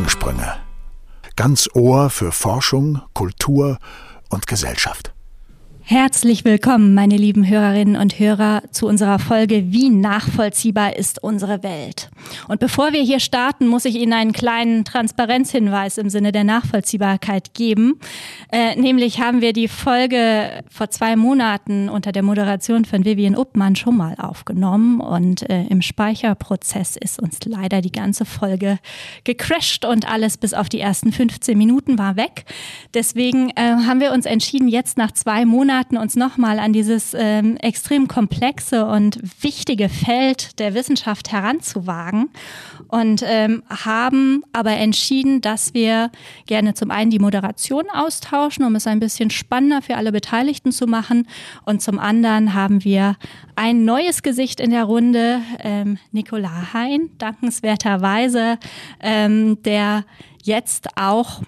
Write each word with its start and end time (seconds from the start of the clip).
Quantensprünge. 0.00 0.56
Ganz 1.36 1.68
Ohr 1.74 2.08
für 2.08 2.32
Forschung, 2.32 3.02
Kultur 3.12 3.78
und 4.30 4.46
Gesellschaft. 4.46 5.12
Herzlich 5.82 6.46
willkommen, 6.46 6.94
meine 6.94 7.18
lieben 7.18 7.46
Hörerinnen 7.46 7.96
und 7.96 8.18
Hörer, 8.18 8.62
zu 8.70 8.86
unserer 8.86 9.18
Folge 9.18 9.72
Wie 9.72 9.90
nachvollziehbar 9.90 10.96
ist 10.96 11.22
unsere 11.22 11.62
Welt? 11.62 12.10
Und 12.48 12.60
bevor 12.60 12.92
wir 12.92 13.02
hier 13.02 13.20
starten, 13.20 13.66
muss 13.66 13.84
ich 13.84 13.96
Ihnen 13.96 14.12
einen 14.12 14.32
kleinen 14.32 14.84
Transparenzhinweis 14.84 15.98
im 15.98 16.10
Sinne 16.10 16.32
der 16.32 16.44
Nachvollziehbarkeit 16.44 17.54
geben. 17.54 17.98
Äh, 18.52 18.76
nämlich 18.80 19.20
haben 19.20 19.40
wir 19.40 19.52
die 19.52 19.68
Folge 19.68 20.62
vor 20.70 20.90
zwei 20.90 21.16
Monaten 21.16 21.88
unter 21.88 22.12
der 22.12 22.22
Moderation 22.22 22.84
von 22.84 23.04
Vivian 23.04 23.36
Uppmann 23.36 23.76
schon 23.76 23.96
mal 23.96 24.14
aufgenommen 24.18 25.00
und 25.00 25.48
äh, 25.48 25.64
im 25.64 25.82
Speicherprozess 25.82 26.96
ist 26.96 27.20
uns 27.20 27.38
leider 27.44 27.80
die 27.80 27.92
ganze 27.92 28.24
Folge 28.24 28.78
gecrashed 29.24 29.84
und 29.84 30.10
alles 30.10 30.36
bis 30.36 30.54
auf 30.54 30.68
die 30.68 30.80
ersten 30.80 31.12
15 31.12 31.56
Minuten 31.56 31.98
war 31.98 32.16
weg. 32.16 32.44
Deswegen 32.94 33.50
äh, 33.50 33.74
haben 33.86 34.00
wir 34.00 34.12
uns 34.12 34.26
entschieden, 34.26 34.68
jetzt 34.68 34.98
nach 34.98 35.12
zwei 35.12 35.44
Monaten 35.44 35.96
uns 35.96 36.16
nochmal 36.16 36.58
an 36.58 36.72
dieses 36.72 37.14
ähm, 37.14 37.56
extrem 37.56 38.08
komplexe 38.08 38.86
und 38.86 39.20
wichtige 39.42 39.88
Feld 39.88 40.58
der 40.58 40.74
Wissenschaft 40.74 41.32
heranzuwagen 41.32 42.19
und 42.88 43.22
ähm, 43.24 43.62
haben 43.68 44.42
aber 44.52 44.72
entschieden, 44.72 45.40
dass 45.40 45.74
wir 45.74 46.10
gerne 46.46 46.74
zum 46.74 46.90
einen 46.90 47.10
die 47.10 47.18
Moderation 47.18 47.84
austauschen, 47.92 48.64
um 48.64 48.74
es 48.74 48.86
ein 48.86 49.00
bisschen 49.00 49.30
spannender 49.30 49.82
für 49.82 49.96
alle 49.96 50.12
Beteiligten 50.12 50.72
zu 50.72 50.86
machen. 50.86 51.26
Und 51.64 51.82
zum 51.82 51.98
anderen 51.98 52.54
haben 52.54 52.84
wir 52.84 53.16
ein 53.56 53.84
neues 53.84 54.22
Gesicht 54.22 54.60
in 54.60 54.70
der 54.70 54.84
Runde, 54.84 55.40
ähm, 55.60 55.98
Nicola 56.12 56.72
Hein, 56.72 57.10
dankenswerterweise, 57.18 58.58
ähm, 59.00 59.62
der 59.62 60.04
jetzt 60.42 60.88
auch 60.96 61.42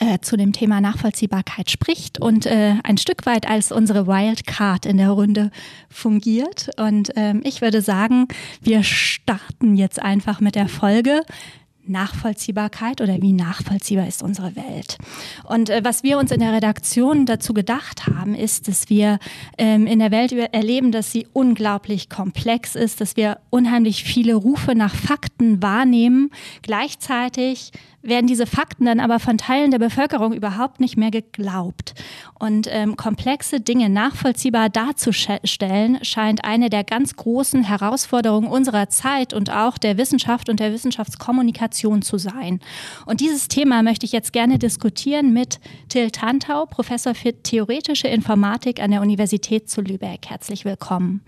äh, 0.00 0.18
zu 0.20 0.36
dem 0.36 0.52
Thema 0.52 0.80
Nachvollziehbarkeit 0.80 1.70
spricht 1.70 2.20
und 2.20 2.46
äh, 2.46 2.74
ein 2.82 2.98
Stück 2.98 3.26
weit 3.26 3.48
als 3.48 3.70
unsere 3.70 4.06
Wildcard 4.06 4.86
in 4.86 4.96
der 4.96 5.10
Runde 5.10 5.50
fungiert. 5.88 6.70
Und 6.78 7.10
ähm, 7.16 7.42
ich 7.44 7.60
würde 7.60 7.82
sagen, 7.82 8.26
wir 8.62 8.82
starten 8.82 9.76
jetzt 9.76 10.00
einfach 10.00 10.40
mit 10.40 10.54
der 10.54 10.68
Folge. 10.68 11.22
Nachvollziehbarkeit 11.90 13.00
oder 13.00 13.20
wie 13.20 13.32
nachvollziehbar 13.32 14.06
ist 14.06 14.22
unsere 14.22 14.54
Welt. 14.56 14.96
Und 15.44 15.70
äh, 15.70 15.82
was 15.84 16.02
wir 16.02 16.18
uns 16.18 16.30
in 16.30 16.40
der 16.40 16.52
Redaktion 16.52 17.26
dazu 17.26 17.52
gedacht 17.52 18.06
haben, 18.06 18.34
ist, 18.34 18.68
dass 18.68 18.88
wir 18.88 19.18
ähm, 19.58 19.86
in 19.86 19.98
der 19.98 20.10
Welt 20.10 20.32
erleben, 20.32 20.92
dass 20.92 21.10
sie 21.12 21.26
unglaublich 21.32 22.08
komplex 22.08 22.74
ist, 22.74 23.00
dass 23.00 23.16
wir 23.16 23.38
unheimlich 23.50 24.04
viele 24.04 24.34
Rufe 24.34 24.74
nach 24.74 24.94
Fakten 24.94 25.62
wahrnehmen, 25.62 26.30
gleichzeitig 26.62 27.72
werden 28.02 28.26
diese 28.26 28.46
Fakten 28.46 28.86
dann 28.86 29.00
aber 29.00 29.18
von 29.18 29.38
Teilen 29.38 29.70
der 29.70 29.78
Bevölkerung 29.78 30.32
überhaupt 30.32 30.80
nicht 30.80 30.96
mehr 30.96 31.10
geglaubt. 31.10 31.94
Und 32.38 32.66
ähm, 32.70 32.96
komplexe 32.96 33.60
Dinge 33.60 33.90
nachvollziehbar 33.90 34.70
darzustellen, 34.70 36.02
scheint 36.02 36.44
eine 36.44 36.70
der 36.70 36.84
ganz 36.84 37.16
großen 37.16 37.64
Herausforderungen 37.64 38.48
unserer 38.48 38.88
Zeit 38.88 39.34
und 39.34 39.50
auch 39.50 39.76
der 39.76 39.98
Wissenschaft 39.98 40.48
und 40.48 40.60
der 40.60 40.72
Wissenschaftskommunikation 40.72 42.02
zu 42.02 42.18
sein. 42.18 42.60
Und 43.06 43.20
dieses 43.20 43.48
Thema 43.48 43.82
möchte 43.82 44.06
ich 44.06 44.12
jetzt 44.12 44.32
gerne 44.32 44.58
diskutieren 44.58 45.32
mit 45.32 45.60
Till 45.88 46.10
Tantau, 46.10 46.66
Professor 46.66 47.14
für 47.14 47.32
theoretische 47.42 48.08
Informatik 48.08 48.80
an 48.80 48.90
der 48.90 49.02
Universität 49.02 49.68
zu 49.68 49.82
Lübeck. 49.82 50.26
Herzlich 50.28 50.64
willkommen 50.64 51.22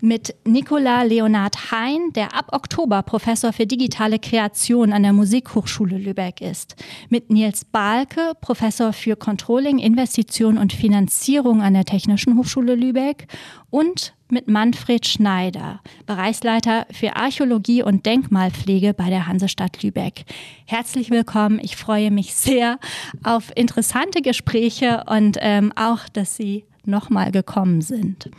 mit 0.00 0.34
Nicola 0.44 1.02
Leonard 1.02 1.70
Hein, 1.70 2.12
der 2.14 2.34
ab 2.34 2.48
Oktober 2.52 3.02
Professor 3.02 3.52
für 3.52 3.66
digitale 3.66 4.18
Kreation 4.18 4.92
an 4.92 5.02
der 5.02 5.12
Musikhochschule 5.12 5.98
Lübeck 5.98 6.40
ist. 6.40 6.76
Mit 7.08 7.30
Nils 7.30 7.64
Balke, 7.64 8.32
Professor 8.40 8.92
für 8.92 9.16
Controlling, 9.16 9.78
Investition 9.78 10.58
und 10.58 10.72
Finanzierung 10.72 11.62
an 11.62 11.74
der 11.74 11.84
Technischen 11.84 12.36
Hochschule 12.36 12.74
Lübeck 12.74 13.26
und 13.70 14.14
mit 14.30 14.48
Manfred 14.48 15.06
Schneider, 15.06 15.80
Bereichsleiter 16.06 16.86
für 16.90 17.16
Archäologie 17.16 17.82
und 17.82 18.06
Denkmalpflege 18.06 18.94
bei 18.94 19.08
der 19.08 19.26
Hansestadt 19.26 19.82
Lübeck. 19.82 20.24
Herzlich 20.66 21.10
willkommen. 21.10 21.60
Ich 21.62 21.76
freue 21.76 22.10
mich 22.10 22.34
sehr 22.34 22.78
auf 23.22 23.52
interessante 23.54 24.22
Gespräche 24.22 25.04
und 25.06 25.38
ähm, 25.40 25.72
auch, 25.76 26.08
dass 26.12 26.36
Sie 26.36 26.64
nochmal 26.84 27.30
gekommen 27.30 27.80
sind. 27.80 28.30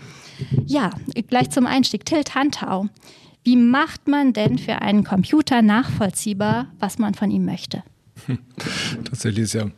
Ja, 0.66 0.92
gleich 1.28 1.50
zum 1.50 1.66
Einstieg. 1.66 2.06
Till 2.06 2.24
Tantau. 2.24 2.88
Wie 3.44 3.56
macht 3.56 4.08
man 4.08 4.34
denn 4.34 4.58
für 4.58 4.82
einen 4.82 5.04
Computer 5.04 5.62
nachvollziehbar, 5.62 6.68
was 6.80 6.98
man 6.98 7.14
von 7.14 7.30
ihm 7.30 7.46
möchte? 7.46 7.84
Tatsächlich 9.04 9.44
ist 9.44 9.54
ja 9.54 9.70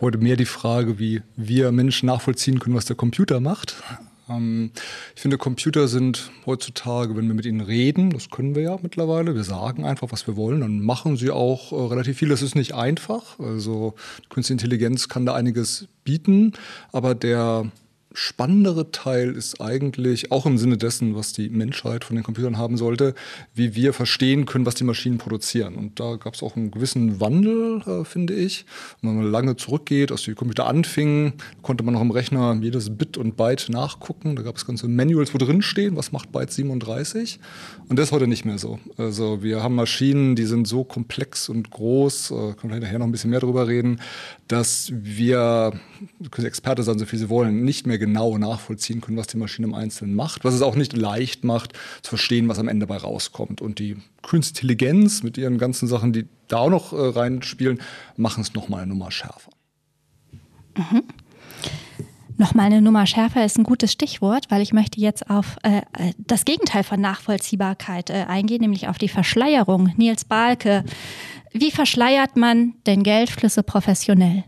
heute 0.00 0.18
mehr 0.18 0.36
die 0.36 0.46
Frage, 0.46 0.98
wie 0.98 1.22
wir 1.36 1.72
Menschen 1.72 2.06
nachvollziehen 2.06 2.58
können, 2.58 2.76
was 2.76 2.84
der 2.84 2.96
Computer 2.96 3.40
macht. 3.40 3.82
Ähm, 4.28 4.70
ich 5.14 5.22
finde, 5.22 5.38
Computer 5.38 5.88
sind 5.88 6.30
heutzutage, 6.46 7.16
wenn 7.16 7.26
wir 7.26 7.34
mit 7.34 7.46
ihnen 7.46 7.60
reden, 7.60 8.10
das 8.10 8.30
können 8.30 8.54
wir 8.54 8.62
ja 8.62 8.78
mittlerweile, 8.82 9.34
wir 9.34 9.44
sagen 9.44 9.84
einfach, 9.84 10.10
was 10.10 10.26
wir 10.26 10.36
wollen, 10.36 10.60
dann 10.60 10.80
machen 10.80 11.16
sie 11.16 11.30
auch 11.30 11.72
äh, 11.72 11.76
relativ 11.76 12.18
viel. 12.18 12.28
Das 12.28 12.42
ist 12.42 12.54
nicht 12.54 12.74
einfach. 12.74 13.38
Also 13.38 13.94
Künstliche 14.28 14.54
Intelligenz 14.54 15.08
kann 15.08 15.26
da 15.26 15.34
einiges 15.34 15.88
bieten, 16.04 16.52
aber 16.92 17.14
der 17.14 17.70
spannendere 18.16 18.90
Teil 18.92 19.32
ist 19.32 19.60
eigentlich, 19.60 20.32
auch 20.32 20.46
im 20.46 20.56
Sinne 20.56 20.78
dessen, 20.78 21.14
was 21.14 21.34
die 21.34 21.50
Menschheit 21.50 22.02
von 22.02 22.16
den 22.16 22.22
Computern 22.22 22.56
haben 22.56 22.78
sollte, 22.78 23.14
wie 23.54 23.74
wir 23.74 23.92
verstehen 23.92 24.46
können, 24.46 24.64
was 24.64 24.74
die 24.74 24.84
Maschinen 24.84 25.18
produzieren. 25.18 25.74
Und 25.74 26.00
da 26.00 26.16
gab 26.16 26.32
es 26.32 26.42
auch 26.42 26.56
einen 26.56 26.70
gewissen 26.70 27.20
Wandel, 27.20 27.82
äh, 27.86 28.04
finde 28.04 28.34
ich. 28.34 28.64
Wenn 29.02 29.16
man 29.16 29.30
lange 29.30 29.56
zurückgeht, 29.56 30.10
als 30.10 30.22
die 30.22 30.34
Computer 30.34 30.66
anfingen, 30.66 31.34
konnte 31.60 31.84
man 31.84 31.92
noch 31.92 32.00
im 32.00 32.10
Rechner 32.10 32.58
jedes 32.62 32.96
Bit 32.96 33.18
und 33.18 33.36
Byte 33.36 33.68
nachgucken. 33.68 34.34
Da 34.34 34.42
gab 34.42 34.56
es 34.56 34.66
ganze 34.66 34.88
Manuals, 34.88 35.34
wo 35.34 35.38
drin 35.38 35.60
stehen, 35.60 35.96
was 35.96 36.10
macht 36.10 36.32
Byte 36.32 36.50
37. 36.50 37.38
Und 37.88 37.98
das 37.98 38.06
ist 38.06 38.12
heute 38.12 38.26
nicht 38.26 38.46
mehr 38.46 38.58
so. 38.58 38.78
Also 38.96 39.42
wir 39.42 39.62
haben 39.62 39.74
Maschinen, 39.74 40.36
die 40.36 40.46
sind 40.46 40.66
so 40.66 40.84
komplex 40.84 41.50
und 41.50 41.70
groß, 41.70 42.30
äh, 42.30 42.54
können 42.54 42.72
wir 42.72 42.80
nachher 42.80 42.98
noch 42.98 43.06
ein 43.06 43.12
bisschen 43.12 43.30
mehr 43.30 43.40
darüber 43.40 43.68
reden, 43.68 44.00
dass 44.48 44.90
wir, 44.94 45.72
können 46.30 46.46
Experte 46.46 46.82
sein, 46.82 46.98
so 46.98 47.06
viel 47.06 47.18
sie 47.18 47.28
wollen, 47.28 47.64
nicht 47.64 47.86
mehr 47.86 47.98
genau 47.98 48.36
nachvollziehen 48.36 49.00
können, 49.00 49.16
was 49.16 49.28
die 49.28 49.36
Maschine 49.36 49.68
im 49.68 49.74
Einzelnen 49.74 50.14
macht, 50.14 50.44
was 50.44 50.54
es 50.54 50.62
auch 50.62 50.76
nicht 50.76 50.96
leicht 50.96 51.44
macht, 51.44 51.72
zu 52.02 52.10
verstehen, 52.10 52.48
was 52.48 52.58
am 52.58 52.68
Ende 52.68 52.86
bei 52.86 52.96
rauskommt. 52.96 53.60
Und 53.60 53.78
die 53.78 53.96
Künstliche 54.22 54.56
Intelligenz 54.56 55.22
mit 55.22 55.38
ihren 55.38 55.58
ganzen 55.58 55.86
Sachen, 55.86 56.12
die 56.12 56.26
da 56.48 56.58
auch 56.58 56.70
noch 56.70 56.92
äh, 56.92 56.96
reinspielen, 56.96 57.80
machen 58.16 58.40
es 58.40 58.54
nochmal 58.54 58.82
eine 58.82 58.88
Nummer 58.88 59.10
schärfer. 59.10 59.50
Mhm. 60.76 61.02
Nochmal 62.38 62.66
eine 62.66 62.82
Nummer 62.82 63.06
schärfer 63.06 63.44
ist 63.44 63.58
ein 63.58 63.64
gutes 63.64 63.92
Stichwort, 63.92 64.50
weil 64.50 64.60
ich 64.62 64.72
möchte 64.72 65.00
jetzt 65.00 65.30
auf 65.30 65.56
äh, 65.62 65.78
äh, 65.78 66.12
das 66.18 66.44
Gegenteil 66.44 66.82
von 66.84 67.00
Nachvollziehbarkeit 67.00 68.10
äh, 68.10 68.24
eingehen, 68.28 68.60
nämlich 68.60 68.88
auf 68.88 68.98
die 68.98 69.08
Verschleierung. 69.08 69.92
Nils 69.96 70.24
Balke, 70.24 70.84
wie 71.52 71.70
verschleiert 71.70 72.36
man 72.36 72.74
denn 72.86 73.02
Geldflüsse 73.02 73.62
professionell? 73.62 74.44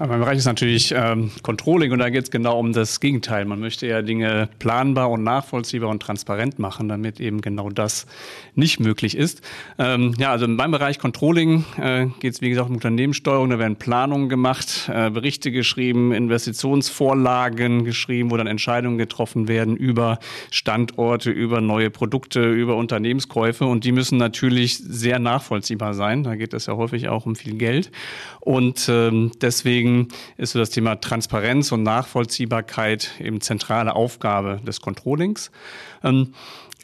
Ja, 0.00 0.06
mein 0.06 0.20
Bereich 0.20 0.38
ist 0.38 0.44
natürlich 0.44 0.94
ähm, 0.96 1.32
Controlling 1.42 1.90
und 1.90 1.98
da 1.98 2.08
geht 2.08 2.22
es 2.22 2.30
genau 2.30 2.60
um 2.60 2.72
das 2.72 3.00
Gegenteil. 3.00 3.44
Man 3.46 3.58
möchte 3.58 3.88
ja 3.88 4.00
Dinge 4.00 4.48
planbar 4.60 5.10
und 5.10 5.24
nachvollziehbar 5.24 5.90
und 5.90 6.00
transparent 6.00 6.60
machen, 6.60 6.88
damit 6.88 7.18
eben 7.18 7.40
genau 7.40 7.68
das 7.68 8.06
nicht 8.54 8.78
möglich 8.78 9.16
ist. 9.16 9.42
Ähm, 9.76 10.14
ja, 10.16 10.30
also 10.30 10.44
in 10.44 10.54
meinem 10.54 10.70
Bereich 10.70 11.00
Controlling 11.00 11.64
äh, 11.82 12.06
geht 12.20 12.34
es 12.34 12.40
wie 12.40 12.48
gesagt 12.48 12.68
um 12.68 12.76
Unternehmenssteuerung. 12.76 13.50
Da 13.50 13.58
werden 13.58 13.74
Planungen 13.74 14.28
gemacht, 14.28 14.88
äh, 14.88 15.10
Berichte 15.10 15.50
geschrieben, 15.50 16.12
Investitionsvorlagen 16.12 17.82
geschrieben, 17.82 18.30
wo 18.30 18.36
dann 18.36 18.46
Entscheidungen 18.46 18.98
getroffen 18.98 19.48
werden 19.48 19.76
über 19.76 20.20
Standorte, 20.52 21.32
über 21.32 21.60
neue 21.60 21.90
Produkte, 21.90 22.48
über 22.48 22.76
Unternehmenskäufe 22.76 23.64
und 23.64 23.82
die 23.82 23.90
müssen 23.90 24.16
natürlich 24.16 24.78
sehr 24.78 25.18
nachvollziehbar 25.18 25.94
sein. 25.94 26.22
Da 26.22 26.36
geht 26.36 26.54
es 26.54 26.66
ja 26.66 26.76
häufig 26.76 27.08
auch 27.08 27.26
um 27.26 27.34
viel 27.34 27.56
Geld 27.56 27.90
und 28.38 28.88
ähm, 28.88 29.32
deswegen 29.40 29.87
Deswegen 29.88 30.08
ist 30.36 30.52
so 30.52 30.58
das 30.58 30.70
Thema 30.70 30.96
Transparenz 30.96 31.72
und 31.72 31.82
Nachvollziehbarkeit 31.82 33.12
eben 33.20 33.40
zentrale 33.40 33.94
Aufgabe 33.96 34.60
des 34.66 34.80
Controllings. 34.80 35.50
Ähm, 36.04 36.34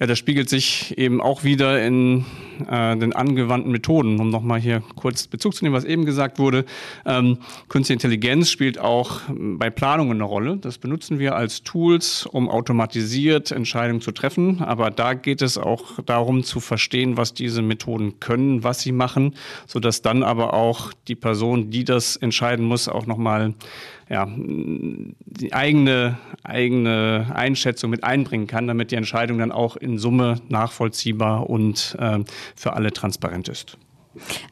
ja, 0.00 0.06
das 0.06 0.18
spiegelt 0.18 0.48
sich 0.48 0.98
eben 0.98 1.20
auch 1.20 1.44
wieder 1.44 1.84
in 1.84 2.24
äh, 2.68 2.96
den 2.96 3.12
angewandten 3.12 3.70
Methoden, 3.70 4.18
um 4.18 4.28
nochmal 4.28 4.58
hier 4.58 4.82
kurz 4.96 5.28
Bezug 5.28 5.54
zu 5.54 5.64
nehmen, 5.64 5.74
was 5.74 5.84
eben 5.84 6.04
gesagt 6.04 6.40
wurde. 6.40 6.64
Ähm, 7.06 7.38
Künstliche 7.68 7.94
Intelligenz 7.94 8.50
spielt 8.50 8.78
auch 8.78 9.20
bei 9.28 9.70
Planungen 9.70 10.16
eine 10.16 10.24
Rolle. 10.24 10.56
Das 10.56 10.78
benutzen 10.78 11.20
wir 11.20 11.36
als 11.36 11.62
Tools, 11.62 12.26
um 12.26 12.48
automatisiert 12.48 13.52
Entscheidungen 13.52 14.00
zu 14.00 14.10
treffen. 14.10 14.62
Aber 14.62 14.90
da 14.90 15.14
geht 15.14 15.42
es 15.42 15.58
auch 15.58 16.00
darum 16.04 16.42
zu 16.42 16.58
verstehen, 16.58 17.16
was 17.16 17.32
diese 17.32 17.62
Methoden 17.62 18.18
können, 18.18 18.64
was 18.64 18.80
sie 18.80 18.92
machen, 18.92 19.36
sodass 19.68 20.02
dann 20.02 20.24
aber 20.24 20.54
auch 20.54 20.92
die 21.06 21.14
Person, 21.14 21.70
die 21.70 21.84
das 21.84 22.16
entscheiden 22.16 22.64
muss, 22.64 22.88
auch 22.88 23.06
nochmal 23.06 23.54
ja, 24.08 24.28
die 24.36 25.52
eigene, 25.52 26.18
eigene 26.42 27.32
Einschätzung 27.34 27.90
mit 27.90 28.04
einbringen 28.04 28.46
kann, 28.46 28.66
damit 28.66 28.90
die 28.90 28.96
Entscheidung 28.96 29.38
dann 29.38 29.52
auch 29.52 29.76
in 29.76 29.98
Summe 29.98 30.40
nachvollziehbar 30.48 31.48
und 31.48 31.96
äh, 31.98 32.20
für 32.54 32.74
alle 32.74 32.92
transparent 32.92 33.48
ist. 33.48 33.78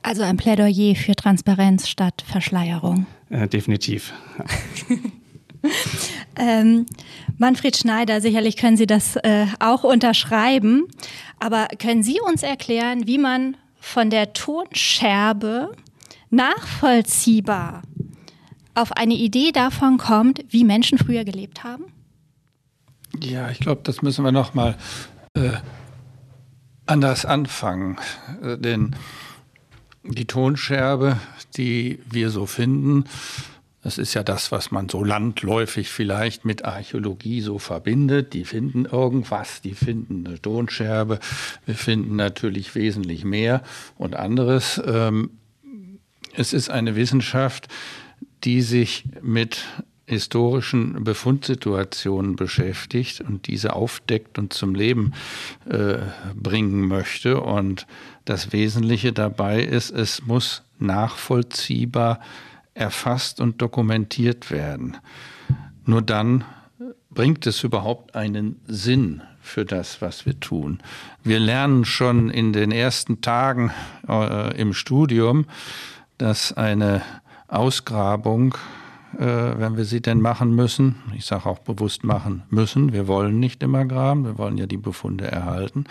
Also 0.02 0.22
ein 0.22 0.36
Plädoyer 0.36 0.94
für 0.96 1.14
Transparenz 1.14 1.88
statt 1.88 2.24
Verschleierung. 2.26 3.06
Äh, 3.30 3.46
definitiv. 3.48 4.12
ähm, 6.36 6.86
Manfred 7.38 7.76
Schneider, 7.76 8.20
sicherlich 8.20 8.56
können 8.56 8.76
Sie 8.76 8.86
das 8.86 9.16
äh, 9.16 9.46
auch 9.60 9.84
unterschreiben, 9.84 10.88
aber 11.38 11.68
können 11.78 12.02
Sie 12.02 12.18
uns 12.20 12.42
erklären, 12.42 13.06
wie 13.06 13.18
man 13.18 13.56
von 13.78 14.10
der 14.10 14.32
Tonscherbe 14.32 15.72
nachvollziehbar 16.30 17.82
auf 18.74 18.92
eine 18.92 19.14
Idee 19.14 19.52
davon 19.52 19.98
kommt, 19.98 20.44
wie 20.48 20.64
Menschen 20.64 20.98
früher 20.98 21.24
gelebt 21.24 21.64
haben? 21.64 21.84
Ja, 23.20 23.50
ich 23.50 23.60
glaube, 23.60 23.82
das 23.84 24.02
müssen 24.02 24.24
wir 24.24 24.32
noch 24.32 24.54
mal 24.54 24.76
äh, 25.34 25.50
anders 26.86 27.24
anfangen, 27.24 27.98
äh, 28.42 28.56
denn 28.56 28.96
die 30.04 30.24
Tonscherbe, 30.24 31.18
die 31.56 32.00
wir 32.10 32.30
so 32.30 32.46
finden, 32.46 33.04
das 33.82 33.98
ist 33.98 34.14
ja 34.14 34.22
das, 34.22 34.52
was 34.52 34.70
man 34.70 34.88
so 34.88 35.02
landläufig 35.02 35.88
vielleicht 35.88 36.44
mit 36.44 36.64
Archäologie 36.64 37.40
so 37.40 37.58
verbindet. 37.58 38.32
Die 38.32 38.44
finden 38.44 38.84
irgendwas, 38.84 39.60
die 39.60 39.74
finden 39.74 40.24
eine 40.24 40.40
Tonscherbe. 40.40 41.18
Wir 41.66 41.74
finden 41.74 42.14
natürlich 42.14 42.76
wesentlich 42.76 43.24
mehr 43.24 43.62
und 43.98 44.14
anderes. 44.14 44.80
Ähm, 44.86 45.30
es 46.34 46.52
ist 46.52 46.70
eine 46.70 46.94
Wissenschaft, 46.94 47.68
die 48.44 48.60
sich 48.62 49.04
mit 49.20 49.64
historischen 50.06 51.04
Befundsituationen 51.04 52.36
beschäftigt 52.36 53.20
und 53.20 53.46
diese 53.46 53.74
aufdeckt 53.74 54.38
und 54.38 54.52
zum 54.52 54.74
Leben 54.74 55.12
äh, 55.68 55.98
bringen 56.34 56.86
möchte. 56.86 57.40
Und 57.40 57.86
das 58.24 58.52
Wesentliche 58.52 59.12
dabei 59.12 59.62
ist, 59.62 59.90
es 59.90 60.26
muss 60.26 60.62
nachvollziehbar 60.78 62.20
erfasst 62.74 63.40
und 63.40 63.62
dokumentiert 63.62 64.50
werden. 64.50 64.96
Nur 65.84 66.02
dann 66.02 66.44
bringt 67.10 67.46
es 67.46 67.62
überhaupt 67.62 68.14
einen 68.14 68.60
Sinn 68.66 69.22
für 69.40 69.64
das, 69.64 70.00
was 70.00 70.24
wir 70.24 70.38
tun. 70.40 70.78
Wir 71.22 71.38
lernen 71.38 71.84
schon 71.84 72.30
in 72.30 72.52
den 72.52 72.70
ersten 72.70 73.20
Tagen 73.20 73.72
äh, 74.08 74.56
im 74.58 74.72
Studium, 74.72 75.46
dass 76.16 76.52
eine 76.52 77.02
Ausgrabung 77.52 78.56
äh, 79.18 79.58
wenn 79.58 79.76
wir 79.76 79.84
sie 79.84 80.00
denn 80.00 80.20
machen 80.20 80.54
müssen. 80.54 80.96
Ich 81.14 81.26
sage 81.26 81.46
auch 81.46 81.58
bewusst 81.58 82.02
machen 82.02 82.44
müssen. 82.48 82.92
Wir 82.92 83.06
wollen 83.08 83.38
nicht 83.40 83.62
immer 83.62 83.84
graben, 83.84 84.24
wir 84.24 84.38
wollen 84.38 84.56
ja 84.56 84.66
die 84.66 84.78
Befunde 84.78 85.30
erhalten. 85.30 85.84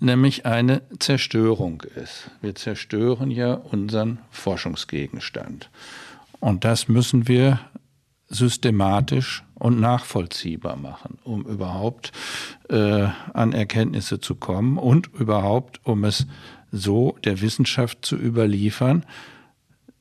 Nämlich 0.00 0.44
eine 0.44 0.82
Zerstörung 0.98 1.82
ist. 1.96 2.30
Wir 2.42 2.54
zerstören 2.54 3.30
ja 3.30 3.54
unseren 3.54 4.18
Forschungsgegenstand. 4.30 5.70
Und 6.40 6.64
das 6.64 6.88
müssen 6.88 7.26
wir 7.26 7.60
systematisch 8.28 9.44
und 9.54 9.80
nachvollziehbar 9.80 10.76
machen, 10.76 11.18
um 11.24 11.44
überhaupt 11.44 12.12
äh, 12.68 13.06
an 13.32 13.52
Erkenntnisse 13.52 14.20
zu 14.20 14.34
kommen 14.34 14.76
und 14.76 15.08
überhaupt, 15.14 15.80
um 15.84 16.04
es 16.04 16.26
so 16.70 17.16
der 17.24 17.40
Wissenschaft 17.40 18.04
zu 18.04 18.16
überliefern, 18.16 19.04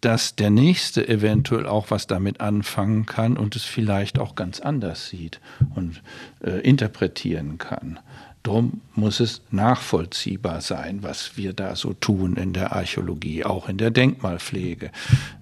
dass 0.02 0.36
der 0.36 0.50
Nächste 0.50 1.08
eventuell 1.08 1.68
auch 1.68 1.92
was 1.92 2.08
damit 2.08 2.42
anfangen 2.42 3.06
kann 3.06 3.38
und 3.38 3.56
es 3.56 3.64
vielleicht 3.64 4.20
auch 4.20 4.36
ganz 4.36 4.60
anders 4.60 5.08
sieht 5.08 5.40
und 5.76 6.02
äh, 6.44 6.60
interpretieren 6.62 7.60
kann. 7.60 8.00
Drum 8.44 8.82
muss 8.96 9.20
es 9.20 9.44
nachvollziehbar 9.52 10.62
sein, 10.62 11.04
was 11.04 11.38
wir 11.38 11.54
da 11.54 11.76
so 11.76 11.94
tun 11.94 12.36
in 12.38 12.54
der 12.54 12.74
Archäologie, 12.74 13.46
auch 13.46 13.70
in 13.70 13.78
der 13.78 13.92
Denkmalpflege. 13.92 14.90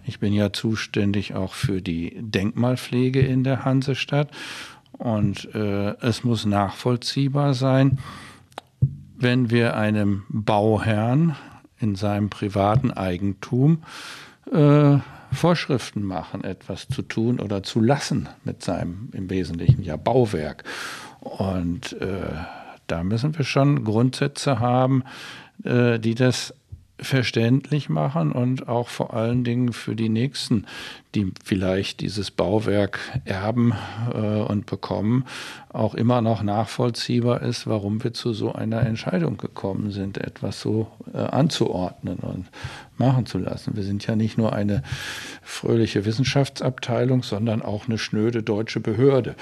Ich 0.05 0.19
bin 0.19 0.33
ja 0.33 0.51
zuständig 0.51 1.33
auch 1.33 1.53
für 1.53 1.81
die 1.81 2.17
Denkmalpflege 2.19 3.21
in 3.21 3.45
der 3.45 3.63
Hansestadt 3.63 4.29
und 4.91 5.55
äh, 5.55 5.95
es 6.01 6.25
muss 6.25 6.45
nachvollziehbar 6.45 7.53
sein, 7.53 7.99
wenn 9.17 9.49
wir 9.49 9.77
einem 9.77 10.23
Bauherrn 10.27 11.37
in 11.79 11.95
seinem 11.95 12.29
privaten 12.29 12.91
Eigentum 12.91 13.83
äh, 14.51 14.99
Vorschriften 15.31 16.03
machen, 16.03 16.43
etwas 16.43 16.87
zu 16.87 17.01
tun 17.01 17.39
oder 17.39 17.63
zu 17.63 17.81
lassen 17.81 18.29
mit 18.43 18.63
seinem 18.63 19.09
im 19.13 19.29
Wesentlichen 19.29 19.83
ja 19.83 19.95
Bauwerk. 19.95 20.63
Und 21.19 21.93
äh, 22.01 22.33
da 22.87 23.03
müssen 23.03 23.37
wir 23.37 23.45
schon 23.45 23.83
Grundsätze 23.83 24.59
haben, 24.59 25.03
äh, 25.63 25.99
die 25.99 26.15
das 26.15 26.53
verständlich 27.01 27.89
machen 27.89 28.31
und 28.31 28.67
auch 28.67 28.89
vor 28.89 29.13
allen 29.13 29.43
Dingen 29.43 29.71
für 29.71 29.95
die 29.95 30.09
Nächsten, 30.09 30.65
die 31.15 31.31
vielleicht 31.43 32.01
dieses 32.01 32.29
Bauwerk 32.29 32.99
erben 33.25 33.73
äh, 34.13 34.17
und 34.17 34.67
bekommen, 34.67 35.25
auch 35.69 35.95
immer 35.95 36.21
noch 36.21 36.43
nachvollziehbar 36.43 37.41
ist, 37.41 37.67
warum 37.67 38.03
wir 38.03 38.13
zu 38.13 38.33
so 38.33 38.53
einer 38.53 38.81
Entscheidung 38.81 39.37
gekommen 39.37 39.91
sind, 39.91 40.17
etwas 40.17 40.61
so 40.61 40.87
äh, 41.13 41.17
anzuordnen 41.17 42.17
und 42.17 42.47
machen 42.97 43.25
zu 43.25 43.37
lassen. 43.37 43.75
Wir 43.75 43.83
sind 43.83 44.05
ja 44.05 44.15
nicht 44.15 44.37
nur 44.37 44.53
eine 44.53 44.83
fröhliche 45.41 46.05
Wissenschaftsabteilung, 46.05 47.23
sondern 47.23 47.61
auch 47.61 47.87
eine 47.87 47.97
schnöde 47.97 48.43
deutsche 48.43 48.79
Behörde 48.79 49.35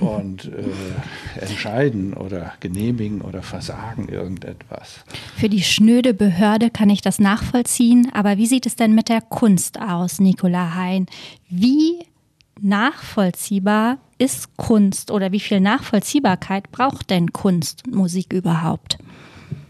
und 0.00 0.46
äh, 0.46 1.40
entscheiden 1.40 2.14
oder 2.14 2.52
genehmigen 2.60 3.20
oder 3.20 3.42
versagen 3.42 4.08
irgendetwas. 4.08 5.04
Für 5.36 5.48
die 5.48 5.62
schnöde 5.62 6.14
Behörde 6.14 6.70
kann 6.70 6.90
ich 6.90 7.00
das 7.00 7.18
nachvollziehen, 7.18 8.10
aber 8.12 8.36
wie 8.38 8.46
sieht 8.46 8.66
es 8.66 8.76
denn 8.76 8.94
mit 8.94 9.08
der 9.08 9.20
Kunst 9.20 9.80
aus, 9.80 10.18
Nicola 10.18 10.74
Hein? 10.74 11.05
Wie 11.48 11.98
nachvollziehbar 12.60 13.98
ist 14.18 14.56
Kunst 14.56 15.10
oder 15.10 15.32
wie 15.32 15.40
viel 15.40 15.60
Nachvollziehbarkeit 15.60 16.70
braucht 16.72 17.10
denn 17.10 17.32
Kunst 17.32 17.82
und 17.86 17.94
Musik 17.94 18.32
überhaupt? 18.32 18.98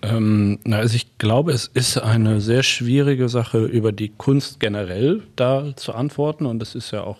Ähm, 0.02 0.58
also 0.70 0.94
ich 0.94 1.18
glaube, 1.18 1.52
es 1.52 1.66
ist 1.66 1.98
eine 1.98 2.40
sehr 2.40 2.62
schwierige 2.62 3.28
Sache, 3.28 3.64
über 3.64 3.92
die 3.92 4.10
Kunst 4.10 4.60
generell 4.60 5.22
da 5.36 5.74
zu 5.76 5.94
antworten. 5.94 6.46
Und 6.46 6.62
es 6.62 6.74
ist 6.74 6.90
ja 6.92 7.02
auch 7.02 7.18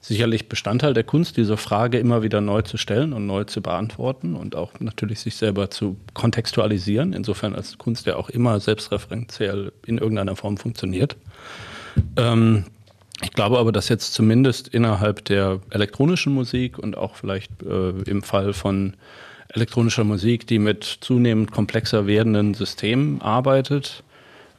sicherlich 0.00 0.48
Bestandteil 0.48 0.94
der 0.94 1.04
Kunst, 1.04 1.36
diese 1.36 1.56
Frage 1.56 1.98
immer 1.98 2.22
wieder 2.22 2.40
neu 2.40 2.62
zu 2.62 2.78
stellen 2.78 3.12
und 3.12 3.26
neu 3.26 3.44
zu 3.44 3.60
beantworten 3.60 4.34
und 4.34 4.56
auch 4.56 4.72
natürlich 4.80 5.20
sich 5.20 5.36
selber 5.36 5.70
zu 5.70 5.96
kontextualisieren. 6.14 7.12
Insofern 7.12 7.54
als 7.54 7.76
Kunst 7.78 8.06
ja 8.06 8.16
auch 8.16 8.30
immer 8.30 8.60
selbstreferenziell 8.60 9.72
in 9.86 9.98
irgendeiner 9.98 10.36
Form 10.36 10.56
funktioniert. 10.56 11.16
Ähm, 12.16 12.64
ich 13.22 13.32
glaube 13.32 13.58
aber, 13.58 13.72
dass 13.72 13.88
jetzt 13.88 14.14
zumindest 14.14 14.68
innerhalb 14.68 15.24
der 15.26 15.60
elektronischen 15.70 16.32
Musik 16.32 16.78
und 16.78 16.96
auch 16.96 17.14
vielleicht 17.16 17.50
äh, 17.62 17.90
im 18.06 18.22
Fall 18.22 18.52
von 18.52 18.94
elektronischer 19.48 20.04
Musik, 20.04 20.46
die 20.46 20.58
mit 20.58 20.84
zunehmend 20.84 21.50
komplexer 21.50 22.06
werdenden 22.06 22.54
Systemen 22.54 23.20
arbeitet, 23.20 24.02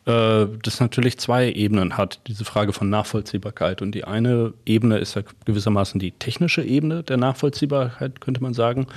äh, 0.06 0.48
das 0.64 0.80
natürlich 0.80 1.18
zwei 1.20 1.52
Ebenen 1.52 1.98
hat, 1.98 2.20
diese 2.28 2.46
Frage 2.46 2.74
von 2.74 2.90
Nachvollziehbarkeit. 2.90 3.82
Und 3.82 3.94
die 3.94 4.04
eine 4.04 4.54
Ebene 4.66 4.98
ist 4.98 5.16
ja 5.16 5.24
gewissermaßen 5.46 6.00
die 6.00 6.12
technische 6.12 6.64
Ebene 6.64 7.04
der 7.04 7.18
Nachvollziehbarkeit, 7.18 8.22
könnte 8.22 8.42
man 8.42 8.54
sagen. 8.54 8.88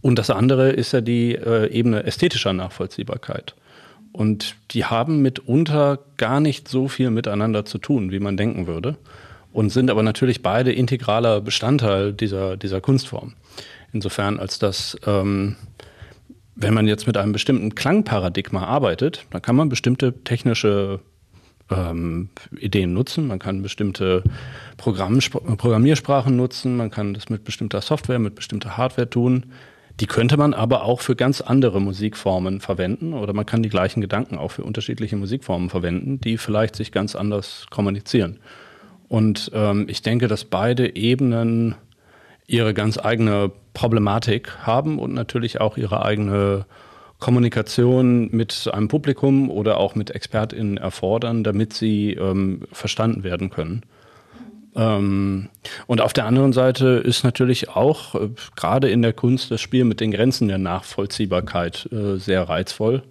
Und 0.00 0.18
das 0.18 0.30
andere 0.30 0.70
ist 0.70 0.92
ja 0.92 1.00
die 1.00 1.34
äh, 1.34 1.70
Ebene 1.70 2.04
ästhetischer 2.04 2.52
Nachvollziehbarkeit. 2.52 3.54
Und 4.12 4.56
die 4.72 4.84
haben 4.84 5.22
mitunter 5.22 5.98
gar 6.16 6.40
nicht 6.40 6.68
so 6.68 6.88
viel 6.88 7.10
miteinander 7.10 7.64
zu 7.64 7.78
tun, 7.78 8.10
wie 8.10 8.20
man 8.20 8.36
denken 8.36 8.66
würde. 8.66 8.96
Und 9.52 9.70
sind 9.70 9.90
aber 9.90 10.02
natürlich 10.02 10.42
beide 10.42 10.72
integraler 10.72 11.40
Bestandteil 11.40 12.12
dieser, 12.12 12.56
dieser 12.56 12.80
Kunstform. 12.80 13.34
Insofern, 13.92 14.38
als 14.38 14.58
dass, 14.58 14.96
ähm, 15.06 15.56
wenn 16.54 16.74
man 16.74 16.86
jetzt 16.86 17.06
mit 17.06 17.16
einem 17.16 17.32
bestimmten 17.32 17.74
Klangparadigma 17.74 18.64
arbeitet, 18.64 19.26
dann 19.30 19.42
kann 19.42 19.56
man 19.56 19.68
bestimmte 19.68 20.22
technische 20.22 21.00
ähm, 21.70 22.28
Ideen 22.58 22.92
nutzen. 22.92 23.26
Man 23.26 23.38
kann 23.38 23.62
bestimmte 23.62 24.22
Programmiersprachen 24.76 26.36
nutzen. 26.36 26.76
Man 26.76 26.90
kann 26.90 27.14
das 27.14 27.28
mit 27.28 27.44
bestimmter 27.44 27.80
Software, 27.80 28.18
mit 28.18 28.34
bestimmter 28.34 28.76
Hardware 28.76 29.08
tun. 29.08 29.46
Die 30.00 30.06
könnte 30.06 30.38
man 30.38 30.54
aber 30.54 30.84
auch 30.84 31.02
für 31.02 31.14
ganz 31.14 31.42
andere 31.42 31.78
Musikformen 31.78 32.60
verwenden 32.60 33.12
oder 33.12 33.34
man 33.34 33.44
kann 33.44 33.62
die 33.62 33.68
gleichen 33.68 34.00
Gedanken 34.00 34.38
auch 34.38 34.50
für 34.50 34.64
unterschiedliche 34.64 35.16
Musikformen 35.16 35.68
verwenden, 35.68 36.20
die 36.20 36.38
vielleicht 36.38 36.74
sich 36.74 36.90
ganz 36.90 37.14
anders 37.14 37.66
kommunizieren. 37.68 38.38
Und 39.08 39.50
ähm, 39.54 39.86
ich 39.88 40.00
denke, 40.00 40.26
dass 40.26 40.46
beide 40.46 40.96
Ebenen 40.96 41.74
ihre 42.46 42.72
ganz 42.72 42.98
eigene 42.98 43.50
Problematik 43.74 44.66
haben 44.66 44.98
und 44.98 45.12
natürlich 45.12 45.60
auch 45.60 45.76
ihre 45.76 46.02
eigene 46.02 46.64
Kommunikation 47.18 48.30
mit 48.32 48.70
einem 48.72 48.88
Publikum 48.88 49.50
oder 49.50 49.76
auch 49.76 49.94
mit 49.94 50.10
ExpertInnen 50.10 50.78
erfordern, 50.78 51.44
damit 51.44 51.74
sie 51.74 52.14
ähm, 52.14 52.62
verstanden 52.72 53.22
werden 53.22 53.50
können. 53.50 53.82
Ähm, 54.76 55.48
und 55.86 56.00
auf 56.00 56.12
der 56.12 56.26
anderen 56.26 56.52
Seite 56.52 56.86
ist 57.04 57.24
natürlich 57.24 57.68
auch 57.70 58.14
äh, 58.14 58.30
gerade 58.56 58.88
in 58.88 59.02
der 59.02 59.12
Kunst 59.12 59.50
das 59.50 59.60
Spiel 59.60 59.84
mit 59.84 60.00
den 60.00 60.12
Grenzen 60.12 60.48
der 60.48 60.58
Nachvollziehbarkeit 60.58 61.88
äh, 61.92 62.16
sehr 62.16 62.48
reizvoll. 62.48 63.02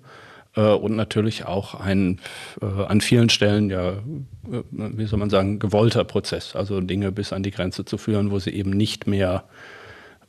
Äh, 0.56 0.62
und 0.62 0.96
natürlich 0.96 1.46
auch 1.46 1.76
ein 1.76 2.20
äh, 2.62 2.66
an 2.66 3.02
vielen 3.02 3.30
Stellen 3.30 3.70
ja, 3.70 3.90
äh, 3.92 4.64
wie 4.72 5.06
soll 5.06 5.20
man 5.20 5.30
sagen, 5.30 5.60
gewollter 5.60 6.04
Prozess, 6.04 6.56
also 6.56 6.82
Dinge 6.82 7.12
bis 7.12 7.34
an 7.34 7.44
die 7.44 7.52
Grenze 7.52 7.86
zu 7.86 7.98
führen, 7.98 8.32
wo 8.32 8.40
sie 8.40 8.52
eben 8.52 8.72
nicht 8.72 9.06
mehr 9.06 9.44
äh, 9.44 9.79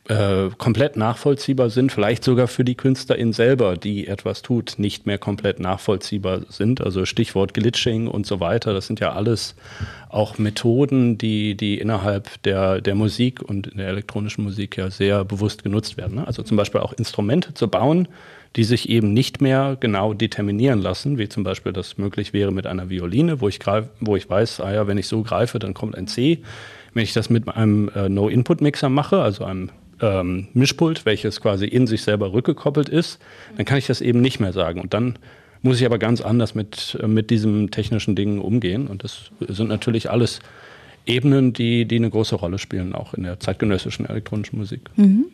komplett 0.08 0.96
nachvollziehbar 0.96 1.70
sind, 1.70 1.92
vielleicht 1.92 2.24
sogar 2.24 2.48
für 2.48 2.64
die 2.64 2.74
Künstlerin 2.74 3.32
selber, 3.32 3.76
die 3.76 4.08
etwas 4.08 4.42
tut, 4.42 4.74
nicht 4.78 5.06
mehr 5.06 5.18
komplett 5.18 5.60
nachvollziehbar 5.60 6.40
sind. 6.48 6.80
Also 6.80 7.04
Stichwort 7.04 7.54
Glitching 7.54 8.08
und 8.08 8.26
so 8.26 8.40
weiter. 8.40 8.72
Das 8.72 8.88
sind 8.88 8.98
ja 8.98 9.12
alles 9.12 9.54
auch 10.08 10.38
Methoden, 10.38 11.16
die, 11.16 11.54
die 11.54 11.78
innerhalb 11.78 12.42
der, 12.42 12.80
der 12.80 12.96
Musik 12.96 13.40
und 13.42 13.68
in 13.68 13.78
der 13.78 13.86
elektronischen 13.86 14.42
Musik 14.42 14.76
ja 14.76 14.90
sehr 14.90 15.24
bewusst 15.24 15.62
genutzt 15.62 15.96
werden. 15.96 16.16
Ne? 16.16 16.26
Also 16.26 16.42
zum 16.42 16.56
Beispiel 16.56 16.80
auch 16.80 16.92
Instrumente 16.92 17.54
zu 17.54 17.68
bauen, 17.68 18.08
die 18.56 18.64
sich 18.64 18.88
eben 18.88 19.12
nicht 19.12 19.40
mehr 19.40 19.76
genau 19.78 20.12
determinieren 20.12 20.80
lassen, 20.80 21.18
wie 21.18 21.28
zum 21.28 21.44
Beispiel 21.44 21.72
das 21.72 21.98
möglich 21.98 22.32
wäre 22.32 22.50
mit 22.50 22.66
einer 22.66 22.90
Violine, 22.90 23.40
wo 23.40 23.46
ich, 23.46 23.60
greif, 23.60 23.86
wo 24.00 24.16
ich 24.16 24.28
weiß, 24.28 24.60
ah 24.60 24.72
ja, 24.72 24.86
wenn 24.88 24.98
ich 24.98 25.06
so 25.06 25.22
greife, 25.22 25.60
dann 25.60 25.72
kommt 25.72 25.96
ein 25.96 26.08
C. 26.08 26.42
Wenn 26.94 27.04
ich 27.04 27.12
das 27.12 27.30
mit 27.30 27.46
einem 27.46 27.88
äh, 27.94 28.08
No-Input-Mixer 28.08 28.88
mache, 28.88 29.22
also 29.22 29.44
einem 29.44 29.70
ähm, 30.00 30.48
Mischpult, 30.54 31.06
welches 31.06 31.40
quasi 31.40 31.66
in 31.66 31.86
sich 31.86 32.02
selber 32.02 32.32
rückgekoppelt 32.32 32.88
ist, 32.88 33.18
dann 33.56 33.66
kann 33.66 33.78
ich 33.78 33.86
das 33.86 34.00
eben 34.00 34.20
nicht 34.20 34.40
mehr 34.40 34.52
sagen. 34.52 34.80
Und 34.80 34.94
dann 34.94 35.18
muss 35.62 35.80
ich 35.80 35.86
aber 35.86 35.98
ganz 35.98 36.20
anders 36.20 36.54
mit, 36.54 36.98
äh, 37.02 37.06
mit 37.06 37.30
diesem 37.30 37.70
technischen 37.70 38.16
Ding 38.16 38.40
umgehen. 38.40 38.86
Und 38.86 39.04
das 39.04 39.30
sind 39.48 39.68
natürlich 39.68 40.10
alles 40.10 40.40
Ebenen, 41.06 41.52
die, 41.52 41.86
die 41.86 41.96
eine 41.96 42.10
große 42.10 42.36
Rolle 42.36 42.58
spielen, 42.58 42.94
auch 42.94 43.14
in 43.14 43.24
der 43.24 43.40
zeitgenössischen 43.40 44.06
elektronischen 44.06 44.58
Musik. 44.58 44.82
Mhm. 44.96 45.26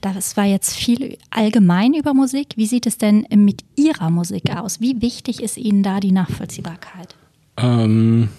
Das 0.00 0.36
war 0.36 0.44
jetzt 0.44 0.74
viel 0.74 1.16
allgemein 1.30 1.94
über 1.94 2.14
Musik. 2.14 2.48
Wie 2.56 2.66
sieht 2.66 2.86
es 2.86 2.98
denn 2.98 3.26
mit 3.34 3.62
Ihrer 3.76 4.10
Musik 4.10 4.50
aus? 4.56 4.80
Wie 4.80 5.00
wichtig 5.00 5.42
ist 5.42 5.56
Ihnen 5.56 5.82
da 5.82 6.00
die 6.00 6.10
Nachvollziehbarkeit? 6.12 7.14
Ähm, 7.56 8.30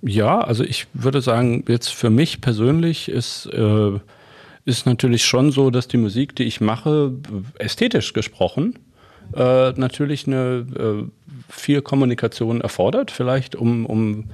ja, 0.00 0.40
also 0.40 0.64
ich 0.64 0.88
würde 0.94 1.20
sagen, 1.20 1.64
jetzt 1.68 1.90
für 1.90 2.10
mich 2.10 2.40
persönlich 2.40 3.08
ist 3.08 3.46
äh, 3.46 4.00
ist 4.64 4.86
natürlich 4.86 5.24
schon 5.24 5.50
so, 5.50 5.70
dass 5.70 5.88
die 5.88 5.96
Musik, 5.96 6.36
die 6.36 6.44
ich 6.44 6.60
mache, 6.60 7.12
ästhetisch 7.58 8.12
gesprochen, 8.12 8.78
äh, 9.34 9.72
natürlich 9.72 10.26
eine 10.26 10.66
äh, 10.78 11.04
viel 11.48 11.82
Kommunikation 11.82 12.60
erfordert, 12.60 13.10
vielleicht 13.10 13.56
um, 13.56 13.86
um 13.86 14.24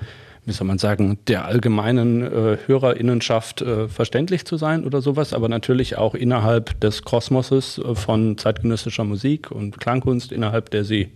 wie 0.45 0.53
soll 0.53 0.67
man 0.67 0.79
sagen, 0.79 1.19
der 1.29 1.45
allgemeinen 1.45 2.23
äh, 2.23 2.57
Hörerinnenschaft 2.67 3.61
äh, 3.61 3.87
verständlich 3.87 4.47
zu 4.47 4.57
sein 4.57 4.85
oder 4.85 5.03
sowas, 5.03 5.35
aber 5.35 5.49
natürlich 5.49 5.99
auch 5.99 6.15
innerhalb 6.15 6.81
des 6.81 7.03
Kosmoses 7.03 7.79
äh, 7.79 7.95
von 7.95 8.39
zeitgenössischer 8.39 9.05
Musik 9.05 9.51
und 9.51 9.79
Klangkunst, 9.79 10.33
innerhalb 10.33 10.71
der 10.71 10.85
sie 10.85 11.13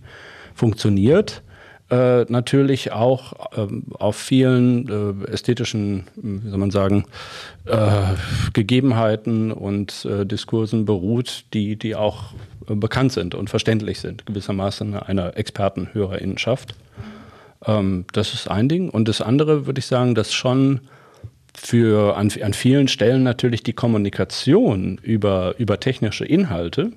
funktioniert 0.53 1.41
äh, 1.93 2.25
natürlich 2.27 2.91
auch 2.91 3.33
ähm, 3.55 3.83
auf 3.99 4.15
vielen 4.15 5.25
äh, 5.27 5.31
ästhetischen, 5.31 6.05
wie 6.15 6.49
soll 6.49 6.57
man 6.57 6.71
sagen, 6.71 7.05
äh, 7.65 7.89
Gegebenheiten 8.53 9.51
und 9.51 10.05
äh, 10.05 10.25
Diskursen 10.25 10.85
beruht, 10.85 11.45
die, 11.53 11.75
die 11.75 11.95
auch 11.95 12.33
äh, 12.67 12.73
bekannt 12.73 13.11
sind 13.11 13.35
und 13.35 13.51
verständlich 13.51 13.99
sind, 13.99 14.25
gewissermaßen 14.25 14.95
einer 14.95 15.37
Expertenhörerinnenschaft. 15.37 16.73
Ähm, 17.67 18.05
das 18.11 18.33
ist 18.33 18.49
ein 18.49 18.69
Ding. 18.69 18.89
Und 18.89 19.07
das 19.07 19.21
andere 19.21 19.67
würde 19.67 19.79
ich 19.79 19.85
sagen, 19.85 20.15
dass 20.15 20.33
schon 20.33 20.81
für 21.53 22.17
an, 22.17 22.31
an 22.41 22.53
vielen 22.53 22.87
Stellen 22.87 23.21
natürlich 23.21 23.61
die 23.61 23.73
Kommunikation 23.73 24.99
über, 25.03 25.53
über 25.59 25.79
technische 25.79 26.25
Inhalte 26.25 26.91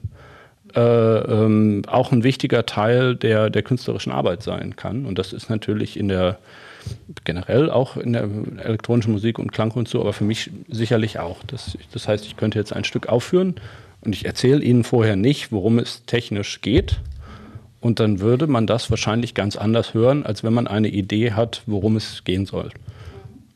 äh, 0.76 0.80
ähm, 0.80 1.82
auch 1.86 2.12
ein 2.12 2.22
wichtiger 2.22 2.66
Teil 2.66 3.16
der, 3.16 3.50
der 3.50 3.62
künstlerischen 3.62 4.12
Arbeit 4.12 4.42
sein 4.42 4.76
kann. 4.76 5.06
Und 5.06 5.18
das 5.18 5.32
ist 5.32 5.48
natürlich 5.48 5.98
in 5.98 6.08
der 6.08 6.38
generell 7.24 7.70
auch 7.70 7.96
in 7.96 8.12
der 8.12 8.28
elektronischen 8.62 9.12
Musik 9.12 9.38
und 9.38 9.52
Klangkunst 9.52 9.90
so, 9.90 10.00
aber 10.00 10.12
für 10.12 10.24
mich 10.24 10.50
sicherlich 10.68 11.18
auch. 11.18 11.38
Das, 11.46 11.76
das 11.92 12.06
heißt, 12.06 12.24
ich 12.26 12.36
könnte 12.36 12.58
jetzt 12.58 12.72
ein 12.72 12.84
Stück 12.84 13.08
aufführen 13.08 13.56
und 14.02 14.14
ich 14.14 14.24
erzähle 14.24 14.62
Ihnen 14.62 14.84
vorher 14.84 15.16
nicht, 15.16 15.50
worum 15.50 15.78
es 15.78 16.04
technisch 16.06 16.60
geht. 16.60 17.00
Und 17.80 18.00
dann 18.00 18.20
würde 18.20 18.46
man 18.46 18.66
das 18.66 18.90
wahrscheinlich 18.90 19.34
ganz 19.34 19.56
anders 19.56 19.94
hören, 19.94 20.24
als 20.24 20.42
wenn 20.42 20.52
man 20.52 20.66
eine 20.66 20.88
Idee 20.88 21.32
hat, 21.32 21.62
worum 21.66 21.96
es 21.96 22.24
gehen 22.24 22.46
soll. 22.46 22.70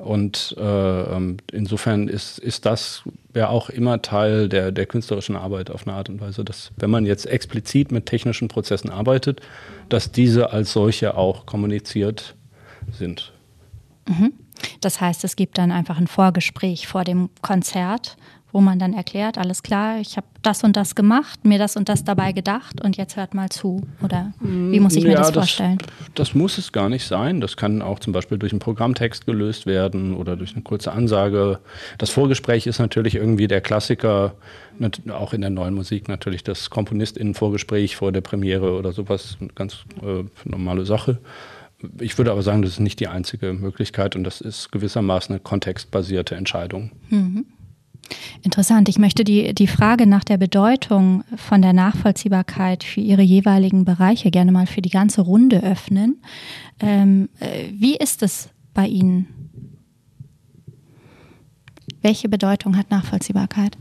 Und 0.00 0.56
äh, 0.58 0.62
ähm, 0.62 1.36
insofern 1.52 2.08
ist, 2.08 2.38
ist 2.38 2.64
das 2.64 3.02
ja 3.34 3.50
auch 3.50 3.68
immer 3.68 4.00
Teil 4.00 4.48
der, 4.48 4.72
der 4.72 4.86
künstlerischen 4.86 5.36
Arbeit 5.36 5.70
auf 5.70 5.86
eine 5.86 5.94
Art 5.94 6.08
und 6.08 6.22
Weise, 6.22 6.42
dass 6.42 6.72
wenn 6.78 6.88
man 6.88 7.04
jetzt 7.04 7.26
explizit 7.26 7.92
mit 7.92 8.06
technischen 8.06 8.48
Prozessen 8.48 8.88
arbeitet, 8.88 9.42
dass 9.90 10.10
diese 10.10 10.52
als 10.52 10.72
solche 10.72 11.18
auch 11.18 11.44
kommuniziert 11.44 12.34
sind. 12.90 13.34
Mhm. 14.08 14.32
Das 14.80 15.02
heißt, 15.02 15.22
es 15.24 15.36
gibt 15.36 15.58
dann 15.58 15.70
einfach 15.70 15.98
ein 15.98 16.06
Vorgespräch 16.06 16.86
vor 16.86 17.04
dem 17.04 17.28
Konzert, 17.42 18.16
wo 18.52 18.60
man 18.60 18.78
dann 18.78 18.92
erklärt, 18.92 19.38
alles 19.38 19.62
klar, 19.62 20.00
ich 20.00 20.16
habe 20.16 20.26
das 20.42 20.64
und 20.64 20.76
das 20.76 20.94
gemacht, 20.94 21.44
mir 21.44 21.58
das 21.58 21.76
und 21.76 21.88
das 21.88 22.04
dabei 22.04 22.32
gedacht 22.32 22.80
und 22.82 22.96
jetzt 22.96 23.16
hört 23.16 23.34
mal 23.34 23.48
zu. 23.48 23.82
Oder 24.02 24.32
wie 24.40 24.80
muss 24.80 24.96
ich 24.96 25.04
mir 25.04 25.12
ja, 25.12 25.18
das 25.18 25.32
vorstellen? 25.32 25.78
Das, 25.78 26.30
das, 26.30 26.34
muss 26.34 26.58
es 26.58 26.72
gar 26.72 26.88
nicht 26.88 27.06
sein. 27.06 27.40
Das 27.40 27.56
kann 27.56 27.82
auch 27.82 27.98
zum 27.98 28.12
Beispiel 28.12 28.38
durch 28.38 28.52
einen 28.52 28.60
Programmtext 28.60 29.26
gelöst 29.26 29.66
werden 29.66 30.14
oder 30.14 30.36
durch 30.36 30.54
eine 30.54 30.62
kurze 30.62 30.92
Ansage. 30.92 31.60
Das 31.98 32.10
Vorgespräch 32.10 32.66
ist 32.66 32.78
natürlich 32.78 33.14
irgendwie 33.14 33.48
der 33.48 33.60
Klassiker, 33.60 34.34
auch 35.10 35.34
in 35.34 35.42
der 35.42 35.50
neuen 35.50 35.74
Musik 35.74 36.08
natürlich 36.08 36.42
das 36.42 36.70
KomponistInnen-Vorgespräch 36.70 37.96
vor 37.96 38.12
der 38.12 38.22
Premiere 38.22 38.76
oder 38.78 38.92
sowas, 38.92 39.36
eine 39.40 39.50
ganz 39.50 39.84
äh, 40.02 40.24
normale 40.44 40.86
Sache. 40.86 41.18
Ich 42.00 42.16
würde 42.18 42.32
aber 42.32 42.42
sagen, 42.42 42.62
das 42.62 42.72
ist 42.72 42.80
nicht 42.80 43.00
die 43.00 43.08
einzige 43.08 43.52
Möglichkeit 43.52 44.16
und 44.16 44.24
das 44.24 44.40
ist 44.40 44.70
gewissermaßen 44.70 45.34
eine 45.34 45.40
kontextbasierte 45.40 46.34
Entscheidung. 46.34 46.90
Mhm. 47.08 47.46
Interessant. 48.42 48.88
Ich 48.88 48.98
möchte 48.98 49.24
die, 49.24 49.54
die 49.54 49.66
Frage 49.66 50.06
nach 50.06 50.24
der 50.24 50.36
Bedeutung 50.36 51.24
von 51.36 51.62
der 51.62 51.72
Nachvollziehbarkeit 51.72 52.84
für 52.84 53.00
Ihre 53.00 53.22
jeweiligen 53.22 53.84
Bereiche 53.84 54.30
gerne 54.30 54.52
mal 54.52 54.66
für 54.66 54.82
die 54.82 54.90
ganze 54.90 55.20
Runde 55.20 55.62
öffnen. 55.62 56.22
Ähm, 56.80 57.28
äh, 57.40 57.68
wie 57.72 57.96
ist 57.96 58.22
es 58.22 58.48
bei 58.74 58.86
Ihnen? 58.86 59.26
Welche 62.02 62.28
Bedeutung 62.28 62.76
hat 62.76 62.90
Nachvollziehbarkeit? 62.90 63.76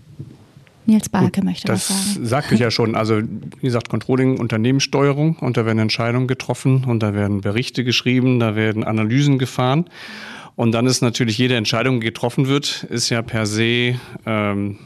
Nils 0.90 1.08
Barke 1.08 1.42
Gut, 1.42 1.44
möchte 1.44 1.68
das 1.68 1.88
sagen. 1.88 2.22
Das 2.22 2.30
sagte 2.30 2.56
ich 2.56 2.62
ja 2.62 2.72
schon. 2.72 2.96
Also 2.96 3.22
wie 3.22 3.62
gesagt, 3.62 3.90
Controlling, 3.90 4.40
Unternehmenssteuerung 4.40 5.38
und 5.38 5.56
da 5.56 5.66
werden 5.66 5.80
Entscheidungen 5.80 6.28
getroffen 6.28 6.84
und 6.86 7.02
da 7.02 7.14
werden 7.14 7.42
Berichte 7.42 7.84
geschrieben, 7.84 8.40
da 8.40 8.56
werden 8.56 8.84
Analysen 8.84 9.38
gefahren. 9.38 9.86
Und 10.60 10.74
dann 10.74 10.88
ist 10.88 11.00
natürlich 11.00 11.38
jede 11.38 11.56
Entscheidung, 11.56 12.01
die 12.01 12.08
getroffen 12.08 12.50
wird, 12.50 12.84
ist 12.89 13.10
ja 13.10 13.22
per 13.22 13.46
se 13.46 13.98
ähm, 14.25 14.78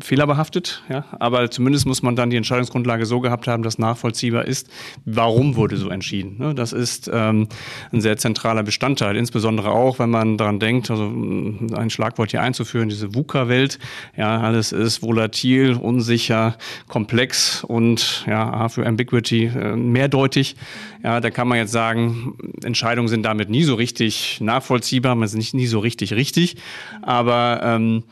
fehlerbehaftet, 0.00 0.82
ja, 0.88 1.04
aber 1.18 1.50
zumindest 1.50 1.86
muss 1.86 2.02
man 2.02 2.16
dann 2.16 2.30
die 2.30 2.36
Entscheidungsgrundlage 2.36 3.06
so 3.06 3.20
gehabt 3.20 3.46
haben, 3.46 3.62
dass 3.62 3.78
nachvollziehbar 3.78 4.44
ist, 4.46 4.68
warum 5.04 5.54
wurde 5.56 5.76
so 5.76 5.88
entschieden. 5.88 6.36
Ne? 6.38 6.54
Das 6.54 6.72
ist 6.72 7.08
ähm, 7.12 7.48
ein 7.92 8.00
sehr 8.00 8.16
zentraler 8.16 8.62
Bestandteil, 8.62 9.16
insbesondere 9.16 9.70
auch, 9.70 9.98
wenn 9.98 10.10
man 10.10 10.36
daran 10.36 10.58
denkt, 10.58 10.90
also 10.90 11.04
ein 11.04 11.90
Schlagwort 11.90 12.32
hier 12.32 12.42
einzuführen, 12.42 12.88
diese 12.88 13.14
VUCA-Welt, 13.14 13.78
ja, 14.16 14.40
alles 14.40 14.72
ist 14.72 15.02
volatil, 15.02 15.74
unsicher, 15.74 16.56
komplex 16.88 17.62
und 17.62 18.24
ja, 18.26 18.68
für 18.68 18.86
Ambiguity 18.86 19.44
äh, 19.44 19.76
mehrdeutig. 19.76 20.56
Ja, 21.04 21.20
da 21.20 21.30
kann 21.30 21.46
man 21.46 21.58
jetzt 21.58 21.72
sagen, 21.72 22.36
Entscheidungen 22.64 23.08
sind 23.08 23.22
damit 23.22 23.48
nie 23.48 23.62
so 23.62 23.74
richtig 23.74 24.40
nachvollziehbar, 24.40 25.14
man 25.14 25.26
ist 25.26 25.34
nicht 25.34 25.54
nie 25.54 25.66
so 25.66 25.78
richtig 25.78 26.12
richtig, 26.14 26.56
aber 27.02 27.60
ähm, 27.62 28.02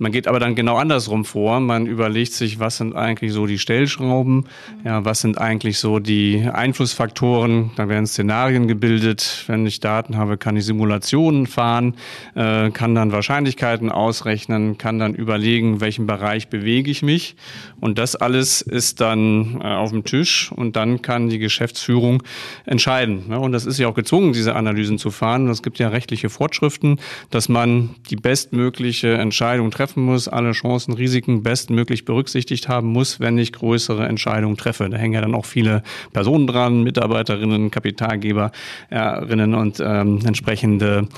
man 0.00 0.12
geht 0.12 0.26
aber 0.26 0.40
dann 0.40 0.54
genau 0.54 0.76
andersrum 0.76 1.26
vor. 1.26 1.60
Man 1.60 1.84
überlegt 1.84 2.32
sich, 2.32 2.58
was 2.58 2.78
sind 2.78 2.96
eigentlich 2.96 3.34
so 3.34 3.44
die 3.44 3.58
Stellschrauben, 3.58 4.46
ja, 4.82 5.04
was 5.04 5.20
sind 5.20 5.36
eigentlich 5.38 5.78
so 5.78 5.98
die 5.98 6.48
Einflussfaktoren. 6.50 7.72
Da 7.76 7.86
werden 7.90 8.06
Szenarien 8.06 8.66
gebildet. 8.66 9.44
Wenn 9.46 9.66
ich 9.66 9.78
Daten 9.80 10.16
habe, 10.16 10.38
kann 10.38 10.56
ich 10.56 10.64
Simulationen 10.64 11.46
fahren, 11.46 11.96
äh, 12.34 12.70
kann 12.70 12.94
dann 12.94 13.12
Wahrscheinlichkeiten 13.12 13.92
ausrechnen, 13.92 14.78
kann 14.78 14.98
dann 14.98 15.14
überlegen, 15.14 15.82
welchen 15.82 16.06
Bereich 16.06 16.48
bewege 16.48 16.90
ich 16.90 17.02
mich. 17.02 17.36
Und 17.78 17.98
das 17.98 18.16
alles 18.16 18.62
ist 18.62 19.02
dann 19.02 19.60
äh, 19.60 19.64
auf 19.64 19.90
dem 19.90 20.04
Tisch 20.04 20.50
und 20.50 20.76
dann 20.76 21.02
kann 21.02 21.28
die 21.28 21.38
Geschäftsführung 21.38 22.22
entscheiden. 22.64 23.24
Ja, 23.28 23.36
und 23.36 23.52
das 23.52 23.66
ist 23.66 23.78
ja 23.78 23.86
auch 23.86 23.94
gezwungen, 23.94 24.32
diese 24.32 24.56
Analysen 24.56 24.96
zu 24.96 25.10
fahren. 25.10 25.46
Es 25.50 25.62
gibt 25.62 25.78
ja 25.78 25.88
rechtliche 25.88 26.30
Fortschriften, 26.30 26.98
dass 27.28 27.50
man 27.50 27.96
die 28.08 28.16
bestmögliche 28.16 29.12
Entscheidung 29.12 29.70
treffen 29.70 29.89
treffen 29.90 30.04
muss, 30.04 30.28
alle 30.28 30.52
Chancen, 30.52 30.94
Risiken 30.94 31.42
bestmöglich 31.42 32.04
berücksichtigt 32.04 32.68
haben 32.68 32.88
muss, 32.88 33.18
wenn 33.18 33.38
ich 33.38 33.52
größere 33.52 34.06
Entscheidungen 34.06 34.56
treffe. 34.56 34.88
Da 34.88 34.96
hängen 34.96 35.14
ja 35.14 35.20
dann 35.20 35.34
auch 35.34 35.46
viele 35.46 35.82
Personen 36.12 36.46
dran, 36.46 36.84
Mitarbeiterinnen, 36.84 37.70
Kapitalgeberinnen 37.72 39.54
und 39.54 39.80
ähm, 39.80 40.20
entsprechende 40.24 41.08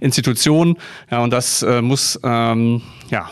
Institutionen. 0.00 0.76
Ja, 1.10 1.22
und 1.22 1.30
das 1.30 1.62
äh, 1.62 1.80
muss 1.80 2.18
ähm, 2.24 2.82
ja 3.10 3.30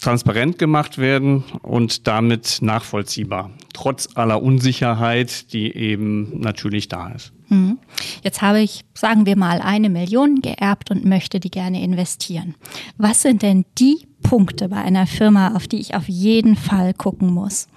transparent 0.00 0.58
gemacht 0.58 0.98
werden 0.98 1.42
und 1.62 2.06
damit 2.06 2.58
nachvollziehbar, 2.60 3.50
trotz 3.72 4.08
aller 4.14 4.40
Unsicherheit, 4.42 5.52
die 5.52 5.74
eben 5.74 6.40
natürlich 6.40 6.88
da 6.88 7.08
ist. 7.08 7.33
Mhm. 7.48 7.78
Jetzt 8.22 8.42
habe 8.42 8.60
ich, 8.60 8.84
sagen 8.94 9.26
wir 9.26 9.36
mal, 9.36 9.60
eine 9.60 9.90
Million 9.90 10.40
geerbt 10.40 10.90
und 10.90 11.04
möchte 11.04 11.40
die 11.40 11.50
gerne 11.50 11.82
investieren. 11.82 12.54
Was 12.96 13.22
sind 13.22 13.42
denn 13.42 13.64
die 13.78 14.06
Punkte 14.22 14.68
bei 14.68 14.78
einer 14.78 15.06
Firma, 15.06 15.54
auf 15.54 15.68
die 15.68 15.80
ich 15.80 15.94
auf 15.94 16.08
jeden 16.08 16.56
Fall 16.56 16.94
gucken 16.94 17.32
muss? 17.32 17.68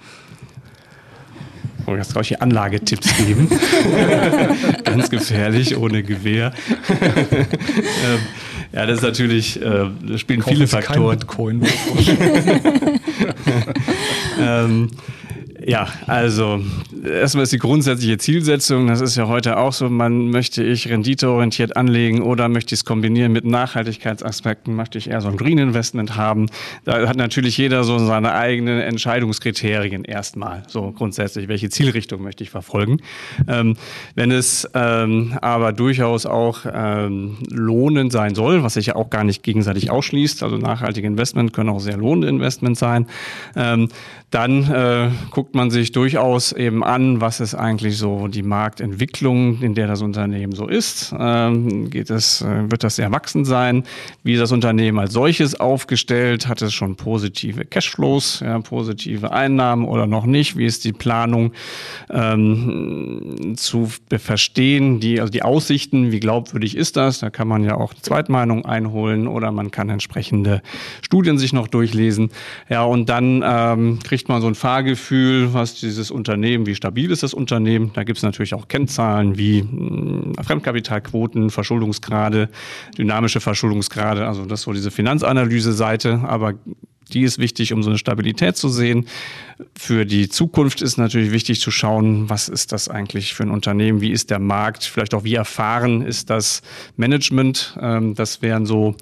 Oh, 1.86 1.96
jetzt 1.96 2.12
soll 2.12 2.22
ich 2.22 2.30
hier 2.30 2.42
Anlagetipps 2.42 3.16
geben. 3.16 3.50
Ganz 4.84 5.10
gefährlich, 5.10 5.78
ohne 5.78 6.04
Gewehr. 6.04 6.52
ähm, 6.90 8.20
ja, 8.74 8.86
das 8.86 8.98
ist 8.98 9.04
natürlich, 9.04 9.62
äh, 9.62 9.90
da 10.06 10.18
spielen 10.18 10.42
Kaufen 10.42 10.56
viele 10.56 10.68
Faktoren. 10.68 11.18
Bitcoin. 11.18 11.62
ähm, 14.40 14.90
ja, 15.68 15.86
also 16.06 16.64
erstmal 17.04 17.44
ist 17.44 17.52
die 17.52 17.58
grundsätzliche 17.58 18.18
Zielsetzung, 18.18 18.88
das 18.88 19.02
ist 19.02 19.18
ja 19.18 19.28
heute 19.28 19.58
auch 19.58 19.74
so, 19.74 19.90
man 19.90 20.30
möchte 20.30 20.64
ich 20.64 20.88
renditeorientiert 20.88 21.76
anlegen 21.76 22.22
oder 22.22 22.48
möchte 22.48 22.74
ich 22.74 22.80
es 22.80 22.86
kombinieren 22.86 23.34
mit 23.34 23.44
Nachhaltigkeitsaspekten, 23.44 24.74
möchte 24.74 24.98
ich 24.98 25.10
eher 25.10 25.20
so 25.20 25.28
ein 25.28 25.36
Green 25.36 25.58
Investment 25.58 26.16
haben. 26.16 26.46
Da 26.86 27.06
hat 27.06 27.18
natürlich 27.18 27.58
jeder 27.58 27.84
so 27.84 28.00
seine 28.00 28.32
eigenen 28.32 28.80
Entscheidungskriterien 28.80 30.06
erstmal, 30.06 30.64
so 30.68 30.94
grundsätzlich, 30.94 31.50
welche 31.50 31.70
Zielrichtung 31.70 32.24
möchte 32.24 32.46
ich 32.46 32.50
verfolgen. 32.50 33.02
Ähm, 33.50 33.76
wenn 34.16 34.32
es 34.32 34.70
ähm, 34.74 35.38
aber 35.42 35.74
durchaus 35.74 36.26
auch 36.26 36.60
ähm, 36.72 37.40
lohnend 37.52 38.14
sein 38.14 38.36
soll, 38.36 38.64
was 38.64 38.76
sich 38.76 38.86
ja 38.86 38.96
auch 38.96 39.10
gar 39.10 39.26
nicht 39.26 39.44
gegenseitig 39.44 39.92
ausschließt, 39.92 40.44
also 40.44 40.56
nachhaltige 40.56 41.08
Investment 41.08 41.52
können 41.52 41.72
auch 41.72 41.82
sehr 41.82 41.98
lohnende 41.98 42.30
Investments 42.30 42.80
sein, 42.80 43.06
ähm, 43.58 43.90
dann 44.30 44.70
äh, 44.70 45.10
guckt 45.32 45.56
man 45.56 45.72
sich 45.72 45.94
durchaus 45.94 46.52
eben 46.52 46.84
an, 46.84 47.22
was 47.22 47.40
ist 47.40 47.56
eigentlich 47.56 47.98
so 47.98 48.28
die 48.28 48.44
Marktentwicklung, 48.44 49.62
in 49.62 49.74
der 49.74 49.88
das 49.88 50.02
Unternehmen 50.02 50.52
so 50.52 50.68
ist. 50.68 51.16
Ähm, 51.18 51.90
geht 51.90 52.10
es, 52.10 52.42
äh, 52.42 52.70
wird 52.70 52.84
das 52.84 52.98
sehr 52.98 53.10
wachsend 53.14 53.48
sein? 53.48 53.84
Wie 54.24 54.34
ist 54.34 54.42
das 54.42 54.52
Unternehmen 54.52 55.00
als 55.00 55.14
solches 55.14 55.58
aufgestellt? 55.58 56.50
Hat 56.50 56.62
es 56.62 56.74
schon 56.74 56.98
positive 56.98 57.64
Cashflows, 57.64 58.42
ja, 58.42 58.60
positive 58.60 59.32
Einnahmen 59.32 59.86
oder 59.86 60.08
noch 60.08 60.26
nicht? 60.26 60.58
Wie 60.58 60.66
ist 60.66 60.84
die 60.84 60.94
Planung 60.94 61.54
ähm, 62.10 63.54
zu 63.56 63.90
verstehen? 64.12 65.00
Die, 65.00 65.22
also 65.22 65.32
die 65.32 65.44
Aussichten, 65.44 66.12
wie 66.12 66.20
glaubwürdig 66.20 66.76
ist 66.76 66.98
das? 66.98 67.20
Da 67.20 67.30
kann 67.30 67.48
man 67.48 67.64
ja 67.64 67.76
auch 67.76 67.94
Zweitmeinung 67.94 68.66
einholen 68.66 69.26
oder 69.26 69.54
man 69.54 69.72
kann 69.72 69.90
entsprechende 69.90 70.62
Studien 71.02 71.38
sich 71.38 71.54
noch 71.54 71.70
durchlesen. 71.70 72.32
Ja, 72.68 72.84
und 72.84 73.08
dann 73.08 73.42
ähm, 73.46 74.00
kriegt 74.04 74.17
kriegt 74.18 74.30
man 74.30 74.42
so 74.42 74.48
ein 74.48 74.56
Fahrgefühl, 74.56 75.54
was 75.54 75.76
dieses 75.76 76.10
Unternehmen, 76.10 76.66
wie 76.66 76.74
stabil 76.74 77.12
ist 77.12 77.22
das 77.22 77.36
Unternehmen. 77.36 77.92
Da 77.94 78.04
gibt 78.04 78.18
es 78.18 78.24
natürlich 78.24 78.56
auch 78.56 78.68
Kennzahlen 78.68 79.38
wie 79.38 79.60
hm, 79.60 80.34
Fremdkapitalquoten, 80.44 81.52
Verschuldungsgrade, 81.52 82.50
dynamische 82.98 83.42
Verschuldungsgrade. 83.42 84.28
Also 84.28 84.46
das 84.46 84.62
ist 84.62 84.64
so 84.64 84.74
diese 84.74 84.90
Finanzanalyse-Seite. 84.90 86.22
Aber 86.24 86.56
die 87.14 87.22
ist 87.22 87.38
wichtig, 87.38 87.74
um 87.74 87.84
so 87.84 87.92
eine 87.92 88.00
Stabilität 88.00 88.58
zu 88.58 88.70
sehen. 88.70 89.06
Für 89.78 90.04
die 90.04 90.30
Zukunft 90.30 90.82
ist 90.82 90.98
natürlich 90.98 91.32
wichtig 91.32 91.62
zu 91.62 91.70
schauen, 91.70 92.28
was 92.28 92.50
ist 92.50 92.72
das 92.72 92.90
eigentlich 92.90 93.36
für 93.36 93.44
ein 93.44 93.52
Unternehmen, 93.52 94.02
wie 94.02 94.12
ist 94.12 94.32
der 94.32 94.40
Markt, 94.40 94.84
vielleicht 94.84 95.14
auch 95.14 95.26
wie 95.26 95.36
erfahren 95.36 96.02
ist 96.02 96.32
das 96.32 96.64
Management. 96.96 97.78
Ähm, 97.80 98.16
das 98.16 98.42
wären 98.42 98.66
so 98.66 98.96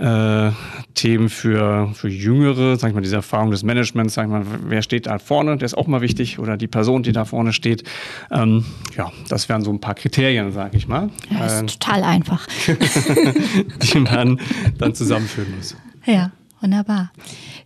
äh, 0.00 0.50
Themen 0.94 1.28
für, 1.28 1.90
für 1.94 2.08
Jüngere, 2.08 2.76
sag 2.76 2.88
ich 2.88 2.94
mal, 2.94 3.02
diese 3.02 3.16
Erfahrung 3.16 3.50
des 3.50 3.62
Managements, 3.62 4.14
sag 4.14 4.24
ich 4.24 4.30
mal, 4.30 4.44
wer 4.66 4.82
steht 4.82 5.06
da 5.06 5.18
vorne, 5.18 5.56
der 5.58 5.66
ist 5.66 5.76
auch 5.76 5.86
mal 5.86 6.00
wichtig, 6.00 6.38
oder 6.38 6.56
die 6.56 6.66
Person, 6.66 7.02
die 7.02 7.12
da 7.12 7.24
vorne 7.24 7.52
steht. 7.52 7.84
Ähm, 8.30 8.64
ja, 8.96 9.12
das 9.28 9.48
wären 9.48 9.62
so 9.62 9.70
ein 9.70 9.80
paar 9.80 9.94
Kriterien, 9.94 10.52
sag 10.52 10.74
ich 10.74 10.88
mal. 10.88 11.10
Ja, 11.30 11.46
ist 11.46 11.62
äh, 11.62 11.66
total 11.66 12.02
einfach. 12.02 12.46
die 13.92 14.00
man 14.00 14.40
dann 14.78 14.94
zusammenführen 14.94 15.54
muss. 15.56 15.76
Ja, 16.06 16.30
wunderbar. 16.60 17.12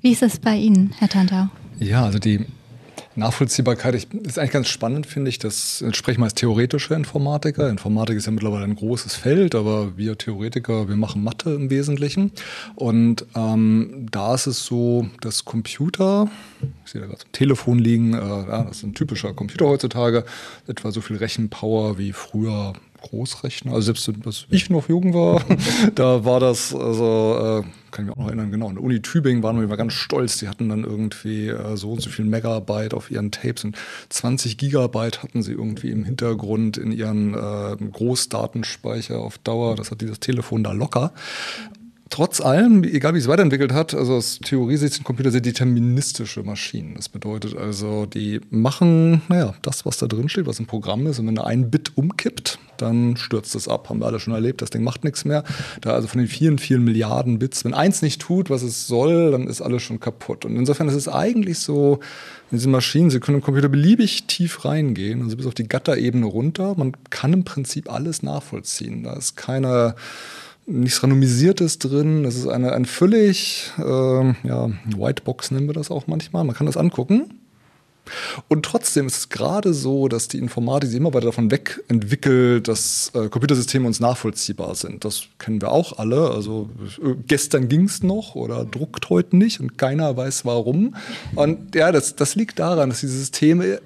Wie 0.00 0.12
ist 0.12 0.22
es 0.22 0.38
bei 0.38 0.56
Ihnen, 0.56 0.92
Herr 0.98 1.08
Tantau? 1.08 1.48
Ja, 1.78 2.04
also 2.04 2.18
die 2.18 2.46
Nachvollziehbarkeit 3.16 3.94
ich, 3.94 4.12
ist 4.12 4.38
eigentlich 4.38 4.50
ganz 4.52 4.68
spannend, 4.68 5.06
finde 5.06 5.28
ich. 5.28 5.38
Das 5.38 5.84
sprechen 5.92 6.20
wir 6.20 6.24
als 6.24 6.34
theoretische 6.34 6.94
Informatiker. 6.94 7.68
Informatik 7.68 8.16
ist 8.16 8.26
ja 8.26 8.32
mittlerweile 8.32 8.64
ein 8.64 8.76
großes 8.76 9.14
Feld, 9.14 9.54
aber 9.54 9.96
wir 9.96 10.18
Theoretiker, 10.18 10.88
wir 10.88 10.96
machen 10.96 11.22
Mathe 11.22 11.54
im 11.54 11.70
Wesentlichen. 11.70 12.32
Und 12.74 13.26
ähm, 13.36 14.06
da 14.10 14.34
ist 14.34 14.46
es 14.46 14.64
so, 14.64 15.08
dass 15.20 15.44
Computer, 15.44 16.28
ich 16.84 16.92
sehe 16.92 17.00
da 17.00 17.06
gerade 17.06 17.20
zum 17.20 17.32
Telefon 17.32 17.78
liegen, 17.78 18.14
äh, 18.14 18.18
ja, 18.18 18.64
das 18.64 18.78
ist 18.78 18.82
ein 18.82 18.94
typischer 18.94 19.32
Computer 19.32 19.66
heutzutage, 19.66 20.24
etwa 20.66 20.90
so 20.90 21.00
viel 21.00 21.16
Rechenpower 21.16 21.98
wie 21.98 22.12
früher 22.12 22.74
Großrechner. 23.02 23.72
Also 23.72 23.92
selbst 23.92 24.10
als 24.26 24.46
ich 24.50 24.70
noch 24.70 24.88
jung 24.88 25.14
war, 25.14 25.44
da 25.94 26.24
war 26.24 26.40
das, 26.40 26.74
also 26.74 27.62
äh, 27.64 27.83
kann 27.94 28.04
ich 28.04 28.08
mich 28.08 28.16
auch 28.16 28.20
noch 28.20 28.28
erinnern, 28.28 28.50
genau, 28.50 28.68
in 28.68 28.74
der 28.74 28.84
Uni 28.84 29.00
Tübingen 29.00 29.42
waren 29.42 29.56
wir 29.56 29.64
immer 29.64 29.76
ganz 29.76 29.94
stolz. 29.94 30.38
Die 30.38 30.48
hatten 30.48 30.68
dann 30.68 30.84
irgendwie 30.84 31.48
äh, 31.48 31.76
so 31.76 31.92
und 31.92 32.02
so 32.02 32.10
viel 32.10 32.24
Megabyte 32.24 32.92
auf 32.92 33.10
ihren 33.10 33.30
Tapes 33.30 33.64
und 33.64 33.76
20 34.10 34.58
Gigabyte 34.58 35.22
hatten 35.22 35.42
sie 35.42 35.52
irgendwie 35.52 35.90
im 35.90 36.04
Hintergrund 36.04 36.76
in 36.76 36.92
ihren 36.92 37.34
äh, 37.34 37.76
Großdatenspeicher 37.76 39.18
auf 39.18 39.38
Dauer. 39.38 39.76
Das 39.76 39.90
hat 39.90 40.00
dieses 40.00 40.20
Telefon 40.20 40.64
da 40.64 40.72
locker 40.72 41.12
trotz 42.10 42.40
allem, 42.40 42.84
egal 42.84 43.14
wie 43.14 43.18
es 43.18 43.28
weiterentwickelt 43.28 43.72
hat, 43.72 43.94
also 43.94 44.14
aus 44.14 44.38
Theorie 44.42 44.76
sind 44.76 45.02
Computer 45.04 45.30
sehr 45.30 45.40
deterministische 45.40 46.42
Maschinen. 46.42 46.94
Das 46.96 47.08
bedeutet 47.08 47.56
also, 47.56 48.06
die 48.06 48.40
machen, 48.50 49.22
naja, 49.28 49.54
das, 49.62 49.84
was 49.86 49.98
da 49.98 50.06
drin 50.06 50.28
steht, 50.28 50.46
was 50.46 50.58
im 50.58 50.66
Programm 50.66 51.06
ist. 51.06 51.18
Und 51.18 51.26
wenn 51.26 51.38
ein 51.38 51.70
Bit 51.70 51.96
umkippt, 51.96 52.58
dann 52.76 53.16
stürzt 53.16 53.54
es 53.54 53.68
ab. 53.68 53.88
Haben 53.88 54.00
wir 54.00 54.06
alle 54.06 54.20
schon 54.20 54.34
erlebt, 54.34 54.62
das 54.62 54.70
Ding 54.70 54.82
macht 54.82 55.04
nichts 55.04 55.24
mehr. 55.24 55.44
Da 55.80 55.94
also 55.94 56.08
von 56.08 56.18
den 56.18 56.28
vielen, 56.28 56.58
vielen 56.58 56.84
Milliarden 56.84 57.38
Bits, 57.38 57.64
wenn 57.64 57.74
eins 57.74 58.02
nicht 58.02 58.20
tut, 58.20 58.50
was 58.50 58.62
es 58.62 58.86
soll, 58.86 59.30
dann 59.30 59.46
ist 59.46 59.60
alles 59.60 59.82
schon 59.82 60.00
kaputt. 60.00 60.44
Und 60.44 60.56
insofern 60.56 60.88
ist 60.88 60.94
es 60.94 61.08
eigentlich 61.08 61.58
so, 61.58 62.00
in 62.50 62.58
diesen 62.58 62.72
Maschinen, 62.72 63.10
sie 63.10 63.20
können 63.20 63.38
im 63.38 63.44
Computer 63.44 63.68
beliebig 63.68 64.26
tief 64.26 64.64
reingehen, 64.64 65.22
also 65.22 65.36
bis 65.36 65.46
auf 65.46 65.54
die 65.54 65.66
Gatterebene 65.66 66.26
runter. 66.26 66.74
Man 66.76 66.92
kann 67.10 67.32
im 67.32 67.44
Prinzip 67.44 67.90
alles 67.90 68.22
nachvollziehen. 68.22 69.02
Da 69.02 69.14
ist 69.14 69.36
keine 69.36 69.94
nichts 70.66 71.02
Randomisiertes 71.02 71.78
drin. 71.78 72.22
Das 72.22 72.36
ist 72.36 72.46
eine, 72.46 72.72
ein 72.72 72.84
völlig, 72.84 73.70
äh, 73.78 73.82
ja, 73.82 74.70
Whitebox 74.96 75.50
nennen 75.50 75.66
wir 75.66 75.74
das 75.74 75.90
auch 75.90 76.06
manchmal. 76.06 76.44
Man 76.44 76.54
kann 76.54 76.66
das 76.66 76.76
angucken. 76.76 77.40
Und 78.48 78.66
trotzdem 78.66 79.06
ist 79.06 79.16
es 79.16 79.28
gerade 79.30 79.72
so, 79.72 80.08
dass 80.08 80.28
die 80.28 80.38
Informatik 80.38 80.90
sich 80.90 80.98
immer 80.98 81.14
weiter 81.14 81.26
davon 81.26 81.50
wegentwickelt, 81.50 82.68
dass 82.68 83.10
äh, 83.14 83.28
Computersysteme 83.28 83.86
uns 83.86 83.98
nachvollziehbar 83.98 84.74
sind. 84.74 85.04
Das 85.04 85.24
kennen 85.38 85.60
wir 85.62 85.72
auch 85.72 85.98
alle. 85.98 86.30
Also 86.30 86.68
äh, 87.02 87.14
gestern 87.26 87.68
ging 87.68 87.84
es 87.84 88.02
noch 88.02 88.34
oder 88.34 88.64
druckt 88.64 89.08
heute 89.08 89.36
nicht 89.36 89.60
und 89.60 89.78
keiner 89.78 90.16
weiß 90.16 90.44
warum. 90.44 90.94
Und 91.34 91.74
ja, 91.74 91.92
das, 91.92 92.14
das 92.14 92.34
liegt 92.34 92.58
daran, 92.58 92.90
dass 92.90 93.00
diese 93.00 93.16
Systeme 93.16 93.80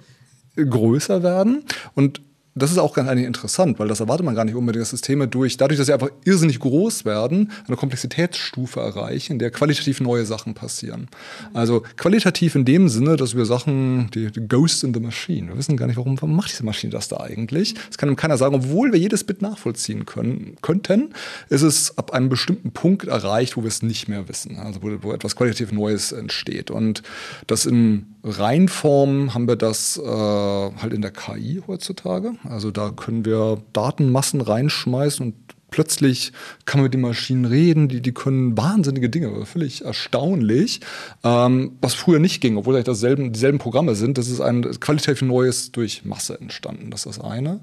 größer 0.57 1.23
werden 1.23 1.63
und 1.95 2.21
das 2.59 2.71
ist 2.71 2.79
auch 2.79 2.95
ganz 2.95 3.09
eigentlich 3.09 3.27
interessant, 3.27 3.79
weil 3.79 3.89
das 3.89 4.01
erwartet 4.01 4.25
man 4.25 4.35
gar 4.35 4.45
nicht 4.45 4.55
unbedingt, 4.55 4.83
dass 4.83 4.91
Systeme 4.91 5.29
durch, 5.29 5.57
dadurch, 5.57 5.79
dass 5.79 5.87
sie 5.87 5.93
einfach 5.93 6.11
irrsinnig 6.25 6.59
groß 6.61 7.05
werden, 7.05 7.51
eine 7.67 7.77
Komplexitätsstufe 7.77 8.81
erreichen, 8.81 9.35
in 9.35 9.39
der 9.39 9.51
qualitativ 9.51 10.01
neue 10.01 10.27
Sachen 10.27 10.55
passieren. 10.55 11.09
Also 11.55 11.83
qualitativ 11.97 12.55
in 12.55 12.65
dem 12.65 12.89
Sinne, 12.89 13.17
dass 13.17 13.37
wir 13.37 13.45
Sachen, 13.47 14.11
die, 14.13 14.31
die 14.31 14.47
Ghost 14.47 14.85
in 14.85 14.93
the 14.93 15.01
Machine, 15.01 15.49
wir 15.49 15.59
wissen 15.59 15.77
gar 15.77 15.87
nicht, 15.87 15.97
warum, 15.97 16.17
warum 16.21 16.37
macht 16.37 16.51
diese 16.51 16.65
Maschine 16.65 16.93
das 16.93 17.09
da 17.09 17.21
eigentlich? 17.21 17.75
Das 17.75 17.99
kann 17.99 18.09
ihm 18.09 18.17
keiner 18.17 18.37
sagen, 18.37 18.55
obwohl 18.55 18.93
wir 18.93 18.99
jedes 18.99 19.25
Bit 19.25 19.43
nachvollziehen 19.43 20.07
können, 20.07 20.57
könnten, 20.63 21.15
ist 21.49 21.63
es 21.63 21.97
ab 21.97 22.13
einem 22.13 22.29
bestimmten 22.29 22.73
Punkt 22.73 23.07
erreicht, 23.07 23.57
wo 23.57 23.63
wir 23.63 23.69
es 23.69 23.83
nicht 23.83 24.09
mehr 24.09 24.29
wissen, 24.29 24.59
also 24.59 24.83
wo, 24.83 24.91
wo 25.03 25.13
etwas 25.13 25.37
qualitativ 25.37 25.73
Neues 25.73 26.13
entsteht. 26.13 26.71
Und 26.71 27.03
das 27.47 27.67
in 27.67 28.07
Reinform 28.25 29.35
haben 29.35 29.47
wir 29.47 29.57
das 29.57 29.97
äh, 29.97 30.03
halt 30.03 30.93
in 30.93 31.03
der 31.03 31.13
KI 31.13 31.63
heutzutage. 31.67 32.33
Also 32.49 32.71
da 32.71 32.91
können 32.91 33.25
wir 33.25 33.63
Datenmassen 33.73 34.41
reinschmeißen 34.41 35.27
und 35.27 35.35
plötzlich 35.71 36.33
kann 36.65 36.81
man 36.81 36.85
mit 36.85 36.95
den 36.95 37.03
Maschinen 37.03 37.45
reden, 37.45 37.89
die, 37.89 38.01
die 38.01 38.13
können 38.13 38.57
wahnsinnige 38.57 39.11
Dinge, 39.11 39.45
völlig 39.45 39.85
erstaunlich, 39.85 40.81
ähm, 41.25 41.73
was 41.81 41.95
früher 41.95 42.19
nicht 42.19 42.41
ging, 42.41 42.57
obwohl 42.57 42.75
eigentlich 42.75 42.87
dasselben, 42.87 43.33
dieselben 43.33 43.59
Programme 43.59 43.95
sind. 43.95 44.19
Das 44.19 44.29
ist 44.29 44.41
ein 44.41 44.63
qualitativ 44.81 45.23
Neues 45.23 45.73
durch 45.73 46.05
Masse 46.05 46.41
entstanden, 46.41 46.91
das 46.91 47.07
ist 47.07 47.19
das 47.19 47.25
eine. 47.25 47.61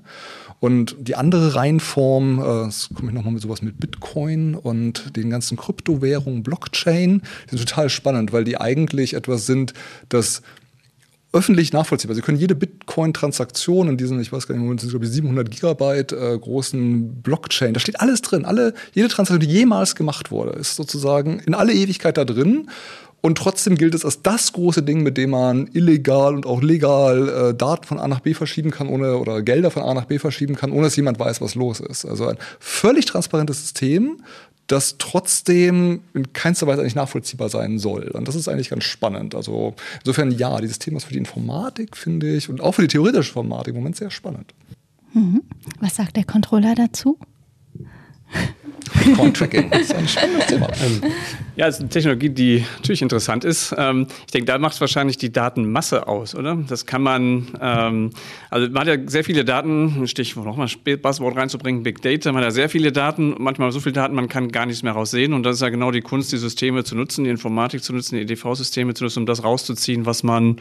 Und 0.60 0.96
die 1.00 1.16
andere 1.16 1.56
Reihenform, 1.56 2.40
äh, 2.40 2.66
jetzt 2.66 2.94
komme 2.96 3.10
ich 3.10 3.16
nochmal 3.16 3.34
mit 3.34 3.42
sowas 3.42 3.62
mit 3.62 3.80
Bitcoin 3.80 4.56
und 4.56 5.16
den 5.16 5.30
ganzen 5.30 5.58
Kryptowährungen, 5.58 6.44
Blockchain, 6.44 7.22
die 7.46 7.58
sind 7.58 7.68
total 7.68 7.90
spannend, 7.90 8.34
weil 8.34 8.44
die 8.44 8.58
eigentlich 8.58 9.16
etwas 9.16 9.46
sind, 9.46 9.74
das 10.10 10.42
öffentlich 11.36 11.74
nachvollziehbar. 11.74 12.16
Sie 12.16 12.22
können 12.22 12.40
jede 12.40 12.56
Bitcoin-Transaktion 12.56 13.90
in 13.90 13.98
diesen, 13.98 14.20
ich 14.22 14.32
weiß 14.32 14.48
gar 14.48 14.56
nicht, 14.56 14.82
sind 14.82 14.90
glaube 14.90 15.06
ich 15.06 15.12
700 15.12 15.52
Gigabyte 15.52 16.14
äh, 16.14 16.38
großen 16.40 17.22
Blockchain, 17.22 17.74
da 17.74 17.80
steht 17.80 18.00
alles 18.00 18.22
drin. 18.22 18.46
Alle, 18.46 18.74
jede 18.94 19.10
Transaktion, 19.10 19.42
die 19.42 19.54
jemals 19.54 19.96
gemacht 19.96 20.32
wurde, 20.32 20.58
ist 20.58 20.76
sozusagen 20.76 21.40
in 21.40 21.54
alle 21.54 21.74
Ewigkeit 21.74 22.18
da 22.18 22.24
drin. 22.24 22.70
Und 23.20 23.40
trotzdem 23.40 23.76
gilt 23.76 23.96
es 23.96 24.06
als 24.06 24.22
das 24.22 24.54
große 24.54 24.84
Ding, 24.84 25.02
mit 25.02 25.18
dem 25.18 25.32
man 25.32 25.68
illegal 25.74 26.36
und 26.36 26.46
auch 26.46 26.62
legal 26.62 27.28
äh, 27.28 27.54
Daten 27.56 27.84
von 27.84 28.00
A 28.00 28.08
nach 28.08 28.20
B 28.20 28.36
verschieben 28.36 28.70
kann, 28.70 28.88
ohne 28.88 29.18
oder 29.18 29.42
Gelder 29.42 29.72
von 29.72 29.82
A 29.82 29.94
nach 29.96 30.06
B 30.06 30.20
verschieben 30.20 30.56
kann, 30.56 30.72
ohne 30.72 30.84
dass 30.84 30.96
jemand 30.96 31.20
weiß, 31.20 31.42
was 31.42 31.56
los 31.56 31.80
ist. 31.80 32.06
Also 32.06 32.28
ein 32.28 32.38
völlig 32.60 33.06
transparentes 33.06 33.62
System, 33.62 34.22
das 34.68 34.98
trotzdem 34.98 36.02
in 36.14 36.34
keinster 36.34 36.66
Weise 36.68 36.82
eigentlich 36.82 36.96
nachvollziehbar 36.96 37.50
sein 37.50 37.78
soll. 37.78 38.10
Und 38.10 38.28
das 38.28 38.36
ist 38.36 38.48
eigentlich 38.48 38.70
ganz 38.70 38.84
spannend. 38.84 39.36
Also 39.36 39.76
insofern 40.00 40.32
ja, 40.32 40.60
dieses 40.60 40.80
Thema 40.80 40.98
ist 40.98 41.06
für 41.06 41.14
die 41.14 41.20
Informatik, 41.20 41.96
finde 41.96 42.36
ich, 42.36 42.50
und 42.50 42.62
auch 42.62 42.74
für 42.74 42.82
die 42.82 42.88
theoretische 42.88 43.30
Informatik 43.30 43.74
im 43.74 43.82
Moment 43.82 43.96
sehr 43.96 44.10
spannend. 44.10 44.54
Mhm. 45.14 45.44
Was 45.80 45.96
sagt 45.96 46.18
der 46.18 46.26
Controller 46.26 46.76
dazu? 46.76 47.20
Coin-Tracking. 49.16 49.70
Das 49.70 49.82
ist 49.82 49.96
ein 49.96 50.08
spannendes 50.08 50.48
Thema. 50.48 50.68
Ähm, 50.84 51.02
ja, 51.56 51.68
es 51.68 51.76
ist 51.76 51.82
eine 51.82 51.90
Technologie, 51.90 52.30
die 52.30 52.66
natürlich 52.78 53.02
interessant 53.02 53.44
ist. 53.44 53.74
Ähm, 53.78 54.08
ich 54.26 54.32
denke, 54.32 54.46
da 54.46 54.58
macht 54.58 54.74
es 54.74 54.82
wahrscheinlich 54.82 55.18
die 55.18 55.32
Datenmasse 55.32 56.08
aus, 56.08 56.36
oder? 56.36 56.58
Das 56.68 56.86
kann 56.86 57.02
man, 57.02 57.48
ähm, 57.62 58.12
also 58.50 58.70
man 58.70 58.82
hat 58.82 58.88
ja 58.88 58.98
sehr 59.08 59.24
viele 59.24 59.46
Daten, 59.46 60.08
Stichwort 60.08 60.46
nochmal 60.46 60.68
Buzzword 60.68 61.38
reinzubringen, 61.38 61.84
Big 61.84 62.02
Data, 62.02 62.32
man 62.32 62.42
hat 62.42 62.50
ja 62.50 62.52
sehr 62.52 62.70
viele 62.70 62.92
Daten, 62.92 63.36
manchmal 63.38 63.72
so 63.72 63.80
viele 63.80 63.94
Daten, 63.94 64.16
man 64.16 64.28
kann 64.28 64.52
gar 64.52 64.66
nichts 64.66 64.84
mehr 64.84 64.94
raussehen. 64.94 65.34
Und 65.34 65.44
das 65.44 65.58
ist 65.58 65.62
ja 65.62 65.70
genau 65.70 65.92
die 65.92 66.02
Kunst, 66.02 66.32
die 66.32 66.38
Systeme 66.38 66.84
zu 66.84 66.96
nutzen, 66.96 67.24
die 67.24 67.30
Informatik 67.30 67.84
zu 67.84 67.94
nutzen, 67.94 68.16
die 68.16 68.22
EDV-Systeme 68.22 68.94
zu 68.94 69.04
nutzen, 69.04 69.20
um 69.20 69.26
das 69.26 69.44
rauszuziehen, 69.44 70.06
was 70.06 70.24
man 70.24 70.58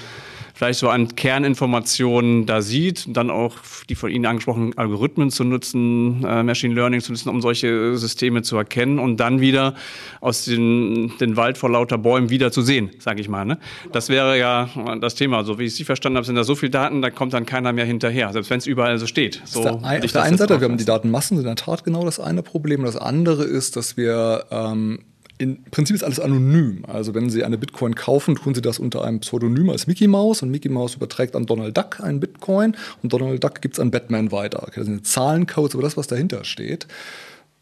vielleicht 0.55 0.79
so 0.79 0.89
an 0.89 1.15
Kerninformationen 1.15 2.47
da 2.47 2.63
sieht. 2.63 3.05
Dann 3.09 3.29
auch 3.29 3.57
die 3.91 3.97
von 3.97 4.11
Ihnen 4.11 4.25
angesprochenen 4.25 4.79
Algorithmen 4.79 5.31
zu 5.31 5.45
nutzen, 5.45 6.25
äh, 6.25 6.43
Machine 6.43 6.75
Learning 6.75 7.01
zu 7.01 7.13
nutzen, 7.13 7.29
um 7.29 7.43
solche 7.43 7.97
Systeme 7.97 8.43
zu 8.43 8.57
erkennen 8.57 8.99
und 8.99 9.19
dann 9.19 9.41
wieder 9.41 9.75
aus 10.21 10.45
den, 10.45 11.13
den 11.19 11.37
Wald 11.37 11.59
vor 11.59 11.71
lauter 11.71 11.99
Bäumen 11.99 12.31
wieder 12.31 12.53
zu 12.53 12.63
sehen, 12.63 12.91
sage 13.01 13.21
ich 13.21 13.29
mal. 13.29 13.45
Ne? 13.45 13.59
Das 13.93 14.09
wäre 14.09 14.39
ja 14.39 14.71
das 15.01 15.17
Thema. 15.17 15.45
So 15.45 15.59
wie 15.59 15.65
ich 15.65 15.75
Sie 15.75 15.85
verstanden 15.85 16.17
habe, 16.17 16.27
sind 16.27 16.37
da 16.37 16.45
so 16.45 16.55
viele 16.55 16.71
Daten, 16.71 17.03
da 17.03 17.11
kommt 17.11 17.35
dann 17.35 17.45
keiner 17.45 17.73
mehr 17.73 17.85
hinterher, 17.85 18.33
selbst 18.33 18.51
wenn 18.51 18.59
es 18.59 18.67
überall 18.67 18.99
so 18.99 19.07
steht. 19.07 19.43
So 19.45 19.63
der 19.63 19.85
ein, 19.85 20.05
auf 20.05 20.13
der 20.13 20.23
einen 20.23 20.39
Seite, 20.39 20.61
wir 20.61 20.69
haben 20.69 20.79
die 20.79 20.85
Datenmassen, 20.85 21.37
sind 21.37 21.47
in 21.47 21.57
der 21.57 21.57
Tat 21.57 21.85
genau 21.85 22.05
das 22.05 22.21
eine 22.21 22.43
Problem. 22.43 22.85
Das 22.85 22.97
andere 22.97 23.43
ist, 23.43 23.77
dass 23.77 23.97
wir 23.97 24.47
ähm, 24.51 25.01
im 25.39 25.63
Prinzip 25.65 25.97
ist 25.97 26.05
alles 26.05 26.21
anonym. 26.21 26.85
Also 26.87 27.15
wenn 27.15 27.29
Sie 27.29 27.45
eine 27.45 27.59
Bitcoin 27.59 27.95
kaufen, 27.95 28.37
tun 28.37 28.55
Sie 28.55 28.63
das 28.63 28.79
unter 28.79 29.05
einem 29.05 29.21
Pseudonym 29.21 29.71
als 29.71 29.87
Mickey 29.87 30.07
Mouse 30.07 30.43
und 30.43 30.51
Mickey 30.51 30.69
Mouse 30.69 30.95
überträgt 30.95 31.35
an 31.35 31.47
Donald 31.47 31.77
Duck 31.77 32.01
einen 32.01 32.21
Bitcoin 32.21 32.77
und 33.03 33.13
Donald 33.13 33.43
Duck 33.43 33.61
gibt 33.61 33.75
es 33.75 33.81
an 33.81 33.91
Batman 33.91 34.31
weiter. 34.31 34.63
Okay, 34.63 34.77
das 34.77 34.87
sind 34.87 35.07
Zahlencodes, 35.07 35.75
aber 35.75 35.83
das, 35.83 35.97
was 35.97 36.07
dahinter 36.07 36.45
steht. 36.45 36.87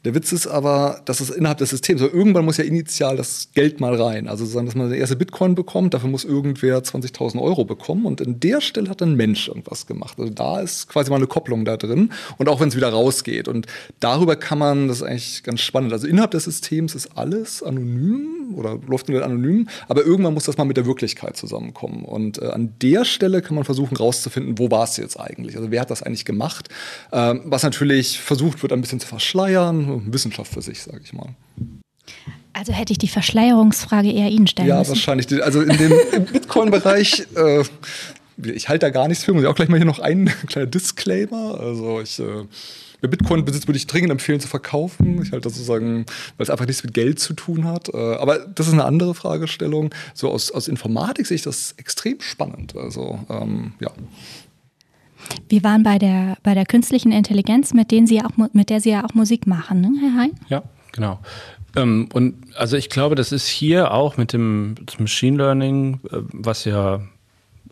Der 0.04 0.16
Witz 0.16 0.32
ist 0.32 0.48
aber, 0.48 1.00
dass 1.04 1.20
es 1.20 1.30
innerhalb 1.30 1.58
des 1.58 1.70
Systems, 1.70 2.00
so 2.00 2.08
irgendwann 2.08 2.44
muss 2.44 2.56
ja 2.56 2.64
initial 2.64 3.16
das 3.16 3.50
Geld 3.54 3.80
mal 3.80 3.94
rein. 3.94 4.26
Also 4.26 4.44
sagen, 4.44 4.66
dass 4.66 4.74
man 4.74 4.90
den 4.90 4.98
erste 4.98 5.14
Bitcoin 5.14 5.54
bekommt, 5.54 5.94
dafür 5.94 6.10
muss 6.10 6.24
irgendwer 6.24 6.80
20.000 6.82 7.40
Euro 7.40 7.64
bekommen. 7.64 8.04
Und 8.04 8.20
in 8.20 8.40
der 8.40 8.60
Stelle 8.60 8.90
hat 8.90 9.00
ein 9.00 9.14
Mensch 9.14 9.46
irgendwas 9.46 9.86
gemacht. 9.86 10.18
Also 10.18 10.32
da 10.32 10.58
ist 10.58 10.88
quasi 10.88 11.10
mal 11.10 11.16
eine 11.16 11.28
Kopplung 11.28 11.64
da 11.64 11.76
drin. 11.76 12.10
Und 12.36 12.48
auch 12.48 12.58
wenn 12.58 12.68
es 12.68 12.76
wieder 12.76 12.88
rausgeht. 12.88 13.46
Und 13.46 13.66
darüber 14.00 14.34
kann 14.34 14.58
man, 14.58 14.88
das 14.88 14.98
ist 14.98 15.02
eigentlich 15.04 15.44
ganz 15.44 15.60
spannend. 15.60 15.92
Also 15.92 16.08
innerhalb 16.08 16.32
des 16.32 16.44
Systems 16.44 16.96
ist 16.96 17.16
alles 17.16 17.62
anonym 17.62 18.54
oder 18.56 18.80
läuft 18.88 19.08
nur 19.08 19.24
anonym. 19.24 19.68
Aber 19.86 20.04
irgendwann 20.04 20.34
muss 20.34 20.44
das 20.44 20.56
mal 20.56 20.64
mit 20.64 20.76
der 20.76 20.86
Wirklichkeit 20.86 21.36
zusammenkommen. 21.36 22.04
Und 22.04 22.42
äh, 22.42 22.46
an 22.46 22.74
der 22.82 23.04
Stelle 23.04 23.40
kann 23.40 23.54
man 23.54 23.62
versuchen 23.62 23.96
rauszufinden, 23.96 24.58
wo 24.58 24.68
war 24.68 24.82
es 24.82 24.96
jetzt 24.96 25.20
eigentlich? 25.20 25.56
Also 25.56 25.70
wer 25.70 25.80
hat 25.80 25.92
das 25.92 26.02
eigentlich 26.02 26.24
gemacht? 26.24 26.68
Ähm, 27.12 27.42
was 27.44 27.62
natürlich 27.62 28.18
versucht 28.18 28.62
wird, 28.62 28.72
ein 28.72 28.80
bisschen 28.80 28.98
zu 28.98 29.06
verschleiern 29.06 29.91
Wissenschaft 30.04 30.52
für 30.52 30.62
sich, 30.62 30.82
sage 30.82 31.00
ich 31.04 31.12
mal. 31.12 31.34
Also 32.52 32.72
hätte 32.72 32.92
ich 32.92 32.98
die 32.98 33.08
Verschleierungsfrage 33.08 34.10
eher 34.10 34.28
Ihnen 34.28 34.46
stellen 34.46 34.68
ja, 34.68 34.78
müssen. 34.78 34.90
Ja, 34.90 34.96
wahrscheinlich. 34.96 35.42
Also 35.42 35.62
in 35.62 35.76
dem 35.76 35.92
Bitcoin-Bereich, 36.32 37.26
äh, 37.36 37.64
ich 38.42 38.68
halte 38.68 38.86
da 38.86 38.90
gar 38.90 39.08
nichts 39.08 39.24
für. 39.24 39.32
Muss 39.32 39.42
ich 39.42 39.48
auch 39.48 39.54
gleich 39.54 39.68
mal 39.68 39.76
hier 39.76 39.86
noch 39.86 40.00
einen 40.00 40.26
kleiner 40.46 40.66
Disclaimer. 40.66 41.58
Also 41.58 42.00
ich 42.00 42.18
äh, 42.18 42.44
Wer 43.02 43.08
Bitcoin 43.08 43.44
besitzt, 43.44 43.66
würde 43.66 43.78
ich 43.78 43.88
dringend 43.88 44.12
empfehlen 44.12 44.38
zu 44.38 44.46
verkaufen. 44.46 45.20
Ich 45.22 45.32
halte 45.32 45.48
das 45.48 45.54
sozusagen, 45.54 46.06
weil 46.36 46.44
es 46.44 46.50
einfach 46.50 46.66
nichts 46.66 46.84
mit 46.84 46.94
Geld 46.94 47.18
zu 47.18 47.34
tun 47.34 47.64
hat. 47.64 47.92
Äh, 47.92 47.96
aber 47.96 48.38
das 48.38 48.68
ist 48.68 48.74
eine 48.74 48.84
andere 48.84 49.14
Fragestellung. 49.14 49.90
So 50.14 50.30
aus, 50.30 50.52
aus 50.52 50.68
Informatik 50.68 51.26
sehe 51.26 51.34
ich 51.34 51.42
das 51.42 51.74
extrem 51.78 52.20
spannend. 52.20 52.76
Also 52.76 53.18
ähm, 53.28 53.74
ja. 53.80 53.90
Wir 55.48 55.62
waren 55.64 55.82
bei 55.82 55.98
der, 55.98 56.36
bei 56.42 56.54
der 56.54 56.64
künstlichen 56.64 57.12
Intelligenz, 57.12 57.74
mit, 57.74 57.90
denen 57.90 58.06
Sie 58.06 58.22
auch, 58.22 58.30
mit 58.52 58.70
der 58.70 58.80
Sie 58.80 58.90
ja 58.90 59.04
auch 59.04 59.14
Musik 59.14 59.46
machen, 59.46 59.80
ne, 59.80 59.90
Herr 60.00 60.14
Hein? 60.22 60.32
Ja, 60.48 60.62
genau. 60.92 61.18
Ähm, 61.76 62.08
und 62.12 62.34
also 62.56 62.76
ich 62.76 62.90
glaube, 62.90 63.14
das 63.14 63.32
ist 63.32 63.46
hier 63.48 63.92
auch 63.92 64.16
mit 64.16 64.32
dem 64.32 64.74
Machine 64.98 65.36
Learning, 65.36 66.00
äh, 66.10 66.18
was 66.32 66.64
ja 66.64 67.00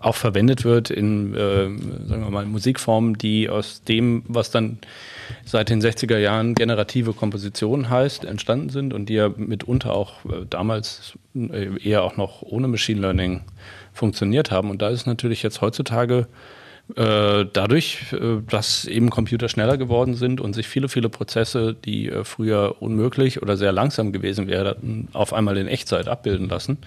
auch 0.01 0.17
verwendet 0.17 0.65
wird 0.65 0.91
in, 0.91 1.35
äh, 1.35 1.69
sagen 2.09 2.25
wir 2.25 2.31
mal, 2.31 2.47
Musikformen, 2.47 3.19
die 3.19 3.51
aus 3.51 3.83
dem, 3.85 4.23
was 4.27 4.51
dann 4.51 4.79
seit 5.45 5.69
den 5.69 5.83
60er 5.83 6.17
Jahren 6.17 6.55
generative 6.55 7.13
Komposition 7.13 7.91
heißt, 7.91 8.25
entstanden 8.25 8.71
sind 8.71 8.95
und 8.95 9.11
die 9.11 9.15
ja 9.15 9.29
mitunter 9.37 9.93
auch 9.95 10.25
äh, 10.25 10.47
damals 10.49 11.19
äh, 11.35 11.69
eher 11.87 12.03
auch 12.03 12.17
noch 12.17 12.41
ohne 12.43 12.67
Machine 12.69 13.01
Learning 13.01 13.43
funktioniert 13.93 14.51
haben. 14.51 14.71
Und 14.71 14.81
da 14.81 14.89
ist 14.89 15.07
natürlich 15.07 15.43
jetzt 15.43 15.61
heutzutage 15.61 16.27
dadurch, 16.95 18.13
äh, 18.13 18.41
dass 18.49 18.85
eben 18.85 19.11
Computer 19.11 19.49
schneller 19.49 19.77
geworden 19.77 20.15
sind 20.15 20.41
und 20.41 20.55
sich 20.55 20.69
viele, 20.69 20.89
viele 20.89 21.09
Prozesse, 21.09 21.75
die 21.75 22.09
äh, 22.09 22.25
früher 22.25 22.77
unmöglich 22.81 23.43
oder 23.43 23.57
sehr 23.57 23.73
langsam 23.73 24.13
gewesen 24.13 24.49
wären, 24.49 25.09
auf 25.13 25.33
einmal 25.33 25.57
in 25.57 25.67
Echtzeit 25.67 26.09
abbilden 26.09 26.49
lassen. 26.49 26.79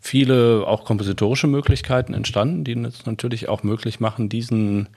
Viele 0.00 0.64
auch 0.66 0.84
kompositorische 0.84 1.46
Möglichkeiten 1.46 2.14
entstanden, 2.14 2.64
die 2.64 2.72
es 2.72 3.06
natürlich 3.06 3.48
auch 3.48 3.62
möglich 3.62 4.00
machen, 4.00 4.28
diesen 4.28 4.88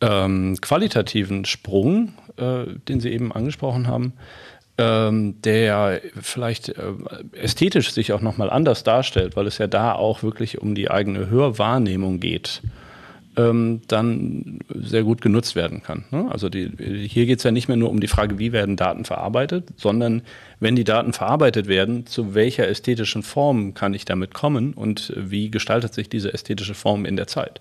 ähm, 0.00 0.56
qualitativen 0.60 1.44
Sprung, 1.44 2.14
äh, 2.36 2.64
den 2.88 3.00
Sie 3.00 3.10
eben 3.10 3.32
angesprochen 3.32 3.88
haben, 3.88 4.12
ähm, 4.76 5.42
der 5.42 6.00
vielleicht 6.20 6.68
äh, 6.68 6.92
ästhetisch 7.32 7.90
sich 7.90 8.12
auch 8.12 8.20
nochmal 8.20 8.48
anders 8.48 8.84
darstellt, 8.84 9.34
weil 9.34 9.48
es 9.48 9.58
ja 9.58 9.66
da 9.66 9.92
auch 9.92 10.22
wirklich 10.22 10.60
um 10.60 10.76
die 10.76 10.88
eigene 10.88 11.28
Hörwahrnehmung 11.30 12.20
geht 12.20 12.62
ähm, 13.38 13.80
dann 13.86 14.58
sehr 14.68 15.04
gut 15.04 15.22
genutzt 15.22 15.54
werden 15.54 15.82
kann. 15.82 16.04
Ne? 16.10 16.28
Also 16.30 16.48
die, 16.48 16.70
hier 17.08 17.24
geht 17.24 17.38
es 17.38 17.44
ja 17.44 17.52
nicht 17.52 17.68
mehr 17.68 17.76
nur 17.76 17.90
um 17.90 18.00
die 18.00 18.08
Frage, 18.08 18.38
wie 18.38 18.52
werden 18.52 18.76
Daten 18.76 19.04
verarbeitet, 19.04 19.68
sondern 19.76 20.22
wenn 20.60 20.76
die 20.76 20.84
Daten 20.84 21.12
verarbeitet 21.12 21.68
werden, 21.68 22.04
zu 22.06 22.34
welcher 22.34 22.68
ästhetischen 22.68 23.22
Form 23.22 23.74
kann 23.74 23.94
ich 23.94 24.04
damit 24.04 24.34
kommen 24.34 24.74
und 24.74 25.12
wie 25.16 25.50
gestaltet 25.50 25.94
sich 25.94 26.08
diese 26.08 26.34
ästhetische 26.34 26.74
Form 26.74 27.04
in 27.04 27.16
der 27.16 27.28
Zeit. 27.28 27.60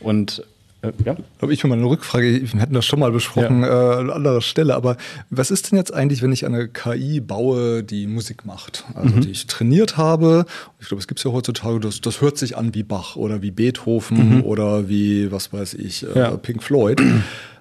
Und 0.00 0.44
äh, 0.82 0.92
ja. 1.04 1.16
Habe 1.42 1.52
ich 1.52 1.60
für 1.60 1.68
meine 1.68 1.84
Rückfrage, 1.84 2.40
wir 2.52 2.60
hatten 2.60 2.74
das 2.74 2.84
schon 2.84 3.00
mal 3.00 3.10
besprochen 3.10 3.62
ja. 3.62 3.94
äh, 3.94 4.00
an 4.00 4.10
anderer 4.10 4.40
Stelle, 4.40 4.76
aber 4.76 4.96
was 5.28 5.50
ist 5.50 5.70
denn 5.70 5.78
jetzt 5.78 5.92
eigentlich, 5.92 6.22
wenn 6.22 6.32
ich 6.32 6.46
eine 6.46 6.68
KI 6.68 7.20
baue, 7.20 7.82
die 7.82 8.06
Musik 8.06 8.46
macht? 8.46 8.84
Also 8.94 9.16
mhm. 9.16 9.20
die 9.22 9.30
ich 9.30 9.46
trainiert 9.46 9.96
habe, 9.96 10.46
ich 10.78 10.86
glaube, 10.86 11.00
es 11.00 11.08
gibt 11.08 11.18
es 11.18 11.24
ja 11.24 11.32
heutzutage, 11.32 11.80
das, 11.80 12.00
das 12.00 12.20
hört 12.20 12.38
sich 12.38 12.56
an 12.56 12.74
wie 12.74 12.84
Bach 12.84 13.16
oder 13.16 13.42
wie 13.42 13.50
Beethoven 13.50 14.36
mhm. 14.36 14.44
oder 14.44 14.88
wie, 14.88 15.32
was 15.32 15.52
weiß 15.52 15.74
ich, 15.74 16.04
äh, 16.04 16.18
ja. 16.18 16.36
Pink 16.36 16.62
Floyd. 16.62 17.02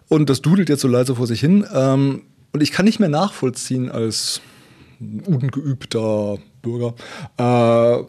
Und 0.09 0.29
das 0.29 0.41
dudelt 0.41 0.69
jetzt 0.69 0.81
so 0.81 0.87
leise 0.87 1.15
vor 1.15 1.27
sich 1.27 1.39
hin. 1.39 1.65
Ähm, 1.73 2.21
und 2.53 2.61
ich 2.61 2.71
kann 2.71 2.85
nicht 2.85 2.99
mehr 2.99 3.09
nachvollziehen 3.09 3.91
als 3.91 4.41
ungeübter 4.99 6.37
Bürger, 6.61 6.95
äh, 7.37 8.03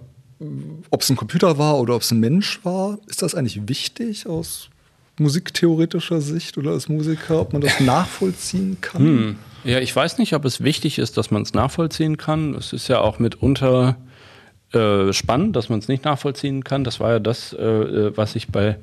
ob 0.91 1.03
es 1.03 1.11
ein 1.11 1.17
Computer 1.17 1.59
war 1.59 1.79
oder 1.81 1.97
ob 1.97 2.03
es 2.03 2.11
ein 2.11 2.21
Mensch 2.21 2.65
war. 2.65 2.99
Ist 3.09 3.23
das 3.23 3.35
eigentlich 3.35 3.69
wichtig 3.69 4.27
aus 4.27 4.71
musiktheoretischer 5.19 6.21
Sicht 6.21 6.59
oder 6.59 6.73
als 6.73 6.89
Musiker, 6.89 7.41
ob 7.41 7.53
man 7.53 7.63
das 7.63 7.81
nachvollziehen 7.81 8.79
kann? 8.81 9.03
Hm. 9.03 9.37
Ja, 9.65 9.81
ich 9.81 9.95
weiß 9.95 10.19
nicht, 10.19 10.35
ob 10.35 10.45
es 10.45 10.63
wichtig 10.63 10.99
ist, 10.99 11.17
dass 11.17 11.31
man 11.31 11.43
es 11.43 11.53
nachvollziehen 11.53 12.17
kann. 12.17 12.55
Es 12.55 12.73
ist 12.73 12.89
ja 12.89 13.01
auch 13.01 13.19
mitunter 13.19 13.97
äh, 14.73 15.13
spannend, 15.15 15.57
dass 15.57 15.69
man 15.69 15.79
es 15.79 15.89
nicht 15.89 16.05
nachvollziehen 16.05 16.63
kann. 16.63 16.85
Das 16.85 17.01
war 17.01 17.13
ja 17.13 17.19
das, 17.19 17.55
äh, 17.55 17.65
äh, 17.65 18.17
was 18.17 18.37
ich 18.37 18.49
bei, 18.49 18.77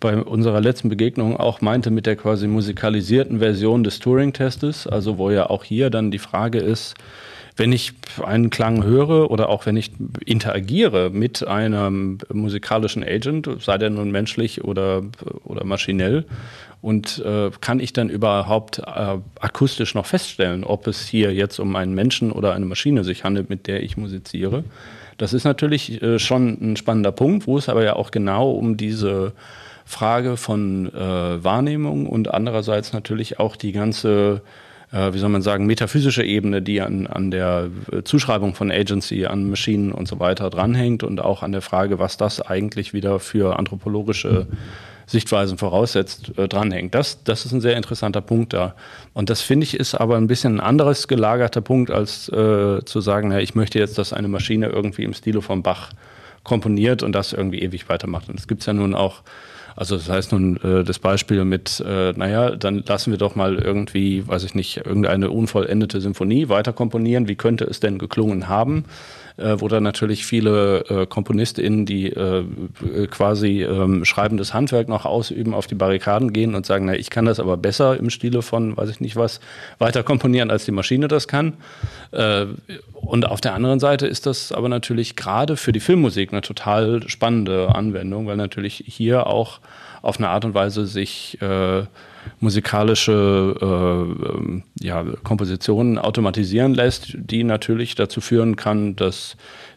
bei 0.00 0.16
unserer 0.16 0.60
letzten 0.60 0.88
Begegnung 0.88 1.36
auch 1.36 1.60
meinte 1.60 1.90
mit 1.90 2.06
der 2.06 2.16
quasi 2.16 2.46
musikalisierten 2.48 3.38
Version 3.38 3.84
des 3.84 3.98
Turing-Testes. 3.98 4.86
Also 4.86 5.18
wo 5.18 5.30
ja 5.30 5.50
auch 5.50 5.62
hier 5.62 5.90
dann 5.90 6.10
die 6.10 6.18
Frage 6.18 6.58
ist, 6.58 6.94
wenn 7.56 7.72
ich 7.72 7.94
einen 8.24 8.50
Klang 8.50 8.84
höre 8.84 9.30
oder 9.30 9.48
auch 9.48 9.66
wenn 9.66 9.76
ich 9.76 9.92
interagiere 10.24 11.10
mit 11.10 11.46
einem 11.46 12.18
musikalischen 12.32 13.02
Agent, 13.02 13.48
sei 13.60 13.78
der 13.78 13.90
nun 13.90 14.10
menschlich 14.10 14.62
oder, 14.62 15.02
oder 15.44 15.64
maschinell, 15.64 16.26
und 16.82 17.18
äh, 17.24 17.50
kann 17.60 17.80
ich 17.80 17.92
dann 17.94 18.10
überhaupt 18.10 18.78
äh, 18.78 19.18
akustisch 19.40 19.94
noch 19.94 20.06
feststellen, 20.06 20.62
ob 20.62 20.86
es 20.86 21.08
hier 21.08 21.32
jetzt 21.32 21.58
um 21.58 21.74
einen 21.74 21.94
Menschen 21.94 22.30
oder 22.30 22.54
eine 22.54 22.66
Maschine 22.66 23.02
sich 23.02 23.24
handelt, 23.24 23.48
mit 23.48 23.66
der 23.66 23.82
ich 23.82 23.96
musiziere? 23.96 24.62
Das 25.16 25.32
ist 25.32 25.44
natürlich 25.44 26.02
äh, 26.02 26.18
schon 26.18 26.58
ein 26.60 26.76
spannender 26.76 27.12
Punkt, 27.12 27.46
wo 27.46 27.56
es 27.56 27.68
aber 27.68 27.82
ja 27.82 27.96
auch 27.96 28.10
genau 28.10 28.50
um 28.50 28.76
diese 28.76 29.32
Frage 29.86 30.36
von 30.36 30.92
äh, 30.94 31.42
Wahrnehmung 31.42 32.06
und 32.06 32.32
andererseits 32.32 32.92
natürlich 32.92 33.40
auch 33.40 33.56
die 33.56 33.72
ganze 33.72 34.42
äh, 34.92 35.12
wie 35.12 35.18
soll 35.18 35.30
man 35.30 35.42
sagen, 35.42 35.66
metaphysische 35.66 36.24
Ebene, 36.24 36.62
die 36.62 36.80
an, 36.80 37.06
an 37.06 37.30
der 37.30 37.68
Zuschreibung 38.04 38.54
von 38.54 38.70
Agency, 38.70 39.26
an 39.26 39.50
Maschinen 39.50 39.92
und 39.92 40.08
so 40.08 40.20
weiter 40.20 40.50
dranhängt 40.50 41.02
und 41.02 41.20
auch 41.20 41.42
an 41.42 41.52
der 41.52 41.62
Frage, 41.62 41.98
was 41.98 42.16
das 42.16 42.40
eigentlich 42.40 42.92
wieder 42.92 43.18
für 43.20 43.58
anthropologische 43.58 44.46
Sichtweisen 45.06 45.56
voraussetzt, 45.56 46.36
äh, 46.36 46.48
dranhängt. 46.48 46.94
Das, 46.94 47.22
das 47.22 47.46
ist 47.46 47.52
ein 47.52 47.60
sehr 47.60 47.76
interessanter 47.76 48.20
Punkt 48.20 48.52
da. 48.52 48.74
Und 49.14 49.30
das 49.30 49.40
finde 49.40 49.64
ich 49.64 49.78
ist 49.78 49.94
aber 49.94 50.16
ein 50.16 50.26
bisschen 50.26 50.56
ein 50.56 50.60
anderes 50.60 51.06
gelagerter 51.06 51.60
Punkt, 51.60 51.90
als 51.90 52.28
äh, 52.28 52.84
zu 52.84 53.00
sagen, 53.00 53.30
ja, 53.30 53.38
ich 53.38 53.54
möchte 53.54 53.78
jetzt, 53.78 53.98
dass 53.98 54.12
eine 54.12 54.28
Maschine 54.28 54.66
irgendwie 54.66 55.04
im 55.04 55.14
Stile 55.14 55.42
von 55.42 55.62
Bach 55.62 55.90
komponiert 56.42 57.02
und 57.02 57.12
das 57.12 57.32
irgendwie 57.32 57.60
ewig 57.60 57.88
weitermacht. 57.88 58.28
Und 58.28 58.38
es 58.38 58.48
gibt 58.48 58.66
ja 58.66 58.72
nun 58.72 58.94
auch 58.94 59.22
also 59.76 59.96
das 59.96 60.08
heißt 60.08 60.32
nun 60.32 60.56
äh, 60.62 60.82
das 60.84 60.98
Beispiel 60.98 61.44
mit, 61.44 61.84
äh, 61.86 62.12
naja, 62.16 62.56
dann 62.56 62.82
lassen 62.86 63.10
wir 63.10 63.18
doch 63.18 63.34
mal 63.34 63.56
irgendwie, 63.56 64.26
weiß 64.26 64.42
ich 64.44 64.54
nicht, 64.54 64.78
irgendeine 64.78 65.30
unvollendete 65.30 66.00
Symphonie 66.00 66.48
weiter 66.48 66.72
komponieren. 66.72 67.28
Wie 67.28 67.36
könnte 67.36 67.64
es 67.64 67.78
denn 67.78 67.98
geklungen 67.98 68.48
haben? 68.48 68.86
Äh, 69.36 69.56
wo 69.58 69.68
dann 69.68 69.82
natürlich 69.82 70.24
viele 70.24 70.84
äh, 70.88 71.06
KomponistInnen, 71.06 71.86
die 71.86 72.08
äh, 72.08 72.44
quasi 73.10 73.62
ähm, 73.62 74.04
schreibendes 74.04 74.54
Handwerk 74.54 74.88
noch 74.88 75.04
ausüben, 75.04 75.54
auf 75.54 75.66
die 75.66 75.74
Barrikaden 75.74 76.32
gehen 76.32 76.54
und 76.54 76.66
sagen, 76.66 76.86
na, 76.86 76.94
ich 76.94 77.10
kann 77.10 77.26
das 77.26 77.40
aber 77.40 77.56
besser 77.56 77.96
im 77.98 78.10
Stile 78.10 78.42
von, 78.42 78.76
weiß 78.76 78.90
ich 78.90 79.00
nicht 79.00 79.16
was, 79.16 79.40
weiter 79.78 80.02
komponieren, 80.02 80.50
als 80.50 80.64
die 80.64 80.72
Maschine 80.72 81.08
das 81.08 81.28
kann. 81.28 81.54
Äh, 82.12 82.46
und 82.94 83.26
auf 83.26 83.40
der 83.40 83.54
anderen 83.54 83.80
Seite 83.80 84.06
ist 84.06 84.26
das 84.26 84.52
aber 84.52 84.68
natürlich 84.68 85.16
gerade 85.16 85.56
für 85.56 85.72
die 85.72 85.80
Filmmusik 85.80 86.32
eine 86.32 86.40
total 86.40 87.08
spannende 87.08 87.74
Anwendung, 87.74 88.26
weil 88.26 88.36
natürlich 88.36 88.84
hier 88.86 89.26
auch 89.26 89.60
auf 90.06 90.18
eine 90.18 90.28
Art 90.28 90.44
und 90.44 90.54
Weise 90.54 90.86
sich 90.86 91.36
äh, 91.42 91.82
musikalische 92.40 93.56
äh, 93.60 93.64
ähm, 93.64 94.62
ja, 94.80 95.04
Kompositionen 95.24 95.98
automatisieren 95.98 96.74
lässt, 96.74 97.16
die 97.16 97.42
natürlich 97.44 97.96
dazu 97.96 98.20
führen 98.20 98.56
kann, 98.56 98.94
dass 98.94 99.36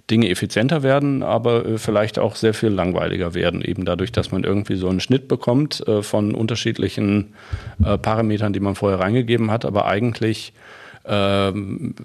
Dinge 0.09 0.29
effizienter 0.29 0.83
werden, 0.83 1.23
aber 1.23 1.65
äh, 1.65 1.77
vielleicht 1.77 2.19
auch 2.19 2.35
sehr 2.35 2.53
viel 2.53 2.69
langweiliger 2.69 3.33
werden, 3.33 3.61
eben 3.61 3.85
dadurch, 3.85 4.11
dass 4.11 4.31
man 4.31 4.43
irgendwie 4.43 4.75
so 4.75 4.87
einen 4.87 4.99
Schnitt 4.99 5.27
bekommt 5.27 5.87
äh, 5.87 6.03
von 6.03 6.35
unterschiedlichen 6.35 7.33
äh, 7.83 7.97
Parametern, 7.97 8.53
die 8.53 8.59
man 8.59 8.75
vorher 8.75 8.99
reingegeben 8.99 9.49
hat, 9.51 9.65
aber 9.65 9.85
eigentlich 9.85 10.53
ähm, 11.05 11.95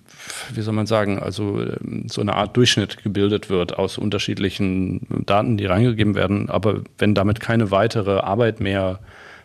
wie 0.52 0.61
soll 0.61 0.74
man 0.74 0.87
sagen, 0.87 1.18
also 1.18 1.61
ähm, 1.61 2.07
so 2.09 2.20
eine 2.20 2.35
Art 2.35 2.57
Durchschnitt 2.57 3.02
gebildet 3.02 3.50
wird 3.50 3.78
aus 3.78 3.98
unterschiedlichen 3.98 5.07
Daten, 5.26 5.57
die 5.57 5.66
reingegeben 5.66 6.14
werden. 6.14 6.48
Aber 6.48 6.83
wenn 6.98 7.14
damit 7.14 7.40
keine 7.40 7.70
weitere 7.70 8.18
Arbeit 8.20 8.61
mehr 8.61 9.00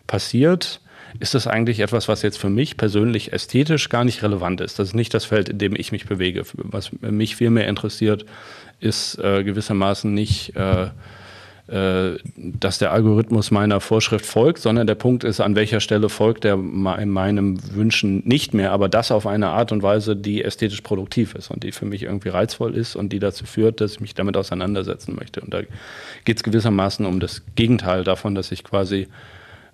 passiert, 0.06 0.80
ist 1.18 1.34
das 1.34 1.46
eigentlich 1.46 1.80
etwas, 1.80 2.08
was 2.08 2.22
jetzt 2.22 2.38
für 2.38 2.50
mich 2.50 2.76
persönlich 2.76 3.32
ästhetisch 3.32 3.88
gar 3.88 4.04
nicht 4.04 4.22
relevant 4.22 4.60
ist. 4.60 4.78
Das 4.78 4.88
ist 4.88 4.94
nicht 4.94 5.12
das 5.12 5.24
Feld, 5.24 5.48
in 5.48 5.58
dem 5.58 5.74
ich 5.74 5.90
mich 5.92 6.06
bewege. 6.06 6.44
Was 6.54 6.90
mich 7.00 7.34
viel 7.36 7.50
mehr 7.50 7.66
interessiert, 7.66 8.24
ist 8.78 9.18
äh, 9.18 9.42
gewissermaßen 9.42 10.12
nicht, 10.12 10.54
äh, 10.56 10.88
dass 11.70 12.78
der 12.78 12.92
Algorithmus 12.92 13.52
meiner 13.52 13.80
Vorschrift 13.80 14.26
folgt, 14.26 14.58
sondern 14.58 14.88
der 14.88 14.96
Punkt 14.96 15.22
ist, 15.22 15.38
an 15.38 15.54
welcher 15.54 15.78
Stelle 15.78 16.08
folgt 16.08 16.44
er 16.44 16.56
meinem 16.56 17.58
Wünschen 17.74 18.22
nicht 18.26 18.54
mehr, 18.54 18.72
aber 18.72 18.88
das 18.88 19.12
auf 19.12 19.24
eine 19.24 19.50
Art 19.50 19.70
und 19.70 19.80
Weise, 19.80 20.16
die 20.16 20.42
ästhetisch 20.42 20.80
produktiv 20.80 21.36
ist 21.36 21.48
und 21.48 21.62
die 21.62 21.70
für 21.70 21.84
mich 21.84 22.02
irgendwie 22.02 22.30
reizvoll 22.30 22.74
ist 22.74 22.96
und 22.96 23.12
die 23.12 23.20
dazu 23.20 23.46
führt, 23.46 23.80
dass 23.80 23.92
ich 23.92 24.00
mich 24.00 24.14
damit 24.14 24.36
auseinandersetzen 24.36 25.14
möchte. 25.14 25.42
Und 25.42 25.54
da 25.54 25.60
geht 26.24 26.38
es 26.38 26.42
gewissermaßen 26.42 27.06
um 27.06 27.20
das 27.20 27.42
Gegenteil 27.54 28.02
davon, 28.02 28.34
dass 28.34 28.50
ich 28.50 28.64
quasi 28.64 29.06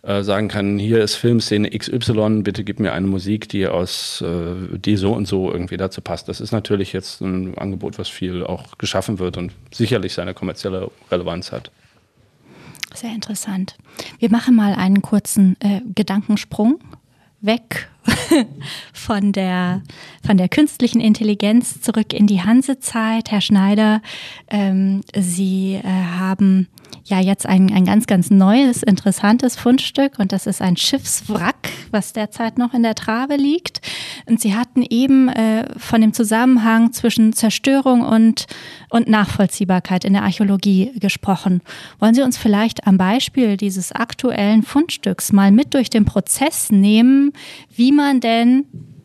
äh, 0.02 0.22
sagen 0.22 0.48
kann, 0.48 0.78
hier 0.78 1.02
ist 1.02 1.14
Filmszene 1.14 1.70
XY, 1.70 2.42
bitte 2.42 2.62
gib 2.62 2.78
mir 2.78 2.92
eine 2.92 3.06
Musik, 3.06 3.48
die 3.48 3.66
aus, 3.66 4.20
äh, 4.20 4.76
die 4.78 4.96
so 4.96 5.12
und 5.12 5.26
so 5.26 5.50
irgendwie 5.50 5.78
dazu 5.78 6.00
passt. 6.02 6.28
Das 6.28 6.40
ist 6.40 6.52
natürlich 6.52 6.92
jetzt 6.92 7.22
ein 7.22 7.56
Angebot, 7.58 7.98
was 7.98 8.08
viel 8.08 8.44
auch 8.44 8.78
geschaffen 8.78 9.18
wird 9.18 9.36
und 9.36 9.52
sicherlich 9.72 10.14
seine 10.14 10.34
kommerzielle 10.34 10.90
Relevanz 11.10 11.52
hat. 11.52 11.70
Sehr 12.94 13.10
interessant. 13.10 13.76
Wir 14.18 14.30
machen 14.30 14.54
mal 14.54 14.74
einen 14.74 15.02
kurzen 15.02 15.56
äh, 15.60 15.80
Gedankensprung 15.94 16.78
weg 17.40 17.88
von 18.92 19.32
der, 19.32 19.82
von 20.24 20.36
der 20.36 20.48
künstlichen 20.48 21.00
Intelligenz 21.00 21.80
zurück 21.80 22.12
in 22.12 22.26
die 22.26 22.42
Hansezeit. 22.42 23.30
Herr 23.30 23.40
Schneider, 23.40 24.02
ähm, 24.48 25.02
Sie 25.14 25.74
äh, 25.74 25.82
haben 25.82 26.68
ja 27.04 27.20
jetzt 27.20 27.46
ein, 27.46 27.72
ein 27.72 27.84
ganz, 27.84 28.06
ganz 28.06 28.30
neues, 28.30 28.82
interessantes 28.82 29.56
Fundstück 29.56 30.18
und 30.18 30.32
das 30.32 30.46
ist 30.46 30.60
ein 30.60 30.76
Schiffswrack, 30.76 31.70
was 31.90 32.12
derzeit 32.12 32.58
noch 32.58 32.74
in 32.74 32.82
der 32.82 32.94
Trave 32.94 33.36
liegt. 33.36 33.80
Und 34.26 34.40
Sie 34.40 34.54
hatten 34.54 34.82
eben 34.82 35.28
äh, 35.28 35.66
von 35.78 36.00
dem 36.00 36.12
Zusammenhang 36.12 36.92
zwischen 36.92 37.32
Zerstörung 37.32 38.02
und, 38.02 38.46
und 38.90 39.08
Nachvollziehbarkeit 39.08 40.04
in 40.04 40.14
der 40.14 40.22
Archäologie 40.22 40.92
gesprochen. 40.98 41.62
Wollen 42.00 42.14
Sie 42.14 42.22
uns 42.22 42.36
vielleicht 42.36 42.86
am 42.86 42.98
Beispiel 42.98 43.56
dieses 43.56 43.92
aktuellen 43.92 44.62
Fundstücks 44.62 45.32
mal 45.32 45.52
mit 45.52 45.74
durch 45.74 45.90
den 45.90 46.04
Prozess 46.04 46.70
nehmen, 46.70 47.32
wie 47.74 47.92
man 47.92 48.20
denn 48.20 48.64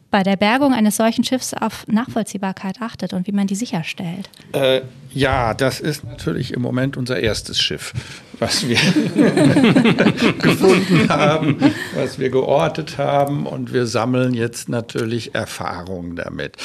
bei 0.09 0.23
der 0.23 0.35
Bergung 0.35 0.73
eines 0.73 0.97
solchen 0.97 1.23
Schiffs 1.23 1.53
auf 1.53 1.87
Nachvollziehbarkeit 1.87 2.81
achtet 2.81 3.13
und 3.13 3.27
wie 3.27 3.31
man 3.31 3.47
die 3.47 3.55
sicherstellt? 3.55 4.29
Äh, 4.51 4.81
ja, 5.13 5.53
das 5.53 5.79
ist 5.79 6.03
natürlich 6.03 6.53
im 6.53 6.61
Moment 6.61 6.97
unser 6.97 7.19
erstes 7.19 7.59
Schiff, 7.59 7.93
was 8.39 8.67
wir 8.67 8.77
gefunden 10.41 11.09
haben, 11.09 11.57
was 11.95 12.17
wir 12.17 12.29
geortet 12.29 12.97
haben 12.97 13.45
und 13.45 13.73
wir 13.73 13.85
sammeln 13.85 14.33
jetzt 14.33 14.69
natürlich 14.69 15.35
Erfahrungen 15.35 16.15
damit. 16.15 16.57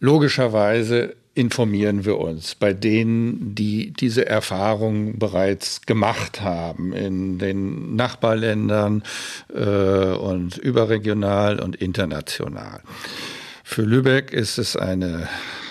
Logischerweise 0.00 1.14
informieren 1.34 2.04
wir 2.04 2.18
uns 2.18 2.56
bei 2.56 2.72
denen, 2.72 3.54
die 3.54 3.92
diese 3.92 4.26
Erfahrung 4.26 5.18
bereits 5.18 5.82
gemacht 5.82 6.40
haben 6.40 6.92
in 6.92 7.38
den 7.38 7.94
Nachbarländern 7.94 9.04
äh, 9.54 9.60
und 9.60 10.56
überregional 10.56 11.60
und 11.60 11.76
international. 11.76 12.80
Für 13.70 13.82
Lübeck 13.82 14.32
ist 14.32 14.56
es 14.56 14.76
eine 14.76 15.28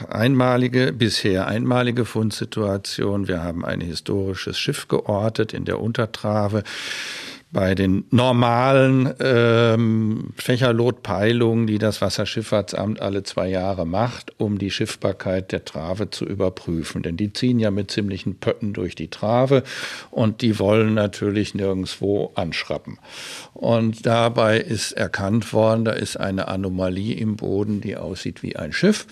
einmalige, 0.07 0.93
bisher 0.93 1.47
einmalige 1.47 2.05
Fundsituation. 2.05 3.27
Wir 3.27 3.41
haben 3.41 3.65
ein 3.65 3.81
historisches 3.81 4.59
Schiff 4.59 4.87
geortet 4.87 5.51
in 5.51 5.65
der 5.65 5.81
Untertrave 5.81 6.63
bei 7.49 7.75
den 7.75 8.03
normalen 8.11 9.13
ähm, 9.21 10.33
Fächerlotpeilungen, 10.35 11.65
die 11.65 11.77
das 11.77 12.01
Wasserschifffahrtsamt 12.01 13.01
alle 13.01 13.23
zwei 13.23 13.47
Jahre 13.47 13.85
macht, 13.85 14.33
um 14.37 14.57
die 14.57 14.69
Schiffbarkeit 14.69 15.51
der 15.53 15.63
Trave 15.63 16.09
zu 16.09 16.25
überprüfen. 16.25 17.03
Denn 17.03 17.15
die 17.15 17.31
ziehen 17.31 17.59
ja 17.59 17.71
mit 17.71 17.89
ziemlichen 17.89 18.35
Pötten 18.35 18.73
durch 18.73 18.95
die 18.95 19.09
Trave 19.09 19.63
und 20.11 20.41
die 20.41 20.59
wollen 20.59 20.93
natürlich 20.93 21.55
nirgendwo 21.55 22.31
anschrappen. 22.35 22.99
Und 23.53 24.05
dabei 24.05 24.59
ist 24.59 24.91
erkannt 24.91 25.53
worden, 25.53 25.85
da 25.85 25.93
ist 25.93 26.17
eine 26.17 26.49
Anomalie 26.49 27.15
im 27.15 27.37
Boden, 27.37 27.79
die 27.79 27.95
aussieht 27.95 28.43
wie 28.43 28.57
ein 28.57 28.73
Schiff. 28.73 29.07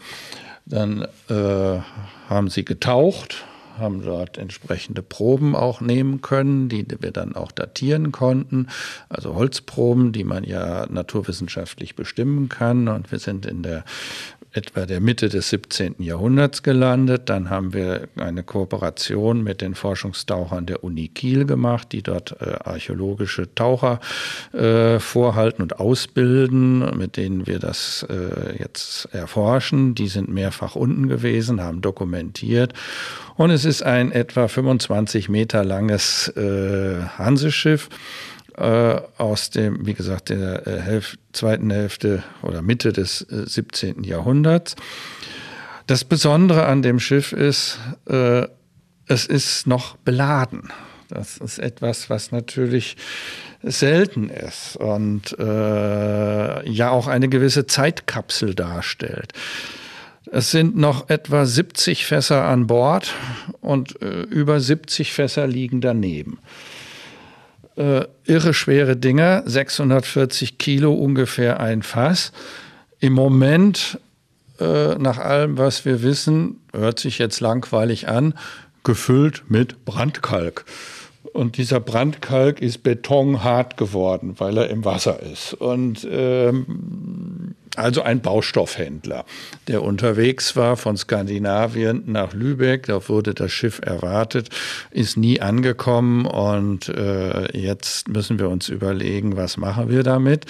Dann 0.66 1.08
äh, 1.30 1.80
haben 2.28 2.50
sie 2.50 2.66
getaucht, 2.66 3.46
haben 3.78 4.02
dort 4.04 4.38
entsprechende 4.38 5.02
Proben 5.02 5.56
auch 5.56 5.82
nehmen 5.82 6.22
können, 6.22 6.70
die 6.70 6.86
wir 7.00 7.12
dann 7.12 7.36
auch 7.36 7.52
datieren 7.52 8.12
konnten. 8.12 8.68
Also 9.10 9.36
Holzproben, 9.36 10.12
die 10.12 10.24
man 10.24 10.44
ja 10.44 10.86
naturwissenschaftlich 10.90 11.96
bestimmen 11.96 12.50
kann. 12.50 12.88
Und 12.88 13.12
wir 13.12 13.20
sind 13.20 13.46
in 13.46 13.64
der 13.64 13.84
etwa 14.56 14.86
der 14.86 15.02
Mitte 15.02 15.28
des 15.28 15.50
17. 15.50 15.96
Jahrhunderts 16.00 16.64
gelandet. 16.64 17.24
Dann 17.30 17.50
haben 17.50 17.74
wir 17.74 18.08
eine 18.16 18.42
Kooperation 18.42 19.44
mit 19.44 19.62
den 19.62 19.76
Forschungstauchern 19.76 20.66
der 20.66 20.84
Uni 20.84 21.10
Kiel 21.10 21.46
gemacht, 21.46 21.92
die 21.92 22.02
dort 22.02 22.38
äh, 22.40 22.56
archäologische 22.64 23.54
Taucher 23.54 24.00
äh, 24.54 25.00
vorhalten 25.00 25.62
und 25.62 25.80
ausbilden, 25.80 26.98
mit 26.98 27.18
denen 27.18 27.48
wir 27.48 27.60
das 27.60 28.06
äh, 28.10 28.58
jetzt 28.58 29.10
erforschen. 29.12 29.94
Die 29.94 30.08
sind 30.08 30.30
mehrfach 30.30 30.76
unten 30.76 31.10
gewesen, 31.10 31.62
haben 31.62 31.82
dokumentiert. 31.82 32.74
Und 33.36 33.50
es 33.50 33.66
ist 33.66 33.84
ein 33.84 34.14
etwa 34.14 34.48
25 34.48 35.28
Meter 35.28 35.66
langes 35.66 36.30
äh, 36.30 37.02
Hanseschiff 37.18 37.90
äh, 38.58 39.02
aus 39.18 39.50
dem, 39.50 39.86
wie 39.86 39.94
gesagt, 39.94 40.30
der 40.30 40.66
äh, 40.68 40.80
Hälf 40.80 41.18
zweiten 41.34 41.70
Hälfte 41.70 42.24
oder 42.42 42.62
Mitte 42.62 42.94
des 42.94 43.22
äh, 43.24 43.48
17. 43.48 44.04
Jahrhunderts. 44.04 44.76
Das 45.88 46.04
Besondere 46.04 46.66
an 46.66 46.82
dem 46.82 47.00
Schiff 47.00 47.32
ist, 47.32 47.80
äh, 48.08 48.48
es 49.08 49.26
ist 49.26 49.68
noch 49.68 49.98
beladen. 49.98 50.70
Das 51.10 51.38
ist 51.38 51.60
etwas, 51.60 52.10
was 52.10 52.32
natürlich 52.32 52.98
selten 53.62 54.30
ist 54.30 54.78
und 54.78 55.38
äh, 55.38 56.70
ja 56.70 56.90
auch 56.90 57.08
eine 57.08 57.30
gewisse 57.30 57.68
Zeitkapsel 57.68 58.56
darstellt. 58.56 59.34
Es 60.32 60.50
sind 60.50 60.76
noch 60.76 61.10
etwa 61.10 61.46
70 61.46 62.06
Fässer 62.06 62.46
an 62.46 62.66
Bord 62.66 63.14
und 63.62 64.02
äh, 64.02 64.22
über 64.22 64.60
70 64.60 65.14
Fässer 65.14 65.46
liegen 65.46 65.82
daneben 65.82 66.40
äh, 67.76 68.06
irre 68.26 68.54
schwere 68.54 68.96
Dinger, 68.96 69.44
640 69.46 70.58
Kilo 70.58 70.94
ungefähr 70.94 71.60
ein 71.60 71.84
Fass. 71.84 72.32
Im 73.00 73.14
Moment, 73.14 74.00
äh, 74.60 74.96
nach 74.96 75.18
allem, 75.18 75.58
was 75.58 75.86
wir 75.86 76.02
wissen, 76.02 76.62
hört 76.74 77.00
sich 77.00 77.18
jetzt 77.20 77.40
langweilig 77.40 78.08
an, 78.08 78.34
gefüllt 78.84 79.44
mit 79.50 79.86
Brandkalk. 79.86 80.66
Und 81.34 81.58
dieser 81.58 81.82
Brandkalk 81.82 82.62
ist 82.62 82.84
betonhart 82.84 83.76
geworden, 83.76 84.36
weil 84.38 84.58
er 84.58 84.70
im 84.70 84.86
Wasser 84.86 85.20
ist. 85.22 85.54
Und 85.54 86.08
ähm, 86.10 86.66
also 87.78 88.02
ein 88.02 88.22
Baustoffhändler, 88.22 89.26
der 89.68 89.84
unterwegs 89.84 90.56
war 90.56 90.78
von 90.78 90.98
Skandinavien 90.98 92.04
nach 92.06 92.34
Lübeck. 92.34 92.88
Da 92.88 93.08
wurde 93.08 93.34
das 93.34 93.52
Schiff 93.52 93.80
erwartet, 93.84 94.50
ist 94.92 95.18
nie 95.18 95.42
angekommen 95.42 96.26
und 96.26 96.90
äh, 96.90 97.58
jetzt 97.58 98.08
müssen 98.08 98.40
wir 98.40 98.50
uns 98.50 98.70
überlegen, 98.70 99.38
was 99.38 99.58
machen 99.58 99.90
wir 99.90 100.04
damit. 100.04 100.46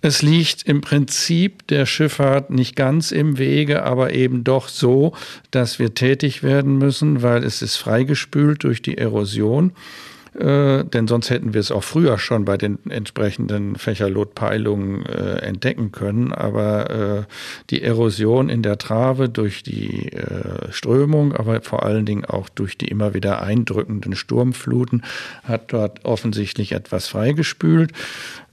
Es 0.00 0.22
liegt 0.22 0.62
im 0.62 0.80
Prinzip 0.80 1.66
der 1.66 1.84
Schifffahrt 1.84 2.50
nicht 2.50 2.76
ganz 2.76 3.10
im 3.10 3.36
Wege, 3.36 3.82
aber 3.82 4.12
eben 4.12 4.44
doch 4.44 4.68
so, 4.68 5.12
dass 5.50 5.80
wir 5.80 5.94
tätig 5.94 6.44
werden 6.44 6.78
müssen, 6.78 7.22
weil 7.22 7.42
es 7.42 7.62
ist 7.62 7.76
freigespült 7.76 8.62
durch 8.62 8.80
die 8.80 8.96
Erosion. 8.96 9.72
Äh, 10.38 10.84
denn 10.84 11.08
sonst 11.08 11.30
hätten 11.30 11.52
wir 11.52 11.60
es 11.60 11.72
auch 11.72 11.82
früher 11.82 12.16
schon 12.18 12.44
bei 12.44 12.56
den 12.56 12.78
entsprechenden 12.88 13.74
Fächerlotpeilungen 13.74 15.04
äh, 15.06 15.38
entdecken 15.38 15.90
können. 15.90 16.32
Aber 16.32 16.90
äh, 16.90 17.22
die 17.70 17.82
Erosion 17.82 18.48
in 18.48 18.62
der 18.62 18.78
Trave 18.78 19.28
durch 19.28 19.64
die 19.64 20.12
äh, 20.12 20.70
Strömung, 20.70 21.34
aber 21.34 21.60
vor 21.62 21.82
allen 21.84 22.06
Dingen 22.06 22.24
auch 22.24 22.48
durch 22.48 22.78
die 22.78 22.86
immer 22.86 23.14
wieder 23.14 23.42
eindrückenden 23.42 24.14
Sturmfluten 24.14 25.02
hat 25.42 25.72
dort 25.72 26.04
offensichtlich 26.04 26.72
etwas 26.72 27.08
freigespült. 27.08 27.92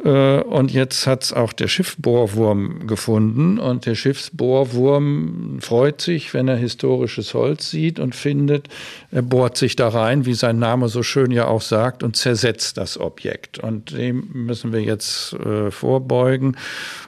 Äh, 0.04 0.42
und 0.42 0.72
jetzt 0.72 1.08
hat 1.08 1.24
es 1.24 1.34
auch 1.34 1.54
der 1.54 1.68
Schiffbohrwurm 1.68 2.88
gefunden. 2.88 3.60
Und 3.60 3.86
der 3.86 3.96
Schiffsbohrwurm 3.96 5.60
freut 5.62 6.02
sich, 6.02 6.34
wenn 6.34 6.48
er 6.48 6.58
historisches 6.58 7.34
Holz 7.34 7.70
sieht 7.70 8.00
und 8.00 8.16
findet, 8.16 8.70
er 9.12 9.22
bohrt 9.22 9.58
sich 9.58 9.76
da 9.76 9.90
rein, 9.90 10.26
wie 10.26 10.34
sein 10.34 10.60
Name 10.60 10.90
so 10.90 11.04
schön 11.04 11.32
ja 11.32 11.48
auch 11.48 11.62
sagt, 11.62 11.75
und 12.04 12.16
zersetzt 12.16 12.78
das 12.78 13.00
Objekt. 13.00 13.60
Und 13.60 13.92
dem 13.92 14.30
müssen 14.34 14.72
wir 14.72 14.82
jetzt 14.82 15.34
äh, 15.34 15.72
vorbeugen, 15.72 16.58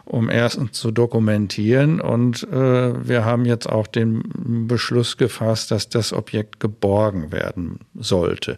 um 0.05 0.29
erstens 0.29 0.73
zu 0.73 0.91
dokumentieren. 0.91 2.01
Und 2.01 2.43
äh, 2.51 3.07
wir 3.07 3.25
haben 3.25 3.45
jetzt 3.45 3.67
auch 3.67 3.87
den 3.87 4.67
Beschluss 4.67 5.17
gefasst, 5.17 5.71
dass 5.71 5.89
das 5.89 6.13
Objekt 6.13 6.59
geborgen 6.59 7.31
werden 7.31 7.79
sollte. 7.95 8.57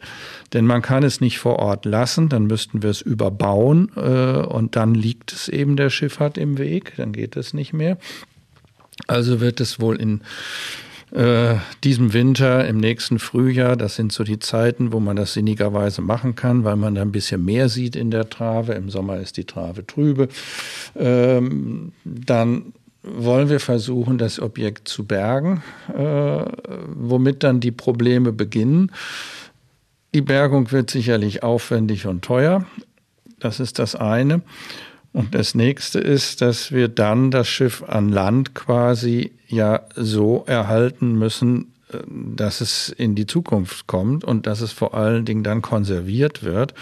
Denn 0.53 0.65
man 0.65 0.81
kann 0.81 1.03
es 1.03 1.21
nicht 1.21 1.39
vor 1.39 1.59
Ort 1.59 1.85
lassen, 1.85 2.29
dann 2.29 2.47
müssten 2.47 2.81
wir 2.83 2.89
es 2.89 3.01
überbauen 3.01 3.91
äh, 3.95 4.45
und 4.45 4.75
dann 4.75 4.95
liegt 4.95 5.31
es 5.31 5.47
eben 5.47 5.75
der 5.75 5.89
Schifffahrt 5.89 6.37
im 6.37 6.57
Weg, 6.57 6.93
dann 6.97 7.13
geht 7.13 7.35
es 7.37 7.53
nicht 7.53 7.73
mehr. 7.73 7.97
Also 9.07 9.39
wird 9.39 9.61
es 9.61 9.79
wohl 9.79 9.99
in 9.99 10.21
äh, 11.11 11.55
diesem 11.83 12.13
Winter, 12.13 12.67
im 12.67 12.77
nächsten 12.77 13.19
Frühjahr, 13.19 13.75
das 13.75 13.95
sind 13.95 14.11
so 14.11 14.23
die 14.23 14.39
Zeiten, 14.39 14.93
wo 14.93 14.99
man 14.99 15.15
das 15.15 15.33
sinnigerweise 15.33 16.01
machen 16.01 16.35
kann, 16.35 16.63
weil 16.63 16.75
man 16.75 16.95
da 16.95 17.01
ein 17.01 17.11
bisschen 17.11 17.43
mehr 17.43 17.69
sieht 17.69 17.95
in 17.95 18.11
der 18.11 18.29
Trave. 18.29 18.73
Im 18.73 18.89
Sommer 18.89 19.17
ist 19.19 19.37
die 19.37 19.45
Trave 19.45 19.85
trübe. 19.85 20.29
Ähm, 20.95 21.93
dann 22.03 22.73
wollen 23.01 23.49
wir 23.49 23.59
versuchen, 23.59 24.17
das 24.17 24.39
Objekt 24.39 24.87
zu 24.87 25.05
bergen, 25.05 25.63
äh, 25.95 26.45
womit 26.95 27.43
dann 27.43 27.59
die 27.59 27.71
Probleme 27.71 28.31
beginnen. 28.31 28.91
Die 30.13 30.21
Bergung 30.21 30.71
wird 30.71 30.89
sicherlich 30.89 31.43
aufwendig 31.43 32.05
und 32.07 32.23
teuer. 32.23 32.65
Das 33.39 33.59
ist 33.59 33.79
das 33.79 33.95
eine. 33.95 34.41
Und 35.11 35.33
das 35.33 35.55
nächste 35.55 35.99
ist, 35.99 36.41
dass 36.41 36.71
wir 36.71 36.87
dann 36.87 37.31
das 37.31 37.47
Schiff 37.47 37.83
an 37.87 38.09
Land 38.09 38.53
quasi 38.53 39.31
ja 39.47 39.81
so 39.95 40.43
erhalten 40.45 41.17
müssen, 41.17 41.73
äh, 41.91 41.97
dass 42.07 42.61
es 42.61 42.89
in 42.89 43.15
die 43.15 43.25
Zukunft 43.25 43.87
kommt 43.87 44.23
und 44.23 44.45
dass 44.45 44.61
es 44.61 44.71
vor 44.71 44.93
allen 44.93 45.25
Dingen 45.25 45.43
dann 45.43 45.61
konserviert 45.61 46.43
wird. 46.43 46.73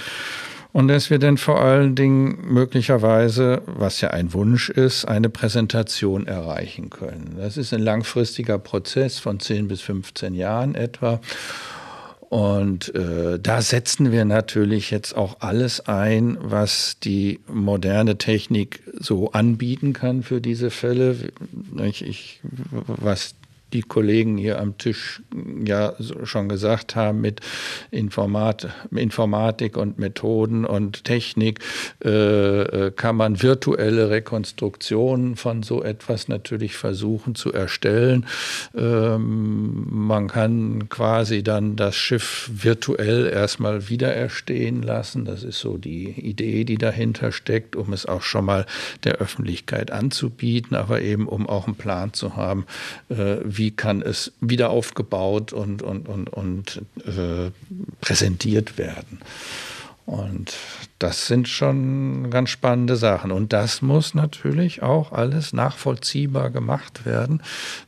Und 0.73 0.89
dass 0.89 1.09
wir 1.09 1.17
dann 1.17 1.37
vor 1.37 1.61
allen 1.61 1.95
Dingen 1.95 2.53
möglicherweise, 2.53 3.63
was 3.65 4.01
ja 4.01 4.09
ein 4.09 4.33
Wunsch 4.33 4.69
ist, 4.69 5.05
eine 5.05 5.29
Präsentation 5.29 6.27
erreichen 6.27 6.89
können. 6.91 7.37
Das 7.37 7.57
ist 7.57 7.73
ein 7.73 7.81
langfristiger 7.81 8.59
Prozess 8.59 9.17
von 9.17 9.39
10 9.39 9.69
bis 9.69 9.81
15 9.81 10.35
Jahren 10.35 10.75
etwa. 10.75 11.19
Und 12.29 12.93
äh, 12.93 13.39
da 13.39 13.61
setzen 13.61 14.11
wir 14.11 14.25
natürlich 14.25 14.91
jetzt 14.91 15.15
auch 15.15 15.37
alles 15.39 15.87
ein, 15.87 16.37
was 16.41 16.97
die 17.01 17.39
moderne 17.47 18.17
Technik 18.17 18.83
so 18.99 19.31
anbieten 19.31 19.93
kann 19.93 20.23
für 20.23 20.41
diese 20.41 20.69
Fälle. 20.69 21.15
Ich, 21.77 22.03
ich, 22.03 22.41
was 22.71 23.35
die 23.73 23.81
Kollegen 23.81 24.37
hier 24.37 24.59
am 24.59 24.77
Tisch 24.77 25.21
ja 25.65 25.93
schon 26.23 26.47
gesagt 26.47 26.95
haben 26.95 27.21
mit 27.21 27.41
Informat, 27.91 28.69
Informatik 28.91 29.77
und 29.77 29.99
Methoden 29.99 30.65
und 30.65 31.03
Technik, 31.03 31.59
äh, 32.03 32.61
äh, 32.61 32.91
kann 32.91 33.15
man 33.15 33.41
virtuelle 33.41 34.09
Rekonstruktionen 34.09 35.35
von 35.35 35.63
so 35.63 35.83
etwas 35.83 36.27
natürlich 36.27 36.75
versuchen 36.75 37.35
zu 37.35 37.51
erstellen. 37.51 38.25
Ähm, 38.75 39.87
man 39.89 40.27
kann 40.27 40.89
quasi 40.89 41.43
dann 41.43 41.75
das 41.75 41.95
Schiff 41.95 42.49
virtuell 42.53 43.27
erstmal 43.27 43.89
wiedererstehen 43.89 44.81
lassen. 44.81 45.25
Das 45.25 45.43
ist 45.43 45.59
so 45.59 45.77
die 45.77 46.09
Idee, 46.09 46.63
die 46.63 46.77
dahinter 46.77 47.31
steckt, 47.31 47.75
um 47.75 47.91
es 47.93 48.05
auch 48.05 48.21
schon 48.21 48.45
mal 48.45 48.65
der 49.03 49.15
Öffentlichkeit 49.15 49.91
anzubieten, 49.91 50.75
aber 50.75 51.01
eben 51.01 51.27
um 51.27 51.47
auch 51.47 51.67
einen 51.67 51.75
Plan 51.75 52.13
zu 52.13 52.35
haben, 52.35 52.65
äh, 53.09 53.37
wie 53.57 53.71
kann 53.71 54.01
es 54.01 54.31
wieder 54.41 54.69
aufgebaut 54.69 55.53
und, 55.53 55.81
und, 55.81 56.07
und, 56.07 56.29
und 56.29 56.81
äh, 57.05 57.51
präsentiert 58.01 58.77
werden. 58.77 59.19
Und 60.07 60.53
das 60.99 61.27
sind 61.27 61.49
schon 61.49 62.31
ganz 62.31 62.49
spannende 62.49 62.95
Sachen. 62.95 63.29
Und 63.33 63.51
das 63.51 63.81
muss 63.81 64.13
natürlich 64.13 64.81
auch 64.81 65.11
alles 65.11 65.51
nachvollziehbar 65.51 66.49
gemacht 66.49 67.05
werden, 67.05 67.41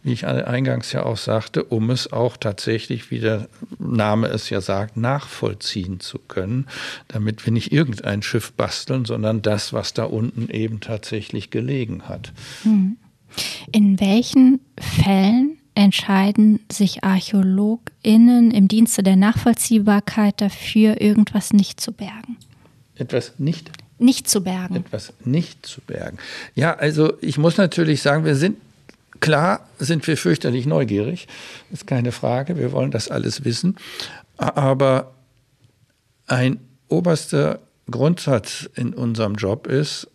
wie 0.03 0.11
ich 0.11 0.27
eingangs 0.27 0.91
ja 0.91 1.03
auch 1.05 1.15
sagte, 1.15 1.63
um 1.63 1.89
es 1.91 2.11
auch 2.11 2.35
tatsächlich, 2.35 3.09
wie 3.09 3.19
der 3.19 3.47
Name 3.77 4.27
es 4.27 4.49
ja 4.49 4.59
sagt, 4.59 4.97
nachvollziehen 4.97 6.01
zu 6.01 6.19
können, 6.19 6.67
damit 7.07 7.45
wir 7.45 7.53
nicht 7.53 7.71
irgendein 7.71 8.21
Schiff 8.21 8.51
basteln, 8.51 9.05
sondern 9.05 9.41
das, 9.41 9.71
was 9.71 9.93
da 9.93 10.03
unten 10.03 10.49
eben 10.49 10.81
tatsächlich 10.81 11.51
gelegen 11.51 12.09
hat. 12.09 12.33
Hm. 12.63 12.97
In 13.71 13.97
welchen 14.01 14.59
Fällen 14.77 15.58
entscheiden 15.79 16.59
sich 16.69 17.05
ArchäologInnen 17.05 18.51
im 18.51 18.67
Dienste 18.67 19.01
der 19.01 19.15
Nachvollziehbarkeit 19.15 20.41
dafür, 20.41 20.99
irgendwas 20.99 21.53
nicht 21.53 21.79
zu 21.79 21.93
bergen. 21.93 22.35
Etwas 22.95 23.33
nicht? 23.37 23.71
Nicht 23.97 24.29
zu 24.29 24.43
bergen. 24.43 24.75
Etwas 24.75 25.13
nicht 25.23 25.65
zu 25.65 25.79
bergen. 25.79 26.17
Ja, 26.53 26.73
also 26.73 27.13
ich 27.21 27.37
muss 27.37 27.55
natürlich 27.57 28.01
sagen, 28.01 28.25
wir 28.25 28.35
sind 28.35 28.57
Klar 29.21 29.67
sind 29.79 30.07
wir 30.07 30.15
fürchterlich 30.15 30.65
neugierig, 30.65 31.27
ist 31.73 31.85
keine 31.85 32.13
Frage, 32.13 32.57
wir 32.57 32.71
wollen 32.71 32.89
das 32.89 33.09
alles 33.09 33.43
wissen. 33.43 33.75
Aber 34.37 35.11
ein 36.25 36.61
oberster 36.87 37.59
Grundsatz 37.91 38.69
in 38.75 38.93
unserem 38.93 39.35
Job 39.35 39.67
ist, 39.67 40.07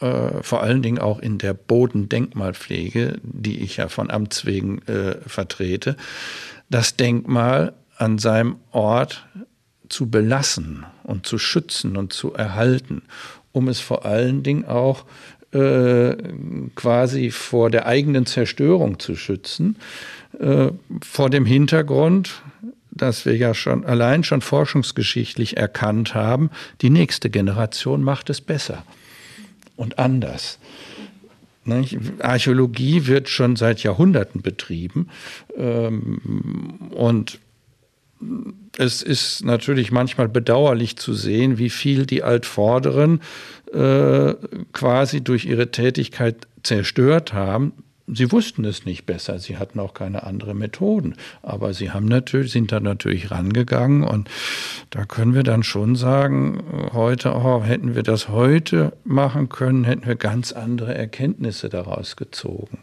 äh, 0.00 0.42
vor 0.42 0.62
allen 0.62 0.82
Dingen 0.82 0.98
auch 0.98 1.18
in 1.18 1.38
der 1.38 1.54
Bodendenkmalpflege, 1.54 3.18
die 3.22 3.60
ich 3.60 3.78
ja 3.78 3.88
von 3.88 4.10
Amts 4.10 4.46
wegen 4.46 4.80
äh, 4.82 5.16
vertrete, 5.26 5.96
das 6.70 6.96
Denkmal 6.96 7.72
an 7.96 8.18
seinem 8.18 8.56
Ort 8.70 9.26
zu 9.88 10.08
belassen 10.08 10.86
und 11.02 11.26
zu 11.26 11.38
schützen 11.38 11.96
und 11.96 12.12
zu 12.12 12.32
erhalten, 12.32 13.02
um 13.52 13.68
es 13.68 13.80
vor 13.80 14.04
allen 14.04 14.42
Dingen 14.42 14.66
auch 14.66 15.04
äh, 15.52 16.14
quasi 16.74 17.30
vor 17.30 17.70
der 17.70 17.86
eigenen 17.86 18.26
Zerstörung 18.26 18.98
zu 19.00 19.16
schützen, 19.16 19.76
äh, 20.38 20.68
vor 21.02 21.30
dem 21.30 21.46
Hintergrund, 21.46 22.42
dass 22.90 23.24
wir 23.24 23.36
ja 23.36 23.54
schon 23.54 23.84
allein 23.84 24.24
schon 24.24 24.42
forschungsgeschichtlich 24.42 25.56
erkannt 25.56 26.14
haben, 26.14 26.50
die 26.82 26.90
nächste 26.90 27.30
Generation 27.30 28.02
macht 28.02 28.30
es 28.30 28.40
besser 28.40 28.84
und 29.78 29.98
anders. 29.98 30.58
Archäologie 32.20 33.06
wird 33.06 33.28
schon 33.28 33.56
seit 33.56 33.82
Jahrhunderten 33.82 34.42
betrieben 34.42 35.08
ähm, 35.56 36.90
und 36.90 37.38
es 38.76 39.02
ist 39.02 39.44
natürlich 39.44 39.92
manchmal 39.92 40.28
bedauerlich 40.28 40.96
zu 40.96 41.12
sehen, 41.14 41.58
wie 41.58 41.70
viel 41.70 42.06
die 42.06 42.22
Altvorderen 42.22 43.20
äh, 43.72 44.34
quasi 44.72 45.20
durch 45.20 45.44
ihre 45.44 45.70
Tätigkeit 45.70 46.48
zerstört 46.62 47.32
haben. 47.32 47.72
Sie 48.12 48.32
wussten 48.32 48.64
es 48.64 48.84
nicht 48.86 49.04
besser, 49.04 49.38
sie 49.38 49.58
hatten 49.58 49.78
auch 49.80 49.92
keine 49.92 50.22
anderen 50.22 50.58
Methoden, 50.58 51.14
aber 51.42 51.74
sie 51.74 51.90
haben 51.90 52.06
natürlich, 52.06 52.52
sind 52.52 52.72
da 52.72 52.80
natürlich 52.80 53.30
rangegangen 53.30 54.02
und 54.02 54.30
da 54.90 55.04
können 55.04 55.34
wir 55.34 55.42
dann 55.42 55.62
schon 55.62 55.94
sagen, 55.94 56.62
heute, 56.92 57.34
oh, 57.34 57.62
hätten 57.62 57.94
wir 57.94 58.02
das 58.02 58.28
heute 58.28 58.92
machen 59.04 59.48
können, 59.48 59.84
hätten 59.84 60.06
wir 60.06 60.16
ganz 60.16 60.52
andere 60.52 60.94
Erkenntnisse 60.94 61.68
daraus 61.68 62.16
gezogen. 62.16 62.78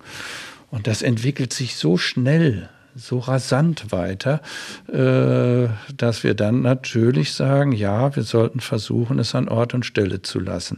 Und 0.69 0.87
das 0.87 1.01
entwickelt 1.01 1.53
sich 1.53 1.75
so 1.75 1.97
schnell, 1.97 2.69
so 2.95 3.19
rasant 3.19 3.91
weiter, 3.91 4.41
äh, 4.87 5.67
dass 5.95 6.23
wir 6.23 6.33
dann 6.33 6.61
natürlich 6.61 7.33
sagen, 7.33 7.71
ja, 7.71 8.15
wir 8.15 8.23
sollten 8.23 8.59
versuchen, 8.59 9.19
es 9.19 9.35
an 9.35 9.49
Ort 9.49 9.73
und 9.73 9.85
Stelle 9.85 10.21
zu 10.21 10.39
lassen. 10.39 10.77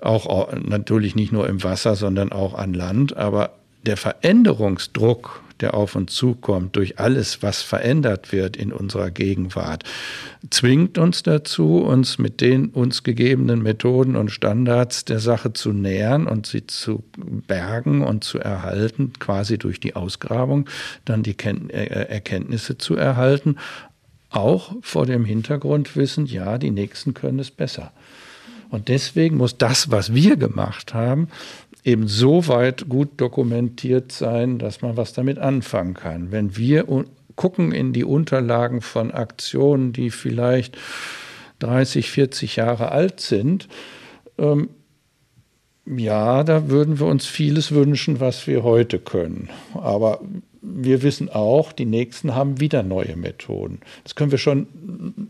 Auch 0.00 0.52
natürlich 0.54 1.14
nicht 1.14 1.32
nur 1.32 1.48
im 1.48 1.62
Wasser, 1.62 1.96
sondern 1.96 2.32
auch 2.32 2.54
an 2.54 2.72
Land. 2.72 3.16
Aber 3.16 3.50
der 3.84 3.96
Veränderungsdruck 3.96 5.42
der 5.60 5.74
auf 5.74 5.94
uns 5.94 6.14
zukommt, 6.14 6.76
durch 6.76 6.98
alles, 6.98 7.42
was 7.42 7.62
verändert 7.62 8.32
wird 8.32 8.56
in 8.56 8.72
unserer 8.72 9.10
Gegenwart, 9.10 9.84
zwingt 10.50 10.98
uns 10.98 11.22
dazu, 11.22 11.78
uns 11.78 12.18
mit 12.18 12.40
den 12.40 12.68
uns 12.68 13.02
gegebenen 13.02 13.62
Methoden 13.62 14.16
und 14.16 14.30
Standards 14.30 15.04
der 15.04 15.20
Sache 15.20 15.52
zu 15.52 15.72
nähern 15.72 16.26
und 16.26 16.46
sie 16.46 16.66
zu 16.66 17.04
bergen 17.16 18.02
und 18.02 18.24
zu 18.24 18.38
erhalten, 18.38 19.12
quasi 19.18 19.58
durch 19.58 19.80
die 19.80 19.96
Ausgrabung 19.96 20.68
dann 21.04 21.22
die 21.22 21.36
äh, 21.38 21.86
Erkenntnisse 22.08 22.78
zu 22.78 22.96
erhalten, 22.96 23.56
auch 24.30 24.74
vor 24.80 25.06
dem 25.06 25.24
Hintergrund 25.24 25.96
wissen, 25.96 26.26
ja, 26.26 26.56
die 26.56 26.70
Nächsten 26.70 27.14
können 27.14 27.40
es 27.40 27.50
besser. 27.50 27.92
Und 28.70 28.86
deswegen 28.86 29.36
muss 29.36 29.58
das, 29.58 29.90
was 29.90 30.14
wir 30.14 30.36
gemacht 30.36 30.94
haben, 30.94 31.26
eben 31.84 32.08
so 32.08 32.46
weit 32.48 32.88
gut 32.88 33.08
dokumentiert 33.16 34.12
sein, 34.12 34.58
dass 34.58 34.82
man 34.82 34.96
was 34.96 35.12
damit 35.12 35.38
anfangen 35.38 35.94
kann. 35.94 36.30
Wenn 36.30 36.56
wir 36.56 36.86
gucken 37.36 37.72
in 37.72 37.92
die 37.92 38.04
Unterlagen 38.04 38.80
von 38.80 39.10
Aktionen, 39.10 39.92
die 39.92 40.10
vielleicht 40.10 40.76
30, 41.60 42.10
40 42.10 42.56
Jahre 42.56 42.92
alt 42.92 43.20
sind, 43.20 43.68
ähm, 44.38 44.70
ja, 45.86 46.44
da 46.44 46.68
würden 46.68 47.00
wir 47.00 47.06
uns 47.06 47.26
vieles 47.26 47.72
wünschen, 47.72 48.20
was 48.20 48.46
wir 48.46 48.62
heute 48.62 48.98
können. 48.98 49.48
Aber 49.74 50.20
wir 50.62 51.02
wissen 51.02 51.28
auch, 51.28 51.72
die 51.72 51.86
Nächsten 51.86 52.34
haben 52.34 52.60
wieder 52.60 52.82
neue 52.82 53.16
Methoden. 53.16 53.80
Das 54.04 54.14
können 54.14 54.30
wir 54.30 54.38
schon 54.38 54.66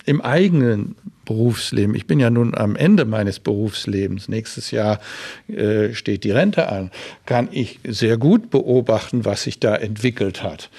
im 0.04 0.20
eigenen 0.20 0.96
Berufsleben. 1.30 1.94
Ich 1.94 2.08
bin 2.08 2.18
ja 2.18 2.28
nun 2.28 2.56
am 2.56 2.74
Ende 2.74 3.04
meines 3.04 3.38
Berufslebens. 3.38 4.26
Nächstes 4.26 4.72
Jahr 4.72 4.98
äh, 5.46 5.94
steht 5.94 6.24
die 6.24 6.32
Rente 6.32 6.68
an. 6.68 6.90
Kann 7.24 7.46
ich 7.52 7.78
sehr 7.86 8.16
gut 8.16 8.50
beobachten, 8.50 9.24
was 9.24 9.44
sich 9.44 9.60
da 9.60 9.76
entwickelt 9.76 10.42
hat. 10.42 10.70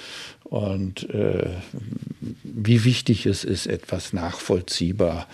Und 0.44 1.08
äh, 1.08 1.48
wie 2.42 2.84
wichtig 2.84 3.24
es 3.24 3.44
ist, 3.44 3.66
etwas 3.66 4.12
nachvollziehbar 4.12 5.26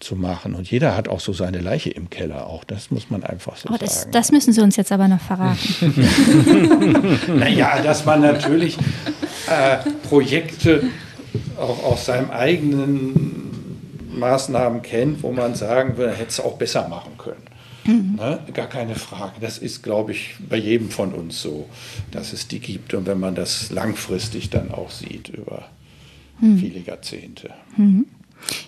zu 0.00 0.16
machen. 0.16 0.56
Und 0.56 0.68
jeder 0.68 0.96
hat 0.96 1.06
auch 1.06 1.20
so 1.20 1.32
seine 1.32 1.60
Leiche 1.60 1.90
im 1.90 2.10
Keller 2.10 2.48
auch. 2.48 2.64
Das 2.64 2.90
muss 2.90 3.10
man 3.10 3.22
einfach 3.22 3.56
so 3.56 3.68
oh, 3.72 3.76
das, 3.78 4.00
sagen. 4.00 4.10
Das 4.10 4.32
müssen 4.32 4.52
Sie 4.52 4.60
uns 4.60 4.74
jetzt 4.74 4.90
aber 4.90 5.06
noch 5.06 5.20
verraten. 5.20 5.94
naja, 7.38 7.80
dass 7.80 8.04
man 8.04 8.22
natürlich 8.22 8.76
äh, 9.46 9.88
Projekte 10.08 10.82
auch 11.56 11.84
aus 11.84 12.06
seinem 12.06 12.32
eigenen 12.32 13.44
Maßnahmen 14.18 14.82
kennt, 14.82 15.22
wo 15.22 15.32
man 15.32 15.54
sagen 15.54 15.96
würde, 15.96 16.12
hätte 16.14 16.30
es 16.30 16.40
auch 16.40 16.56
besser 16.56 16.88
machen 16.88 17.12
können. 17.18 17.42
Mhm. 17.86 18.16
Ne? 18.16 18.40
Gar 18.52 18.68
keine 18.68 18.94
Frage. 18.94 19.34
Das 19.40 19.58
ist, 19.58 19.82
glaube 19.82 20.12
ich, 20.12 20.36
bei 20.48 20.56
jedem 20.56 20.90
von 20.90 21.12
uns 21.12 21.42
so, 21.42 21.68
dass 22.10 22.32
es 22.32 22.48
die 22.48 22.60
gibt. 22.60 22.94
Und 22.94 23.06
wenn 23.06 23.20
man 23.20 23.34
das 23.34 23.70
langfristig 23.70 24.50
dann 24.50 24.70
auch 24.70 24.90
sieht 24.90 25.28
über 25.28 25.68
mhm. 26.40 26.58
viele 26.58 26.80
Jahrzehnte. 26.80 27.50
Mhm. 27.76 28.06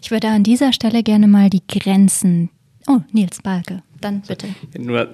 Ich 0.03 0.11
würde 0.11 0.29
an 0.29 0.43
dieser 0.43 0.73
Stelle 0.73 1.03
gerne 1.03 1.29
mal 1.29 1.51
die 1.51 1.63
Grenzen. 1.67 2.51
Oh, 2.87 3.01
Nils 3.13 3.43
Balke, 3.43 3.83
dann 4.01 4.23
bitte. 4.23 4.49
Nur, 4.79 5.09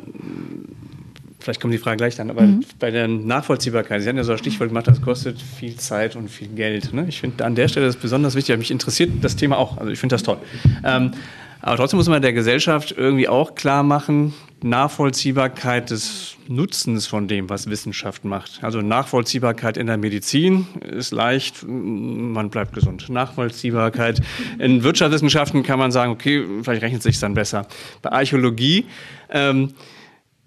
vielleicht 1.43 1.61
kommt 1.61 1.75
die 1.75 1.79
Frage 1.79 1.97
gleich 1.97 2.17
dann, 2.17 2.31
aber 2.31 2.43
mhm. 2.43 2.65
bei 2.79 2.91
der 2.91 3.09
Nachvollziehbarkeit, 3.09 4.03
Sie 4.03 4.09
haben 4.09 4.17
ja 4.17 4.25
so 4.25 4.33
ein 4.33 4.39
Stichwort 4.39 4.71
gemacht, 4.71 4.87
das 4.87 5.01
kostet 5.01 5.41
viel 5.41 5.77
Zeit 5.77 6.17
und 6.17 6.29
viel 6.29 6.49
Geld. 6.49 6.93
Ne? 6.93 7.07
Ich 7.09 7.21
finde 7.21 7.45
an 7.45 7.55
der 7.55 7.69
Stelle 7.69 7.87
das 7.87 7.97
besonders 7.97 8.35
wichtig, 8.35 8.57
mich 8.59 8.71
interessiert 8.71 9.11
das 9.21 9.37
Thema 9.37 9.59
auch, 9.59 9.79
also 9.79 9.91
ich 9.91 9.99
finde 9.99 10.15
das 10.15 10.23
toll. 10.23 10.39
Ähm, 10.85 11.13
aber 11.61 11.77
trotzdem 11.77 11.99
muss 11.99 12.09
man 12.09 12.21
der 12.21 12.33
Gesellschaft 12.33 12.93
irgendwie 12.97 13.29
auch 13.29 13.55
klar 13.55 13.85
machen, 13.85 14.35
Nachvollziehbarkeit 14.63 15.91
des 15.91 16.37
Nutzens 16.49 17.07
von 17.07 17.29
dem, 17.29 17.49
was 17.49 17.71
Wissenschaft 17.71 18.25
macht. 18.25 18.63
Also 18.63 18.81
Nachvollziehbarkeit 18.81 19.77
in 19.77 19.87
der 19.87 19.97
Medizin 19.97 20.67
ist 20.81 21.13
leicht, 21.13 21.65
man 21.67 22.51
bleibt 22.51 22.73
gesund. 22.73 23.09
Nachvollziehbarkeit 23.09 24.21
in 24.59 24.83
Wirtschaftswissenschaften 24.83 25.63
kann 25.63 25.79
man 25.79 25.93
sagen, 25.93 26.11
okay, 26.11 26.45
vielleicht 26.63 26.83
rechnet 26.83 26.99
es 26.99 27.05
sich 27.05 27.21
dann 27.21 27.35
besser. 27.35 27.67
Bei 28.03 28.11
Archäologie 28.11 28.87
ähm, 29.31 29.73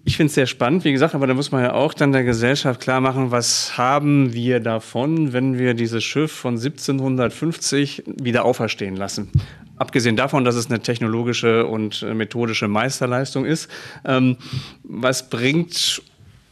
ich 0.06 0.16
finde 0.16 0.28
es 0.28 0.34
sehr 0.34 0.46
spannend, 0.46 0.84
wie 0.84 0.92
gesagt, 0.92 1.16
aber 1.16 1.26
da 1.26 1.34
muss 1.34 1.50
man 1.50 1.64
ja 1.64 1.74
auch 1.74 1.92
dann 1.92 2.12
der 2.12 2.22
Gesellschaft 2.22 2.80
klar 2.80 3.00
machen, 3.00 3.32
was 3.32 3.76
haben 3.76 4.32
wir 4.32 4.60
davon, 4.60 5.32
wenn 5.32 5.58
wir 5.58 5.74
dieses 5.74 6.04
Schiff 6.04 6.30
von 6.30 6.54
1750 6.54 8.04
wieder 8.06 8.44
auferstehen 8.44 8.94
lassen. 8.94 9.32
Abgesehen 9.76 10.14
davon, 10.14 10.44
dass 10.44 10.54
es 10.54 10.70
eine 10.70 10.78
technologische 10.78 11.66
und 11.66 12.02
methodische 12.14 12.68
Meisterleistung 12.68 13.44
ist, 13.44 13.68
ähm, 14.04 14.36
was 14.84 15.28
bringt 15.28 16.00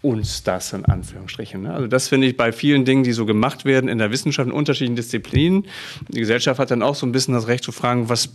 uns 0.03 0.43
das 0.43 0.73
in 0.73 0.85
Anführungsstrichen. 0.85 1.63
Ne? 1.63 1.73
Also 1.73 1.87
das 1.87 2.09
finde 2.09 2.27
ich 2.27 2.37
bei 2.37 2.51
vielen 2.51 2.85
Dingen, 2.85 3.05
die 3.05 3.13
so 3.13 3.25
gemacht 3.25 3.65
werden 3.65 3.89
in 3.89 3.99
der 3.99 4.11
Wissenschaft 4.11 4.49
in 4.49 4.53
unterschiedlichen 4.53 4.97
Disziplinen. 4.97 5.65
Die 6.09 6.19
Gesellschaft 6.19 6.59
hat 6.59 6.73
dann 6.73 6.83
auch 6.83 6.97
so 6.97 7.07
ein 7.07 7.13
bisschen 7.13 7.35
das 7.35 7.47
Recht 7.47 7.63
zu 7.63 7.71
fragen, 7.71 8.09
was 8.09 8.31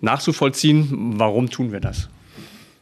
nachzuvollziehen, 0.00 1.14
warum 1.18 1.50
tun 1.50 1.72
wir 1.72 1.80
das? 1.80 2.08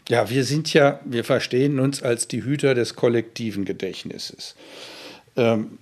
Ja, 0.09 0.29
wir 0.31 0.45
sind 0.45 0.73
ja, 0.73 1.01
wir 1.05 1.25
verstehen 1.25 1.79
uns 1.79 2.03
als 2.03 2.29
die 2.29 2.45
Hüter 2.45 2.75
des 2.75 2.97
kollektiven 2.97 3.65
Gedächtnisses. 3.65 4.57
Ähm, 5.37 5.79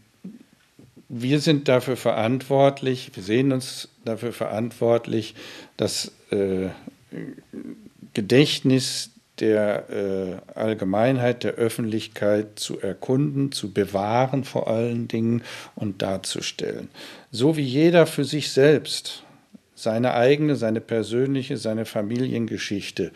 wir 1.08 1.40
sind 1.40 1.68
dafür 1.68 1.96
verantwortlich, 1.96 3.10
wir 3.14 3.22
sehen 3.22 3.52
uns 3.52 3.88
dafür 4.04 4.32
verantwortlich, 4.32 5.34
das 5.76 6.12
äh, 6.30 6.68
Gedächtnis 8.14 9.10
der 9.40 9.88
äh, 9.90 10.58
Allgemeinheit, 10.58 11.44
der 11.44 11.54
Öffentlichkeit 11.54 12.58
zu 12.58 12.78
erkunden, 12.78 13.52
zu 13.52 13.72
bewahren 13.72 14.44
vor 14.44 14.68
allen 14.68 15.08
Dingen 15.08 15.42
und 15.74 16.02
darzustellen. 16.02 16.88
So 17.32 17.56
wie 17.56 17.62
jeder 17.62 18.06
für 18.06 18.24
sich 18.24 18.52
selbst 18.52 19.24
seine 19.82 20.14
eigene, 20.14 20.56
seine 20.56 20.80
persönliche, 20.80 21.56
seine 21.56 21.84
Familiengeschichte 21.84 23.12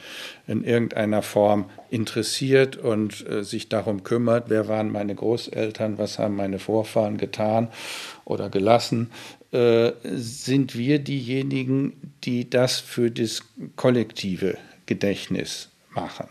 in 0.47 0.65
irgendeiner 0.65 1.23
Form 1.23 1.71
interessiert 1.91 2.77
und 2.77 3.27
äh, 3.29 3.45
sich 3.45 3.69
darum 3.69 4.03
kümmert, 4.03 4.49
wer 4.49 4.69
waren 4.69 4.91
meine 4.91 5.15
Großeltern, 5.15 5.99
was 5.99 6.19
haben 6.19 6.37
meine 6.37 6.59
Vorfahren 6.59 7.19
getan 7.19 7.69
oder 8.25 8.49
gelassen, 8.49 9.11
äh, 9.53 9.93
sind 10.15 10.77
wir 10.77 10.99
diejenigen, 10.99 12.15
die 12.25 12.49
das 12.49 12.81
für 12.81 13.11
das 13.11 13.43
kollektive 13.77 14.57
Gedächtnis 14.87 15.69
machen. 15.95 16.29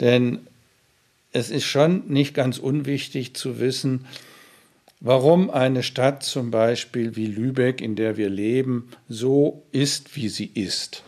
Denn 0.00 0.46
es 1.32 1.50
ist 1.50 1.64
schon 1.64 2.04
nicht 2.08 2.34
ganz 2.34 2.58
unwichtig 2.58 3.34
zu 3.34 3.58
wissen, 3.60 4.06
warum 5.00 5.50
eine 5.50 5.82
Stadt 5.82 6.22
zum 6.22 6.50
Beispiel 6.50 7.16
wie 7.16 7.26
Lübeck, 7.26 7.80
in 7.80 7.96
der 7.96 8.16
wir 8.16 8.28
leben, 8.28 8.88
so 9.08 9.62
ist, 9.72 10.16
wie 10.16 10.28
sie 10.28 10.50
ist. 10.54 11.02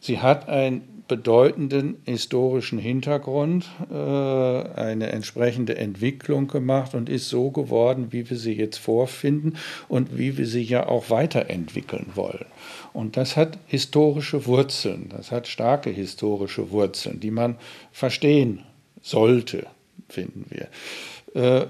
Sie 0.00 0.20
hat 0.20 0.48
ein 0.48 0.82
bedeutenden 1.08 1.96
historischen 2.04 2.78
Hintergrund 2.78 3.64
äh, 3.90 3.94
eine 3.94 5.10
entsprechende 5.10 5.76
Entwicklung 5.76 6.48
gemacht 6.48 6.94
und 6.94 7.08
ist 7.08 7.30
so 7.30 7.50
geworden, 7.50 8.08
wie 8.10 8.28
wir 8.28 8.36
sie 8.36 8.52
jetzt 8.52 8.76
vorfinden 8.76 9.56
und 9.88 10.18
wie 10.18 10.36
wir 10.36 10.46
sie 10.46 10.62
ja 10.62 10.86
auch 10.86 11.08
weiterentwickeln 11.08 12.08
wollen. 12.14 12.44
Und 12.92 13.16
das 13.16 13.36
hat 13.36 13.58
historische 13.66 14.46
Wurzeln, 14.46 15.08
das 15.08 15.32
hat 15.32 15.48
starke 15.48 15.90
historische 15.90 16.70
Wurzeln, 16.70 17.20
die 17.20 17.30
man 17.30 17.56
verstehen 17.90 18.64
sollte, 19.02 19.66
finden 20.08 20.44
wir. 20.50 21.68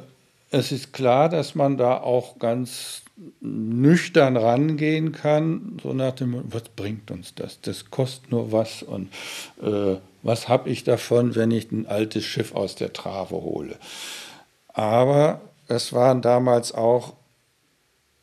Es 0.51 0.73
ist 0.73 0.93
klar, 0.93 1.29
dass 1.29 1.55
man 1.55 1.77
da 1.77 1.99
auch 1.99 2.39
ganz 2.39 3.03
nüchtern 3.41 4.37
rangehen 4.37 5.13
kann, 5.13 5.79
so 5.83 5.93
nach 5.93 6.13
dem, 6.13 6.45
was 6.53 6.65
bringt 6.75 7.11
uns 7.11 7.35
das? 7.35 7.61
Das 7.61 7.91
kostet 7.91 8.31
nur 8.31 8.53
was 8.53 8.83
und 8.83 9.09
äh, 9.61 9.97
was 10.23 10.49
habe 10.49 10.71
ich 10.71 10.85
davon, 10.85 11.35
wenn 11.35 11.51
ich 11.51 11.71
ein 11.71 11.87
altes 11.87 12.25
Schiff 12.25 12.55
aus 12.55 12.77
der 12.77 12.93
Trave 12.93 13.37
hole? 13.37 13.77
Aber 14.69 15.41
es 15.67 15.93
waren 15.93 16.23
damals 16.23 16.73
auch 16.73 17.15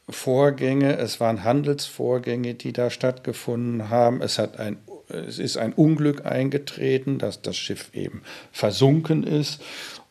Vorgänge, 0.10 0.98
es 0.98 1.20
waren 1.20 1.44
Handelsvorgänge, 1.44 2.54
die 2.54 2.74
da 2.74 2.90
stattgefunden 2.90 3.90
haben. 3.90 4.22
Es, 4.22 4.38
hat 4.38 4.60
ein, 4.60 4.78
es 5.08 5.40
ist 5.40 5.58
ein 5.58 5.74
Unglück 5.74 6.26
eingetreten, 6.26 7.18
dass 7.18 7.42
das 7.42 7.58
Schiff 7.58 7.90
eben 7.94 8.22
versunken 8.52 9.24
ist 9.24 9.62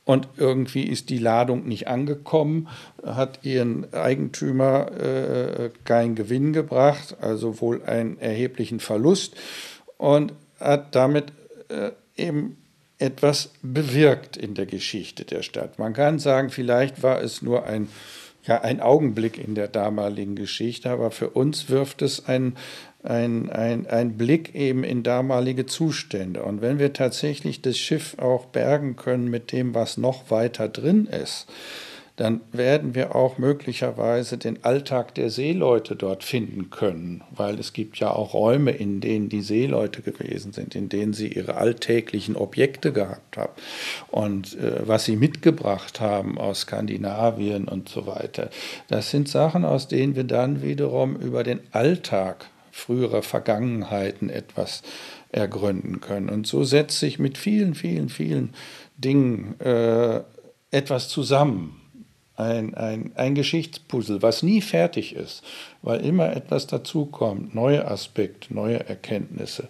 und 0.05 0.29
irgendwie 0.37 0.85
ist 0.85 1.09
die 1.09 1.19
Ladung 1.19 1.67
nicht 1.67 1.89
angekommen, 1.89 2.69
hat 3.05 3.41
ihren 3.43 3.93
Eigentümer 3.95 4.91
äh, 4.93 5.71
keinen 5.85 6.15
Gewinn 6.15 6.53
gebracht, 6.53 7.17
also 7.21 7.61
wohl 7.61 7.83
einen 7.85 8.19
erheblichen 8.19 8.81
Verlust 8.81 9.35
und 9.97 10.33
hat 10.61 10.95
damit 10.95 11.33
äh, 11.69 11.93
eben 12.17 12.59
etwas 12.99 13.51
bewirkt 13.63 14.37
in 14.37 14.55
der 14.55 14.67
Geschichte 14.67 15.25
der 15.25 15.43
Stadt. 15.43 15.79
Man 15.79 15.95
kann 15.95 16.19
sagen, 16.19 16.51
vielleicht 16.51 17.03
war 17.03 17.21
es 17.21 17.43
nur 17.43 17.67
ein, 17.67 17.89
ja, 18.45 18.61
ein 18.61 18.81
Augenblick 18.81 19.39
in 19.39 19.55
der 19.55 19.69
damaligen 19.69 20.37
Geschichte, 20.37 20.91
aber 20.91 21.11
für 21.11 21.31
uns 21.31 21.69
wirft 21.69 22.03
es 22.03 22.27
ein, 22.27 22.57
ein, 23.05 23.51
ein, 23.51 23.87
ein 23.87 24.17
Blick 24.17 24.55
eben 24.55 24.83
in 24.83 25.03
damalige 25.03 25.67
Zustände. 25.67 26.43
Und 26.43 26.63
wenn 26.63 26.79
wir 26.79 26.93
tatsächlich 26.93 27.63
das 27.63 27.79
Schiff 27.79 28.17
auch 28.19 28.47
bergen 28.47 28.97
können 28.97 29.29
mit 29.31 29.53
dem, 29.53 29.75
was 29.75 29.97
noch 29.99 30.31
weiter 30.31 30.69
drin 30.69 31.07
ist, 31.07 31.47
dann 32.17 32.43
werden 32.53 32.95
wir 32.95 33.17
auch 33.17 33.39
möglicherweise 33.39 34.39
den 34.39 34.63
Alltag 34.63 35.17
der 35.17 35.31
Seeleute 35.31 35.97
dort 35.97 36.23
finden 36.23 36.71
können, 36.71 37.23
weil 37.35 37.59
es 37.59 37.73
gibt 37.73 37.97
ja 37.97 38.11
auch 38.11 38.35
Räume, 38.35 38.71
in 38.71 39.01
denen 39.01 39.29
die 39.29 39.41
Seeleute 39.43 40.01
gewesen 40.01 40.53
sind, 40.53 40.77
in 40.77 40.89
denen 40.89 41.13
sie 41.13 41.27
ihre 41.27 41.57
alltäglichen 41.57 42.37
Objekte 42.37 42.93
gehabt 42.93 43.37
haben 43.37 43.53
und 44.13 44.57
äh, 44.57 44.87
was 44.87 45.07
sie 45.07 45.17
mitgebracht 45.17 46.01
haben 46.01 46.39
aus 46.39 46.61
Skandinavien 46.61 47.67
und 47.67 47.89
so 47.89 48.07
weiter. 48.07 48.49
Das 48.87 49.11
sind 49.11 49.29
Sachen, 49.29 49.65
aus 49.65 49.89
denen 49.89 50.15
wir 50.15 50.25
dann 50.25 50.63
wiederum 50.63 51.17
über 51.17 51.43
den 51.43 51.61
Alltag 51.73 52.47
früherer 52.75 53.23
Vergangenheiten 53.23 54.29
etwas 54.29 54.83
ergründen 55.31 56.01
können. 56.01 56.29
Und 56.29 56.47
so 56.47 56.65
setzt 56.65 56.99
sich 56.99 57.21
mit 57.21 57.39
vielen, 57.39 57.75
vielen, 57.75 58.09
vielen 58.09 58.53
Dingen 58.97 59.59
äh, 59.61 60.21
etwas 60.73 61.09
zusammen. 61.09 61.81
Ein, 62.37 62.75
ein, 62.75 63.13
ein 63.15 63.37
Geschichtspuzzle, 63.37 64.23
was 64.23 64.43
nie 64.43 64.61
fertig 64.61 65.15
ist, 65.15 65.45
weil 65.83 66.01
immer 66.01 66.35
etwas 66.35 66.67
dazukommt, 66.67 67.55
neue 67.55 67.87
Aspekte, 67.87 68.53
neue 68.53 68.89
Erkenntnisse. 68.89 69.69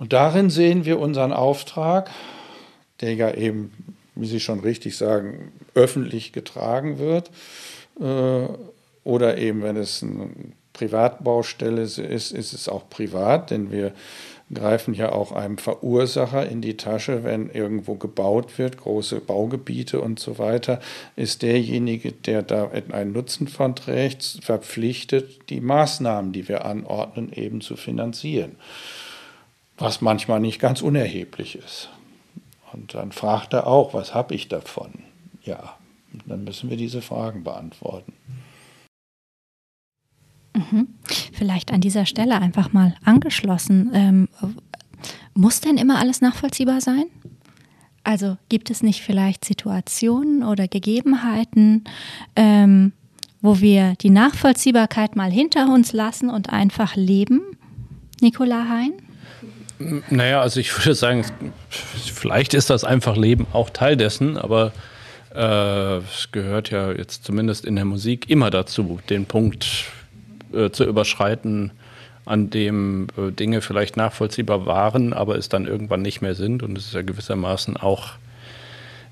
Und 0.00 0.12
darin 0.12 0.50
sehen 0.50 0.84
wir 0.84 0.98
unseren 0.98 1.32
Auftrag, 1.32 2.10
der 3.00 3.14
ja 3.14 3.32
eben, 3.32 3.94
wie 4.16 4.26
Sie 4.26 4.40
schon 4.40 4.58
richtig 4.58 4.96
sagen, 4.96 5.52
öffentlich 5.74 6.32
getragen 6.32 6.98
wird. 6.98 7.30
Äh, 8.00 8.48
oder 9.04 9.38
eben, 9.38 9.62
wenn 9.62 9.76
es 9.76 10.02
ein 10.02 10.54
Privatbaustelle 10.78 11.82
ist, 11.82 11.98
ist 11.98 12.32
es 12.32 12.68
auch 12.68 12.88
privat, 12.88 13.50
denn 13.50 13.72
wir 13.72 13.92
greifen 14.54 14.94
ja 14.94 15.10
auch 15.10 15.32
einem 15.32 15.58
Verursacher 15.58 16.48
in 16.48 16.62
die 16.62 16.76
Tasche, 16.76 17.24
wenn 17.24 17.50
irgendwo 17.50 17.96
gebaut 17.96 18.58
wird, 18.58 18.78
große 18.78 19.20
Baugebiete 19.20 20.00
und 20.00 20.20
so 20.20 20.38
weiter, 20.38 20.80
ist 21.16 21.42
derjenige, 21.42 22.12
der 22.12 22.42
da 22.42 22.70
einen 22.92 23.12
Nutzen 23.12 23.48
von 23.48 23.74
trägt, 23.74 24.38
verpflichtet, 24.40 25.50
die 25.50 25.60
Maßnahmen, 25.60 26.32
die 26.32 26.48
wir 26.48 26.64
anordnen, 26.64 27.32
eben 27.32 27.60
zu 27.60 27.76
finanzieren. 27.76 28.52
Was 29.76 30.00
manchmal 30.00 30.40
nicht 30.40 30.60
ganz 30.60 30.80
unerheblich 30.80 31.56
ist. 31.56 31.90
Und 32.72 32.94
dann 32.94 33.10
fragt 33.10 33.52
er 33.52 33.66
auch, 33.66 33.94
was 33.94 34.14
habe 34.14 34.34
ich 34.34 34.48
davon? 34.48 34.92
Ja, 35.42 35.76
dann 36.26 36.44
müssen 36.44 36.70
wir 36.70 36.76
diese 36.76 37.02
Fragen 37.02 37.42
beantworten. 37.42 38.12
Mhm. 40.58 40.88
Vielleicht 41.32 41.72
an 41.72 41.80
dieser 41.80 42.06
Stelle 42.06 42.40
einfach 42.40 42.72
mal 42.72 42.94
angeschlossen. 43.04 43.90
Ähm, 43.94 44.28
muss 45.34 45.60
denn 45.60 45.76
immer 45.76 45.98
alles 45.98 46.20
nachvollziehbar 46.20 46.80
sein? 46.80 47.04
Also 48.02 48.38
gibt 48.48 48.70
es 48.70 48.82
nicht 48.82 49.02
vielleicht 49.02 49.44
Situationen 49.44 50.42
oder 50.42 50.66
Gegebenheiten, 50.66 51.84
ähm, 52.36 52.92
wo 53.40 53.60
wir 53.60 53.94
die 54.00 54.10
Nachvollziehbarkeit 54.10 55.14
mal 55.14 55.30
hinter 55.30 55.72
uns 55.72 55.92
lassen 55.92 56.30
und 56.30 56.50
einfach 56.50 56.96
leben? 56.96 57.42
Nicola 58.20 58.66
Hein? 58.68 58.94
Naja, 60.10 60.40
also 60.40 60.58
ich 60.58 60.76
würde 60.76 60.94
sagen, 60.96 61.24
vielleicht 61.68 62.54
ist 62.54 62.68
das 62.68 62.82
einfach 62.82 63.16
Leben 63.16 63.46
auch 63.52 63.70
Teil 63.70 63.96
dessen, 63.96 64.36
aber 64.36 64.72
äh, 65.32 65.98
es 65.98 66.32
gehört 66.32 66.70
ja 66.70 66.90
jetzt 66.90 67.24
zumindest 67.24 67.64
in 67.64 67.76
der 67.76 67.84
Musik 67.84 68.28
immer 68.28 68.50
dazu, 68.50 68.98
den 69.08 69.26
Punkt 69.26 69.84
äh, 70.58 70.70
zu 70.72 70.84
überschreiten, 70.84 71.70
an 72.24 72.50
dem 72.50 73.06
äh, 73.16 73.30
Dinge 73.32 73.62
vielleicht 73.62 73.96
nachvollziehbar 73.96 74.66
waren, 74.66 75.12
aber 75.12 75.36
es 75.36 75.48
dann 75.48 75.66
irgendwann 75.66 76.02
nicht 76.02 76.20
mehr 76.20 76.34
sind. 76.34 76.62
Und 76.62 76.76
es 76.76 76.86
ist 76.86 76.94
ja 76.94 77.02
gewissermaßen 77.02 77.76
auch, 77.76 78.10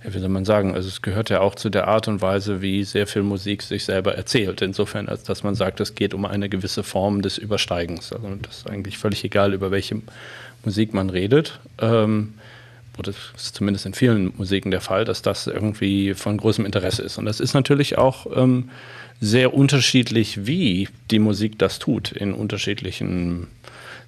wie 0.02 0.18
soll 0.18 0.28
man 0.28 0.44
sagen, 0.44 0.74
also 0.74 0.88
es 0.88 1.02
gehört 1.02 1.30
ja 1.30 1.40
auch 1.40 1.54
zu 1.54 1.70
der 1.70 1.88
Art 1.88 2.08
und 2.08 2.20
Weise, 2.20 2.60
wie 2.60 2.84
sehr 2.84 3.06
viel 3.06 3.22
Musik 3.22 3.62
sich 3.62 3.84
selber 3.84 4.14
erzählt. 4.14 4.60
Insofern, 4.60 5.08
als 5.08 5.22
dass 5.22 5.42
man 5.42 5.54
sagt, 5.54 5.80
es 5.80 5.94
geht 5.94 6.14
um 6.14 6.26
eine 6.26 6.48
gewisse 6.48 6.82
Form 6.82 7.22
des 7.22 7.38
Übersteigens. 7.38 8.12
Also 8.12 8.28
das 8.42 8.58
ist 8.58 8.70
eigentlich 8.70 8.98
völlig 8.98 9.24
egal, 9.24 9.54
über 9.54 9.70
welche 9.70 10.02
Musik 10.64 10.92
man 10.92 11.10
redet. 11.10 11.58
Ähm, 11.80 12.34
oder 12.98 13.12
das 13.12 13.32
ist 13.36 13.54
zumindest 13.56 13.86
in 13.86 13.94
vielen 13.94 14.32
Musiken 14.36 14.70
der 14.70 14.80
Fall, 14.80 15.04
dass 15.04 15.22
das 15.22 15.46
irgendwie 15.46 16.14
von 16.14 16.36
großem 16.36 16.64
Interesse 16.64 17.02
ist. 17.02 17.18
Und 17.18 17.26
das 17.26 17.40
ist 17.40 17.54
natürlich 17.54 17.98
auch 17.98 18.26
ähm, 18.34 18.70
sehr 19.20 19.54
unterschiedlich, 19.54 20.46
wie 20.46 20.88
die 21.10 21.18
Musik 21.18 21.58
das 21.58 21.78
tut, 21.78 22.12
in 22.12 22.32
unterschiedlichen 22.32 23.48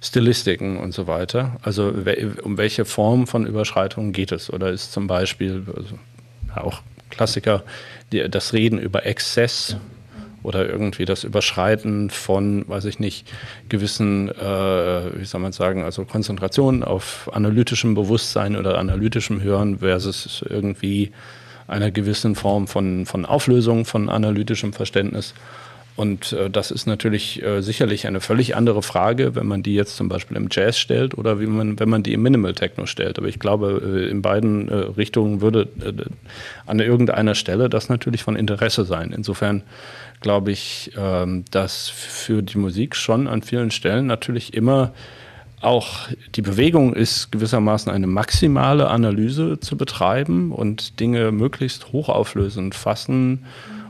Stilistiken 0.01 0.77
und 0.77 0.93
so 0.93 1.07
weiter. 1.07 1.57
Also 1.61 1.93
um 2.43 2.57
welche 2.57 2.85
Form 2.85 3.27
von 3.27 3.45
Überschreitung 3.45 4.13
geht 4.13 4.31
es? 4.31 4.51
Oder 4.51 4.69
ist 4.69 4.91
zum 4.91 5.07
Beispiel 5.07 5.63
also, 5.75 5.99
auch 6.55 6.81
Klassiker 7.09 7.63
die, 8.11 8.29
das 8.29 8.53
Reden 8.53 8.79
über 8.79 9.05
Exzess 9.05 9.77
oder 10.41 10.69
irgendwie 10.69 11.05
das 11.05 11.23
Überschreiten 11.25 12.09
von, 12.09 12.67
weiß 12.67 12.85
ich 12.85 12.99
nicht, 12.99 13.27
gewissen, 13.67 14.29
äh, 14.29 15.19
wie 15.19 15.25
soll 15.25 15.41
man 15.41 15.51
sagen, 15.51 15.83
also 15.83 16.05
Konzentration 16.05 16.83
auf 16.83 17.29
analytischem 17.33 17.93
Bewusstsein 17.93 18.55
oder 18.55 18.77
analytischem 18.77 19.41
Hören 19.41 19.79
versus 19.79 20.43
irgendwie 20.47 21.11
einer 21.69 21.91
gewissen 21.91 22.35
Form 22.35 22.67
von, 22.67 23.05
von 23.05 23.25
Auflösung, 23.25 23.85
von 23.85 24.09
analytischem 24.09 24.73
Verständnis. 24.73 25.33
Und 25.99 26.31
äh, 26.31 26.49
das 26.49 26.71
ist 26.71 26.87
natürlich 26.87 27.43
äh, 27.43 27.61
sicherlich 27.61 28.07
eine 28.07 28.21
völlig 28.21 28.55
andere 28.55 28.81
Frage, 28.81 29.35
wenn 29.35 29.47
man 29.47 29.63
die 29.63 29.75
jetzt 29.75 29.97
zum 29.97 30.07
Beispiel 30.07 30.37
im 30.37 30.47
Jazz 30.49 30.77
stellt 30.77 31.17
oder 31.17 31.41
wie 31.41 31.45
man, 31.45 31.77
wenn 31.77 31.89
man 31.89 32.03
die 32.03 32.13
im 32.13 32.21
Minimal 32.21 32.53
Techno 32.53 32.85
stellt. 32.85 33.17
Aber 33.17 33.27
ich 33.27 33.37
glaube, 33.37 33.81
äh, 33.83 34.09
in 34.09 34.21
beiden 34.21 34.69
äh, 34.69 34.75
Richtungen 34.75 35.41
würde 35.41 35.67
äh, 35.81 35.91
an 36.65 36.79
irgendeiner 36.79 37.35
Stelle 37.35 37.67
das 37.67 37.89
natürlich 37.89 38.23
von 38.23 38.37
Interesse 38.37 38.85
sein. 38.85 39.11
Insofern 39.13 39.63
glaube 40.21 40.51
ich, 40.51 40.93
ähm, 40.97 41.43
dass 41.51 41.89
für 41.89 42.43
die 42.43 42.57
Musik 42.57 42.95
schon 42.95 43.27
an 43.27 43.41
vielen 43.41 43.69
Stellen 43.71 44.07
natürlich 44.07 44.53
immer 44.53 44.93
auch 45.61 46.07
die 46.35 46.41
Bewegung 46.41 46.93
ist 46.93 47.31
gewissermaßen 47.31 47.91
eine 47.91 48.07
maximale 48.07 48.87
Analyse 48.89 49.59
zu 49.59 49.77
betreiben 49.77 50.51
und 50.51 50.99
Dinge 50.99 51.31
möglichst 51.31 51.91
hochauflösend 51.91 52.75
fassen 52.75 53.45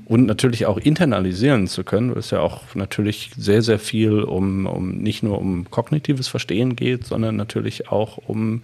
und 0.05 0.25
natürlich 0.25 0.65
auch 0.65 0.77
internalisieren 0.77 1.67
zu 1.67 1.83
können, 1.83 2.17
es 2.17 2.31
ja 2.31 2.39
auch 2.39 2.63
natürlich 2.73 3.29
sehr, 3.37 3.61
sehr 3.61 3.77
viel 3.77 4.23
um, 4.23 4.65
um 4.65 4.97
nicht 4.97 5.21
nur 5.21 5.37
um 5.37 5.69
kognitives 5.69 6.27
Verstehen 6.27 6.75
geht, 6.75 7.05
sondern 7.05 7.35
natürlich 7.35 7.89
auch 7.89 8.17
um 8.17 8.63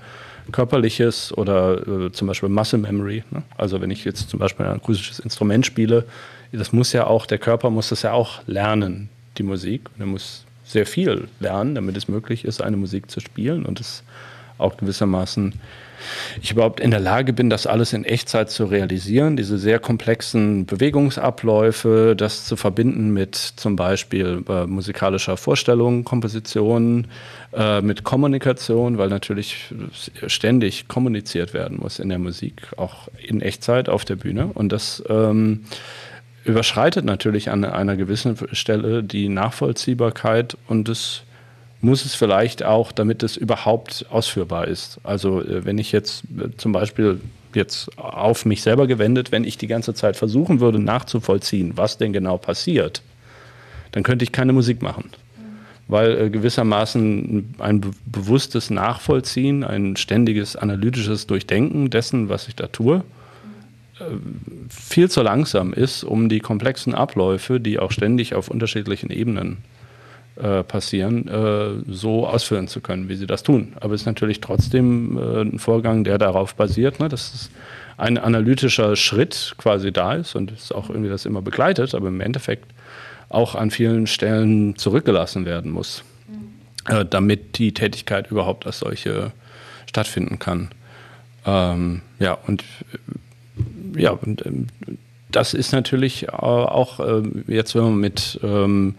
körperliches 0.51 1.36
oder 1.38 1.88
äh, 1.88 2.12
zum 2.12 2.28
Beispiel 2.28 2.49
Muscle 2.49 2.80
Memory. 2.80 3.24
Ne? 3.30 3.43
Also 3.58 3.80
wenn 3.80 3.91
ich 3.91 4.06
jetzt 4.06 4.30
zum 4.30 4.39
Beispiel 4.39 4.66
ein 4.66 4.74
akustisches 4.74 5.20
Instrument 5.20 5.66
spiele, 5.66 6.06
das 6.51 6.74
muss 6.74 6.93
ja 6.93 7.06
auch, 7.06 7.26
der 7.26 7.38
Körper 7.38 7.70
muss 7.70 7.89
das 7.89 8.01
ja 8.01 8.14
auch 8.14 8.41
lernen, 8.47 9.10
die 9.38 9.43
Musik. 9.43 9.89
Und 9.95 10.01
er 10.01 10.08
muss 10.08 10.45
sehr 10.66 10.86
viel 10.86 11.28
lernen, 11.39 11.76
damit 11.76 11.95
es 11.95 12.07
möglich 12.07 12.45
ist, 12.45 12.61
eine 12.61 12.78
Musik 12.78 13.09
zu 13.09 13.20
spielen 13.20 13.66
und 13.66 13.80
es 13.80 14.03
auch 14.57 14.78
gewissermaßen 14.78 15.53
ich 16.41 16.51
überhaupt 16.51 16.80
in 16.80 16.91
der 16.91 16.99
Lage 16.99 17.34
bin, 17.34 17.49
das 17.49 17.68
alles 17.68 17.93
in 17.93 18.03
Echtzeit 18.03 18.49
zu 18.49 18.66
realisieren, 18.66 19.38
diese 19.38 19.57
sehr 19.57 19.80
komplexen 19.80 20.66
Bewegungsabläufe, 20.66 22.16
das 22.18 22.45
zu 22.45 22.55
verbinden 22.55 23.11
mit 23.11 23.36
zum 23.36 23.76
Beispiel 23.76 24.43
äh, 24.47 24.66
musikalischer 24.66 25.38
Vorstellung, 25.38 26.03
Komposition, 26.03 27.07
äh, 27.53 27.82
mit 27.82 28.03
Kommunikation, 28.03 28.97
weil 28.97 29.09
natürlich 29.09 29.74
ständig 30.28 30.88
kommuniziert 30.88 31.53
werden 31.53 31.78
muss 31.80 31.99
in 31.99 32.09
der 32.09 32.20
Musik, 32.20 32.61
auch 32.78 33.07
in 33.18 33.41
Echtzeit 33.41 33.89
auf 33.89 34.05
der 34.05 34.16
Bühne. 34.16 34.49
Und 34.53 34.72
das 34.72 35.03
ähm, 35.09 35.66
überschreitet 36.46 37.06
natürlich 37.06 37.50
an 37.50 37.66
einer 37.66 37.98
gewissen 37.98 38.38
Stelle 38.54 39.04
die 39.04 39.30
Nachvollziehbarkeit 39.30 40.58
und 40.68 40.88
es 40.88 41.24
muss 41.82 42.06
es 42.06 42.16
vielleicht 42.16 42.64
auch, 42.64 42.91
damit 42.91 43.24
es 43.24 43.38
überhaupt 43.38 44.06
ausführbar 44.10 44.68
ist. 44.68 45.00
Also 45.04 45.41
äh, 45.41 45.66
wenn 45.66 45.78
ich 45.78 45.91
jetzt 45.91 46.24
äh, 46.38 46.50
zum 46.58 46.72
Beispiel 46.72 47.20
jetzt 47.54 47.98
auf 47.98 48.46
mich 48.46 48.62
selber 48.62 48.88
gewendet, 48.88 49.32
wenn 49.32 49.43
ich 49.43 49.58
die 49.58 49.68
ganze 49.68 49.93
Zeit 49.93 50.18
versuchen 50.18 50.60
würde 50.60 50.80
nachzuvollziehen, 50.80 51.74
was 51.76 51.98
denn 51.98 52.14
genau 52.14 52.38
passiert, 52.38 53.02
dann 53.91 54.04
könnte 54.04 54.24
ich 54.24 54.32
keine 54.32 54.54
Musik 54.54 54.82
machen. 54.82 55.12
Weil 55.88 56.20
äh, 56.20 56.30
gewissermaßen 56.30 57.56
ein 57.60 57.82
be 57.82 57.91
bewusstes 58.06 58.70
Nachvollziehen, 58.70 59.64
ein 59.64 59.96
ständiges 59.96 60.56
analytisches 60.56 61.28
Durchdenken 61.28 61.89
dessen, 61.89 62.30
was 62.30 62.48
ich 62.48 62.56
da 62.56 62.68
tue, 62.68 63.04
viel 64.70 65.10
zu 65.10 65.22
langsam 65.22 65.74
ist, 65.74 66.04
um 66.04 66.28
die 66.28 66.39
komplexen 66.39 66.93
Abläufe, 66.93 67.60
die 67.60 67.80
auch 67.80 67.91
ständig 67.91 68.36
auf 68.36 68.50
unterschiedlichen 68.50 69.10
Ebenen 69.10 69.58
äh, 70.36 70.64
passieren, 70.64 71.28
äh, 71.30 71.91
so 71.91 72.28
ausführen 72.28 72.68
zu 72.68 72.82
können, 72.82 73.08
wie 73.08 73.16
sie 73.16 73.26
das 73.26 73.43
tun. 73.43 73.74
Aber 73.80 73.93
es 73.93 74.02
ist 74.02 74.06
natürlich 74.06 74.41
trotzdem 74.41 75.18
äh, 75.18 75.41
ein 75.43 75.60
Vorgang, 75.60 76.04
der 76.04 76.18
darauf 76.18 76.56
basiert, 76.56 77.00
ne, 77.00 77.08
dass 77.08 77.50
ein 77.96 78.18
analytischer 78.18 78.98
Schritt 78.98 79.56
quasi 79.58 79.93
da 79.93 80.16
ist 80.16 80.36
und 80.36 80.52
es 80.52 80.74
auch 80.74 80.89
irgendwie 80.89 81.10
das 81.10 81.26
immer 81.26 81.41
begleitet, 81.41 81.96
aber 81.96 82.10
im 82.10 82.20
Endeffekt 82.20 82.66
auch 83.30 83.56
an 83.56 83.72
vielen 83.72 84.08
Stellen 84.08 84.76
zurückgelassen 84.76 85.46
werden 85.46 85.72
muss, 85.72 86.04
mhm. 86.28 87.10
damit 87.10 87.58
die 87.58 87.74
Tätigkeit 87.74 88.30
überhaupt 88.30 88.66
als 88.66 88.80
solche 88.80 89.32
stattfinden 89.88 90.38
kann. 90.38 90.70
Ähm, 91.46 92.02
ja, 92.20 92.34
und 92.46 92.64
ja, 93.98 94.18
ähm, 94.24 94.68
das 95.32 95.54
ist 95.54 95.72
natürlich 95.74 96.32
auch 96.32 97.00
äh, 97.00 97.24
jetzt, 97.48 97.76
wenn 97.76 97.84
man 97.84 97.98
mit 97.98 98.39
ähm, 98.43 98.96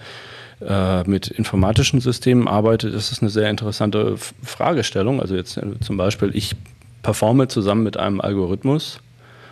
äh, 0.60 1.02
mit 1.04 1.28
informatischen 1.28 2.00
Systemen 2.00 2.48
arbeitet, 2.48 2.94
ist 2.94 3.12
es 3.12 3.20
eine 3.20 3.30
sehr 3.30 3.50
interessante 3.50 4.16
Fragestellung. 4.42 5.20
Also 5.20 5.34
jetzt 5.36 5.58
äh, 5.58 5.78
zum 5.80 5.98
Beispiel, 5.98 6.30
ich 6.34 6.56
performe 7.02 7.48
zusammen 7.48 7.82
mit 7.82 7.98
einem 7.98 8.20
Algorithmus 8.22 9.00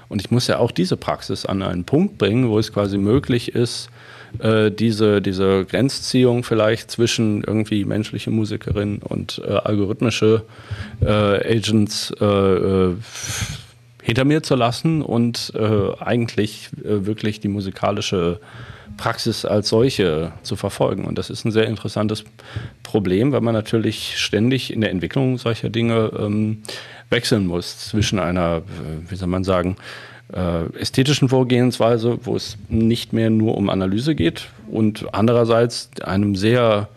und 0.08 0.20
ich 0.20 0.30
muss 0.30 0.46
ja 0.46 0.58
auch 0.58 0.70
diese 0.70 0.96
Praxis 0.96 1.44
an 1.44 1.62
einen 1.62 1.84
Punkt 1.84 2.16
bringen, 2.18 2.48
wo 2.48 2.58
es 2.58 2.72
quasi 2.72 2.96
möglich 2.96 3.54
ist, 3.54 3.90
äh, 4.38 4.70
diese, 4.70 5.20
diese 5.20 5.64
Grenzziehung 5.64 6.42
vielleicht 6.42 6.90
zwischen 6.90 7.44
irgendwie 7.44 7.84
menschliche 7.84 8.30
Musikerin 8.30 8.98
und 8.98 9.42
äh, 9.46 9.50
algorithmische 9.52 10.44
äh, 11.00 11.06
Agents 11.06 12.10
äh, 12.12 12.94
hinter 14.06 14.24
mir 14.26 14.42
zu 14.42 14.54
lassen 14.54 15.00
und 15.00 15.54
eigentlich 15.56 16.68
wirklich 16.82 17.40
die 17.40 17.48
musikalische 17.48 18.38
Praxis 18.96 19.44
als 19.44 19.68
solche 19.68 20.32
zu 20.42 20.56
verfolgen. 20.56 21.04
Und 21.04 21.18
das 21.18 21.30
ist 21.30 21.44
ein 21.44 21.52
sehr 21.52 21.66
interessantes 21.66 22.24
Problem, 22.82 23.32
weil 23.32 23.40
man 23.40 23.54
natürlich 23.54 24.18
ständig 24.18 24.72
in 24.72 24.80
der 24.80 24.90
Entwicklung 24.90 25.38
solcher 25.38 25.68
Dinge 25.68 26.12
ähm, 26.18 26.62
wechseln 27.10 27.46
muss 27.46 27.78
zwischen 27.78 28.18
einer, 28.18 28.58
äh, 28.58 29.10
wie 29.10 29.16
soll 29.16 29.28
man 29.28 29.44
sagen, 29.44 29.76
äh, 30.32 30.64
ästhetischen 30.78 31.28
Vorgehensweise, 31.28 32.18
wo 32.22 32.36
es 32.36 32.56
nicht 32.68 33.12
mehr 33.12 33.30
nur 33.30 33.56
um 33.56 33.68
Analyse 33.68 34.14
geht, 34.14 34.48
und 34.70 35.06
andererseits 35.12 35.90
einem 36.02 36.34
sehr 36.34 36.88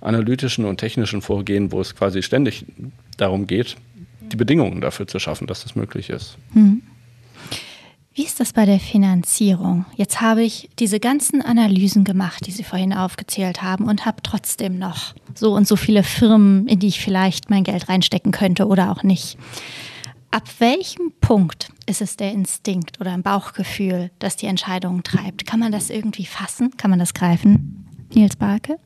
analytischen 0.00 0.64
und 0.64 0.78
technischen 0.78 1.20
Vorgehen, 1.20 1.72
wo 1.72 1.80
es 1.80 1.96
quasi 1.96 2.22
ständig 2.22 2.64
darum 3.16 3.46
geht, 3.46 3.76
die 4.32 4.36
Bedingungen 4.36 4.80
dafür 4.80 5.06
zu 5.06 5.18
schaffen, 5.18 5.46
dass 5.46 5.62
das 5.62 5.76
möglich 5.76 6.10
ist. 6.10 6.36
Hm. 6.52 6.82
Wie 8.14 8.24
ist 8.24 8.40
das 8.40 8.54
bei 8.54 8.64
der 8.64 8.80
Finanzierung? 8.80 9.84
Jetzt 9.94 10.22
habe 10.22 10.42
ich 10.42 10.70
diese 10.78 11.00
ganzen 11.00 11.42
Analysen 11.42 12.02
gemacht, 12.02 12.46
die 12.46 12.50
Sie 12.50 12.64
vorhin 12.64 12.94
aufgezählt 12.94 13.62
haben, 13.62 13.84
und 13.88 14.06
habe 14.06 14.22
trotzdem 14.22 14.78
noch 14.78 15.14
so 15.34 15.54
und 15.54 15.68
so 15.68 15.76
viele 15.76 16.02
Firmen, 16.02 16.66
in 16.66 16.78
die 16.78 16.86
ich 16.86 17.00
vielleicht 17.00 17.50
mein 17.50 17.62
Geld 17.62 17.90
reinstecken 17.90 18.32
könnte 18.32 18.68
oder 18.68 18.90
auch 18.90 19.02
nicht. 19.02 19.36
Ab 20.30 20.44
welchem 20.60 21.12
Punkt 21.20 21.68
ist 21.84 22.00
es 22.00 22.16
der 22.16 22.32
Instinkt 22.32 23.02
oder 23.02 23.12
ein 23.12 23.22
Bauchgefühl, 23.22 24.10
das 24.18 24.36
die 24.36 24.46
Entscheidungen 24.46 25.02
treibt? 25.02 25.46
Kann 25.46 25.60
man 25.60 25.70
das 25.70 25.90
irgendwie 25.90 26.24
fassen? 26.24 26.70
Kann 26.78 26.88
man 26.88 26.98
das 26.98 27.12
greifen? 27.12 27.86
Nils 28.14 28.36
Barke? 28.36 28.78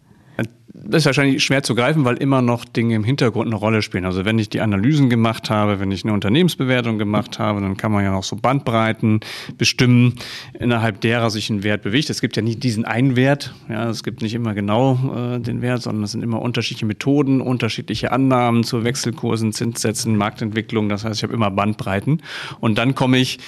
Das 0.84 1.02
ist 1.02 1.06
wahrscheinlich 1.06 1.44
schwer 1.44 1.62
zu 1.62 1.74
greifen, 1.74 2.04
weil 2.04 2.16
immer 2.16 2.42
noch 2.42 2.64
Dinge 2.64 2.94
im 2.94 3.04
Hintergrund 3.04 3.46
eine 3.46 3.56
Rolle 3.56 3.82
spielen. 3.82 4.04
Also 4.04 4.24
wenn 4.24 4.38
ich 4.38 4.48
die 4.48 4.60
Analysen 4.60 5.10
gemacht 5.10 5.50
habe, 5.50 5.80
wenn 5.80 5.90
ich 5.90 6.04
eine 6.04 6.12
Unternehmensbewertung 6.12 6.98
gemacht 6.98 7.38
habe, 7.38 7.60
dann 7.60 7.76
kann 7.76 7.92
man 7.92 8.04
ja 8.04 8.12
noch 8.12 8.24
so 8.24 8.36
Bandbreiten 8.36 9.20
bestimmen, 9.58 10.14
innerhalb 10.58 11.00
derer 11.00 11.30
sich 11.30 11.50
ein 11.50 11.62
Wert 11.62 11.82
bewegt. 11.82 12.08
Es 12.10 12.20
gibt 12.20 12.36
ja 12.36 12.42
nicht 12.42 12.62
diesen 12.62 12.84
einen 12.84 13.16
Wert, 13.16 13.54
ja, 13.68 13.90
es 13.90 14.02
gibt 14.02 14.22
nicht 14.22 14.34
immer 14.34 14.54
genau 14.54 15.34
äh, 15.34 15.40
den 15.40 15.60
Wert, 15.62 15.82
sondern 15.82 16.04
es 16.04 16.12
sind 16.12 16.22
immer 16.22 16.40
unterschiedliche 16.40 16.86
Methoden, 16.86 17.40
unterschiedliche 17.40 18.12
Annahmen 18.12 18.64
zu 18.64 18.84
Wechselkursen, 18.84 19.52
Zinssätzen, 19.52 20.16
Marktentwicklung. 20.16 20.88
Das 20.88 21.04
heißt, 21.04 21.16
ich 21.16 21.22
habe 21.22 21.34
immer 21.34 21.50
Bandbreiten. 21.50 22.22
Und 22.60 22.78
dann 22.78 22.94
komme 22.94 23.18
ich 23.18 23.38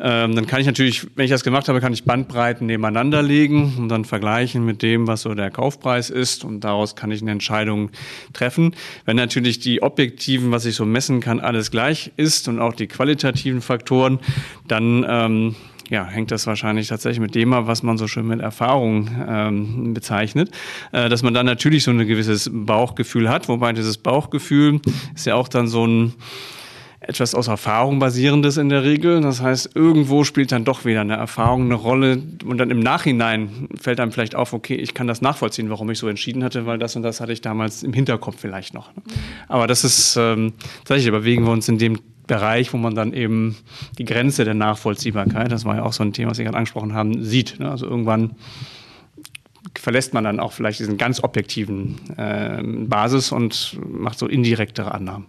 ähm, 0.00 0.36
dann 0.36 0.46
kann 0.46 0.60
ich 0.60 0.66
natürlich, 0.66 1.06
wenn 1.16 1.24
ich 1.24 1.30
das 1.30 1.42
gemacht 1.42 1.68
habe, 1.68 1.80
kann 1.80 1.92
ich 1.92 2.04
Bandbreiten 2.04 2.68
nebeneinander 2.68 3.20
legen 3.20 3.74
und 3.78 3.88
dann 3.88 4.04
vergleichen 4.04 4.64
mit 4.64 4.82
dem, 4.82 5.08
was 5.08 5.22
so 5.22 5.34
der 5.34 5.50
Kaufpreis 5.50 6.08
ist 6.08 6.44
und 6.44 6.60
daraus 6.78 6.94
kann 6.94 7.10
ich 7.10 7.22
eine 7.22 7.32
Entscheidung 7.32 7.90
treffen. 8.32 8.74
Wenn 9.04 9.16
natürlich 9.16 9.58
die 9.58 9.82
objektiven, 9.82 10.52
was 10.52 10.64
ich 10.64 10.76
so 10.76 10.84
messen 10.84 11.20
kann, 11.20 11.40
alles 11.40 11.72
gleich 11.72 12.12
ist 12.16 12.46
und 12.46 12.60
auch 12.60 12.72
die 12.72 12.86
qualitativen 12.86 13.62
Faktoren, 13.62 14.20
dann 14.68 15.04
ähm, 15.08 15.56
ja, 15.90 16.04
hängt 16.04 16.30
das 16.30 16.46
wahrscheinlich 16.46 16.86
tatsächlich 16.86 17.18
mit 17.18 17.34
dem 17.34 17.52
ab, 17.52 17.66
was 17.66 17.82
man 17.82 17.98
so 17.98 18.06
schön 18.06 18.28
mit 18.28 18.40
Erfahrung 18.40 19.10
ähm, 19.28 19.92
bezeichnet, 19.92 20.52
äh, 20.92 21.08
dass 21.08 21.24
man 21.24 21.34
dann 21.34 21.46
natürlich 21.46 21.82
so 21.82 21.90
ein 21.90 22.06
gewisses 22.06 22.48
Bauchgefühl 22.52 23.28
hat, 23.28 23.48
wobei 23.48 23.72
dieses 23.72 23.98
Bauchgefühl 23.98 24.80
ist 25.16 25.26
ja 25.26 25.34
auch 25.34 25.48
dann 25.48 25.66
so 25.66 25.84
ein 25.84 26.14
etwas 27.08 27.34
aus 27.34 27.48
Erfahrung 27.48 27.98
basierendes 27.98 28.58
in 28.58 28.68
der 28.68 28.84
Regel. 28.84 29.22
Das 29.22 29.40
heißt, 29.40 29.70
irgendwo 29.74 30.24
spielt 30.24 30.52
dann 30.52 30.66
doch 30.66 30.84
wieder 30.84 31.00
eine 31.00 31.16
Erfahrung 31.16 31.62
eine 31.62 31.74
Rolle 31.74 32.22
und 32.44 32.58
dann 32.58 32.70
im 32.70 32.80
Nachhinein 32.80 33.68
fällt 33.80 33.98
einem 33.98 34.12
vielleicht 34.12 34.34
auf, 34.34 34.52
okay, 34.52 34.74
ich 34.74 34.92
kann 34.92 35.06
das 35.06 35.22
nachvollziehen, 35.22 35.70
warum 35.70 35.90
ich 35.90 35.98
so 35.98 36.06
entschieden 36.06 36.44
hatte, 36.44 36.66
weil 36.66 36.78
das 36.78 36.96
und 36.96 37.02
das 37.02 37.22
hatte 37.22 37.32
ich 37.32 37.40
damals 37.40 37.82
im 37.82 37.94
Hinterkopf 37.94 38.36
vielleicht 38.38 38.74
noch. 38.74 38.90
Aber 39.48 39.66
das 39.66 39.84
ist, 39.84 40.16
ähm, 40.16 40.52
tatsächlich, 40.80 41.10
bewegen 41.10 41.44
wir 41.44 41.50
uns 41.52 41.66
in 41.66 41.78
dem 41.78 41.98
Bereich, 42.26 42.74
wo 42.74 42.76
man 42.76 42.94
dann 42.94 43.14
eben 43.14 43.56
die 43.96 44.04
Grenze 44.04 44.44
der 44.44 44.52
Nachvollziehbarkeit, 44.52 45.50
das 45.50 45.64
war 45.64 45.76
ja 45.76 45.84
auch 45.84 45.94
so 45.94 46.02
ein 46.02 46.12
Thema, 46.12 46.32
was 46.32 46.36
Sie 46.36 46.44
gerade 46.44 46.58
angesprochen 46.58 46.92
haben, 46.92 47.24
sieht. 47.24 47.58
Ne? 47.58 47.70
Also 47.70 47.86
irgendwann 47.86 48.32
verlässt 49.74 50.12
man 50.12 50.24
dann 50.24 50.40
auch 50.40 50.52
vielleicht 50.52 50.78
diesen 50.78 50.98
ganz 50.98 51.24
objektiven 51.24 51.96
äh, 52.18 52.62
Basis 52.62 53.32
und 53.32 53.78
macht 53.88 54.18
so 54.18 54.26
indirektere 54.26 54.92
Annahmen. 54.92 55.24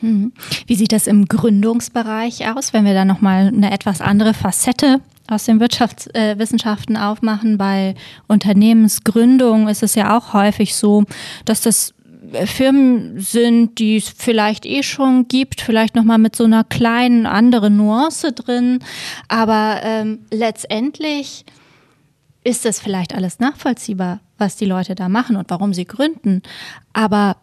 Mhm. 0.00 0.32
Wie 0.66 0.74
sieht 0.74 0.92
das 0.92 1.06
im 1.06 1.26
Gründungsbereich 1.26 2.48
aus, 2.48 2.72
wenn 2.72 2.84
wir 2.84 2.94
da 2.94 3.04
nochmal 3.04 3.48
eine 3.48 3.72
etwas 3.72 4.00
andere 4.00 4.34
Facette 4.34 5.00
aus 5.26 5.44
den 5.44 5.60
Wirtschaftswissenschaften 5.60 6.96
äh, 6.96 7.00
aufmachen? 7.00 7.58
Bei 7.58 7.94
Unternehmensgründung 8.26 9.68
ist 9.68 9.82
es 9.82 9.94
ja 9.94 10.16
auch 10.16 10.32
häufig 10.32 10.74
so, 10.74 11.04
dass 11.44 11.60
das 11.60 11.94
äh, 12.32 12.46
Firmen 12.46 13.20
sind, 13.20 13.78
die 13.78 13.96
es 13.96 14.08
vielleicht 14.08 14.66
eh 14.66 14.82
schon 14.82 15.28
gibt, 15.28 15.60
vielleicht 15.60 15.94
nochmal 15.94 16.18
mit 16.18 16.36
so 16.36 16.44
einer 16.44 16.64
kleinen 16.64 17.26
anderen 17.26 17.76
Nuance 17.76 18.32
drin. 18.32 18.78
Aber 19.28 19.80
ähm, 19.82 20.20
letztendlich 20.30 21.44
ist 22.44 22.64
es 22.64 22.80
vielleicht 22.80 23.14
alles 23.14 23.40
nachvollziehbar, 23.40 24.20
was 24.38 24.56
die 24.56 24.64
Leute 24.64 24.94
da 24.94 25.08
machen 25.08 25.36
und 25.36 25.50
warum 25.50 25.74
sie 25.74 25.84
gründen. 25.84 26.42
Aber 26.92 27.36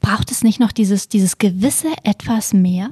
braucht 0.00 0.30
es 0.30 0.42
nicht 0.42 0.60
noch 0.60 0.72
dieses, 0.72 1.08
dieses 1.08 1.38
gewisse 1.38 1.88
etwas 2.04 2.52
mehr? 2.52 2.90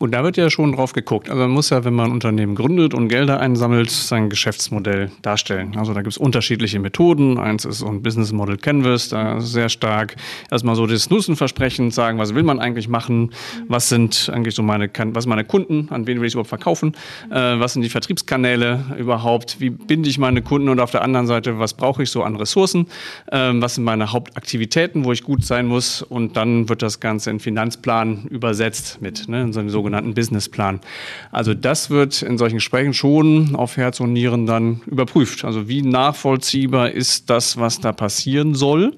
Und 0.00 0.12
da 0.12 0.24
wird 0.24 0.38
ja 0.38 0.48
schon 0.48 0.72
drauf 0.72 0.94
geguckt. 0.94 1.28
Also 1.28 1.42
man 1.42 1.50
muss 1.50 1.68
ja, 1.68 1.84
wenn 1.84 1.92
man 1.92 2.06
ein 2.06 2.12
Unternehmen 2.12 2.54
gründet 2.54 2.94
und 2.94 3.08
Gelder 3.08 3.38
einsammelt, 3.38 3.90
sein 3.90 4.30
Geschäftsmodell 4.30 5.10
darstellen. 5.20 5.76
Also 5.76 5.92
da 5.92 6.00
gibt 6.00 6.12
es 6.12 6.16
unterschiedliche 6.16 6.78
Methoden. 6.78 7.36
Eins 7.36 7.66
ist 7.66 7.80
so 7.80 7.86
ein 7.86 8.00
Business 8.00 8.32
Model 8.32 8.56
Canvas, 8.56 9.10
da 9.10 9.42
sehr 9.42 9.68
stark 9.68 10.16
erstmal 10.50 10.74
so 10.74 10.86
das 10.86 11.10
Nutzenversprechen 11.10 11.90
sagen, 11.90 12.16
was 12.16 12.34
will 12.34 12.44
man 12.44 12.60
eigentlich 12.60 12.88
machen, 12.88 13.32
was 13.68 13.90
sind 13.90 14.30
eigentlich 14.32 14.54
so 14.54 14.62
meine, 14.62 14.88
was 15.12 15.26
meine 15.26 15.44
Kunden, 15.44 15.88
an 15.90 16.06
wen 16.06 16.18
will 16.18 16.28
ich 16.28 16.32
überhaupt 16.32 16.48
verkaufen, 16.48 16.94
äh, 17.30 17.34
was 17.34 17.74
sind 17.74 17.82
die 17.82 17.90
Vertriebskanäle 17.90 18.96
überhaupt, 18.98 19.60
wie 19.60 19.68
binde 19.68 20.08
ich 20.08 20.16
meine 20.16 20.40
Kunden? 20.40 20.70
Und 20.70 20.80
auf 20.80 20.92
der 20.92 21.02
anderen 21.02 21.26
Seite, 21.26 21.58
was 21.58 21.74
brauche 21.74 22.04
ich 22.04 22.10
so 22.10 22.22
an 22.22 22.36
Ressourcen, 22.36 22.86
äh, 23.30 23.50
was 23.52 23.74
sind 23.74 23.84
meine 23.84 24.12
Hauptaktivitäten, 24.12 25.04
wo 25.04 25.12
ich 25.12 25.24
gut 25.24 25.44
sein 25.44 25.66
muss? 25.66 26.00
Und 26.00 26.38
dann 26.38 26.70
wird 26.70 26.80
das 26.80 27.00
Ganze 27.00 27.28
in 27.28 27.38
Finanzplan 27.38 28.24
übersetzt 28.30 29.02
mit 29.02 29.28
ne, 29.28 29.42
in 29.42 29.52
so 29.52 29.60
einem 29.60 29.68
sogenannten 29.68 29.89
sogenannten 29.90 30.14
Businessplan. 30.14 30.80
Also 31.32 31.54
das 31.54 31.90
wird 31.90 32.22
in 32.22 32.38
solchen 32.38 32.56
Gesprächen 32.56 32.94
schon 32.94 33.56
auf 33.56 33.76
Herz 33.76 34.00
und 34.00 34.12
Nieren 34.12 34.46
dann 34.46 34.80
überprüft. 34.86 35.44
Also 35.44 35.68
wie 35.68 35.82
nachvollziehbar 35.82 36.90
ist 36.90 37.28
das, 37.28 37.58
was 37.58 37.80
da 37.80 37.92
passieren 37.92 38.54
soll 38.54 38.94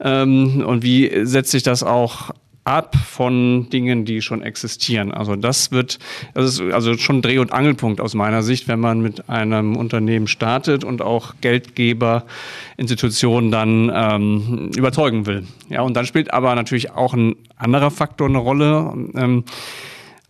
ähm, 0.00 0.64
und 0.66 0.82
wie 0.82 1.24
setzt 1.24 1.52
sich 1.52 1.62
das 1.62 1.82
auch 1.82 2.32
ab 2.64 2.94
von 2.94 3.68
Dingen, 3.70 4.04
die 4.04 4.22
schon 4.22 4.42
existieren. 4.42 5.12
Also 5.12 5.34
das 5.34 5.72
wird, 5.72 5.98
das 6.34 6.44
ist 6.44 6.72
also 6.72 6.96
schon 6.96 7.20
Dreh- 7.20 7.38
und 7.38 7.52
Angelpunkt 7.52 8.00
aus 8.00 8.14
meiner 8.14 8.42
Sicht, 8.42 8.68
wenn 8.68 8.78
man 8.78 9.00
mit 9.00 9.28
einem 9.28 9.76
Unternehmen 9.76 10.28
startet 10.28 10.84
und 10.84 11.02
auch 11.02 11.34
Geldgeber, 11.40 12.24
Institutionen 12.76 13.50
dann 13.50 13.90
ähm, 13.92 14.70
überzeugen 14.76 15.26
will. 15.26 15.44
Ja, 15.70 15.82
und 15.82 15.94
dann 15.94 16.06
spielt 16.06 16.32
aber 16.32 16.54
natürlich 16.54 16.92
auch 16.92 17.14
ein 17.14 17.34
anderer 17.56 17.90
Faktor 17.90 18.28
eine 18.28 18.38
Rolle. 18.38 18.92
Ähm, 19.16 19.44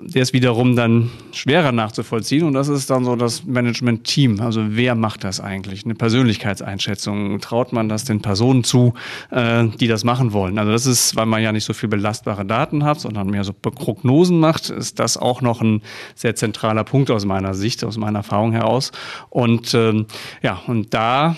der 0.05 0.23
ist 0.23 0.33
wiederum 0.33 0.77
dann 0.77 1.11
schwerer 1.33 1.73
nachzuvollziehen 1.73 2.45
und 2.45 2.55
das 2.55 2.69
ist 2.69 2.91
dann 2.91 3.05
so 3.05 3.17
das 3.17 3.45
Management-Team. 3.45 4.41
Also 4.41 4.63
wer 4.71 4.95
macht 4.95 5.25
das 5.25 5.41
eigentlich? 5.41 5.85
Eine 5.85 5.95
Persönlichkeitseinschätzung. 5.95 7.41
Traut 7.41 7.73
man 7.73 7.89
das 7.89 8.05
den 8.05 8.21
Personen 8.21 8.65
zu, 8.65 8.95
äh, 9.31 9.67
die 9.81 9.87
das 9.87 10.05
machen 10.05 10.33
wollen? 10.33 10.59
Also 10.59 10.73
das 10.73 10.87
ist, 10.87 11.17
weil 11.17 11.27
man 11.27 11.43
ja 11.43 11.53
nicht 11.53 11.65
so 11.65 11.73
viel 11.73 11.89
belastbare 11.89 12.45
Daten 12.45 12.85
hat, 12.85 13.01
sondern 13.01 13.29
mehr 13.29 13.45
so 13.45 13.53
Prognosen 13.53 14.41
macht, 14.41 14.71
ist 14.71 14.99
das 14.99 15.17
auch 15.17 15.41
noch 15.41 15.61
ein 15.61 15.83
sehr 16.15 16.35
zentraler 16.35 16.85
Punkt 16.85 17.11
aus 17.11 17.25
meiner 17.25 17.55
Sicht, 17.55 17.85
aus 17.85 17.97
meiner 17.97 18.21
Erfahrung 18.21 18.53
heraus. 18.53 18.93
Und 19.31 19.75
ähm, 19.75 20.07
ja, 20.43 20.61
und 20.67 20.93
da 20.95 21.37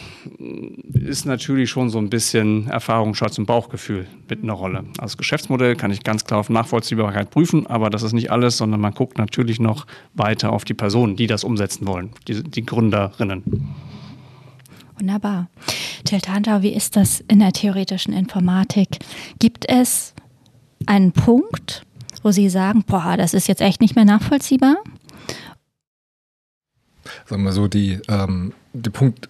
ist 0.93 1.27
natürlich 1.27 1.71
schon 1.71 1.91
so 1.91 1.99
ein 1.99 2.11
bisschen 2.11 2.69
Erfahrung, 2.69 3.15
Schatz 3.15 3.39
und 3.39 3.47
Bauchgefühl 3.47 4.07
mit 4.29 4.43
einer 4.43 4.55
Rolle. 4.55 4.85
Als 4.99 5.17
Geschäftsmodell 5.17 5.77
kann 5.77 5.91
ich 5.91 6.03
ganz 6.03 6.25
klar 6.25 6.41
auf 6.41 6.51
Nachvollziehbarkeit 6.51 7.31
prüfen, 7.31 7.67
aber 7.67 7.91
das 7.91 8.03
ist 8.03 8.13
nicht 8.13 8.31
alles 8.31 8.54
alles, 8.55 8.59
sondern 8.59 8.81
man 8.81 8.95
guckt 8.95 9.19
natürlich 9.19 9.61
noch 9.61 9.87
weiter 10.15 10.53
auf 10.53 10.65
die 10.65 10.75
Personen, 10.75 11.17
die 11.17 11.27
das 11.27 11.45
umsetzen 11.45 11.87
wollen, 11.87 12.11
die, 12.29 12.43
die 12.43 12.65
Gründerinnen. 12.65 13.43
Wunderbar. 14.99 15.49
Tiltanta, 16.05 16.63
wie 16.63 16.73
ist 16.73 16.97
das 16.97 17.21
in 17.29 17.41
der 17.41 17.53
theoretischen 17.53 18.15
Informatik? 18.15 18.99
Gibt 19.39 19.69
es 19.69 20.15
einen 20.87 21.13
Punkt, 21.13 21.85
wo 22.23 22.31
Sie 22.31 22.49
sagen, 22.49 22.85
boah, 22.87 23.17
das 23.17 23.35
ist 23.35 23.49
jetzt 23.49 23.61
echt 23.61 23.81
nicht 23.81 23.97
mehr 23.97 24.05
nachvollziehbar? 24.05 24.77
Sagen 27.27 27.43
wir 27.43 27.53
so, 27.53 27.69
die, 27.69 28.01
ähm, 28.09 28.53
die 28.73 28.91
Punkt, 28.91 29.29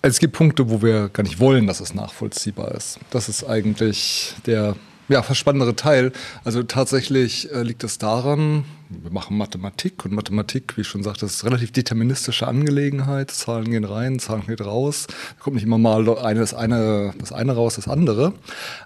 es 0.00 0.18
gibt 0.18 0.32
Punkte, 0.32 0.70
wo 0.70 0.80
wir 0.80 1.08
gar 1.10 1.22
nicht 1.22 1.38
wollen, 1.38 1.66
dass 1.66 1.80
es 1.80 1.94
nachvollziehbar 1.94 2.72
ist. 2.72 2.98
Das 3.10 3.28
ist 3.28 3.44
eigentlich 3.44 4.34
der 4.46 4.76
ja, 5.08 5.22
spannendere 5.34 5.76
Teil. 5.76 6.12
Also 6.44 6.62
tatsächlich 6.62 7.50
äh, 7.52 7.62
liegt 7.62 7.84
es 7.84 7.98
daran, 7.98 8.64
wir 9.02 9.10
machen 9.10 9.38
Mathematik 9.38 10.04
und 10.04 10.12
Mathematik, 10.12 10.76
wie 10.76 10.82
ich 10.82 10.88
schon 10.88 11.02
sagte, 11.02 11.26
ist 11.26 11.44
relativ 11.44 11.72
deterministische 11.72 12.46
Angelegenheit. 12.46 13.30
Zahlen 13.30 13.70
gehen 13.70 13.84
rein, 13.84 14.18
Zahlen 14.18 14.46
gehen 14.46 14.60
raus. 14.60 15.06
Da 15.08 15.42
kommt 15.42 15.54
nicht 15.54 15.64
immer 15.64 15.78
mal 15.78 16.08
eine, 16.18 16.40
das, 16.40 16.54
eine, 16.54 17.14
das 17.18 17.32
eine 17.32 17.52
raus, 17.52 17.76
das 17.76 17.88
andere. 17.88 18.34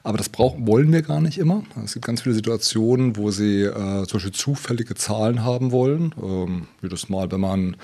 Aber 0.04 0.18
das 0.18 0.28
brauchen, 0.28 0.66
wollen 0.66 0.92
wir 0.92 1.02
gar 1.02 1.20
nicht 1.20 1.38
immer. 1.38 1.64
Es 1.84 1.94
gibt 1.94 2.04
ganz 2.06 2.22
viele 2.22 2.34
Situationen, 2.34 3.16
wo 3.16 3.30
sie 3.30 3.62
äh, 3.62 4.06
zum 4.06 4.18
Beispiel 4.18 4.32
zufällige 4.32 4.94
Zahlen 4.94 5.44
haben 5.44 5.72
wollen. 5.72 6.14
Ähm, 6.22 6.68
wie 6.80 6.88
das 6.88 7.08
mal, 7.08 7.30
wenn 7.30 7.40
man 7.40 7.76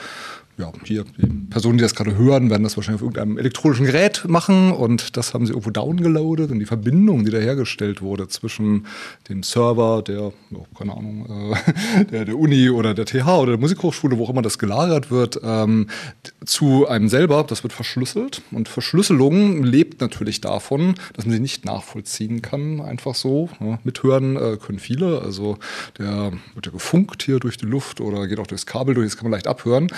ja, 0.62 0.72
hier, 0.84 1.04
die 1.18 1.26
Personen, 1.50 1.78
die 1.78 1.82
das 1.82 1.94
gerade 1.94 2.16
hören, 2.16 2.48
werden 2.48 2.62
das 2.62 2.76
wahrscheinlich 2.76 3.02
auf 3.02 3.06
irgendeinem 3.06 3.36
elektronischen 3.36 3.86
Gerät 3.86 4.24
machen 4.28 4.70
und 4.70 5.16
das 5.16 5.34
haben 5.34 5.44
sie 5.44 5.52
irgendwo 5.52 5.70
downgeloadet 5.70 6.52
und 6.52 6.60
die 6.60 6.66
Verbindung, 6.66 7.24
die 7.24 7.32
da 7.32 7.38
hergestellt 7.38 8.00
wurde 8.00 8.28
zwischen 8.28 8.86
dem 9.28 9.42
Server 9.42 10.02
der, 10.02 10.32
oh, 10.54 10.66
keine 10.78 10.96
Ahnung, 10.96 11.26
äh, 11.98 12.04
der, 12.12 12.24
der 12.24 12.38
Uni 12.38 12.70
oder 12.70 12.94
der 12.94 13.06
TH 13.06 13.26
oder 13.26 13.52
der 13.52 13.60
Musikhochschule, 13.60 14.16
wo 14.18 14.24
auch 14.24 14.30
immer 14.30 14.42
das 14.42 14.58
gelagert 14.58 15.10
wird, 15.10 15.40
ähm, 15.42 15.88
zu 16.44 16.86
einem 16.86 17.08
selber, 17.08 17.44
das 17.44 17.64
wird 17.64 17.72
verschlüsselt 17.72 18.42
und 18.52 18.68
Verschlüsselung 18.68 19.64
lebt 19.64 20.00
natürlich 20.00 20.40
davon, 20.40 20.94
dass 21.14 21.26
man 21.26 21.34
sie 21.34 21.40
nicht 21.40 21.64
nachvollziehen 21.64 22.40
kann, 22.40 22.80
einfach 22.80 23.16
so. 23.16 23.48
Ja, 23.58 23.80
mithören 23.82 24.36
äh, 24.36 24.56
können 24.64 24.78
viele, 24.78 25.22
also 25.22 25.58
der 25.98 26.32
wird 26.54 26.66
ja 26.66 26.72
gefunkt 26.72 27.24
hier 27.24 27.40
durch 27.40 27.56
die 27.56 27.66
Luft 27.66 28.00
oder 28.00 28.28
geht 28.28 28.38
auch 28.38 28.46
durchs 28.46 28.66
Kabel 28.66 28.94
durch, 28.94 29.08
das 29.08 29.16
kann 29.16 29.24
man 29.24 29.32
leicht 29.32 29.48
abhören 29.48 29.88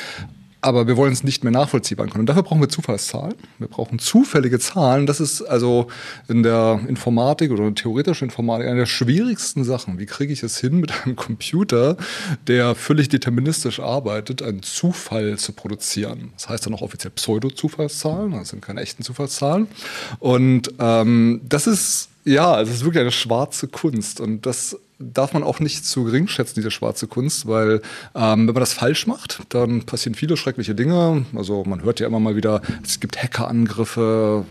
aber 0.65 0.87
wir 0.87 0.97
wollen 0.97 1.13
es 1.13 1.23
nicht 1.23 1.45
mehr 1.45 1.53
nachvollziehbar 1.53 2.07
können. 2.07 2.21
Und 2.21 2.27
dafür 2.27 2.43
brauchen 2.43 2.61
wir 2.61 2.71
Zufallszahlen. 2.71 3.35
Wir 3.59 3.69
brauchen 3.69 3.99
zufällige 3.99 4.59
Zahlen. 4.59 5.07
Das 5.07 5.21
ist 5.21 5.43
also 5.43 5.89
in 6.27 6.43
der 6.43 6.81
Informatik 6.89 7.51
oder 7.51 7.67
in 7.67 7.75
theoretischen 7.75 8.29
Informatik 8.29 8.67
eine 8.67 8.81
der 8.81 8.87
schwierigsten 8.87 9.63
Sachen. 9.63 9.99
Wie 9.99 10.07
kriege 10.07 10.33
ich 10.33 10.43
es 10.43 10.59
hin, 10.59 10.81
mit 10.81 10.93
einem 11.05 11.17
Computer, 11.17 11.99
der 12.47 12.75
völlig 12.75 13.11
deterministisch 13.11 13.79
arbeitet, 13.79 14.43
einen 14.43 14.63
Zufall 14.63 15.37
zu 15.37 15.53
produzieren? 15.53 16.31
Das 16.35 16.49
heißt 16.49 16.65
dann 16.65 16.75
auch 16.75 16.83
offiziell 16.83 17.11
Pseudo-Zufallszahlen, 17.11 18.33
das 18.33 18.49
sind 18.49 18.63
keine 18.63 18.81
echten 18.81 19.03
Zufallszahlen. 19.03 19.69
Und 20.19 20.73
ähm, 20.79 21.43
das 21.47 21.67
ist 21.67 22.09
ja, 22.25 22.59
es 22.61 22.71
ist 22.71 22.85
wirklich 22.85 23.03
eine 23.03 23.13
schwarze 23.13 23.69
Kunst 23.69 24.19
und 24.19 24.47
das 24.47 24.79
darf 25.13 25.33
man 25.33 25.43
auch 25.43 25.61
nicht 25.61 25.85
zu 25.85 26.05
gering 26.05 26.29
schätzen, 26.29 26.55
diese 26.57 26.71
schwarze 26.71 27.07
Kunst, 27.07 27.47
weil 27.47 27.83
ähm, 28.15 28.47
wenn 28.47 28.55
man 28.55 28.55
das 28.57 28.73
falsch 28.73 29.07
macht, 29.07 29.41
dann 29.49 29.83
passieren 29.83 30.15
viele 30.15 30.37
schreckliche 30.37 30.75
Dinge. 30.75 31.27
Also 31.35 31.65
man 31.65 31.83
hört 31.83 32.01
ja 32.01 32.07
immer 32.07 32.21
mal 32.21 32.37
wieder, 32.37 32.63
es 32.85 33.01
gibt 33.01 33.23
Hackerangriffe, 33.23 34.45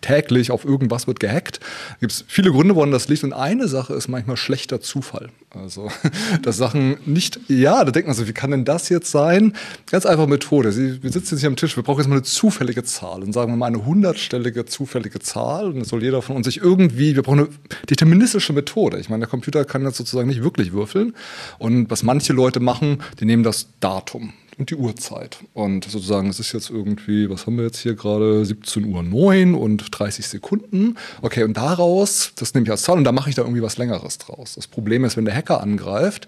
täglich 0.00 0.50
auf 0.50 0.64
irgendwas 0.64 1.06
wird 1.06 1.20
gehackt. 1.20 1.60
Es 1.94 2.00
gibt 2.00 2.24
viele 2.28 2.50
Gründe, 2.50 2.74
woran 2.74 2.90
das 2.90 3.08
liegt 3.08 3.24
und 3.24 3.32
eine 3.32 3.68
Sache 3.68 3.94
ist 3.94 4.08
manchmal 4.08 4.36
schlechter 4.36 4.80
Zufall. 4.80 5.30
Also, 5.50 5.90
dass 6.42 6.56
Sachen 6.56 6.96
nicht, 7.06 7.40
ja, 7.48 7.84
da 7.84 7.90
denkt 7.90 8.08
man 8.08 8.16
so, 8.16 8.26
wie 8.26 8.32
kann 8.32 8.50
denn 8.50 8.64
das 8.64 8.88
jetzt 8.88 9.10
sein? 9.10 9.54
Ganz 9.90 10.06
einfache 10.06 10.26
Methode. 10.26 10.72
Sie, 10.72 11.02
wir 11.02 11.10
sitzen 11.10 11.34
jetzt 11.34 11.40
hier 11.40 11.48
am 11.48 11.56
Tisch, 11.56 11.76
wir 11.76 11.82
brauchen 11.82 12.00
jetzt 12.00 12.08
mal 12.08 12.16
eine 12.16 12.22
zufällige 12.22 12.82
Zahl 12.82 13.22
und 13.22 13.32
sagen 13.32 13.52
wir 13.52 13.56
mal 13.56 13.66
eine 13.66 13.84
hundertstellige 13.84 14.64
zufällige 14.66 15.20
Zahl 15.20 15.66
und 15.66 15.80
das 15.80 15.88
soll 15.88 16.02
jeder 16.02 16.22
von 16.22 16.36
uns 16.36 16.46
sich 16.46 16.58
irgendwie, 16.58 17.14
wir 17.14 17.22
brauchen 17.22 17.40
eine 17.40 17.48
deterministische 17.88 18.52
Methode. 18.52 18.98
Ich 18.98 19.08
meine, 19.08 19.20
der 19.20 19.28
Computer 19.28 19.64
kann 19.64 19.84
jetzt 19.84 19.93
sozusagen 19.96 20.28
nicht 20.28 20.42
wirklich 20.42 20.72
würfeln. 20.72 21.14
Und 21.58 21.90
was 21.90 22.02
manche 22.02 22.32
Leute 22.32 22.60
machen, 22.60 23.02
die 23.20 23.24
nehmen 23.24 23.42
das 23.42 23.68
Datum 23.80 24.32
und 24.58 24.70
die 24.70 24.76
Uhrzeit. 24.76 25.38
Und 25.52 25.84
sozusagen, 25.84 26.28
es 26.28 26.40
ist 26.40 26.52
jetzt 26.52 26.70
irgendwie, 26.70 27.28
was 27.30 27.46
haben 27.46 27.56
wir 27.56 27.64
jetzt 27.64 27.78
hier 27.78 27.94
gerade, 27.94 28.42
17.09 28.42 28.86
Uhr 28.86 29.02
9 29.02 29.54
und 29.54 29.86
30 29.90 30.26
Sekunden. 30.26 30.96
Okay, 31.22 31.44
und 31.44 31.56
daraus, 31.56 32.32
das 32.36 32.54
nehme 32.54 32.64
ich 32.64 32.70
als 32.70 32.82
Zahl 32.82 32.96
und 32.96 33.04
da 33.04 33.12
mache 33.12 33.28
ich 33.28 33.36
da 33.36 33.42
irgendwie 33.42 33.62
was 33.62 33.76
Längeres 33.78 34.18
draus. 34.18 34.54
Das 34.54 34.66
Problem 34.66 35.04
ist, 35.04 35.16
wenn 35.16 35.24
der 35.24 35.34
Hacker 35.34 35.60
angreift, 35.60 36.26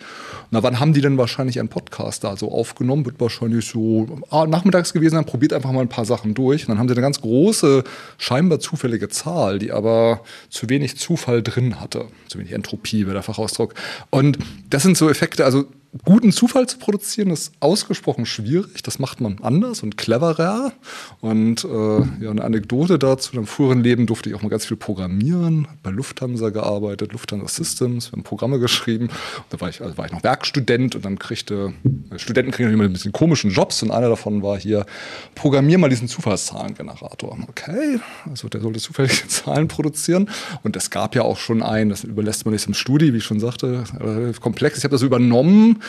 na, 0.51 0.63
wann 0.63 0.81
haben 0.81 0.93
die 0.93 1.01
denn 1.01 1.19
wahrscheinlich 1.19 1.59
einen 1.59 1.69
Podcast 1.69 2.25
da 2.25 2.37
so 2.37 2.51
aufgenommen? 2.51 3.05
Wird 3.05 3.21
wahrscheinlich 3.21 3.67
so 3.67 4.07
ah, 4.31 4.47
nachmittags 4.47 4.93
gewesen 4.93 5.17
sein, 5.17 5.25
probiert 5.25 5.53
einfach 5.53 5.73
mal 5.73 5.81
ein 5.81 5.89
paar 5.89 6.05
Sachen 6.05 6.35
durch. 6.35 6.63
Und 6.63 6.71
dann 6.71 6.79
haben 6.79 6.89
sie 6.89 6.95
eine 6.95 7.03
ganz 7.03 7.21
große, 7.21 7.85
scheinbar 8.19 8.61
zufällige 8.61 9.09
Zahl, 9.09 9.59
die 9.59 9.73
aber 9.73 10.21
zu 10.51 10.69
wenig 10.69 10.97
Zufall 10.97 11.43
drin 11.43 11.81
hatte. 11.81 12.07
Zu 12.29 12.39
wenig 12.39 12.53
Entropie 12.53 13.07
wäre 13.07 13.15
der 13.15 13.23
Fachausdruck. 13.23 13.75
Und 14.11 14.39
das 14.71 14.83
sind 14.83 14.97
so 14.97 15.09
Effekte, 15.09 15.45
also 15.45 15.67
guten 16.05 16.33
Zufall 16.33 16.67
zu 16.67 16.79
produzieren, 16.79 17.31
ist 17.31 17.53
ausgesprochen 17.61 18.27
schwierig. 18.27 18.83
Das 18.83 18.99
macht 18.99 19.21
man 19.21 19.39
anders 19.43 19.83
und 19.83 19.97
cleverer. 19.97 20.73
Und 21.21 21.65
äh, 21.65 22.25
ja, 22.25 22.31
eine 22.31 22.45
Anekdote 22.45 22.99
dazu. 22.99 23.33
In 23.33 23.39
einem 23.39 23.47
früheren 23.47 23.83
Leben 23.83 24.07
durfte 24.07 24.29
ich 24.29 24.35
auch 24.35 24.43
mal 24.43 24.49
ganz 24.49 24.67
viel 24.67 24.77
programmieren, 24.77 25.69
bei 25.83 25.91
Lufthansa 25.91 26.51
gearbeitet, 26.51 27.13
Lufthansa 27.13 27.49
Systems, 27.49 28.11
wir 28.11 28.17
haben 28.17 28.23
Programme 28.23 28.59
geschrieben. 28.59 29.09
Da 29.51 29.61
war 29.61 29.69
ich, 29.69 29.81
also 29.83 29.97
war 29.97 30.07
ich 30.07 30.13
noch 30.13 30.23
Werkstudent 30.23 30.95
und 30.95 31.05
dann 31.05 31.19
kriegte, 31.19 31.73
äh, 32.11 32.19
Studenten 32.19 32.53
kriegen 32.53 32.71
immer 32.71 32.85
ein 32.85 32.93
bisschen 32.93 33.13
komischen 33.13 33.51
Jobs 33.51 33.83
und 33.83 33.91
einer 33.91 34.09
davon 34.09 34.43
war 34.43 34.59
hier, 34.59 34.87
programmier 35.35 35.79
mal 35.79 35.89
diesen 35.89 36.09
Zufallszahlengenerator. 36.09 37.39
Okay, 37.49 37.99
also 38.29 38.49
der 38.49 38.61
sollte 38.61 38.81
zufällige 38.81 39.15
Zahlen 39.29 39.69
produzieren. 39.69 40.31
Und 40.63 40.77
es 40.77 40.91
gab 40.91 41.15
ja 41.15 41.23
auch 41.23 41.39
schon 41.39 41.63
einen, 41.63 41.91
das 41.91 42.05
überlässt 42.05 42.45
man 42.45 42.55
nicht 42.55 42.67
im 42.67 42.75
Studi, 42.75 43.13
wie 43.13 43.19
ich 43.19 43.25
schon 43.25 43.41
sagte, 43.41 43.85
relativ 43.99 44.41
komplex. 44.41 44.79
Ich 44.79 44.85
habe 44.85 44.93
das 44.93 45.03
übernommen 45.03 45.83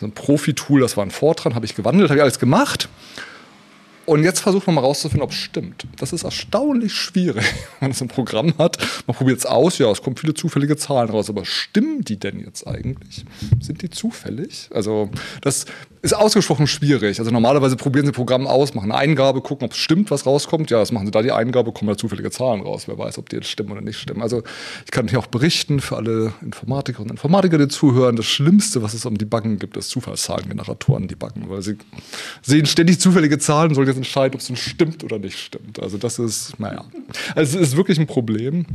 so 0.00 0.06
ein 0.06 0.12
Profi-Tool, 0.12 0.80
das 0.80 0.96
war 0.96 1.04
ein 1.04 1.10
Fortran, 1.10 1.54
habe 1.54 1.66
ich 1.66 1.74
gewandelt, 1.74 2.10
habe 2.10 2.18
ich 2.18 2.22
alles 2.22 2.38
gemacht. 2.38 2.88
Und 4.06 4.22
jetzt 4.22 4.40
versucht 4.40 4.66
man 4.66 4.76
mal 4.76 4.82
rauszufinden, 4.82 5.22
ob 5.22 5.30
es 5.30 5.36
stimmt. 5.36 5.86
Das 5.98 6.12
ist 6.12 6.24
erstaunlich 6.24 6.92
schwierig, 6.92 7.44
wenn 7.80 7.88
man 7.88 7.92
so 7.92 8.04
ein 8.04 8.08
Programm 8.08 8.54
hat. 8.58 8.78
Man 9.06 9.16
probiert 9.16 9.38
es 9.38 9.46
aus, 9.46 9.78
ja, 9.78 9.90
es 9.90 10.02
kommen 10.02 10.16
viele 10.16 10.34
zufällige 10.34 10.76
Zahlen 10.76 11.10
raus, 11.10 11.30
aber 11.30 11.44
stimmen 11.44 12.02
die 12.02 12.18
denn 12.18 12.40
jetzt 12.40 12.66
eigentlich? 12.66 13.24
Sind 13.60 13.82
die 13.82 13.90
zufällig? 13.90 14.68
Also, 14.72 15.10
das 15.40 15.66
ist 16.02 16.14
ausgesprochen 16.14 16.66
schwierig. 16.66 17.18
Also, 17.18 17.30
normalerweise 17.30 17.76
probieren 17.76 18.06
sie 18.06 18.12
Programm 18.12 18.46
aus, 18.46 18.74
machen 18.74 18.92
eine 18.92 19.00
Eingabe, 19.00 19.40
gucken, 19.40 19.64
ob 19.64 19.72
es 19.72 19.78
stimmt, 19.78 20.10
was 20.10 20.26
rauskommt. 20.26 20.70
Ja, 20.70 20.78
das 20.78 20.92
machen 20.92 21.06
sie 21.06 21.12
da 21.12 21.22
die 21.22 21.32
Eingabe, 21.32 21.72
kommen 21.72 21.88
da 21.88 21.96
zufällige 21.96 22.30
Zahlen 22.30 22.60
raus. 22.60 22.86
Wer 22.86 22.98
weiß, 22.98 23.18
ob 23.18 23.30
die 23.30 23.36
jetzt 23.36 23.48
stimmen 23.48 23.72
oder 23.72 23.80
nicht 23.80 23.98
stimmen. 23.98 24.20
Also, 24.20 24.42
ich 24.84 24.90
kann 24.90 25.08
hier 25.08 25.18
auch 25.18 25.26
berichten 25.26 25.80
für 25.80 25.96
alle 25.96 26.34
Informatiker 26.42 27.00
und 27.00 27.10
Informatiker, 27.10 27.58
die 27.58 27.68
zuhören, 27.68 28.16
das 28.16 28.26
Schlimmste, 28.26 28.82
was 28.82 28.92
es 28.92 29.06
am 29.06 29.16
Debuggen 29.16 29.58
gibt, 29.58 29.76
ist 29.76 29.88
Zufallszahlengeneratoren 29.90 31.08
debuggen, 31.08 31.48
weil 31.48 31.62
sie 31.62 31.78
sehen 32.42 32.66
ständig 32.66 33.00
zufällige 33.00 33.38
Zahlen 33.38 33.70
und 33.70 33.74
sollen 33.94 33.96
jetzt 33.96 33.96
entscheiden, 33.96 34.34
ob 34.34 34.40
es 34.40 34.58
stimmt 34.58 35.04
oder 35.04 35.18
nicht 35.18 35.38
stimmt. 35.38 35.80
Also 35.80 35.98
das 35.98 36.18
ist, 36.18 36.58
naja, 36.58 36.84
also 37.34 37.58
es 37.58 37.68
ist 37.68 37.76
wirklich 37.76 37.98
ein 37.98 38.06
Problem. 38.06 38.66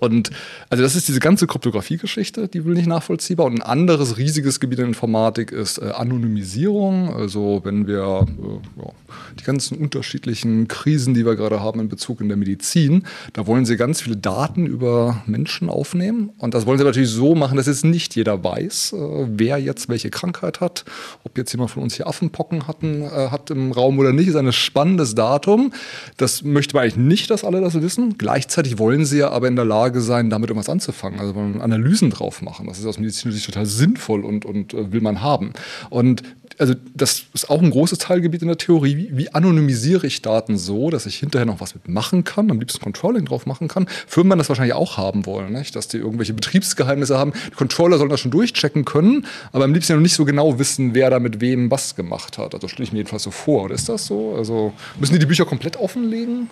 Und 0.00 0.30
also 0.70 0.82
das 0.82 0.96
ist 0.96 1.08
diese 1.08 1.20
ganze 1.20 1.46
Kryptographie-Geschichte, 1.46 2.48
die 2.48 2.64
will 2.64 2.74
nicht 2.74 2.86
nachvollziehbar. 2.86 3.46
Und 3.46 3.54
ein 3.54 3.62
anderes 3.62 4.16
riesiges 4.16 4.60
Gebiet 4.60 4.78
in 4.78 4.86
Informatik 4.86 5.52
ist 5.52 5.78
äh, 5.78 5.90
Anonymisierung. 5.90 7.14
Also 7.14 7.60
wenn 7.64 7.86
wir 7.86 8.26
äh, 8.28 8.82
ja, 8.82 8.90
die 9.38 9.44
ganzen 9.44 9.78
unterschiedlichen 9.78 10.68
Krisen, 10.68 11.14
die 11.14 11.24
wir 11.24 11.36
gerade 11.36 11.60
haben 11.60 11.80
in 11.80 11.88
Bezug 11.88 12.20
in 12.20 12.28
der 12.28 12.36
Medizin, 12.36 13.04
da 13.32 13.46
wollen 13.46 13.64
sie 13.64 13.76
ganz 13.76 14.00
viele 14.00 14.16
Daten 14.16 14.66
über 14.66 15.22
Menschen 15.26 15.68
aufnehmen. 15.68 16.30
Und 16.38 16.54
das 16.54 16.66
wollen 16.66 16.78
sie 16.78 16.84
natürlich 16.84 17.10
so 17.10 17.34
machen, 17.34 17.56
dass 17.56 17.66
jetzt 17.66 17.84
nicht 17.84 18.14
jeder 18.16 18.42
weiß, 18.44 18.92
äh, 18.92 19.26
wer 19.28 19.58
jetzt 19.58 19.88
welche 19.88 20.10
Krankheit 20.10 20.60
hat. 20.60 20.84
Ob 21.24 21.36
jetzt 21.36 21.52
jemand 21.52 21.70
von 21.70 21.82
uns 21.82 21.94
hier 21.94 22.06
Affenpocken 22.06 22.66
hatten, 22.66 23.02
äh, 23.02 23.30
hat 23.30 23.50
im 23.50 23.72
Raum 23.72 23.98
oder 23.98 24.12
nicht, 24.12 24.28
ist 24.28 24.36
ein 24.36 24.52
spannendes 24.52 25.14
Datum. 25.14 25.72
Das 26.16 26.42
möchte 26.42 26.74
man 26.74 26.84
eigentlich 26.84 26.96
nicht, 26.96 27.30
dass 27.30 27.44
alle 27.44 27.60
das 27.60 27.80
wissen. 27.80 28.16
Gleichzeitig 28.18 28.78
wollen 28.78 29.04
sie 29.04 29.18
ja 29.18 29.30
aber 29.30 29.48
in 29.48 29.56
der 29.56 29.64
Lage 29.64 29.87
Lage 29.88 30.00
sein, 30.00 30.30
damit 30.30 30.50
irgendwas 30.50 30.68
anzufangen. 30.68 31.18
Also 31.18 31.34
wollen 31.34 31.60
Analysen 31.60 32.10
drauf 32.10 32.42
machen. 32.42 32.66
Das 32.66 32.78
ist 32.78 32.86
aus 32.86 32.98
medizinischer 32.98 33.36
Sicht 33.36 33.46
total 33.46 33.66
sinnvoll 33.66 34.24
und, 34.24 34.44
und 34.44 34.74
äh, 34.74 34.92
will 34.92 35.00
man 35.00 35.22
haben. 35.22 35.52
Und 35.88 36.22
also 36.58 36.74
das 36.94 37.24
ist 37.34 37.50
auch 37.50 37.62
ein 37.62 37.70
großes 37.70 37.98
Teilgebiet 37.98 38.42
in 38.42 38.48
der 38.48 38.58
Theorie. 38.58 38.96
Wie, 38.96 39.16
wie, 39.16 39.32
anonymisiere 39.32 40.06
ich 40.06 40.22
Daten 40.22 40.58
so, 40.58 40.90
dass 40.90 41.06
ich 41.06 41.16
hinterher 41.16 41.46
noch 41.46 41.60
was 41.60 41.74
mitmachen 41.74 42.24
kann, 42.24 42.50
am 42.50 42.58
liebsten 42.58 42.80
Controlling 42.80 43.24
drauf 43.24 43.46
machen 43.46 43.68
kann? 43.68 43.86
Firmen 44.06 44.28
man 44.28 44.38
das 44.38 44.48
wahrscheinlich 44.48 44.74
auch 44.74 44.96
haben 44.96 45.24
wollen, 45.24 45.52
nicht? 45.52 45.76
dass 45.76 45.88
die 45.88 45.98
irgendwelche 45.98 46.34
Betriebsgeheimnisse 46.34 47.16
haben. 47.16 47.32
Die 47.46 47.54
Controller 47.56 47.98
sollen 47.98 48.10
das 48.10 48.20
schon 48.20 48.30
durchchecken 48.30 48.84
können, 48.84 49.26
aber 49.52 49.64
am 49.64 49.72
liebsten 49.72 49.92
ja 49.92 49.96
noch 49.96 50.02
nicht 50.02 50.14
so 50.14 50.24
genau 50.24 50.58
wissen, 50.58 50.94
wer 50.94 51.10
da 51.10 51.20
mit 51.20 51.40
wem 51.40 51.70
was 51.70 51.96
gemacht 51.96 52.38
hat. 52.38 52.54
Also 52.54 52.68
stelle 52.68 52.84
ich 52.84 52.92
mir 52.92 52.98
jedenfalls 52.98 53.22
so 53.22 53.30
vor. 53.30 53.64
Oder 53.64 53.74
ist 53.74 53.88
das 53.88 54.06
so? 54.06 54.34
Also 54.36 54.72
müssen 54.98 55.12
die 55.12 55.20
die 55.20 55.26
Bücher 55.26 55.44
komplett 55.44 55.76
offenlegen? 55.76 56.50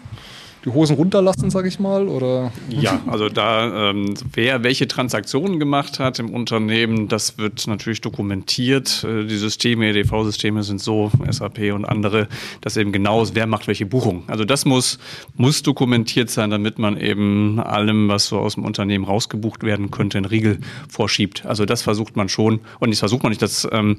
Die 0.67 0.73
Hosen 0.73 0.97
runterlassen, 0.97 1.49
sage 1.51 1.69
ich 1.69 1.79
mal? 1.79 2.09
Oder? 2.09 2.53
Ja, 2.69 3.01
also 3.07 3.29
da, 3.29 3.91
ähm, 3.91 4.15
wer 4.33 4.65
welche 4.65 4.89
Transaktionen 4.89 5.61
gemacht 5.61 6.01
hat 6.01 6.19
im 6.19 6.31
Unternehmen, 6.31 7.07
das 7.07 7.39
wird 7.39 7.67
natürlich 7.69 8.01
dokumentiert. 8.01 9.05
Äh, 9.05 9.25
die 9.27 9.37
Systeme, 9.37 9.89
EDV-Systeme 9.91 10.65
sind 10.65 10.81
so, 10.81 11.13
SAP 11.31 11.73
und 11.73 11.85
andere, 11.85 12.27
dass 12.63 12.77
eben 12.77 12.91
genau 12.91 13.23
ist, 13.23 13.37
wer 13.37 13.47
macht 13.47 13.69
welche 13.69 13.87
Buchung. 13.87 14.25
Also 14.27 14.45
das 14.45 14.65
muss, 14.65 14.99
muss 15.37 15.63
dokumentiert 15.63 16.31
sein, 16.31 16.51
damit 16.51 16.81
man 16.81 17.01
eben 17.01 17.61
allem, 17.61 18.09
was 18.09 18.27
so 18.27 18.39
aus 18.41 18.55
dem 18.55 18.65
Unternehmen 18.65 19.05
rausgebucht 19.05 19.63
werden 19.63 19.93
könnte, 19.93 20.19
einen 20.19 20.25
Riegel 20.25 20.59
vorschiebt. 20.89 21.47
Also 21.47 21.65
das 21.65 21.83
versucht 21.83 22.17
man 22.17 22.29
schon. 22.29 22.61
Und 22.81 22.91
das 22.91 22.99
versucht 22.99 23.23
man 23.23 23.31
nicht, 23.31 23.43
das, 23.43 23.69
ähm, 23.71 23.99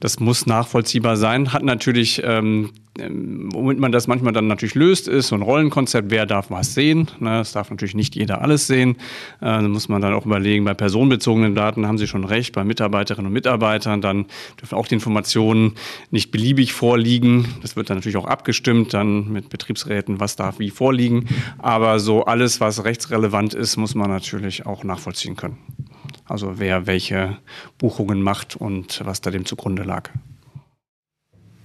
das 0.00 0.20
muss 0.20 0.46
nachvollziehbar 0.46 1.16
sein. 1.16 1.52
Hat 1.52 1.62
natürlich 1.62 2.22
ähm, 2.24 2.70
womit 2.96 3.78
man 3.78 3.90
das 3.92 4.06
manchmal 4.06 4.32
dann 4.32 4.46
natürlich 4.46 4.74
löst, 4.74 5.08
ist 5.08 5.28
so 5.28 5.34
ein 5.34 5.42
Rollenkonzept, 5.42 6.10
wer 6.10 6.26
darf 6.26 6.50
was 6.50 6.74
sehen. 6.74 7.10
Ne, 7.18 7.30
das 7.30 7.52
darf 7.52 7.70
natürlich 7.70 7.94
nicht 7.94 8.14
jeder 8.14 8.40
alles 8.40 8.66
sehen. 8.66 8.96
Äh, 9.40 9.46
da 9.46 9.62
muss 9.62 9.88
man 9.88 10.00
dann 10.00 10.14
auch 10.14 10.26
überlegen, 10.26 10.64
bei 10.64 10.74
personenbezogenen 10.74 11.54
Daten 11.54 11.86
haben 11.86 11.98
Sie 11.98 12.06
schon 12.06 12.24
recht, 12.24 12.54
bei 12.54 12.62
Mitarbeiterinnen 12.62 13.26
und 13.26 13.32
Mitarbeitern, 13.32 14.00
dann 14.00 14.26
dürfen 14.60 14.76
auch 14.76 14.86
die 14.86 14.94
Informationen 14.94 15.72
nicht 16.10 16.30
beliebig 16.30 16.72
vorliegen. 16.72 17.46
Das 17.62 17.74
wird 17.74 17.90
dann 17.90 17.96
natürlich 17.96 18.16
auch 18.16 18.26
abgestimmt, 18.26 18.94
dann 18.94 19.32
mit 19.32 19.48
Betriebsräten, 19.48 20.20
was 20.20 20.36
darf 20.36 20.60
wie 20.60 20.70
vorliegen. 20.70 21.26
Aber 21.58 21.98
so 21.98 22.24
alles, 22.24 22.60
was 22.60 22.84
rechtsrelevant 22.84 23.54
ist, 23.54 23.76
muss 23.76 23.94
man 23.94 24.08
natürlich 24.08 24.66
auch 24.66 24.84
nachvollziehen 24.84 25.36
können. 25.36 25.58
Also 26.26 26.58
wer 26.58 26.86
welche 26.86 27.38
Buchungen 27.78 28.22
macht 28.22 28.56
und 28.56 29.04
was 29.04 29.20
da 29.20 29.30
dem 29.30 29.44
zugrunde 29.44 29.82
lag. 29.82 30.10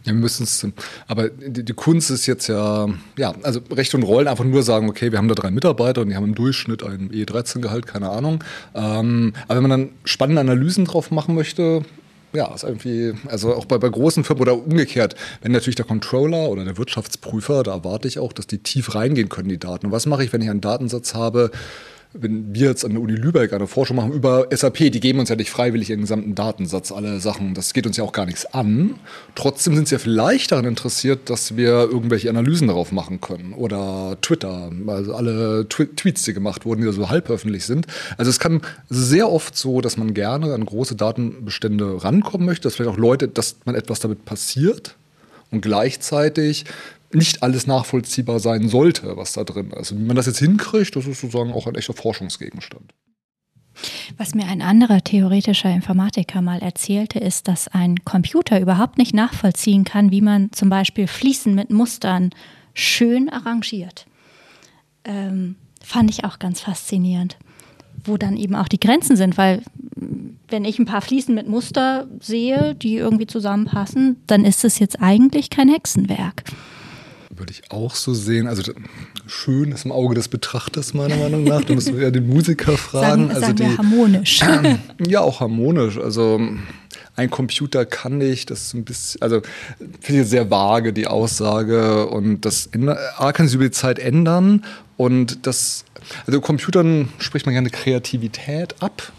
Ja, 0.04 0.14
wir 0.14 0.22
müssen 0.22 0.44
es, 0.44 0.66
aber 1.08 1.30
die, 1.30 1.64
die, 1.64 1.74
Kunst 1.74 2.10
ist 2.10 2.26
jetzt 2.26 2.48
ja, 2.48 2.88
ja, 3.18 3.34
also 3.44 3.60
Recht 3.70 3.94
und 3.94 4.04
Rollen 4.04 4.30
einfach 4.30 4.46
nur 4.46 4.64
sagen, 4.64 4.90
okay, 4.90 5.12
wir 5.12 5.18
haben 5.18 5.28
da 5.28 5.36
drei 5.36 5.52
Mitarbeiter 5.52 6.02
und 6.02 6.10
die 6.10 6.16
haben 6.16 6.24
im 6.24 6.36
Durchschnitt 6.36 6.84
ein 6.84 7.10
E13-Gehalt, 7.12 7.86
keine 7.86 8.10
Ahnung. 8.10 8.42
Ähm, 8.74 9.34
aber 9.48 9.56
wenn 9.58 9.70
man 9.70 9.72
dann 9.72 9.90
spannende 10.06 10.40
Analysen 10.40 10.86
drauf 10.86 11.12
machen 11.12 11.36
möchte, 11.36 11.84
ja, 12.32 12.54
ist 12.54 12.64
irgendwie, 12.64 13.14
also 13.28 13.54
auch 13.54 13.66
bei, 13.66 13.78
bei 13.78 13.90
großen 13.90 14.24
Firmen 14.24 14.44
oder 14.44 14.56
umgekehrt, 14.56 15.16
wenn 15.42 15.52
natürlich 15.52 15.76
der 15.76 15.86
Controller 15.86 16.50
oder 16.50 16.64
der 16.64 16.78
Wirtschaftsprüfer, 16.78 17.64
da 17.64 17.74
erwarte 17.74 18.08
ich 18.08 18.20
auch, 18.20 18.32
dass 18.32 18.48
die 18.48 18.60
tief 18.60 18.96
reingehen 18.96 19.30
können, 19.30 19.50
die 19.50 19.60
Daten. 19.60 19.88
Und 19.88 19.92
was 19.92 20.06
mache 20.06 20.24
ich, 20.24 20.32
wenn 20.32 20.42
ich 20.42 20.50
einen 20.50 20.62
Datensatz 20.62 21.14
habe, 21.14 21.52
wenn 22.14 22.56
wir 22.56 22.70
jetzt 22.70 22.84
an 22.84 22.94
der 22.94 23.02
Uni 23.02 23.14
Lübeck 23.14 23.54
eine 23.54 23.68
Forschung 23.68 23.98
machen 23.98 24.14
über 24.14 24.48
SAP, 24.50 24.78
die 24.78 25.00
geben 25.00 25.20
uns 25.20 25.30
ja 25.30 25.36
nicht 25.36 25.52
freiwillig 25.52 25.92
ihren 25.92 26.02
gesamten 26.02 26.34
Datensatz, 26.34 26.92
alle 26.92 27.20
Sachen, 27.20 27.54
das 27.54 27.74
geht 27.74 27.86
uns 27.86 27.98
ja 27.98 28.04
auch 28.04 28.14
gar 28.14 28.26
nichts 28.26 28.48
an. 28.48 28.96
Trotzdem 29.36 29.76
sind 29.76 29.88
sie 29.88 29.96
ja 29.96 30.00
vielleicht 30.00 30.52
daran 30.52 30.66
interessiert, 30.66 31.30
dass 31.30 31.56
wir 31.56 31.70
irgendwelche 31.70 32.30
Analysen 32.30 32.68
darauf 32.68 32.92
machen 32.92 33.22
können. 33.22 33.54
Oder 33.54 34.18
Twitter, 34.22 34.72
also 34.88 35.14
alle 35.14 35.68
Tw 35.70 35.86
Tweets, 35.96 36.24
die 36.24 36.34
gemacht 36.34 36.66
wurden, 36.66 36.82
die 36.82 36.92
so 36.92 37.10
halb 37.10 37.30
öffentlich 37.30 37.66
sind. 37.66 37.86
Also 38.18 38.30
es 38.30 38.40
kann 38.40 38.62
sehr 38.90 39.32
oft 39.32 39.56
so, 39.56 39.80
dass 39.80 39.98
man 39.98 40.16
gerne 40.16 40.54
an 40.56 40.66
große 40.66 40.96
Datenbestände 40.96 42.04
rankommen 42.04 42.48
möchte, 42.48 42.64
dass 42.64 42.76
vielleicht 42.76 42.92
auch 42.92 42.98
Leute, 42.98 43.28
dass 43.28 43.58
man 43.66 43.76
etwas 43.76 44.00
damit 44.00 44.26
passiert. 44.26 44.96
Und 45.52 45.62
gleichzeitig 45.62 46.66
nicht 47.14 47.44
alles 47.44 47.68
nachvollziehbar 47.68 48.40
sein 48.40 48.70
sollte, 48.70 49.18
was 49.18 49.34
da 49.34 49.44
drin 49.44 49.72
ist. 49.72 49.78
Also 49.78 49.98
wie 49.98 50.04
man 50.04 50.16
das 50.16 50.28
jetzt 50.28 50.40
hinkriegt, 50.40 50.96
das 50.96 51.08
ist 51.08 51.22
sozusagen 51.22 51.52
auch 51.54 51.68
ein 51.68 51.76
echter 51.76 51.94
Forschungsgegenstand. 51.94 52.94
Was 54.18 54.36
mir 54.36 54.46
ein 54.46 54.62
anderer 54.62 55.02
theoretischer 55.02 55.74
Informatiker 55.74 56.42
mal 56.42 56.60
erzählte, 56.60 57.20
ist, 57.20 57.48
dass 57.48 57.68
ein 57.70 58.04
Computer 58.04 58.60
überhaupt 58.60 58.98
nicht 58.98 59.14
nachvollziehen 59.14 59.86
kann, 59.86 60.12
wie 60.12 60.22
man 60.22 60.52
zum 60.52 60.70
Beispiel 60.70 61.08
Fliesen 61.08 61.56
mit 61.56 61.70
Mustern 61.70 62.32
schön 62.74 63.30
arrangiert. 63.30 64.06
Ähm, 65.06 65.56
fand 65.82 66.10
ich 66.10 66.26
auch 66.26 66.40
ganz 66.40 66.62
faszinierend. 66.62 67.38
Wo 68.04 68.18
dann 68.18 68.38
eben 68.38 68.56
auch 68.56 68.68
die 68.68 68.80
Grenzen 68.80 69.16
sind, 69.16 69.38
weil 69.38 69.62
wenn 70.48 70.66
ich 70.66 70.80
ein 70.80 70.86
paar 70.86 71.02
Fliesen 71.02 71.36
mit 71.36 71.48
Muster 71.48 72.08
sehe, 72.20 72.76
die 72.76 72.96
irgendwie 72.96 73.28
zusammenpassen, 73.28 74.18
dann 74.28 74.46
ist 74.46 74.64
es 74.64 74.80
jetzt 74.80 75.02
eigentlich 75.02 75.50
kein 75.50 75.70
Hexenwerk 75.70 76.44
würde 77.30 77.52
ich 77.52 77.72
auch 77.72 77.96
so 77.96 78.14
sehen. 78.14 78.48
Also 78.48 78.72
schön 79.28 79.72
ist 79.72 79.86
im 79.86 79.92
Auge 79.92 80.16
des 80.16 80.28
Betrachters, 80.28 80.94
meiner 80.94 81.16
Meinung 81.16 81.44
nach. 81.44 81.64
Da 81.64 81.74
müssen 81.74 81.96
wir 81.96 82.04
ja 82.04 82.12
den 82.12 82.28
Musiker 82.28 82.78
fragen. 82.78 83.28
Sagen, 83.28 83.30
also 83.30 83.42
sagen 83.42 83.56
die, 83.56 83.78
harmonisch. 83.78 84.42
Äh, 84.42 84.78
ja, 85.08 85.22
auch 85.22 85.40
harmonisch. 85.40 85.98
Also 85.98 86.42
ein 87.16 87.30
Computer 87.30 87.86
kann 87.86 88.18
nicht, 88.18 88.50
das 88.50 88.64
ist 88.64 88.74
ein 88.74 88.86
bisschen, 88.86 89.22
also 89.22 89.42
finde 90.00 90.22
ich 90.22 90.28
sehr 90.28 90.50
vage, 90.50 90.94
die 90.94 91.08
Aussage. 91.08 92.08
Und 92.08 92.42
das 92.46 92.70
A 93.18 93.32
kann 93.32 93.48
sich 93.48 93.56
über 93.56 93.66
die 93.66 93.72
Zeit 93.72 94.00
ändern. 94.00 94.66
Und 94.98 95.46
das, 95.46 95.86
also 96.26 96.42
Computern 96.42 97.10
spricht 97.20 97.46
man 97.46 97.54
gerne 97.54 97.70
Kreativität 97.70 98.76
ab. 98.82 99.12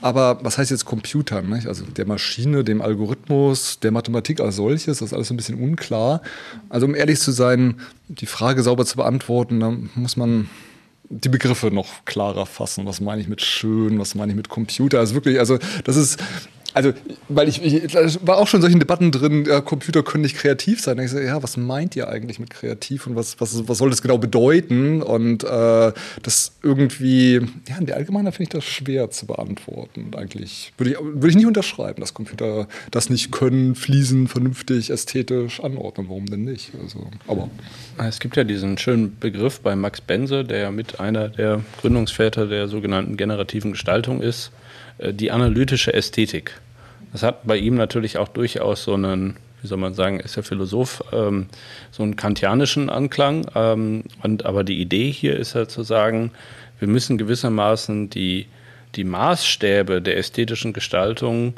Aber 0.00 0.38
was 0.42 0.58
heißt 0.58 0.70
jetzt 0.70 0.84
Computern? 0.84 1.48
Nicht? 1.48 1.66
Also 1.66 1.84
der 1.84 2.06
Maschine, 2.06 2.64
dem 2.64 2.80
Algorithmus, 2.80 3.80
der 3.80 3.90
Mathematik 3.90 4.40
als 4.40 4.56
solches, 4.56 4.98
das 4.98 5.08
ist 5.08 5.12
alles 5.12 5.30
ein 5.30 5.36
bisschen 5.36 5.60
unklar. 5.60 6.22
Also 6.68 6.86
um 6.86 6.94
ehrlich 6.94 7.18
zu 7.20 7.32
sein, 7.32 7.80
die 8.08 8.26
Frage 8.26 8.62
sauber 8.62 8.84
zu 8.86 8.96
beantworten, 8.96 9.60
da 9.60 9.74
muss 9.94 10.16
man 10.16 10.48
die 11.10 11.28
Begriffe 11.28 11.70
noch 11.70 12.04
klarer 12.04 12.46
fassen. 12.46 12.86
Was 12.86 13.00
meine 13.00 13.20
ich 13.20 13.28
mit 13.28 13.40
schön, 13.40 13.98
was 13.98 14.14
meine 14.14 14.32
ich 14.32 14.36
mit 14.36 14.48
Computer? 14.48 14.98
Also 14.98 15.14
wirklich, 15.14 15.38
also 15.38 15.58
das 15.84 15.96
ist, 15.96 16.18
also, 16.74 16.92
weil 17.28 17.48
ich, 17.48 17.62
ich 17.62 17.94
war 18.26 18.36
auch 18.36 18.46
schon 18.46 18.58
in 18.58 18.62
solchen 18.62 18.78
Debatten 18.78 19.10
drin, 19.10 19.46
ja, 19.46 19.60
Computer 19.60 20.02
können 20.02 20.22
nicht 20.22 20.36
kreativ 20.36 20.80
sein. 20.80 20.98
Da 20.98 21.02
ich 21.02 21.10
so, 21.10 21.18
ja, 21.18 21.42
was 21.42 21.56
meint 21.56 21.96
ihr 21.96 22.08
eigentlich 22.08 22.38
mit 22.38 22.50
kreativ 22.50 23.06
und 23.06 23.16
was, 23.16 23.40
was, 23.40 23.66
was 23.66 23.78
soll 23.78 23.90
das 23.90 24.02
genau 24.02 24.18
bedeuten? 24.18 25.02
Und 25.02 25.44
äh, 25.44 25.92
das 26.22 26.52
irgendwie, 26.62 27.40
ja, 27.68 27.78
in 27.78 27.86
der 27.86 27.96
Allgemeinheit 27.96 28.34
finde 28.34 28.44
ich 28.44 28.48
das 28.50 28.64
schwer 28.64 29.10
zu 29.10 29.26
beantworten. 29.26 30.04
Und 30.04 30.16
eigentlich 30.16 30.72
würde 30.76 30.92
ich, 30.92 30.98
würde 31.00 31.28
ich 31.28 31.36
nicht 31.36 31.46
unterschreiben, 31.46 32.00
dass 32.00 32.12
Computer 32.12 32.68
das 32.90 33.08
nicht 33.08 33.32
können, 33.32 33.74
fließen, 33.74 34.28
vernünftig, 34.28 34.90
ästhetisch 34.90 35.60
anordnen. 35.60 36.08
Warum 36.08 36.26
denn 36.26 36.44
nicht? 36.44 36.72
Also, 36.82 37.08
aber. 37.26 37.48
Es 37.98 38.20
gibt 38.20 38.36
ja 38.36 38.44
diesen 38.44 38.78
schönen 38.78 39.18
Begriff 39.18 39.60
bei 39.60 39.74
Max 39.74 40.00
Bense, 40.00 40.44
der 40.44 40.58
ja 40.58 40.70
mit 40.70 41.00
einer 41.00 41.28
der 41.28 41.62
Gründungsväter 41.80 42.46
der 42.46 42.68
sogenannten 42.68 43.16
generativen 43.16 43.72
Gestaltung 43.72 44.20
ist, 44.20 44.52
die 45.00 45.30
analytische 45.30 45.92
Ästhetik. 45.92 46.60
Das 47.12 47.22
hat 47.22 47.46
bei 47.46 47.56
ihm 47.56 47.76
natürlich 47.76 48.18
auch 48.18 48.28
durchaus 48.28 48.84
so 48.84 48.94
einen 48.94 49.36
wie 49.62 49.66
soll 49.66 49.78
man 49.78 49.94
sagen, 49.94 50.20
ist 50.20 50.36
ja 50.36 50.42
Philosoph, 50.42 51.02
ähm, 51.12 51.46
so 51.90 52.02
einen 52.02 52.16
kantianischen 52.16 52.90
Anklang. 52.90 53.46
Ähm, 53.54 54.04
und, 54.22 54.46
aber 54.46 54.64
die 54.64 54.80
Idee 54.80 55.10
hier 55.10 55.36
ist 55.36 55.54
ja 55.54 55.66
zu 55.66 55.82
sagen, 55.82 56.30
wir 56.78 56.88
müssen 56.88 57.18
gewissermaßen 57.18 58.10
die, 58.10 58.46
die 58.94 59.04
Maßstäbe 59.04 60.00
der 60.00 60.16
ästhetischen 60.16 60.72
Gestaltung 60.72 61.54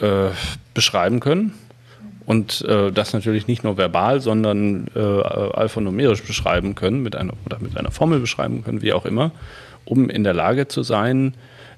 äh, 0.00 0.28
beschreiben 0.74 1.20
können. 1.20 1.54
Und 2.26 2.62
äh, 2.68 2.92
das 2.92 3.12
natürlich 3.12 3.48
nicht 3.48 3.64
nur 3.64 3.76
verbal, 3.76 4.20
sondern 4.20 4.86
äh, 4.94 5.00
alphanumerisch 5.00 6.22
beschreiben 6.22 6.74
können, 6.74 7.02
mit 7.02 7.16
einer, 7.16 7.32
oder 7.46 7.58
mit 7.60 7.76
einer 7.76 7.90
Formel 7.90 8.20
beschreiben 8.20 8.62
können, 8.62 8.82
wie 8.82 8.92
auch 8.92 9.06
immer, 9.06 9.32
um 9.84 10.08
in 10.10 10.22
der 10.22 10.34
Lage 10.34 10.68
zu 10.68 10.82
sein, 10.82 11.34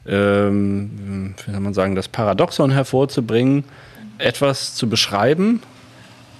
ähm, 0.06 1.34
wie 1.44 1.50
soll 1.50 1.60
man 1.60 1.74
sagen, 1.74 1.94
das 1.94 2.08
Paradoxon 2.08 2.70
hervorzubringen, 2.70 3.64
etwas 4.18 4.74
zu 4.74 4.88
beschreiben, 4.88 5.62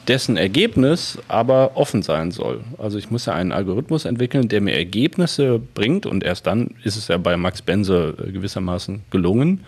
dessen 0.08 0.36
Ergebnis 0.36 1.18
aber 1.28 1.76
offen 1.76 2.02
sein 2.02 2.32
soll. 2.32 2.62
Also 2.78 2.98
ich 2.98 3.10
muss 3.10 3.26
ja 3.26 3.34
einen 3.34 3.52
Algorithmus 3.52 4.04
entwickeln, 4.04 4.48
der 4.48 4.60
mir 4.60 4.76
Ergebnisse 4.76 5.60
bringt 5.74 6.06
und 6.06 6.24
erst 6.24 6.46
dann 6.46 6.74
ist 6.82 6.96
es 6.96 7.08
ja 7.08 7.18
bei 7.18 7.36
Max 7.36 7.62
Bense 7.62 8.14
gewissermaßen 8.32 9.02
gelungen, 9.10 9.64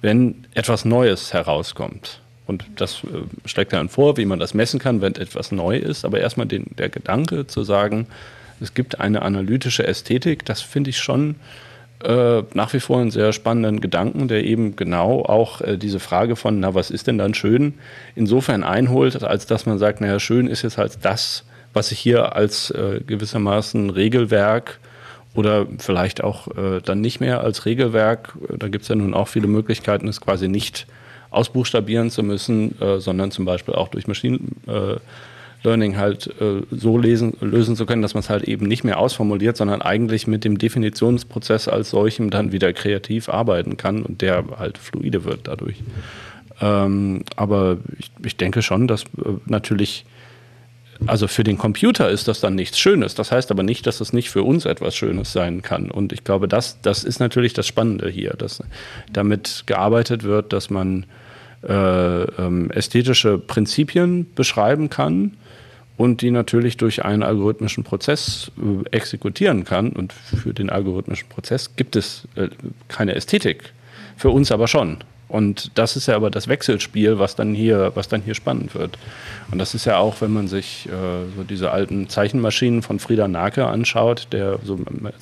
wenn 0.00 0.46
etwas 0.54 0.84
Neues 0.84 1.32
herauskommt. 1.32 2.20
Und 2.46 2.64
das 2.76 3.04
äh, 3.04 3.48
schlägt 3.48 3.72
dann 3.72 3.88
vor, 3.88 4.16
wie 4.16 4.24
man 4.24 4.38
das 4.38 4.54
messen 4.54 4.80
kann, 4.80 5.00
wenn 5.00 5.14
etwas 5.16 5.52
neu 5.52 5.76
ist. 5.76 6.04
Aber 6.04 6.18
erstmal 6.18 6.46
den, 6.46 6.66
der 6.78 6.88
Gedanke 6.88 7.46
zu 7.46 7.62
sagen, 7.62 8.06
es 8.60 8.74
gibt 8.74 8.98
eine 9.00 9.22
analytische 9.22 9.86
Ästhetik, 9.86 10.44
das 10.44 10.62
finde 10.62 10.90
ich 10.90 10.98
schon 10.98 11.36
äh, 12.04 12.42
nach 12.54 12.72
wie 12.72 12.80
vor 12.80 13.00
einen 13.00 13.10
sehr 13.10 13.32
spannenden 13.32 13.80
Gedanken, 13.80 14.28
der 14.28 14.44
eben 14.44 14.76
genau 14.76 15.22
auch 15.22 15.60
äh, 15.60 15.76
diese 15.76 16.00
Frage 16.00 16.36
von, 16.36 16.60
na, 16.60 16.74
was 16.74 16.90
ist 16.90 17.06
denn 17.06 17.18
dann 17.18 17.34
schön, 17.34 17.74
insofern 18.14 18.62
einholt, 18.62 19.22
als 19.22 19.46
dass 19.46 19.66
man 19.66 19.78
sagt, 19.78 20.00
naja, 20.00 20.20
schön 20.20 20.46
ist 20.46 20.62
jetzt 20.62 20.78
halt 20.78 20.98
das, 21.02 21.44
was 21.72 21.92
ich 21.92 21.98
hier 21.98 22.36
als 22.36 22.70
äh, 22.70 23.00
gewissermaßen 23.06 23.90
Regelwerk 23.90 24.78
oder 25.34 25.66
vielleicht 25.78 26.22
auch 26.22 26.48
äh, 26.56 26.80
dann 26.84 27.00
nicht 27.00 27.20
mehr 27.20 27.40
als 27.40 27.66
Regelwerk, 27.66 28.32
da 28.56 28.68
gibt 28.68 28.82
es 28.82 28.88
ja 28.88 28.94
nun 28.94 29.14
auch 29.14 29.28
viele 29.28 29.48
Möglichkeiten, 29.48 30.08
es 30.08 30.20
quasi 30.20 30.48
nicht 30.48 30.86
ausbuchstabieren 31.30 32.10
zu 32.10 32.22
müssen, 32.22 32.80
äh, 32.80 33.00
sondern 33.00 33.30
zum 33.30 33.44
Beispiel 33.44 33.74
auch 33.74 33.88
durch 33.88 34.06
Machine 34.06 34.38
äh, 34.66 34.96
Learning 35.64 35.96
halt 35.96 36.28
äh, 36.40 36.62
so 36.70 36.98
lesen, 36.98 37.36
lösen 37.40 37.74
zu 37.74 37.84
können, 37.84 38.02
dass 38.02 38.14
man 38.14 38.20
es 38.20 38.30
halt 38.30 38.44
eben 38.44 38.66
nicht 38.66 38.84
mehr 38.84 38.98
ausformuliert, 38.98 39.56
sondern 39.56 39.82
eigentlich 39.82 40.26
mit 40.26 40.44
dem 40.44 40.58
Definitionsprozess 40.58 41.68
als 41.68 41.90
solchem 41.90 42.30
dann 42.30 42.52
wieder 42.52 42.72
kreativ 42.72 43.28
arbeiten 43.28 43.76
kann 43.76 44.02
und 44.02 44.22
der 44.22 44.44
halt 44.56 44.78
fluide 44.78 45.24
wird 45.24 45.40
dadurch. 45.44 45.76
Ähm, 46.60 47.22
aber 47.36 47.78
ich, 47.98 48.10
ich, 48.24 48.36
denke 48.36 48.62
schon, 48.62 48.86
dass 48.86 49.02
äh, 49.02 49.34
natürlich, 49.46 50.04
also 51.06 51.26
für 51.26 51.44
den 51.44 51.58
Computer 51.58 52.08
ist 52.08 52.28
das 52.28 52.40
dann 52.40 52.54
nichts 52.54 52.78
Schönes. 52.78 53.14
Das 53.14 53.32
heißt 53.32 53.50
aber 53.50 53.64
nicht, 53.64 53.86
dass 53.86 54.00
es 54.00 54.12
nicht 54.12 54.30
für 54.30 54.44
uns 54.44 54.64
etwas 54.64 54.94
Schönes 54.94 55.32
sein 55.32 55.62
kann. 55.62 55.90
Und 55.90 56.12
ich 56.12 56.22
glaube, 56.22 56.46
das, 56.46 56.80
das 56.82 57.02
ist 57.02 57.18
natürlich 57.18 57.52
das 57.52 57.66
Spannende 57.66 58.08
hier, 58.08 58.30
dass 58.30 58.62
damit 59.12 59.64
gearbeitet 59.66 60.22
wird, 60.22 60.52
dass 60.52 60.70
man 60.70 61.06
äh, 61.66 61.72
ähm, 61.72 62.70
ästhetische 62.70 63.38
Prinzipien 63.38 64.32
beschreiben 64.34 64.90
kann 64.90 65.32
und 65.98 66.22
die 66.22 66.30
natürlich 66.30 66.78
durch 66.78 67.04
einen 67.04 67.22
algorithmischen 67.22 67.84
Prozess 67.84 68.50
äh, 68.56 68.96
exekutieren 68.96 69.64
kann. 69.64 69.90
Und 69.90 70.14
für 70.14 70.54
den 70.54 70.70
algorithmischen 70.70 71.28
Prozess 71.28 71.76
gibt 71.76 71.96
es 71.96 72.26
äh, 72.36 72.48
keine 72.86 73.14
Ästhetik, 73.14 73.74
für 74.16 74.30
uns 74.30 74.50
aber 74.50 74.68
schon. 74.68 74.98
Und 75.26 75.76
das 75.76 75.96
ist 75.96 76.06
ja 76.06 76.16
aber 76.16 76.30
das 76.30 76.48
Wechselspiel, 76.48 77.18
was 77.18 77.34
dann 77.36 77.52
hier, 77.52 77.92
was 77.94 78.08
dann 78.08 78.22
hier 78.22 78.34
spannend 78.34 78.74
wird. 78.74 78.96
Und 79.50 79.58
das 79.58 79.74
ist 79.74 79.84
ja 79.84 79.98
auch, 79.98 80.20
wenn 80.20 80.32
man 80.32 80.48
sich 80.48 80.86
äh, 80.86 80.90
so 81.36 81.42
diese 81.42 81.70
alten 81.70 82.08
Zeichenmaschinen 82.08 82.80
von 82.82 82.98
Frieda 82.98 83.28
Nake 83.28 83.66
anschaut, 83.66 84.28
der 84.32 84.60
so 84.62 84.78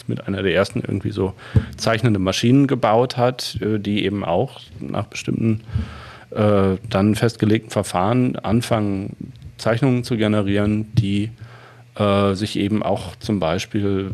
mit 0.06 0.28
einer 0.28 0.42
der 0.42 0.54
ersten 0.54 0.80
irgendwie 0.80 1.10
so 1.10 1.32
zeichnende 1.76 2.20
Maschinen 2.20 2.66
gebaut 2.66 3.16
hat, 3.16 3.58
äh, 3.62 3.78
die 3.80 4.04
eben 4.04 4.24
auch 4.24 4.60
nach 4.78 5.06
bestimmten 5.06 5.62
äh, 6.30 6.76
dann 6.88 7.14
festgelegten 7.14 7.70
Verfahren 7.70 8.36
anfangen, 8.36 9.16
Zeichnungen 9.66 10.04
zu 10.04 10.16
generieren, 10.16 10.94
die 10.94 11.30
äh, 11.96 12.34
sich 12.34 12.56
eben 12.56 12.84
auch 12.84 13.16
zum 13.16 13.40
Beispiel 13.40 14.12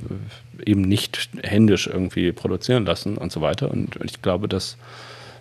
äh, 0.65 0.71
eben 0.71 0.81
nicht 0.81 1.29
händisch 1.43 1.89
irgendwie 1.89 2.33
produzieren 2.33 2.87
lassen 2.87 3.19
und 3.19 3.31
so 3.31 3.43
weiter. 3.43 3.71
Und 3.71 3.99
ich 4.03 4.23
glaube, 4.23 4.49
dass 4.49 4.79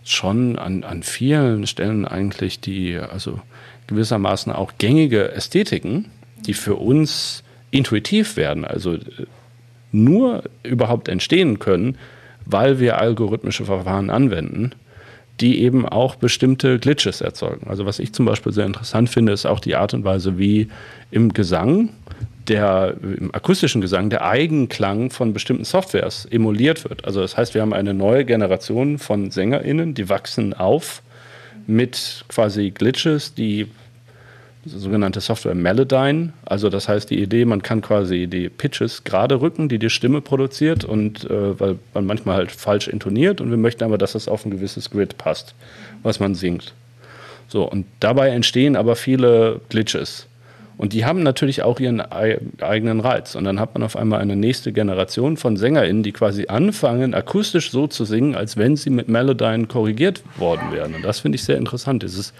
schon 0.04 0.60
an, 0.60 0.84
an 0.84 1.04
vielen 1.04 1.66
Stellen 1.66 2.06
eigentlich 2.06 2.60
die, 2.60 2.98
also 2.98 3.40
gewissermaßen 3.88 4.52
auch 4.52 4.74
gängige 4.78 5.32
Ästhetiken, 5.32 6.08
die 6.46 6.56
für 6.56 6.76
uns 6.76 7.44
intuitiv 7.70 8.36
werden, 8.36 8.66
also 8.66 8.96
äh, 8.96 9.00
nur 9.94 10.44
überhaupt 10.64 11.08
entstehen 11.08 11.60
können, 11.60 11.98
weil 12.46 12.82
wir 12.82 13.00
algorithmische 13.00 13.64
Verfahren 13.64 14.10
anwenden, 14.10 14.72
die 15.42 15.62
eben 15.62 15.88
auch 15.88 16.16
bestimmte 16.16 16.80
Glitches 16.80 17.22
erzeugen. 17.22 17.68
Also 17.68 17.86
was 17.86 18.00
ich 18.00 18.14
zum 18.14 18.26
Beispiel 18.26 18.54
sehr 18.54 18.66
interessant 18.66 19.10
finde, 19.10 19.32
ist 19.32 19.46
auch 19.46 19.60
die 19.60 19.76
Art 19.76 19.94
und 19.94 20.04
Weise, 20.04 20.38
wie 20.38 20.70
im 21.10 21.34
Gesang, 21.34 21.90
der, 22.48 22.96
im 23.02 23.34
akustischen 23.34 23.82
Gesang, 23.82 24.10
der 24.10 24.24
Eigenklang 24.24 25.10
von 25.10 25.34
bestimmten 25.34 25.66
Softwares 25.66 26.26
emuliert 26.26 26.88
wird. 26.88 27.06
Also 27.06 27.22
das 27.22 27.38
heißt, 27.38 27.54
wir 27.54 27.62
haben 27.62 27.74
eine 27.74 27.94
neue 27.94 28.26
Generation 28.26 29.00
von 29.00 29.32
SängerInnen, 29.32 29.94
die 29.94 30.10
wachsen 30.10 30.54
auf 30.54 31.02
mit 31.68 32.26
quasi 32.28 32.72
Glitches, 32.72 33.34
die 33.34 33.68
sogenannte 34.66 35.22
Software 35.22 35.56
Melodyne. 35.56 36.34
Also 36.46 36.70
das 36.70 36.88
heißt 36.88 37.10
die 37.10 37.22
Idee, 37.22 37.46
man 37.46 37.62
kann 37.62 37.82
quasi 37.82 38.28
die 38.28 38.50
Pitches 38.50 39.04
gerade 39.04 39.42
rücken, 39.42 39.70
die 39.70 39.80
die 39.80 39.90
Stimme 39.90 40.22
produziert 40.22 40.86
und 40.86 41.30
äh, 41.30 41.60
weil 41.60 41.80
man 41.94 42.06
manchmal 42.06 42.36
halt 42.38 42.52
falsch 42.52 42.88
intoniert 42.88 43.42
und 43.42 43.50
wir 43.50 43.58
möchten 43.58 43.84
aber, 43.84 43.98
dass 43.98 44.14
das 44.14 44.28
auf 44.28 44.46
ein 44.46 44.52
gewisses 44.52 44.90
Grid 44.90 45.18
passt, 45.18 45.56
was 46.04 46.20
man 46.20 46.36
singt. 46.36 46.74
So 47.48 47.70
und 47.70 47.86
dabei 48.00 48.30
entstehen 48.30 48.76
aber 48.76 48.96
viele 48.96 49.62
Glitches. 49.70 50.28
Und 50.82 50.94
die 50.94 51.06
haben 51.06 51.22
natürlich 51.22 51.62
auch 51.62 51.80
ihren 51.80 52.02
eigenen 52.02 53.02
Reiz. 53.02 53.36
Und 53.36 53.44
dann 53.44 53.60
hat 53.60 53.76
man 53.76 53.84
auf 53.84 53.96
einmal 53.96 54.20
eine 54.20 54.36
nächste 54.36 54.74
Generation 54.74 55.38
von 55.38 55.56
SängerInnen, 55.56 56.02
die 56.02 56.12
quasi 56.12 56.48
anfangen, 56.48 57.14
akustisch 57.14 57.70
so 57.70 57.86
zu 57.86 58.04
singen, 58.04 58.34
als 58.34 58.58
wenn 58.58 58.76
sie 58.76 58.90
mit 58.90 59.08
Melodyne 59.08 59.68
korrigiert 59.68 60.24
worden 60.40 60.72
wären. 60.72 60.96
Und 60.96 61.06
das 61.06 61.20
finde 61.20 61.36
ich 61.36 61.44
sehr 61.44 61.58
interessant. 61.58 62.02
Dieses 62.02 62.34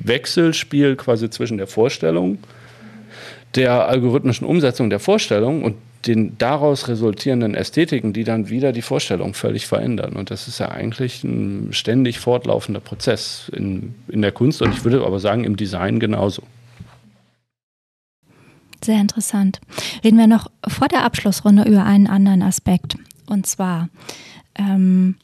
Wechselspiel 0.00 0.96
quasi 0.96 1.30
zwischen 1.30 1.56
der 1.56 1.68
Vorstellung, 1.68 2.38
der 3.54 3.86
algorithmischen 3.86 4.44
Umsetzung 4.44 4.90
der 4.90 4.98
Vorstellung 4.98 5.62
und 5.62 5.76
den 6.04 6.36
daraus 6.36 6.88
resultierenden 6.88 7.54
Ästhetiken, 7.54 8.12
die 8.12 8.24
dann 8.24 8.48
wieder 8.48 8.72
die 8.72 8.82
Vorstellung 8.82 9.34
völlig 9.34 9.68
verändern. 9.68 10.14
Und 10.14 10.32
das 10.32 10.48
ist 10.48 10.58
ja 10.58 10.68
eigentlich 10.68 11.22
ein 11.22 11.68
ständig 11.70 12.18
fortlaufender 12.18 12.80
Prozess 12.80 13.52
in, 13.54 13.94
in 14.08 14.20
der 14.20 14.32
Kunst 14.32 14.62
und 14.62 14.74
ich 14.74 14.82
würde 14.82 15.06
aber 15.06 15.20
sagen, 15.20 15.44
im 15.44 15.56
Design 15.56 16.00
genauso. 16.00 16.42
Sehr 18.84 19.00
interessant. 19.00 19.62
Reden 20.04 20.18
wir 20.18 20.26
noch 20.26 20.50
vor 20.68 20.88
der 20.88 21.04
Abschlussrunde 21.04 21.62
über 21.62 21.84
einen 21.84 22.06
anderen 22.06 22.42
Aspekt. 22.42 22.98
Und 23.26 23.46
zwar 23.46 23.88
ähm, 24.56 25.14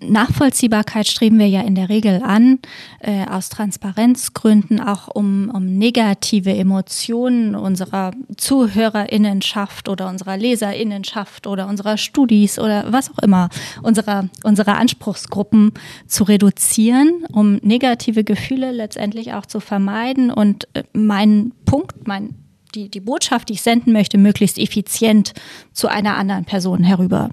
Nachvollziehbarkeit 0.00 1.06
streben 1.06 1.38
wir 1.38 1.48
ja 1.48 1.60
in 1.60 1.74
der 1.74 1.90
Regel 1.90 2.22
an, 2.22 2.60
äh, 3.00 3.26
aus 3.26 3.50
Transparenzgründen, 3.50 4.80
auch 4.80 5.08
um, 5.08 5.50
um 5.54 5.66
negative 5.66 6.54
Emotionen 6.54 7.54
unserer 7.54 8.12
Zuhörerinnenschaft 8.38 9.90
oder 9.90 10.08
unserer 10.08 10.38
Leserinnenschaft 10.38 11.46
oder 11.46 11.68
unserer 11.68 11.98
Studis 11.98 12.58
oder 12.58 12.90
was 12.90 13.10
auch 13.10 13.18
immer, 13.18 13.50
unserer, 13.82 14.30
unserer 14.44 14.78
Anspruchsgruppen 14.78 15.72
zu 16.06 16.24
reduzieren, 16.24 17.26
um 17.32 17.56
negative 17.56 18.24
Gefühle 18.24 18.72
letztendlich 18.72 19.34
auch 19.34 19.44
zu 19.44 19.60
vermeiden. 19.60 20.30
Und 20.30 20.68
äh, 20.72 20.84
mein 20.94 21.52
Punkt, 21.66 22.08
mein 22.08 22.41
die, 22.74 22.88
die 22.88 23.00
Botschaft, 23.00 23.48
die 23.48 23.54
ich 23.54 23.62
senden 23.62 23.92
möchte, 23.92 24.18
möglichst 24.18 24.58
effizient 24.58 25.32
zu 25.72 25.88
einer 25.88 26.16
anderen 26.16 26.44
Person 26.44 26.82
herüber 26.84 27.30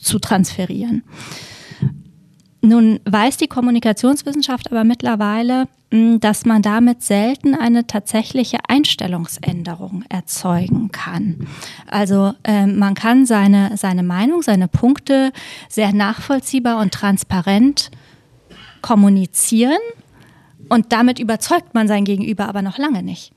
zu 0.00 0.18
transferieren. 0.18 1.02
Nun 2.60 2.98
weiß 3.04 3.36
die 3.36 3.46
Kommunikationswissenschaft 3.46 4.70
aber 4.70 4.82
mittlerweile, 4.82 5.68
hm, 5.92 6.18
dass 6.18 6.44
man 6.44 6.60
damit 6.60 7.02
selten 7.02 7.54
eine 7.54 7.86
tatsächliche 7.86 8.58
Einstellungsänderung 8.66 10.04
erzeugen 10.08 10.90
kann. 10.90 11.46
Also 11.86 12.34
äh, 12.42 12.66
man 12.66 12.94
kann 12.94 13.26
seine, 13.26 13.76
seine 13.76 14.02
Meinung, 14.02 14.42
seine 14.42 14.66
Punkte 14.66 15.32
sehr 15.68 15.92
nachvollziehbar 15.92 16.80
und 16.80 16.92
transparent 16.92 17.90
kommunizieren 18.82 19.78
und 20.68 20.92
damit 20.92 21.20
überzeugt 21.20 21.74
man 21.74 21.86
sein 21.86 22.04
Gegenüber 22.04 22.48
aber 22.48 22.62
noch 22.62 22.78
lange 22.78 23.02
nicht 23.02 23.32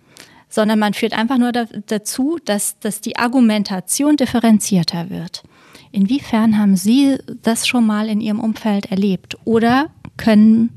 sondern 0.52 0.78
man 0.78 0.94
führt 0.94 1.14
einfach 1.14 1.40
nur 1.40 1.52
da, 1.52 1.66
dazu, 1.88 2.38
dass, 2.46 2.78
dass 2.80 3.02
die 3.02 3.16
Argumentation 3.18 4.18
differenzierter 4.18 5.10
wird. 5.10 5.44
Inwiefern 5.92 6.58
haben 6.58 6.76
Sie 6.76 7.18
das 7.42 7.66
schon 7.68 7.88
mal 7.88 8.08
in 8.08 8.22
Ihrem 8.22 8.40
Umfeld 8.40 8.92
erlebt? 8.92 9.38
Oder 9.46 9.90
können 10.18 10.70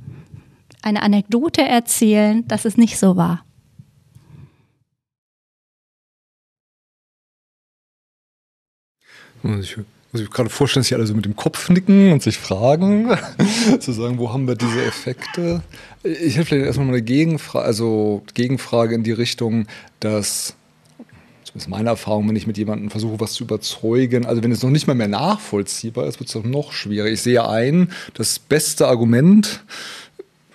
eine 0.83 1.03
Anekdote 1.03 1.63
erzählen, 1.63 2.47
dass 2.49 2.65
es 2.65 2.77
nicht 2.77 2.99
so 2.99 3.17
war? 3.17 3.45
Ich 9.43 9.77
muss 10.15 10.23
ich 10.23 10.31
gerade 10.31 10.49
vorstellen, 10.49 10.83
dass 10.83 10.89
sie 10.89 10.95
alle 10.95 11.07
so 11.09 11.15
mit 11.15 11.25
dem 11.25 11.35
Kopf 11.35 11.69
nicken 11.69 12.13
und 12.13 12.23
sich 12.23 12.39
fragen, 12.39 13.11
zu 13.81 13.91
sagen, 13.91 14.17
wo 14.19 14.33
haben 14.33 14.47
wir 14.47 14.55
diese 14.55 14.81
Effekte? 14.85 15.61
Ich 16.05 16.37
hätte 16.37 16.47
vielleicht 16.47 16.67
erstmal 16.67 16.87
mal 16.87 16.93
eine 16.93 17.03
Gegenfrage, 17.03 17.65
also 17.65 18.23
Gegenfrage 18.33 18.95
in 18.95 19.03
die 19.03 19.11
Richtung, 19.11 19.67
dass 19.99 20.55
zumindest 21.43 21.69
meine 21.69 21.89
Erfahrung, 21.89 22.29
wenn 22.29 22.37
ich 22.37 22.47
mit 22.47 22.57
jemandem 22.57 22.91
versuche, 22.91 23.19
was 23.19 23.33
zu 23.33 23.43
überzeugen, 23.43 24.25
also 24.25 24.41
wenn 24.41 24.53
es 24.53 24.63
noch 24.63 24.71
nicht 24.71 24.87
mal 24.87 24.95
mehr 24.95 25.09
nachvollziehbar 25.09 26.07
ist, 26.07 26.21
wird 26.21 26.29
es 26.29 26.35
doch 26.35 26.45
noch 26.45 26.71
schwieriger. 26.71 27.13
Ich 27.13 27.23
sehe 27.23 27.49
ein, 27.49 27.91
das 28.15 28.39
beste 28.39 28.87
Argument, 28.87 29.65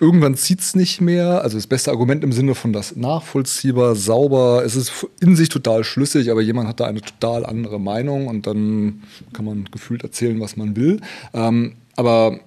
irgendwann 0.00 0.34
zieht 0.34 0.60
es 0.60 0.74
nicht 0.74 1.00
mehr. 1.00 1.42
Also 1.42 1.58
das 1.58 1.66
beste 1.66 1.90
Argument 1.90 2.24
im 2.24 2.32
Sinne 2.32 2.54
von 2.54 2.72
das 2.72 2.96
nachvollziehbar, 2.96 3.94
sauber, 3.94 4.64
es 4.64 4.74
ist 4.74 5.06
in 5.20 5.36
sich 5.36 5.48
total 5.50 5.84
schlüssig, 5.84 6.30
aber 6.30 6.40
jemand 6.40 6.68
hat 6.68 6.80
da 6.80 6.86
eine 6.86 7.02
total 7.02 7.44
andere 7.46 7.78
Meinung 7.78 8.26
und 8.26 8.46
dann 8.46 9.02
kann 9.32 9.44
man 9.44 9.66
gefühlt 9.70 10.02
erzählen, 10.02 10.40
was 10.40 10.56
man 10.56 10.74
will. 10.74 11.00
Ähm, 11.34 11.76
aber 11.96 12.40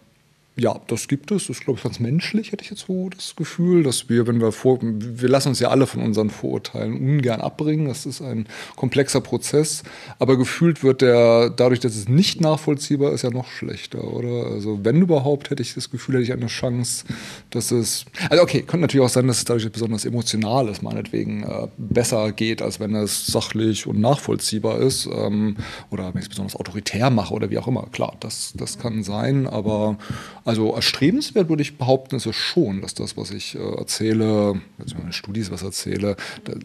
ja, 0.55 0.79
das 0.87 1.07
gibt 1.07 1.31
es. 1.31 1.47
Das 1.47 1.57
ist, 1.57 1.63
glaube 1.65 1.77
ich, 1.79 1.83
ganz 1.83 1.99
menschlich, 1.99 2.51
hätte 2.51 2.63
ich 2.63 2.69
jetzt 2.69 2.85
so 2.85 3.09
das 3.09 3.35
Gefühl, 3.35 3.81
dass 3.81 4.07
wir, 4.07 4.27
wenn 4.27 4.39
wir 4.39 4.51
vor, 4.51 4.77
wir 4.81 5.29
lassen 5.29 5.49
uns 5.49 5.59
ja 5.59 5.69
alle 5.69 5.87
von 5.87 6.01
unseren 6.03 6.29
Vorurteilen 6.29 6.95
ungern 6.95 7.41
abbringen. 7.41 7.87
Das 7.87 8.05
ist 8.05 8.21
ein 8.21 8.45
komplexer 8.75 9.21
Prozess. 9.21 9.81
Aber 10.19 10.37
gefühlt 10.37 10.83
wird 10.83 11.01
der, 11.01 11.49
dadurch, 11.49 11.79
dass 11.79 11.95
es 11.95 12.07
nicht 12.07 12.39
nachvollziehbar 12.39 13.13
ist, 13.13 13.23
ja 13.23 13.31
noch 13.31 13.47
schlechter, 13.47 14.03
oder? 14.03 14.51
Also, 14.51 14.79
wenn 14.83 15.01
überhaupt, 15.01 15.49
hätte 15.49 15.63
ich 15.63 15.73
das 15.73 15.89
Gefühl, 15.89 16.15
hätte 16.15 16.25
ich 16.25 16.33
eine 16.33 16.47
Chance, 16.47 17.05
dass 17.49 17.71
es, 17.71 18.05
also 18.29 18.43
okay, 18.43 18.59
könnte 18.59 18.81
natürlich 18.81 19.05
auch 19.05 19.09
sein, 19.09 19.25
dass 19.25 19.39
es 19.39 19.45
dadurch 19.45 19.71
besonders 19.71 20.05
emotional 20.05 20.67
ist, 20.67 20.83
meinetwegen 20.83 21.43
äh, 21.43 21.67
besser 21.77 22.31
geht, 22.31 22.61
als 22.61 22.79
wenn 22.79 22.93
es 22.93 23.25
sachlich 23.25 23.87
und 23.87 23.99
nachvollziehbar 23.99 24.79
ist. 24.81 25.07
Ähm, 25.07 25.55
oder 25.89 26.13
wenn 26.13 26.19
ich 26.19 26.25
es 26.25 26.29
besonders 26.29 26.55
autoritär 26.55 27.09
mache 27.09 27.33
oder 27.33 27.49
wie 27.49 27.57
auch 27.57 27.67
immer. 27.67 27.87
Klar, 27.91 28.15
das, 28.19 28.53
das 28.55 28.77
kann 28.77 29.03
sein, 29.03 29.47
aber 29.47 29.97
also 30.45 30.73
erstrebenswert 30.73 31.49
würde 31.49 31.61
ich 31.61 31.77
behaupten, 31.77 32.15
ist 32.15 32.25
es 32.25 32.35
schon, 32.35 32.81
dass 32.81 32.93
das, 32.93 33.15
was 33.15 33.31
ich 33.31 33.55
äh, 33.55 33.59
erzähle, 33.59 34.61
also 34.77 34.95
meine 34.97 35.13
Studis 35.13 35.51
was 35.51 35.63
erzähle, 35.63 36.17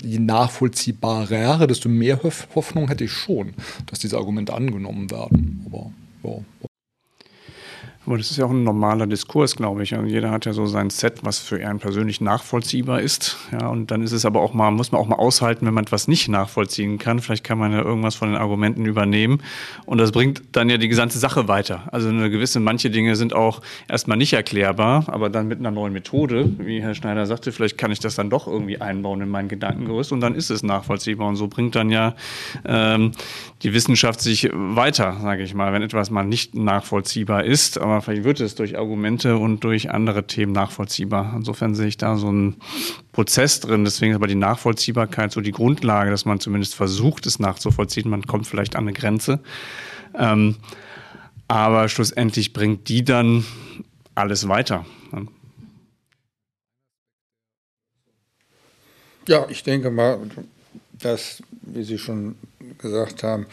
je 0.03 0.19
nachvollziehbarer, 0.19 1.67
desto 1.67 1.89
mehr 1.89 2.21
Hoffnung 2.55 2.89
hätte 2.89 3.05
ich 3.05 3.13
schon, 3.13 3.55
dass 3.87 4.01
diese 4.01 4.17
Argumente 4.17 4.55
angenommen 4.55 5.11
werden. 5.11 5.65
Aber 5.67 5.91
ja, 6.25 6.68
aber 8.09 8.17
das 8.17 8.31
ist 8.31 8.39
ja 8.39 8.47
auch 8.47 8.51
ein 8.51 8.65
normaler 8.65 9.07
Diskurs, 9.07 9.55
glaube 9.55 9.83
ich. 9.83 9.95
Also 9.95 10.07
jeder 10.07 10.31
hat 10.31 10.47
ja 10.47 10.55
so 10.55 10.65
sein 10.65 10.89
Set, 10.89 11.25
was 11.25 11.41
für 11.41 11.57
einen 11.57 11.79
persönlich 11.79 12.23
nachvollziehbar 12.23 13.03
ist. 13.03 13.37
Ja, 13.53 13.69
und 13.69 13.91
dann 13.91 14.03
ist 14.03 14.13
es 14.13 14.25
aber 14.25 14.41
auch 14.41 14.55
mal, 14.55 14.71
muss 14.71 14.93
man 14.93 15.01
auch 15.03 15.07
mal 15.07 15.17
aushalten, 15.17 15.67
wenn 15.67 15.75
man 15.75 15.85
etwas 15.85 16.09
nicht 16.09 16.27
nachvollziehen 16.31 16.97
kann. 16.97 17.19
Vielleicht 17.19 17.45
kann 17.45 17.59
man 17.59 17.71
ja 17.71 17.83
irgendwas 17.83 18.15
von 18.15 18.31
den 18.31 18.39
Argumenten 18.39 18.87
übernehmen. 18.87 19.43
Und 19.85 19.99
das 19.99 20.13
bringt 20.13 20.41
dann 20.53 20.71
ja 20.71 20.79
die 20.79 20.89
gesamte 20.89 21.19
Sache 21.19 21.49
weiter. 21.49 21.83
Also 21.93 22.09
eine 22.09 22.31
gewisse, 22.31 22.61
manche 22.61 22.89
Dinge 22.89 23.15
sind 23.15 23.35
auch 23.35 23.61
erstmal 23.89 24.17
nicht 24.17 24.33
erklärbar, 24.33 25.05
aber 25.09 25.29
dann 25.29 25.47
mit 25.47 25.59
einer 25.59 25.71
neuen 25.71 25.93
Methode, 25.93 26.51
wie 26.61 26.81
Herr 26.81 26.95
Schneider 26.95 27.27
sagte, 27.27 27.53
vielleicht 27.53 27.77
kann 27.77 27.93
ich 27.93 28.01
das 28.01 28.15
dann 28.15 28.31
doch 28.31 28.47
irgendwie 28.47 28.81
einbauen 28.81 29.21
in 29.21 29.29
mein 29.29 29.49
Gedankengerüst 29.49 30.13
und 30.13 30.23
dann 30.23 30.35
ist 30.35 30.49
es 30.49 30.63
nachvollziehbar. 30.63 31.29
Und 31.29 31.37
so 31.37 31.49
bringt 31.49 31.77
dann 31.77 31.91
ja 31.91 32.15
ähm, 32.65 33.13
die 33.63 33.75
Wissenschaft 33.75 34.23
sich 34.23 34.49
weiter, 34.51 35.19
sage 35.21 35.43
ich 35.43 35.53
mal, 35.53 35.75
wenn 35.75 35.83
etwas 35.83 36.09
mal 36.09 36.25
nicht 36.25 36.55
nachvollziehbar 36.55 37.45
ist. 37.45 37.77
Aber 37.79 37.98
vielleicht 38.01 38.25
wird 38.25 38.41
es 38.41 38.55
durch 38.55 38.79
Argumente 38.79 39.37
und 39.37 39.65
durch 39.65 39.91
andere 39.91 40.27
Themen 40.27 40.53
nachvollziehbar. 40.53 41.33
Insofern 41.37 41.75
sehe 41.75 41.89
ich 41.89 41.97
da 41.97 42.17
so 42.17 42.29
einen 42.29 42.57
Prozess 43.13 43.61
drin. 43.61 43.85
Deswegen 43.85 44.13
ist 44.13 44.17
aber 44.17 44.27
die 44.27 44.35
Nachvollziehbarkeit 44.35 45.33
so 45.33 45.41
die 45.41 45.53
Grundlage, 45.53 46.11
dass 46.11 46.25
man 46.25 46.41
zumindest 46.41 46.75
versucht, 46.75 47.27
es 47.27 47.39
nachzuvollziehen. 47.39 48.11
Man 48.11 48.27
kommt 48.27 48.47
vielleicht 48.47 48.77
an 48.77 48.85
eine 48.85 48.93
Grenze. 48.93 49.41
Ähm, 50.15 50.57
aber 51.49 51.89
schlussendlich 51.89 52.53
bringt 52.53 52.89
die 52.89 53.05
dann 53.05 53.45
alles 54.15 54.49
weiter. 54.49 54.85
Ja, 59.27 59.47
ich 59.51 59.63
denke 59.63 59.91
mal, 59.91 60.19
dass, 60.93 61.43
wie 61.61 61.85
Sie 61.85 61.99
schon 61.99 62.37
gesagt 62.79 63.23
haben, 63.23 63.47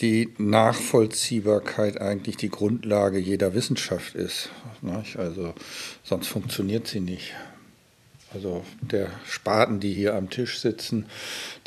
die 0.00 0.34
Nachvollziehbarkeit 0.38 2.00
eigentlich 2.00 2.36
die 2.36 2.50
Grundlage 2.50 3.18
jeder 3.18 3.54
Wissenschaft 3.54 4.14
ist. 4.14 4.50
Also 5.16 5.54
sonst 6.04 6.28
funktioniert 6.28 6.86
sie 6.86 7.00
nicht. 7.00 7.32
Also 8.34 8.64
der 8.80 9.10
Spaten, 9.26 9.80
die 9.80 9.94
hier 9.94 10.14
am 10.14 10.28
Tisch 10.28 10.58
sitzen, 10.58 11.06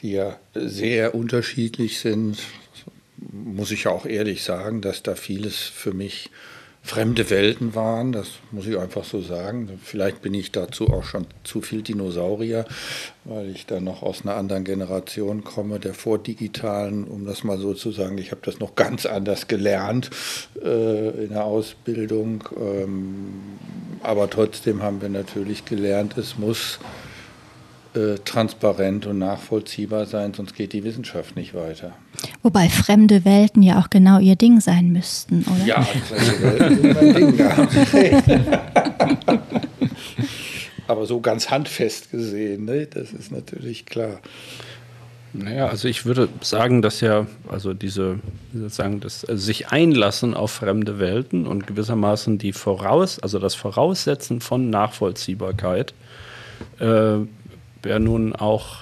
die 0.01 0.11
ja 0.11 0.39
sehr 0.53 1.15
unterschiedlich 1.15 1.99
sind, 1.99 2.38
muss 3.17 3.71
ich 3.71 3.86
ja 3.86 3.91
auch 3.91 4.05
ehrlich 4.05 4.43
sagen, 4.43 4.82
dass 4.82 5.01
da 5.01 5.15
vieles 5.15 5.57
für 5.57 5.93
mich 5.93 6.30
fremde 6.90 7.30
Welten 7.30 7.76
waren, 7.76 8.12
das 8.12 8.40
muss 8.50 8.66
ich 8.66 8.76
einfach 8.76 9.04
so 9.04 9.22
sagen. 9.22 9.80
Vielleicht 9.84 10.24
bin 10.24 10.34
ich 10.34 10.52
dazu 10.52 10.88
auch 10.88 11.04
schon 11.04 11.28
zu 11.44 11.62
viel 11.62 11.84
Dinosaurier, 11.84 12.66
weil 13.26 13.52
ich 13.52 13.68
da 13.68 13.80
noch 13.80 14.02
aus 14.02 14.24
einer 14.24 14.36
anderen 14.36 14.64
Generation 14.64 15.44
komme, 15.44 15.80
der 15.80 15.94
vordigitalen, 15.94 17.04
um 17.04 17.28
das 17.28 17.44
mal 17.44 17.60
so 17.60 17.76
zu 17.76 17.92
sagen. 17.92 18.18
Ich 18.18 18.32
habe 18.32 18.42
das 18.44 18.60
noch 18.60 18.74
ganz 18.74 19.06
anders 19.06 19.48
gelernt 19.48 20.10
äh, 20.64 21.26
in 21.26 21.30
der 21.30 21.46
Ausbildung, 21.46 22.44
ähm, 22.60 23.60
aber 24.02 24.28
trotzdem 24.28 24.82
haben 24.82 25.00
wir 25.00 25.10
natürlich 25.10 25.66
gelernt, 25.66 26.18
es 26.18 26.40
muss 26.40 26.80
transparent 28.24 29.08
und 29.08 29.18
nachvollziehbar 29.18 30.06
sein, 30.06 30.34
sonst 30.34 30.54
geht 30.56 30.74
die 30.74 30.84
Wissenschaft 30.84 31.36
nicht 31.36 31.54
weiter. 31.54 31.94
Wobei 32.44 32.70
fremde 32.70 33.26
Welten 33.26 33.64
ja 33.64 33.80
auch 33.80 33.90
genau 33.90 34.20
ihr 34.20 34.36
Ding 34.36 34.62
sein 34.62 34.92
müssten, 34.92 35.44
oder? 35.44 35.66
Ja, 35.66 35.82
fremde 35.84 36.42
Welten 36.60 36.82
sind 36.82 36.94
mein 36.94 37.14
Ding, 37.16 37.38
da. 37.38 37.68
Aber 40.88 41.06
so 41.06 41.20
ganz 41.22 41.50
handfest 41.52 42.12
gesehen, 42.12 42.66
ne? 42.66 42.88
das 42.88 43.12
ist 43.12 43.32
natürlich 43.32 43.86
klar. 43.86 44.20
Naja, 45.34 45.68
also 45.68 45.88
ich 45.88 46.06
würde 46.06 46.28
sagen, 46.42 46.82
dass 46.82 47.02
ja, 47.02 47.28
also 47.48 47.76
diese, 47.76 48.20
sozusagen, 48.52 49.00
das 49.00 49.24
also 49.26 49.44
sich 49.44 49.68
einlassen 49.68 50.34
auf 50.34 50.52
fremde 50.52 50.98
Welten 50.98 51.46
und 51.46 51.68
gewissermaßen 51.68 52.40
die 52.40 52.54
Voraus, 52.54 53.20
also 53.20 53.38
das 53.38 53.54
Voraussetzen 53.54 54.42
von 54.42 54.72
Nachvollziehbarkeit 54.72 55.94
äh, 56.80 57.20
ja 57.86 57.99
nun 57.99 58.36
auch, 58.36 58.80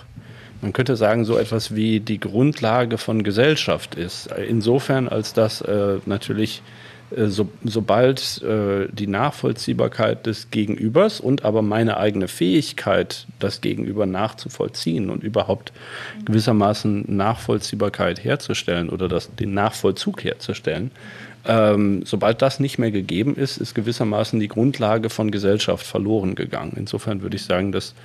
man 0.61 0.73
könnte 0.73 0.95
sagen, 0.95 1.25
so 1.25 1.37
etwas 1.37 1.75
wie 1.75 1.99
die 1.99 2.19
Grundlage 2.19 2.97
von 2.97 3.23
Gesellschaft 3.23 3.95
ist. 3.95 4.27
Insofern, 4.27 5.07
als 5.07 5.33
dass 5.33 5.61
äh, 5.61 5.97
natürlich 6.05 6.61
äh, 7.15 7.27
so, 7.27 7.49
sobald 7.63 8.41
äh, 8.41 8.87
die 8.91 9.07
Nachvollziehbarkeit 9.07 10.25
des 10.25 10.51
Gegenübers 10.51 11.19
und 11.19 11.45
aber 11.45 11.61
meine 11.61 11.97
eigene 11.97 12.27
Fähigkeit, 12.27 13.27
das 13.39 13.61
Gegenüber 13.61 14.05
nachzuvollziehen 14.05 15.09
und 15.09 15.23
überhaupt 15.23 15.71
gewissermaßen 16.25 17.05
Nachvollziehbarkeit 17.07 18.23
herzustellen 18.23 18.89
oder 18.89 19.07
das, 19.07 19.33
den 19.35 19.53
Nachvollzug 19.53 20.23
herzustellen, 20.23 20.91
ähm, 21.47 22.01
sobald 22.05 22.41
das 22.41 22.59
nicht 22.59 22.77
mehr 22.77 22.91
gegeben 22.91 23.35
ist, 23.35 23.57
ist 23.57 23.73
gewissermaßen 23.73 24.39
die 24.39 24.49
Grundlage 24.49 25.09
von 25.09 25.31
Gesellschaft 25.31 25.85
verloren 25.85 26.35
gegangen. 26.35 26.73
Insofern 26.75 27.21
würde 27.21 27.37
ich 27.37 27.45
sagen, 27.45 27.71
dass 27.71 27.95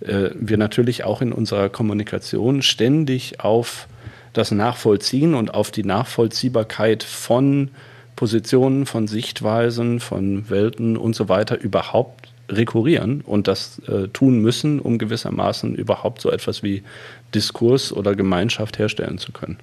äh, 0.00 0.30
wir 0.34 0.56
natürlich 0.56 1.04
auch 1.04 1.22
in 1.22 1.32
unserer 1.32 1.68
Kommunikation 1.68 2.60
ständig 2.60 3.40
auf 3.40 3.86
das 4.32 4.50
Nachvollziehen 4.50 5.34
und 5.34 5.54
auf 5.54 5.70
die 5.70 5.84
Nachvollziehbarkeit 5.84 7.04
von 7.04 7.70
Positionen, 8.16 8.84
von 8.84 9.06
Sichtweisen, 9.06 10.00
von 10.00 10.50
Welten 10.50 10.96
und 10.96 11.14
so 11.14 11.28
weiter 11.28 11.60
überhaupt 11.60 12.32
rekurrieren 12.48 13.20
und 13.20 13.46
das 13.46 13.78
äh, 13.86 14.08
tun 14.08 14.40
müssen, 14.40 14.80
um 14.80 14.98
gewissermaßen 14.98 15.74
überhaupt 15.76 16.20
so 16.20 16.30
etwas 16.30 16.64
wie 16.64 16.82
Diskurs 17.34 17.92
oder 17.92 18.16
Gemeinschaft 18.16 18.78
herstellen 18.78 19.18
zu 19.18 19.30
können. 19.30 19.58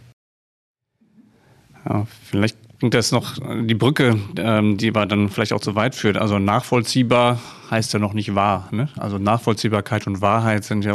Ja, 1.87 2.07
vielleicht 2.23 2.57
bringt 2.79 2.93
das 2.93 3.11
noch 3.11 3.37
die 3.61 3.75
Brücke, 3.75 4.19
ähm, 4.37 4.77
die 4.77 4.89
aber 4.89 5.05
dann 5.05 5.29
vielleicht 5.29 5.53
auch 5.53 5.61
zu 5.61 5.75
weit 5.75 5.95
führt. 5.95 6.17
Also 6.17 6.39
nachvollziehbar 6.39 7.39
heißt 7.69 7.93
ja 7.93 7.99
noch 7.99 8.13
nicht 8.13 8.35
wahr. 8.35 8.67
Ne? 8.71 8.89
Also 8.97 9.17
Nachvollziehbarkeit 9.17 10.07
und 10.07 10.21
Wahrheit 10.21 10.63
sind 10.63 10.85
ja 10.85 10.93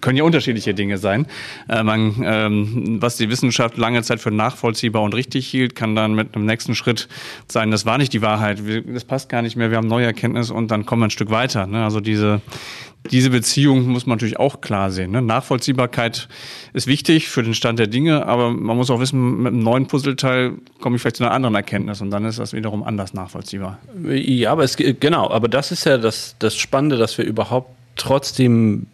können 0.00 0.16
ja 0.16 0.24
unterschiedliche 0.24 0.74
Dinge 0.74 0.98
sein. 0.98 1.26
Äh, 1.68 1.82
man, 1.82 2.14
ähm, 2.24 2.98
was 3.00 3.16
die 3.16 3.28
Wissenschaft 3.28 3.76
lange 3.76 4.02
Zeit 4.02 4.20
für 4.20 4.30
nachvollziehbar 4.30 5.02
und 5.02 5.14
richtig 5.14 5.46
hielt, 5.48 5.74
kann 5.74 5.94
dann 5.94 6.14
mit 6.14 6.34
einem 6.34 6.46
nächsten 6.46 6.74
Schritt 6.74 7.08
sein, 7.48 7.70
das 7.70 7.86
war 7.86 7.98
nicht 7.98 8.12
die 8.12 8.22
Wahrheit, 8.22 8.62
das 8.86 9.04
passt 9.04 9.28
gar 9.28 9.42
nicht 9.42 9.56
mehr, 9.56 9.70
wir 9.70 9.76
haben 9.76 9.88
neue 9.88 10.06
Erkenntnisse 10.06 10.54
und 10.54 10.70
dann 10.70 10.86
kommen 10.86 11.02
wir 11.02 11.06
ein 11.06 11.10
Stück 11.10 11.30
weiter. 11.30 11.66
Ne? 11.66 11.84
Also 11.84 12.00
diese, 12.00 12.40
diese 13.10 13.30
Beziehung 13.30 13.86
muss 13.88 14.06
man 14.06 14.16
natürlich 14.16 14.38
auch 14.38 14.60
klar 14.60 14.90
sehen. 14.90 15.12
Ne? 15.12 15.22
Nachvollziehbarkeit 15.22 16.28
ist 16.72 16.86
wichtig 16.86 17.28
für 17.28 17.42
den 17.42 17.54
Stand 17.54 17.78
der 17.78 17.86
Dinge, 17.86 18.26
aber 18.26 18.50
man 18.50 18.76
muss 18.76 18.90
auch 18.90 19.00
wissen, 19.00 19.42
mit 19.42 19.52
einem 19.52 19.62
neuen 19.62 19.86
Puzzleteil 19.86 20.52
komme 20.80 20.96
ich 20.96 21.02
vielleicht 21.02 21.16
zu 21.16 21.24
einer 21.24 21.32
anderen 21.32 21.54
Erkenntnis 21.54 22.00
und 22.00 22.10
dann 22.10 22.24
ist 22.24 22.38
das 22.38 22.52
wiederum 22.52 22.82
anders 22.82 23.14
nachvollziehbar. 23.14 23.78
Ja, 24.04 24.52
aber 24.52 24.64
es 24.64 24.76
genau, 24.76 25.30
aber 25.30 25.48
das 25.48 25.72
ist 25.72 25.84
ja 25.86 25.89
ja 25.90 25.98
das, 25.98 26.36
das 26.38 26.56
Spannende, 26.56 26.96
dass 26.96 27.18
wir 27.18 27.24
überhaupt 27.24 27.70
trotzdem, 27.96 28.86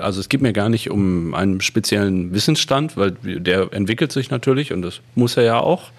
also 0.00 0.20
es 0.20 0.28
geht 0.28 0.40
mir 0.40 0.52
gar 0.52 0.70
nicht 0.70 0.90
um 0.90 1.34
einen 1.34 1.60
speziellen 1.60 2.32
Wissensstand, 2.32 2.96
weil 2.96 3.12
der 3.22 3.72
entwickelt 3.72 4.12
sich 4.12 4.30
natürlich 4.30 4.72
und 4.72 4.82
das 4.82 5.00
muss 5.14 5.36
er 5.36 5.42
ja 5.42 5.60
auch. 5.60 5.90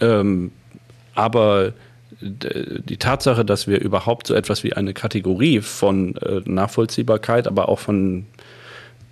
Ähm, 0.00 0.52
aber 1.14 1.72
die 2.20 2.96
Tatsache, 2.98 3.44
dass 3.44 3.66
wir 3.66 3.80
überhaupt 3.80 4.26
so 4.26 4.34
etwas 4.34 4.62
wie 4.62 4.74
eine 4.74 4.92
Kategorie 4.92 5.60
von 5.60 6.16
äh, 6.16 6.42
Nachvollziehbarkeit, 6.44 7.46
aber 7.46 7.68
auch 7.68 7.78
von, 7.78 8.26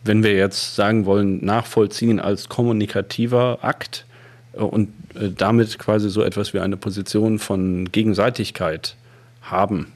wenn 0.05 0.23
wir 0.23 0.35
jetzt 0.35 0.75
sagen 0.75 1.07
wollen, 1.07 1.45
nachvollziehen 1.45 2.21
als 2.21 2.49
kommunikativer 2.49 3.61
Akt 3.63 4.05
äh, 4.53 4.59
und 4.59 4.91
äh, 5.15 5.31
damit 5.35 5.79
quasi 5.79 6.11
so 6.11 6.23
etwas 6.23 6.53
wie 6.53 6.61
eine 6.61 6.77
Position 6.77 7.39
von 7.39 7.91
Gegenseitigkeit 7.91 8.97
haben, 9.41 9.93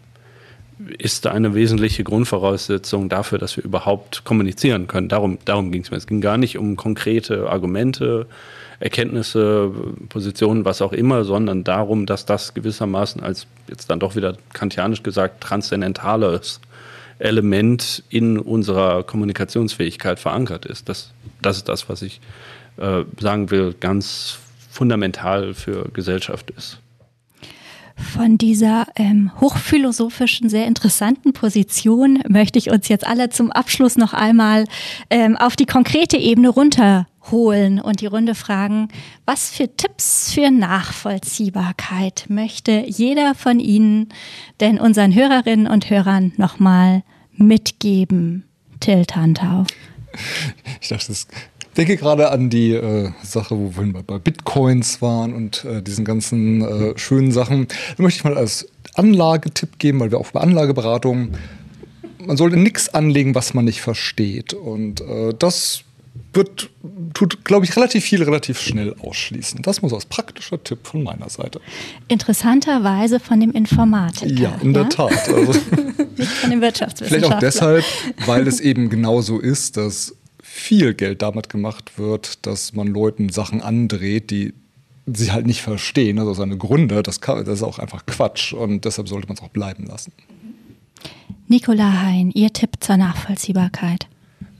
ist 0.98 1.26
eine 1.26 1.54
wesentliche 1.54 2.04
Grundvoraussetzung 2.04 3.08
dafür, 3.08 3.38
dass 3.38 3.56
wir 3.56 3.64
überhaupt 3.64 4.24
kommunizieren 4.24 4.86
können. 4.86 5.08
Darum, 5.08 5.38
darum 5.44 5.72
ging 5.72 5.82
es 5.82 5.90
mir. 5.90 5.96
Es 5.96 6.06
ging 6.06 6.20
gar 6.20 6.36
nicht 6.36 6.58
um 6.58 6.76
konkrete 6.76 7.48
Argumente, 7.48 8.26
Erkenntnisse, 8.80 9.70
Positionen, 10.08 10.64
was 10.64 10.82
auch 10.82 10.92
immer, 10.92 11.24
sondern 11.24 11.62
darum, 11.62 12.04
dass 12.06 12.26
das 12.26 12.52
gewissermaßen 12.54 13.22
als 13.22 13.46
jetzt 13.68 13.90
dann 13.90 14.00
doch 14.00 14.16
wieder 14.16 14.36
kantianisch 14.52 15.02
gesagt 15.02 15.40
transzendentales 15.40 16.60
Element 17.18 18.02
in 18.10 18.38
unserer 18.38 19.04
Kommunikationsfähigkeit 19.04 20.18
verankert 20.18 20.66
ist. 20.66 20.88
Das, 20.88 21.12
das 21.40 21.58
ist 21.58 21.68
das, 21.68 21.88
was 21.88 22.02
ich 22.02 22.20
äh, 22.78 23.04
sagen 23.20 23.50
will, 23.50 23.74
ganz 23.78 24.38
fundamental 24.70 25.54
für 25.54 25.88
Gesellschaft 25.92 26.50
ist 26.50 26.81
von 27.96 28.38
dieser 28.38 28.86
ähm, 28.96 29.30
hochphilosophischen, 29.40 30.48
sehr 30.48 30.66
interessanten 30.66 31.32
Position 31.32 32.22
möchte 32.28 32.58
ich 32.58 32.70
uns 32.70 32.88
jetzt 32.88 33.06
alle 33.06 33.30
zum 33.30 33.50
Abschluss 33.50 33.96
noch 33.96 34.12
einmal 34.12 34.64
ähm, 35.10 35.36
auf 35.36 35.56
die 35.56 35.66
konkrete 35.66 36.16
Ebene 36.16 36.48
runterholen 36.48 37.80
und 37.80 38.00
die 38.00 38.06
Runde 38.06 38.34
fragen, 38.34 38.88
was 39.24 39.50
für 39.50 39.74
Tipps 39.76 40.32
für 40.32 40.50
Nachvollziehbarkeit 40.50 42.26
möchte 42.28 42.84
jeder 42.86 43.34
von 43.34 43.60
Ihnen 43.60 44.08
denn 44.60 44.78
unseren 44.78 45.14
Hörerinnen 45.14 45.66
und 45.66 45.90
Hörern 45.90 46.32
nochmal 46.36 47.02
mitgeben? 47.36 48.44
Till 48.80 49.06
Tantau. 49.06 49.64
Ich 50.80 50.88
dachte, 50.88 51.06
das 51.08 51.28
denke 51.76 51.96
gerade 51.96 52.30
an 52.30 52.50
die 52.50 52.72
äh, 52.72 53.10
Sache, 53.22 53.56
wo 53.56 53.72
wir 53.76 54.02
bei, 54.02 54.18
Bitcoins 54.18 55.02
waren 55.02 55.32
und 55.34 55.64
äh, 55.64 55.82
diesen 55.82 56.04
ganzen 56.04 56.62
äh, 56.62 56.98
schönen 56.98 57.32
Sachen. 57.32 57.68
Da 57.96 58.02
möchte 58.02 58.18
ich 58.18 58.24
mal 58.24 58.36
als 58.36 58.68
Anlagetipp 58.94 59.78
geben, 59.78 60.00
weil 60.00 60.10
wir 60.10 60.18
auch 60.18 60.30
bei 60.30 60.40
Anlageberatung, 60.40 61.32
man 62.18 62.36
sollte 62.36 62.56
nichts 62.56 62.88
anlegen, 62.88 63.34
was 63.34 63.54
man 63.54 63.64
nicht 63.64 63.80
versteht. 63.80 64.54
Und 64.54 65.00
äh, 65.00 65.34
das 65.38 65.84
wird, 66.34 66.70
tut, 67.14 67.44
glaube 67.44 67.64
ich, 67.64 67.76
relativ 67.76 68.04
viel 68.04 68.22
relativ 68.22 68.60
schnell 68.60 68.94
ausschließen. 69.00 69.62
Das 69.62 69.82
muss 69.82 69.92
als 69.92 70.06
praktischer 70.06 70.62
Tipp 70.62 70.86
von 70.86 71.02
meiner 71.02 71.28
Seite. 71.28 71.60
Interessanterweise 72.08 73.20
von 73.20 73.40
dem 73.40 73.52
Informatiker. 73.52 74.32
Ja, 74.32 74.58
in 74.62 74.74
ja? 74.74 74.82
der 74.82 74.88
Tat. 74.88 75.28
Also 75.28 75.52
Nicht 76.16 76.30
von 76.30 76.50
dem 76.50 76.60
Wirtschaftswissenschaftler. 76.60 77.08
Vielleicht 77.08 77.24
auch 77.24 77.38
deshalb, 77.38 77.84
weil 78.26 78.46
es 78.46 78.60
eben 78.60 78.88
genau 78.88 79.20
so 79.20 79.38
ist, 79.38 79.76
dass 79.76 80.14
viel 80.52 80.92
Geld 80.92 81.22
damit 81.22 81.48
gemacht 81.48 81.98
wird, 81.98 82.46
dass 82.46 82.74
man 82.74 82.86
Leuten 82.86 83.30
Sachen 83.30 83.62
andreht, 83.62 84.30
die 84.30 84.52
sie 85.06 85.32
halt 85.32 85.46
nicht 85.46 85.62
verstehen. 85.62 86.18
Also 86.18 86.34
seine 86.34 86.58
Gründe, 86.58 87.02
das, 87.02 87.22
kann, 87.22 87.42
das 87.46 87.54
ist 87.54 87.62
auch 87.62 87.78
einfach 87.78 88.04
Quatsch 88.04 88.52
und 88.52 88.84
deshalb 88.84 89.08
sollte 89.08 89.28
man 89.28 89.36
es 89.36 89.42
auch 89.42 89.48
bleiben 89.48 89.86
lassen. 89.86 90.12
Nicola 91.48 92.02
Hein, 92.02 92.32
Ihr 92.34 92.52
Tipp 92.52 92.72
zur 92.80 92.98
Nachvollziehbarkeit? 92.98 94.06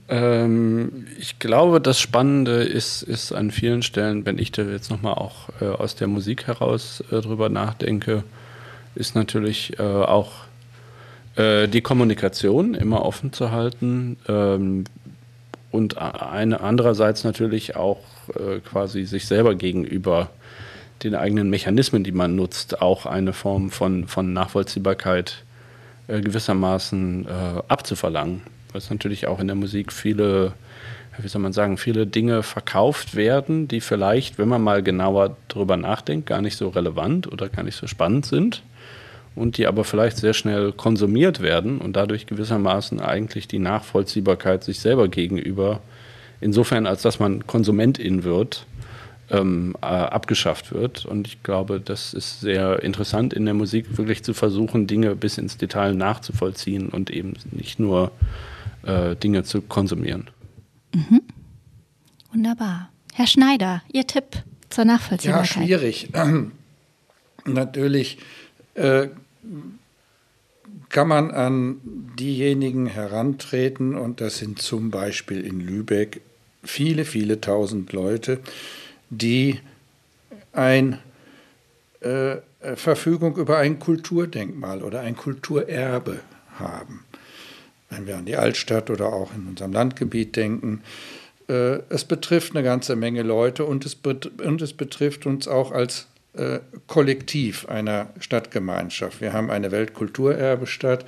Ähm, 0.09 1.05
ich 1.19 1.37
glaube, 1.37 1.79
das 1.79 1.99
Spannende 1.99 2.63
ist, 2.63 3.03
ist 3.03 3.31
an 3.31 3.51
vielen 3.51 3.83
Stellen, 3.83 4.25
wenn 4.25 4.39
ich 4.39 4.51
da 4.51 4.63
jetzt 4.63 4.89
nochmal 4.89 5.13
auch 5.13 5.49
äh, 5.61 5.65
aus 5.65 5.95
der 5.95 6.07
Musik 6.07 6.47
heraus 6.47 7.03
äh, 7.11 7.21
drüber 7.21 7.49
nachdenke, 7.49 8.23
ist 8.95 9.13
natürlich 9.13 9.77
äh, 9.77 9.83
auch 9.83 10.31
äh, 11.35 11.67
die 11.67 11.81
Kommunikation 11.81 12.73
immer 12.73 13.05
offen 13.05 13.31
zu 13.31 13.51
halten. 13.51 14.17
Ähm, 14.27 14.85
und 15.73 15.97
eine 15.97 16.61
andererseits 16.61 17.23
natürlich 17.23 17.75
auch 17.75 17.97
äh, 18.35 18.59
quasi 18.59 19.05
sich 19.05 19.25
selber 19.25 19.55
gegenüber 19.55 20.29
den 21.03 21.15
eigenen 21.15 21.49
Mechanismen, 21.49 22.03
die 22.03 22.11
man 22.11 22.35
nutzt, 22.35 22.79
auch 22.83 23.07
eine 23.07 23.33
Form 23.33 23.71
von, 23.71 24.07
von 24.07 24.33
Nachvollziehbarkeit 24.33 25.43
äh, 26.07 26.21
gewissermaßen 26.21 27.25
äh, 27.25 27.61
abzuverlangen. 27.67 28.43
Weil 28.71 28.79
es 28.79 28.91
natürlich 28.91 29.25
auch 29.25 29.39
in 29.39 29.47
der 29.47 29.55
Musik 29.55 29.91
viele, 29.91 30.53
wie 31.17 31.27
soll 31.27 31.41
man 31.41 31.53
sagen, 31.53 31.77
viele 31.77 32.05
Dinge 32.05 32.43
verkauft 32.43 33.15
werden, 33.15 33.67
die 33.67 33.81
vielleicht, 33.81 34.37
wenn 34.37 34.49
man 34.49 34.61
mal 34.61 34.83
genauer 34.83 35.37
drüber 35.47 35.75
nachdenkt, 35.75 36.27
gar 36.27 36.43
nicht 36.43 36.55
so 36.55 36.69
relevant 36.69 37.31
oder 37.31 37.49
gar 37.49 37.63
nicht 37.63 37.77
so 37.77 37.87
spannend 37.87 38.27
sind 38.27 38.61
und 39.35 39.57
die 39.57 39.67
aber 39.67 39.83
vielleicht 39.83 40.17
sehr 40.17 40.33
schnell 40.33 40.71
konsumiert 40.71 41.41
werden 41.41 41.79
und 41.79 41.95
dadurch 41.95 42.25
gewissermaßen 42.25 42.99
eigentlich 42.99 43.47
die 43.47 43.59
Nachvollziehbarkeit 43.59 44.63
sich 44.63 44.79
selber 44.79 45.07
gegenüber, 45.07 45.81
insofern 46.41 46.85
als 46.85 47.01
dass 47.01 47.19
man 47.19 47.47
Konsumentin 47.47 48.23
wird, 48.23 48.65
ähm, 49.29 49.75
äh, 49.81 49.85
abgeschafft 49.85 50.71
wird. 50.71 51.05
Und 51.05 51.27
ich 51.27 51.41
glaube, 51.43 51.79
das 51.79 52.13
ist 52.13 52.41
sehr 52.41 52.83
interessant 52.83 53.33
in 53.33 53.45
der 53.45 53.53
Musik, 53.53 53.97
wirklich 53.97 54.23
zu 54.23 54.33
versuchen, 54.33 54.87
Dinge 54.87 55.15
bis 55.15 55.37
ins 55.37 55.57
Detail 55.57 55.93
nachzuvollziehen 55.93 56.89
und 56.89 57.09
eben 57.09 57.33
nicht 57.51 57.79
nur 57.79 58.11
äh, 58.83 59.15
Dinge 59.15 59.43
zu 59.43 59.61
konsumieren. 59.61 60.29
Mhm. 60.93 61.21
Wunderbar. 62.31 62.89
Herr 63.13 63.27
Schneider, 63.27 63.81
Ihr 63.91 64.05
Tipp 64.05 64.25
zur 64.69 64.85
Nachvollziehbarkeit? 64.85 65.55
Ja, 65.55 65.79
schwierig. 65.79 66.09
Natürlich 67.45 68.17
äh, 68.75 69.07
kann 70.89 71.07
man 71.07 71.31
an 71.31 71.81
diejenigen 72.17 72.85
herantreten, 72.85 73.95
und 73.95 74.21
das 74.21 74.37
sind 74.37 74.61
zum 74.61 74.91
Beispiel 74.91 75.45
in 75.45 75.59
Lübeck 75.59 76.21
viele, 76.63 77.05
viele 77.05 77.41
tausend 77.41 77.91
Leute, 77.93 78.39
die 79.09 79.59
eine 80.53 80.99
äh, 81.99 82.37
Verfügung 82.75 83.37
über 83.37 83.57
ein 83.57 83.79
Kulturdenkmal 83.79 84.83
oder 84.83 85.01
ein 85.01 85.17
Kulturerbe 85.17 86.19
haben. 86.55 87.03
Wenn 87.89 88.07
wir 88.07 88.17
an 88.17 88.25
die 88.25 88.37
Altstadt 88.37 88.89
oder 88.89 89.11
auch 89.11 89.33
in 89.35 89.47
unserem 89.47 89.73
Landgebiet 89.73 90.35
denken, 90.35 90.81
äh, 91.49 91.79
es 91.89 92.05
betrifft 92.05 92.55
eine 92.55 92.63
ganze 92.63 92.95
Menge 92.95 93.23
Leute 93.23 93.65
und 93.65 93.85
es, 93.85 93.95
bet 93.95 94.39
und 94.41 94.61
es 94.61 94.73
betrifft 94.73 95.25
uns 95.25 95.47
auch 95.47 95.71
als 95.71 96.07
äh, 96.33 96.59
Kollektiv 96.87 97.67
einer 97.69 98.09
Stadtgemeinschaft. 98.19 99.21
Wir 99.21 99.33
haben 99.33 99.51
eine 99.51 99.71
Weltkulturerbestadt 99.71 101.05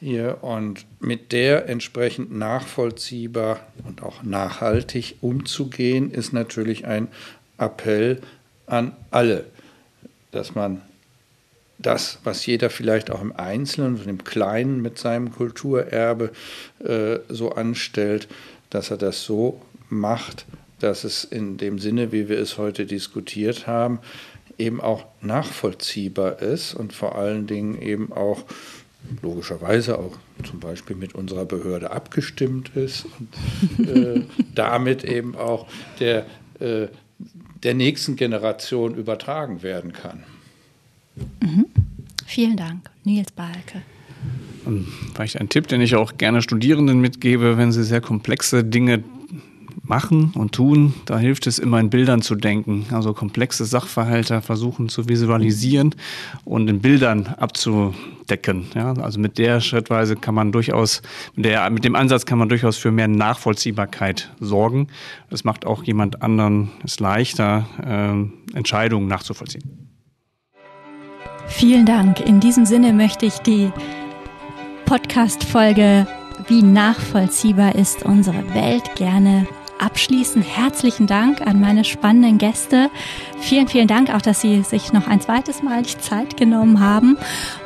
hier 0.00 0.38
und 0.42 0.86
mit 1.00 1.32
der 1.32 1.68
entsprechend 1.68 2.32
nachvollziehbar 2.32 3.60
und 3.84 4.02
auch 4.02 4.22
nachhaltig 4.22 5.16
umzugehen, 5.20 6.10
ist 6.10 6.32
natürlich 6.32 6.86
ein 6.86 7.08
Appell 7.58 8.20
an 8.66 8.96
alle, 9.10 9.44
dass 10.30 10.54
man 10.54 10.82
das, 11.78 12.18
was 12.24 12.46
jeder 12.46 12.70
vielleicht 12.70 13.10
auch 13.10 13.20
im 13.20 13.36
Einzelnen 13.36 13.96
und 13.96 14.06
im 14.06 14.24
Kleinen 14.24 14.80
mit 14.80 14.98
seinem 14.98 15.32
Kulturerbe 15.32 16.32
äh, 16.84 17.18
so 17.28 17.52
anstellt, 17.52 18.28
dass 18.70 18.90
er 18.90 18.96
das 18.96 19.22
so 19.24 19.60
macht, 19.88 20.46
dass 20.78 21.04
es 21.04 21.24
in 21.24 21.58
dem 21.58 21.78
Sinne, 21.78 22.12
wie 22.12 22.28
wir 22.28 22.38
es 22.38 22.58
heute 22.58 22.86
diskutiert 22.86 23.66
haben, 23.66 24.00
eben 24.58 24.80
auch 24.80 25.06
nachvollziehbar 25.20 26.40
ist 26.40 26.74
und 26.74 26.92
vor 26.92 27.16
allen 27.16 27.46
Dingen 27.46 27.80
eben 27.80 28.12
auch 28.12 28.44
logischerweise 29.20 29.98
auch 29.98 30.16
zum 30.44 30.60
Beispiel 30.60 30.96
mit 30.96 31.14
unserer 31.14 31.44
Behörde 31.44 31.90
abgestimmt 31.90 32.70
ist 32.76 33.06
und 33.18 33.88
äh, 33.88 34.22
damit 34.54 35.04
eben 35.04 35.36
auch 35.36 35.66
der, 35.98 36.26
äh, 36.60 36.88
der 37.62 37.74
nächsten 37.74 38.16
Generation 38.16 38.94
übertragen 38.94 39.62
werden 39.62 39.92
kann. 39.92 40.22
Mhm. 41.40 41.66
Vielen 42.26 42.56
Dank, 42.56 42.90
Nils 43.04 43.32
Balke. 43.32 43.82
Vielleicht 45.12 45.40
ein 45.40 45.48
Tipp, 45.48 45.66
den 45.66 45.80
ich 45.80 45.96
auch 45.96 46.16
gerne 46.16 46.40
Studierenden 46.40 47.00
mitgebe, 47.00 47.56
wenn 47.56 47.72
sie 47.72 47.82
sehr 47.82 48.00
komplexe 48.00 48.62
Dinge 48.62 49.02
machen 49.82 50.32
und 50.34 50.52
tun, 50.52 50.94
da 51.06 51.18
hilft 51.18 51.46
es 51.46 51.58
immer 51.58 51.80
in 51.80 51.90
Bildern 51.90 52.22
zu 52.22 52.34
denken, 52.34 52.86
also 52.90 53.12
komplexe 53.12 53.64
Sachverhalte 53.64 54.40
versuchen 54.42 54.88
zu 54.88 55.08
visualisieren 55.08 55.94
und 56.44 56.68
in 56.68 56.80
Bildern 56.80 57.26
abzudecken. 57.26 58.66
Ja, 58.74 58.92
also 58.94 59.20
mit 59.20 59.38
der 59.38 59.60
Schrittweise 59.60 60.16
kann 60.16 60.34
man 60.34 60.52
durchaus, 60.52 61.02
mit, 61.34 61.46
der, 61.46 61.68
mit 61.70 61.84
dem 61.84 61.94
Ansatz 61.94 62.26
kann 62.26 62.38
man 62.38 62.48
durchaus 62.48 62.76
für 62.76 62.90
mehr 62.90 63.08
Nachvollziehbarkeit 63.08 64.30
sorgen. 64.40 64.88
Das 65.30 65.44
macht 65.44 65.66
auch 65.66 65.84
jemand 65.84 66.22
anderen 66.22 66.70
es 66.84 67.00
leichter, 67.00 67.66
äh, 67.84 68.56
Entscheidungen 68.56 69.08
nachzuvollziehen. 69.08 69.82
Vielen 71.46 71.86
Dank. 71.86 72.20
In 72.20 72.40
diesem 72.40 72.64
Sinne 72.66 72.92
möchte 72.92 73.26
ich 73.26 73.38
die 73.38 73.70
Podcast-Folge 74.86 76.06
Wie 76.48 76.62
nachvollziehbar 76.62 77.74
ist 77.74 78.04
unsere 78.04 78.54
Welt 78.54 78.94
gerne 78.96 79.46
abschließen. 79.82 80.42
Herzlichen 80.42 81.06
Dank 81.06 81.40
an 81.46 81.60
meine 81.60 81.84
spannenden 81.84 82.38
Gäste. 82.38 82.90
Vielen, 83.40 83.68
vielen 83.68 83.88
Dank 83.88 84.14
auch, 84.14 84.22
dass 84.22 84.40
Sie 84.40 84.62
sich 84.62 84.92
noch 84.92 85.08
ein 85.08 85.20
zweites 85.20 85.62
Mal 85.62 85.82
die 85.82 85.98
Zeit 85.98 86.36
genommen 86.36 86.80
haben. 86.80 87.18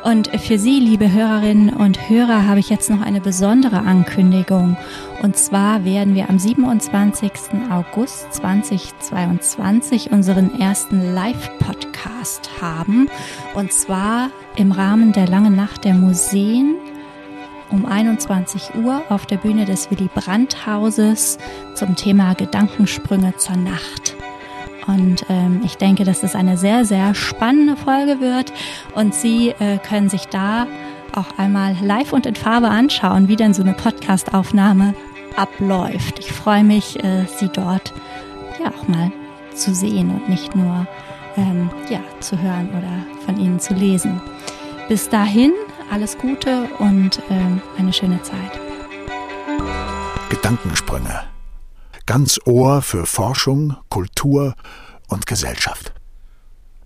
Und 0.03 0.27
für 0.41 0.57
Sie, 0.57 0.79
liebe 0.79 1.11
Hörerinnen 1.11 1.69
und 1.69 2.09
Hörer, 2.09 2.47
habe 2.47 2.59
ich 2.59 2.69
jetzt 2.69 2.89
noch 2.89 3.01
eine 3.01 3.21
besondere 3.21 3.79
Ankündigung. 3.79 4.77
Und 5.21 5.35
zwar 5.35 5.83
werden 5.85 6.15
wir 6.15 6.29
am 6.29 6.37
27. 6.37 7.31
August 7.71 8.33
2022 8.33 10.11
unseren 10.11 10.59
ersten 10.59 11.13
Live-Podcast 11.13 12.49
haben. 12.61 13.09
Und 13.55 13.73
zwar 13.73 14.29
im 14.55 14.71
Rahmen 14.71 15.13
der 15.13 15.27
langen 15.27 15.55
Nacht 15.55 15.85
der 15.85 15.93
Museen 15.93 16.75
um 17.69 17.85
21 17.85 18.75
Uhr 18.75 19.01
auf 19.09 19.25
der 19.25 19.37
Bühne 19.37 19.65
des 19.65 19.91
Willy 19.91 20.09
Brandt 20.13 20.65
Hauses 20.65 21.37
zum 21.73 21.95
Thema 21.95 22.33
Gedankensprünge 22.33 23.35
zur 23.37 23.57
Nacht. 23.57 24.15
Und 24.87 25.25
ähm, 25.29 25.61
ich 25.65 25.77
denke, 25.77 26.05
dass 26.05 26.23
es 26.23 26.35
eine 26.35 26.57
sehr, 26.57 26.85
sehr 26.85 27.13
spannende 27.13 27.75
Folge 27.75 28.21
wird 28.21 28.53
und 28.95 29.13
Sie 29.13 29.49
äh, 29.59 29.77
können 29.79 30.09
sich 30.09 30.27
da 30.27 30.65
auch 31.13 31.37
einmal 31.37 31.75
live 31.81 32.13
und 32.13 32.25
in 32.25 32.35
Farbe 32.35 32.69
anschauen, 32.69 33.27
wie 33.27 33.35
denn 33.35 33.53
so 33.53 33.63
eine 33.63 33.73
Podcastaufnahme 33.73 34.93
abläuft. 35.35 36.19
Ich 36.19 36.31
freue 36.31 36.63
mich, 36.63 37.03
äh, 37.03 37.25
Sie 37.37 37.49
dort 37.49 37.93
ja 38.63 38.71
auch 38.71 38.87
mal 38.87 39.11
zu 39.53 39.73
sehen 39.73 40.09
und 40.09 40.29
nicht 40.29 40.55
nur 40.55 40.87
ähm, 41.35 41.69
ja, 41.89 41.99
zu 42.19 42.41
hören 42.41 42.69
oder 42.69 43.25
von 43.25 43.37
Ihnen 43.39 43.59
zu 43.59 43.73
lesen. 43.73 44.21
Bis 44.87 45.09
dahin 45.09 45.51
alles 45.91 46.17
Gute 46.17 46.69
und 46.79 47.21
ähm, 47.29 47.61
eine 47.77 47.93
schöne 47.93 48.21
Zeit. 48.21 48.59
Gedankensprünge. 50.29 51.23
Ganz 52.05 52.39
Ohr 52.45 52.81
für 52.81 53.05
Forschung, 53.05 53.75
Kultur 53.89 54.55
und 55.07 55.25
Gesellschaft. 55.25 55.93